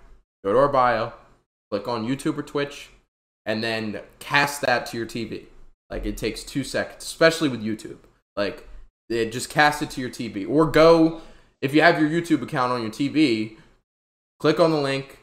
go 0.45 0.53
to 0.53 0.59
our 0.59 0.69
bio, 0.69 1.15
click 1.71 1.89
on 1.89 2.07
YouTube 2.07 2.37
or 2.37 2.43
Twitch, 2.43 2.91
and 3.47 3.65
then 3.65 4.01
cast 4.19 4.61
that 4.61 4.85
to 4.87 4.97
your 4.99 5.07
TV. 5.07 5.47
Like, 5.89 6.05
it 6.05 6.19
takes 6.19 6.43
two 6.43 6.65
seconds, 6.65 7.05
especially 7.05 7.49
with 7.49 7.65
YouTube. 7.65 7.99
Like, 8.37 8.69
it 9.09 9.33
just 9.33 9.49
cast 9.49 9.81
it 9.81 9.91
to 9.91 10.01
your 10.01 10.11
TV 10.11 10.47
or 10.47 10.67
go 10.67 11.23
if 11.63 11.75
you 11.75 11.81
have 11.83 12.01
your 12.01 12.09
YouTube 12.09 12.43
account 12.43 12.73
on 12.73 12.83
your 12.83 12.91
TV, 12.91 13.57
click 14.39 14.61
on 14.61 14.71
the 14.71 14.81
link 14.81 15.19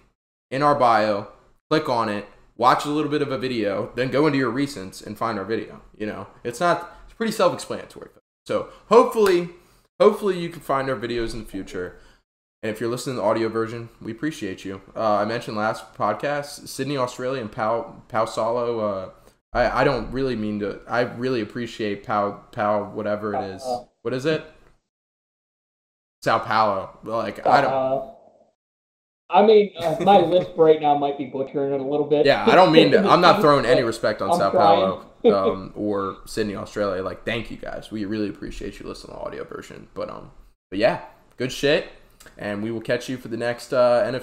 in 0.52 0.64
our 0.64 0.76
bio, 0.76 1.28
click 1.70 1.88
on 1.90 2.10
it, 2.10 2.28
watch 2.64 2.86
a 2.86 2.90
little 2.90 3.12
bit 3.12 3.22
of 3.22 3.30
a 3.30 3.38
video, 3.38 3.92
then 3.96 4.10
go 4.10 4.26
into 4.26 4.40
your 4.40 4.50
recents 4.50 5.06
and 5.06 5.18
find 5.18 5.38
our 5.38 5.44
video. 5.44 5.82
You 5.98 6.06
know, 6.08 6.28
it's 6.46 6.62
not 6.62 6.96
it's 7.04 7.14
pretty 7.14 7.34
self-explanatory. 7.34 8.10
So 8.46 8.70
hopefully, 8.88 9.50
hopefully 10.00 10.40
you 10.40 10.48
can 10.48 10.62
find 10.62 10.90
our 10.90 10.96
videos 10.96 11.34
in 11.34 11.40
the 11.44 11.46
future. 11.46 12.00
And 12.62 12.72
if 12.72 12.80
you're 12.80 12.90
listening 12.90 13.18
to 13.18 13.22
the 13.22 13.28
audio 13.28 13.50
version, 13.50 13.90
we 14.02 14.14
appreciate 14.14 14.64
you. 14.64 14.82
Uh, 14.96 15.16
I 15.16 15.26
mentioned 15.26 15.58
last 15.58 15.94
podcast, 15.94 16.70
Sydney, 16.70 16.96
Australia, 16.96 17.42
and 17.42 17.52
Pau 17.52 18.02
Pau 18.08 18.24
Salo. 18.24 18.80
Uh, 18.80 19.10
I 19.52 19.82
I 19.82 19.84
don't 19.84 20.10
really 20.14 20.38
mean 20.38 20.62
to. 20.62 20.80
I 20.88 21.02
really 21.02 21.42
appreciate 21.42 22.06
Pau 22.06 22.46
Pau 22.54 22.86
whatever 22.92 23.36
it 23.36 23.44
is. 23.56 23.62
What 24.04 24.14
is 24.14 24.26
it? 24.26 24.42
Sao 26.24 26.40
Paulo. 26.40 26.98
Like 27.04 27.46
I 27.46 27.60
don't. 27.60 28.13
I 29.34 29.46
mean, 29.46 29.74
uh, 29.78 29.98
my 30.02 30.20
lisp 30.20 30.52
right 30.58 30.80
now 30.80 30.96
might 30.98 31.18
be 31.18 31.26
butchering 31.26 31.74
it 31.74 31.82
a 31.82 31.84
little 31.84 32.06
bit. 32.06 32.26
Yeah, 32.26 32.46
I 32.46 32.56
don't 32.56 32.72
mean 32.72 32.92
to. 32.92 33.00
I'm 33.00 33.22
not 33.22 33.42
throwing 33.42 33.66
any 33.66 33.82
respect 33.94 34.22
on 34.22 34.32
I'm 34.32 34.38
Sao. 34.38 34.52
Paulo 34.52 35.06
um, 35.52 35.74
or 35.76 36.18
Sydney, 36.26 36.56
Australia. 36.56 37.02
Like, 37.04 37.26
thank 37.26 37.50
you 37.50 37.58
guys. 37.58 37.92
We 37.92 38.06
really 38.06 38.30
appreciate 38.30 38.80
you 38.80 38.88
listening 38.88 39.16
to 39.16 39.20
the 39.20 39.26
audio 39.26 39.44
version. 39.44 39.88
But 39.96 40.10
um, 40.10 40.32
but 40.70 40.80
yeah, 40.80 41.02
good 41.38 41.52
shit. 41.52 41.88
And 42.38 42.64
we 42.64 42.72
will 42.72 42.82
catch 42.82 43.10
you 43.10 43.18
for 43.18 43.28
the 43.28 43.38
next 43.38 43.74
uh, 43.74 44.04